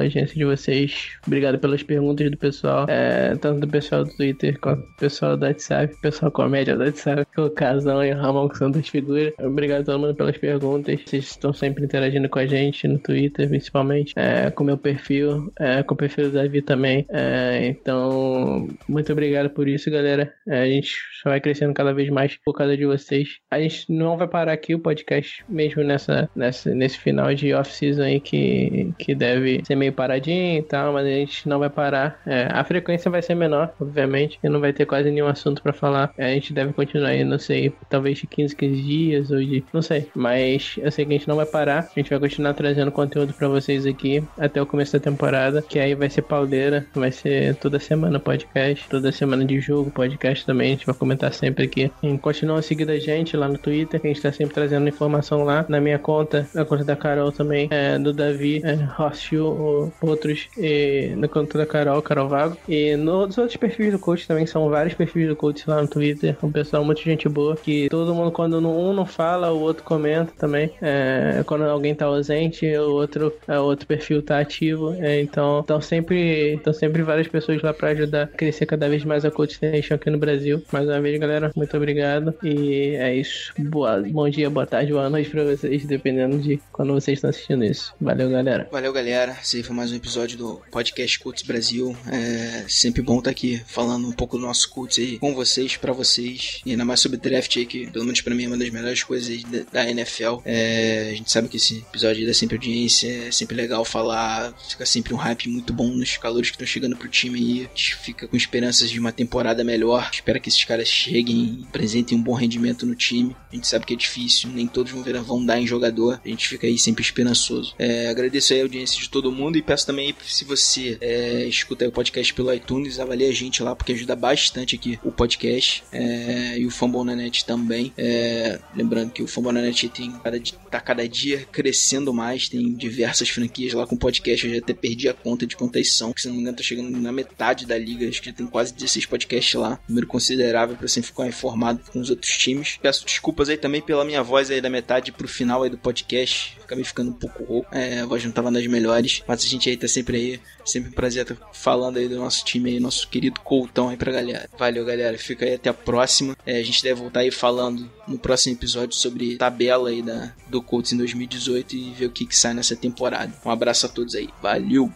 agência 0.00 0.34
de 0.34 0.44
vocês. 0.44 1.12
Obrigado 1.26 1.58
pelas 1.58 1.82
perguntas 1.82 2.30
do 2.30 2.36
pessoal. 2.36 2.86
É, 2.88 3.34
tanto 3.36 3.60
do 3.60 3.68
pessoal 3.68 3.97
do 4.04 4.16
Twitter 4.16 4.58
quanto 4.60 4.82
do 4.82 4.96
pessoal 4.96 5.36
do 5.36 5.44
WhatsApp. 5.44 5.94
Pessoal 6.00 6.30
comédia 6.30 6.76
do 6.76 6.84
WhatsApp. 6.84 7.26
O 7.36 7.50
Casão 7.50 8.04
e 8.04 8.12
o 8.12 8.16
Ramon, 8.16 8.48
que 8.48 8.58
são 8.58 8.70
das 8.70 8.88
figuras. 8.88 9.32
Obrigado 9.40 9.84
todo 9.84 9.98
mundo 9.98 10.14
pelas 10.14 10.36
perguntas. 10.36 11.00
Vocês 11.04 11.24
estão 11.24 11.52
sempre 11.52 11.84
interagindo 11.84 12.28
com 12.28 12.38
a 12.38 12.46
gente 12.46 12.86
no 12.86 12.98
Twitter, 12.98 13.48
principalmente, 13.48 14.12
é, 14.16 14.50
com 14.50 14.64
meu 14.64 14.78
perfil, 14.78 15.52
é, 15.58 15.82
com 15.82 15.94
o 15.94 15.96
perfil 15.96 16.30
do 16.30 16.32
Davi 16.32 16.62
também. 16.62 17.06
É, 17.10 17.66
então, 17.66 18.68
muito 18.88 19.12
obrigado 19.12 19.50
por 19.50 19.68
isso, 19.68 19.90
galera. 19.90 20.32
É, 20.46 20.62
a 20.62 20.66
gente 20.66 20.96
só 21.22 21.30
vai 21.30 21.40
crescendo 21.40 21.74
cada 21.74 21.92
vez 21.92 22.08
mais 22.10 22.36
por 22.44 22.54
causa 22.54 22.76
de 22.76 22.86
vocês. 22.86 23.38
A 23.50 23.60
gente 23.60 23.92
não 23.92 24.16
vai 24.16 24.28
parar 24.28 24.52
aqui 24.52 24.74
o 24.74 24.78
podcast, 24.78 25.44
mesmo 25.48 25.82
nessa, 25.82 26.28
nessa 26.34 26.74
nesse 26.74 26.98
final 26.98 27.34
de 27.34 27.52
off-season 27.52 28.02
aí 28.02 28.20
que, 28.20 28.92
que 28.98 29.14
deve 29.14 29.62
ser 29.64 29.74
meio 29.74 29.92
paradinho 29.92 30.58
e 30.58 30.62
tal, 30.62 30.92
mas 30.92 31.06
a 31.06 31.10
gente 31.10 31.48
não 31.48 31.58
vai 31.58 31.70
parar. 31.70 32.20
É, 32.26 32.48
a 32.50 32.64
frequência 32.64 33.10
vai 33.10 33.22
ser 33.22 33.34
menor, 33.34 33.74
obviamente, 33.88 34.38
e 34.42 34.48
não 34.48 34.60
vai 34.60 34.72
ter 34.72 34.86
quase 34.86 35.10
nenhum 35.10 35.26
assunto 35.26 35.62
para 35.62 35.72
falar. 35.72 36.12
É, 36.16 36.26
a 36.26 36.34
gente 36.34 36.52
deve 36.52 36.72
continuar 36.72 37.08
aí, 37.08 37.24
não 37.24 37.38
sei, 37.38 37.72
talvez 37.88 38.18
de 38.18 38.26
15, 38.26 38.54
15 38.54 38.82
dias 38.82 39.30
ou 39.30 39.38
de. 39.38 39.64
não 39.72 39.82
sei, 39.82 40.08
mas 40.14 40.76
eu 40.78 40.90
sei 40.90 41.04
que 41.04 41.12
a 41.12 41.16
gente 41.16 41.28
não 41.28 41.36
vai 41.36 41.46
parar. 41.46 41.88
A 41.94 42.00
gente 42.00 42.10
vai 42.10 42.18
continuar 42.18 42.54
trazendo 42.54 42.92
conteúdo 42.92 43.32
para 43.32 43.48
vocês 43.48 43.86
aqui 43.86 44.22
até 44.36 44.60
o 44.60 44.66
começo 44.66 44.92
da 44.92 45.00
temporada, 45.00 45.62
que 45.62 45.78
aí 45.78 45.94
vai 45.94 46.10
ser 46.10 46.22
pauleira, 46.22 46.86
vai 46.94 47.10
ser 47.10 47.54
toda 47.56 47.78
semana 47.78 48.20
podcast, 48.20 48.88
toda 48.88 49.10
semana 49.10 49.44
de 49.44 49.60
jogo, 49.60 49.90
podcast 49.90 50.44
também. 50.44 50.68
A 50.68 50.70
gente 50.72 50.86
vai 50.86 50.94
comentar 50.94 51.32
sempre 51.32 51.64
aqui. 51.64 51.90
E 52.02 52.18
continua 52.18 52.60
seguindo 52.62 52.90
a 52.90 52.98
gente 52.98 53.36
lá 53.36 53.48
no 53.48 53.58
Twitter, 53.58 54.00
que 54.00 54.06
a 54.06 54.10
gente 54.12 54.22
tá 54.22 54.32
sempre 54.32 54.54
trazendo 54.54 54.88
informação 54.88 55.44
lá. 55.44 55.64
Na 55.68 55.80
minha 55.80 55.98
conta, 55.98 56.48
na 56.54 56.64
conta 56.64 56.84
da 56.84 56.96
Carol 56.96 57.32
também, 57.32 57.68
é, 57.70 57.98
do 57.98 58.12
Davi, 58.12 58.60
é, 58.64 59.02
Hostil, 59.02 59.92
outros, 60.00 60.48
e 60.56 61.14
na 61.16 61.28
conta 61.28 61.58
da 61.58 61.66
Carol, 61.66 62.02
Carol 62.02 62.28
Vago. 62.28 62.56
E 62.68 62.96
nos 62.96 63.38
outros 63.38 63.56
do 63.76 63.98
coach 63.98 64.26
também, 64.26 64.46
são 64.46 64.68
vários 64.68 64.94
perfis 64.94 65.28
do 65.28 65.36
coach 65.36 65.68
lá 65.68 65.80
no 65.80 65.88
Twitter. 65.88 66.36
Um 66.42 66.50
pessoal 66.50 66.84
muito 66.84 67.02
gente 67.02 67.28
boa, 67.28 67.56
que 67.56 67.88
todo 67.88 68.14
mundo, 68.14 68.32
quando 68.32 68.58
um 68.58 68.92
não 68.92 69.06
fala, 69.06 69.52
o 69.52 69.60
outro 69.60 69.84
comenta 69.84 70.32
também. 70.36 70.70
É, 70.80 71.42
quando 71.46 71.64
alguém 71.64 71.94
tá 71.94 72.06
ausente, 72.06 72.66
o 72.76 72.92
outro, 72.92 73.32
é, 73.46 73.58
o 73.58 73.64
outro 73.64 73.86
perfil 73.86 74.22
tá 74.22 74.38
ativo. 74.38 74.94
É, 74.94 75.20
então, 75.20 75.60
estão 75.60 75.80
sempre, 75.80 76.60
sempre 76.74 77.02
várias 77.02 77.28
pessoas 77.28 77.62
lá 77.62 77.72
para 77.72 77.90
ajudar 77.90 78.24
a 78.24 78.26
crescer 78.26 78.66
cada 78.66 78.88
vez 78.88 79.04
mais 79.04 79.24
a 79.24 79.30
Coach 79.30 79.58
Nation 79.60 79.94
aqui 79.94 80.10
no 80.10 80.18
Brasil. 80.18 80.62
Mais 80.72 80.86
uma 80.86 81.00
vez, 81.00 81.18
galera, 81.18 81.52
muito 81.54 81.76
obrigado. 81.76 82.34
E 82.42 82.96
é 82.96 83.14
isso. 83.14 83.52
Boa, 83.58 84.02
bom 84.10 84.28
dia, 84.28 84.48
boa 84.48 84.66
tarde, 84.66 84.92
boa 84.92 85.10
noite 85.10 85.30
pra 85.30 85.44
vocês, 85.44 85.84
dependendo 85.84 86.38
de 86.38 86.60
quando 86.72 86.92
vocês 86.92 87.18
estão 87.18 87.30
assistindo 87.30 87.64
isso. 87.64 87.94
Valeu, 88.00 88.30
galera. 88.30 88.68
Valeu, 88.70 88.92
galera. 88.92 89.36
Esse 89.42 89.62
foi 89.62 89.74
mais 89.74 89.92
um 89.92 89.96
episódio 89.96 90.38
do 90.38 90.60
podcast 90.70 91.18
Cults 91.18 91.42
Brasil. 91.42 91.96
É 92.10 92.64
sempre 92.68 93.02
bom 93.02 93.18
estar 93.18 93.30
aqui 93.30 93.57
falando 93.66 94.08
um 94.08 94.12
pouco 94.12 94.38
do 94.38 94.46
nosso 94.46 94.68
Cults 94.70 94.98
aí 94.98 95.18
com 95.18 95.34
vocês, 95.34 95.76
para 95.76 95.92
vocês. 95.92 96.60
E 96.64 96.70
ainda 96.70 96.84
mais 96.84 97.00
sobre 97.00 97.18
draft 97.18 97.56
aí, 97.56 97.66
que 97.66 97.86
pelo 97.90 98.04
menos 98.04 98.20
pra 98.20 98.34
mim 98.34 98.44
é 98.44 98.48
uma 98.48 98.56
das 98.56 98.70
melhores 98.70 99.02
coisas 99.02 99.42
da 99.72 99.88
NFL. 99.88 100.38
É, 100.44 101.10
a 101.12 101.14
gente 101.14 101.30
sabe 101.30 101.48
que 101.48 101.56
esse 101.56 101.78
episódio 101.78 102.26
dá 102.26 102.34
sempre 102.34 102.56
audiência, 102.56 103.28
é 103.28 103.30
sempre 103.30 103.56
legal 103.56 103.84
falar, 103.84 104.54
fica 104.68 104.86
sempre 104.86 105.14
um 105.14 105.16
hype 105.16 105.48
muito 105.48 105.72
bom 105.72 105.88
nos 105.88 106.16
calores 106.16 106.50
que 106.50 106.56
estão 106.56 106.66
chegando 106.66 106.96
pro 106.96 107.08
time 107.08 107.38
aí. 107.38 107.60
A 107.60 107.68
gente 107.68 107.96
fica 107.96 108.28
com 108.28 108.36
esperanças 108.36 108.90
de 108.90 108.98
uma 108.98 109.12
temporada 109.12 109.64
melhor. 109.64 110.10
Espera 110.12 110.40
que 110.40 110.48
esses 110.48 110.64
caras 110.64 110.88
cheguem 110.88 111.60
e 111.60 111.66
apresentem 111.68 112.16
um 112.16 112.22
bom 112.22 112.34
rendimento 112.34 112.86
no 112.86 112.94
time. 112.94 113.34
A 113.50 113.54
gente 113.54 113.66
sabe 113.66 113.86
que 113.86 113.94
é 113.94 113.96
difícil, 113.96 114.50
nem 114.50 114.66
todos 114.66 114.92
vão, 114.92 115.02
ver, 115.02 115.20
vão 115.22 115.44
dar 115.44 115.60
em 115.60 115.66
jogador. 115.66 116.20
A 116.24 116.28
gente 116.28 116.46
fica 116.48 116.66
aí 116.66 116.78
sempre 116.78 117.02
esperançoso. 117.02 117.74
É, 117.78 118.08
agradeço 118.08 118.52
aí 118.52 118.60
a 118.60 118.62
audiência 118.62 119.00
de 119.00 119.08
todo 119.08 119.32
mundo 119.32 119.56
e 119.56 119.62
peço 119.62 119.86
também 119.86 120.14
se 120.26 120.44
você 120.44 120.98
é, 121.00 121.44
escuta 121.46 121.86
o 121.86 121.92
podcast 121.92 122.32
pelo 122.34 122.52
iTunes, 122.52 122.98
avalie 122.98 123.28
a 123.28 123.32
gente 123.32 123.47
lá, 123.62 123.74
porque 123.74 123.92
ajuda 123.92 124.14
bastante 124.14 124.76
aqui 124.76 124.98
o 125.02 125.10
podcast 125.10 125.82
é, 125.92 126.58
e 126.58 126.66
o 126.66 126.70
Fambonanet 126.70 127.44
também. 127.44 127.92
É, 127.96 128.58
lembrando 128.74 129.10
que 129.10 129.22
o 129.22 129.26
Fambonanet 129.26 129.88
tem 129.88 130.10
cada, 130.12 130.40
tá 130.70 130.80
cada 130.80 131.08
dia 131.08 131.46
crescendo 131.50 132.12
mais, 132.12 132.48
tem 132.48 132.74
diversas 132.74 133.28
franquias 133.28 133.72
lá 133.72 133.86
com 133.86 133.96
podcast. 133.96 134.46
Eu 134.46 134.54
já 134.54 134.60
até 134.60 134.74
perdi 134.74 135.08
a 135.08 135.14
conta 135.14 135.46
de 135.46 135.56
quantas 135.56 135.94
são, 135.94 136.12
que 136.12 136.20
se 136.20 136.28
não 136.28 136.34
me 136.34 136.42
engano 136.42 136.56
tá 136.56 136.62
chegando 136.62 136.90
na 136.90 137.12
metade 137.12 137.66
da 137.66 137.78
liga. 137.78 138.08
Acho 138.08 138.20
que 138.20 138.30
já 138.30 138.34
tem 138.34 138.46
quase 138.46 138.74
16 138.74 139.06
podcasts 139.06 139.54
lá, 139.54 139.78
número 139.88 140.06
considerável 140.06 140.76
para 140.76 140.88
sempre 140.88 141.08
ficar 141.08 141.26
informado 141.26 141.80
com 141.90 142.00
os 142.00 142.10
outros 142.10 142.36
times. 142.36 142.78
Peço 142.80 143.04
desculpas 143.04 143.48
aí 143.48 143.56
também 143.56 143.80
pela 143.80 144.04
minha 144.04 144.22
voz 144.22 144.50
aí 144.50 144.60
da 144.60 144.70
metade 144.70 145.12
pro 145.12 145.28
final 145.28 145.62
aí 145.62 145.70
do 145.70 145.78
podcast. 145.78 146.56
Acabei 146.62 146.84
ficando 146.84 147.10
um 147.10 147.14
pouco 147.14 147.44
rouco, 147.44 147.74
é, 147.74 148.00
a 148.00 148.06
voz 148.06 148.24
não 148.24 148.32
tava 148.32 148.50
nas 148.50 148.66
melhores, 148.66 149.22
mas 149.26 149.42
a 149.42 149.46
gente 149.46 149.68
aí 149.68 149.76
tá 149.76 149.88
sempre 149.88 150.16
aí, 150.16 150.40
Sempre 150.68 150.90
um 150.90 150.92
prazer 150.92 151.22
estar 151.22 151.48
falando 151.50 151.96
aí 151.96 152.06
do 152.06 152.16
nosso 152.16 152.44
time 152.44 152.68
aí, 152.68 152.78
nosso 152.78 153.08
querido 153.08 153.40
Coutão 153.40 153.88
aí 153.88 153.96
pra 153.96 154.12
galera. 154.12 154.50
Valeu, 154.58 154.84
galera. 154.84 155.16
Fica 155.16 155.46
aí 155.46 155.54
até 155.54 155.70
a 155.70 155.74
próxima. 155.74 156.36
É, 156.44 156.58
a 156.58 156.62
gente 156.62 156.82
deve 156.82 157.00
voltar 157.00 157.20
aí 157.20 157.30
falando 157.30 157.90
no 158.06 158.18
próximo 158.18 158.54
episódio 158.54 158.94
sobre 158.94 159.36
tabela 159.36 159.88
aí 159.88 160.02
da, 160.02 160.34
do 160.46 160.60
Colts 160.60 160.92
em 160.92 160.98
2018 160.98 161.74
e 161.74 161.90
ver 161.92 162.06
o 162.06 162.10
que, 162.10 162.26
que 162.26 162.36
sai 162.36 162.52
nessa 162.52 162.76
temporada. 162.76 163.32
Um 163.46 163.50
abraço 163.50 163.86
a 163.86 163.88
todos 163.88 164.14
aí. 164.14 164.28
Valeu! 164.42 164.92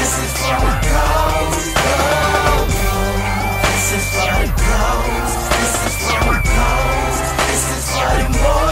This 0.00 0.18
is. 0.18 1.19
them. 8.20 8.69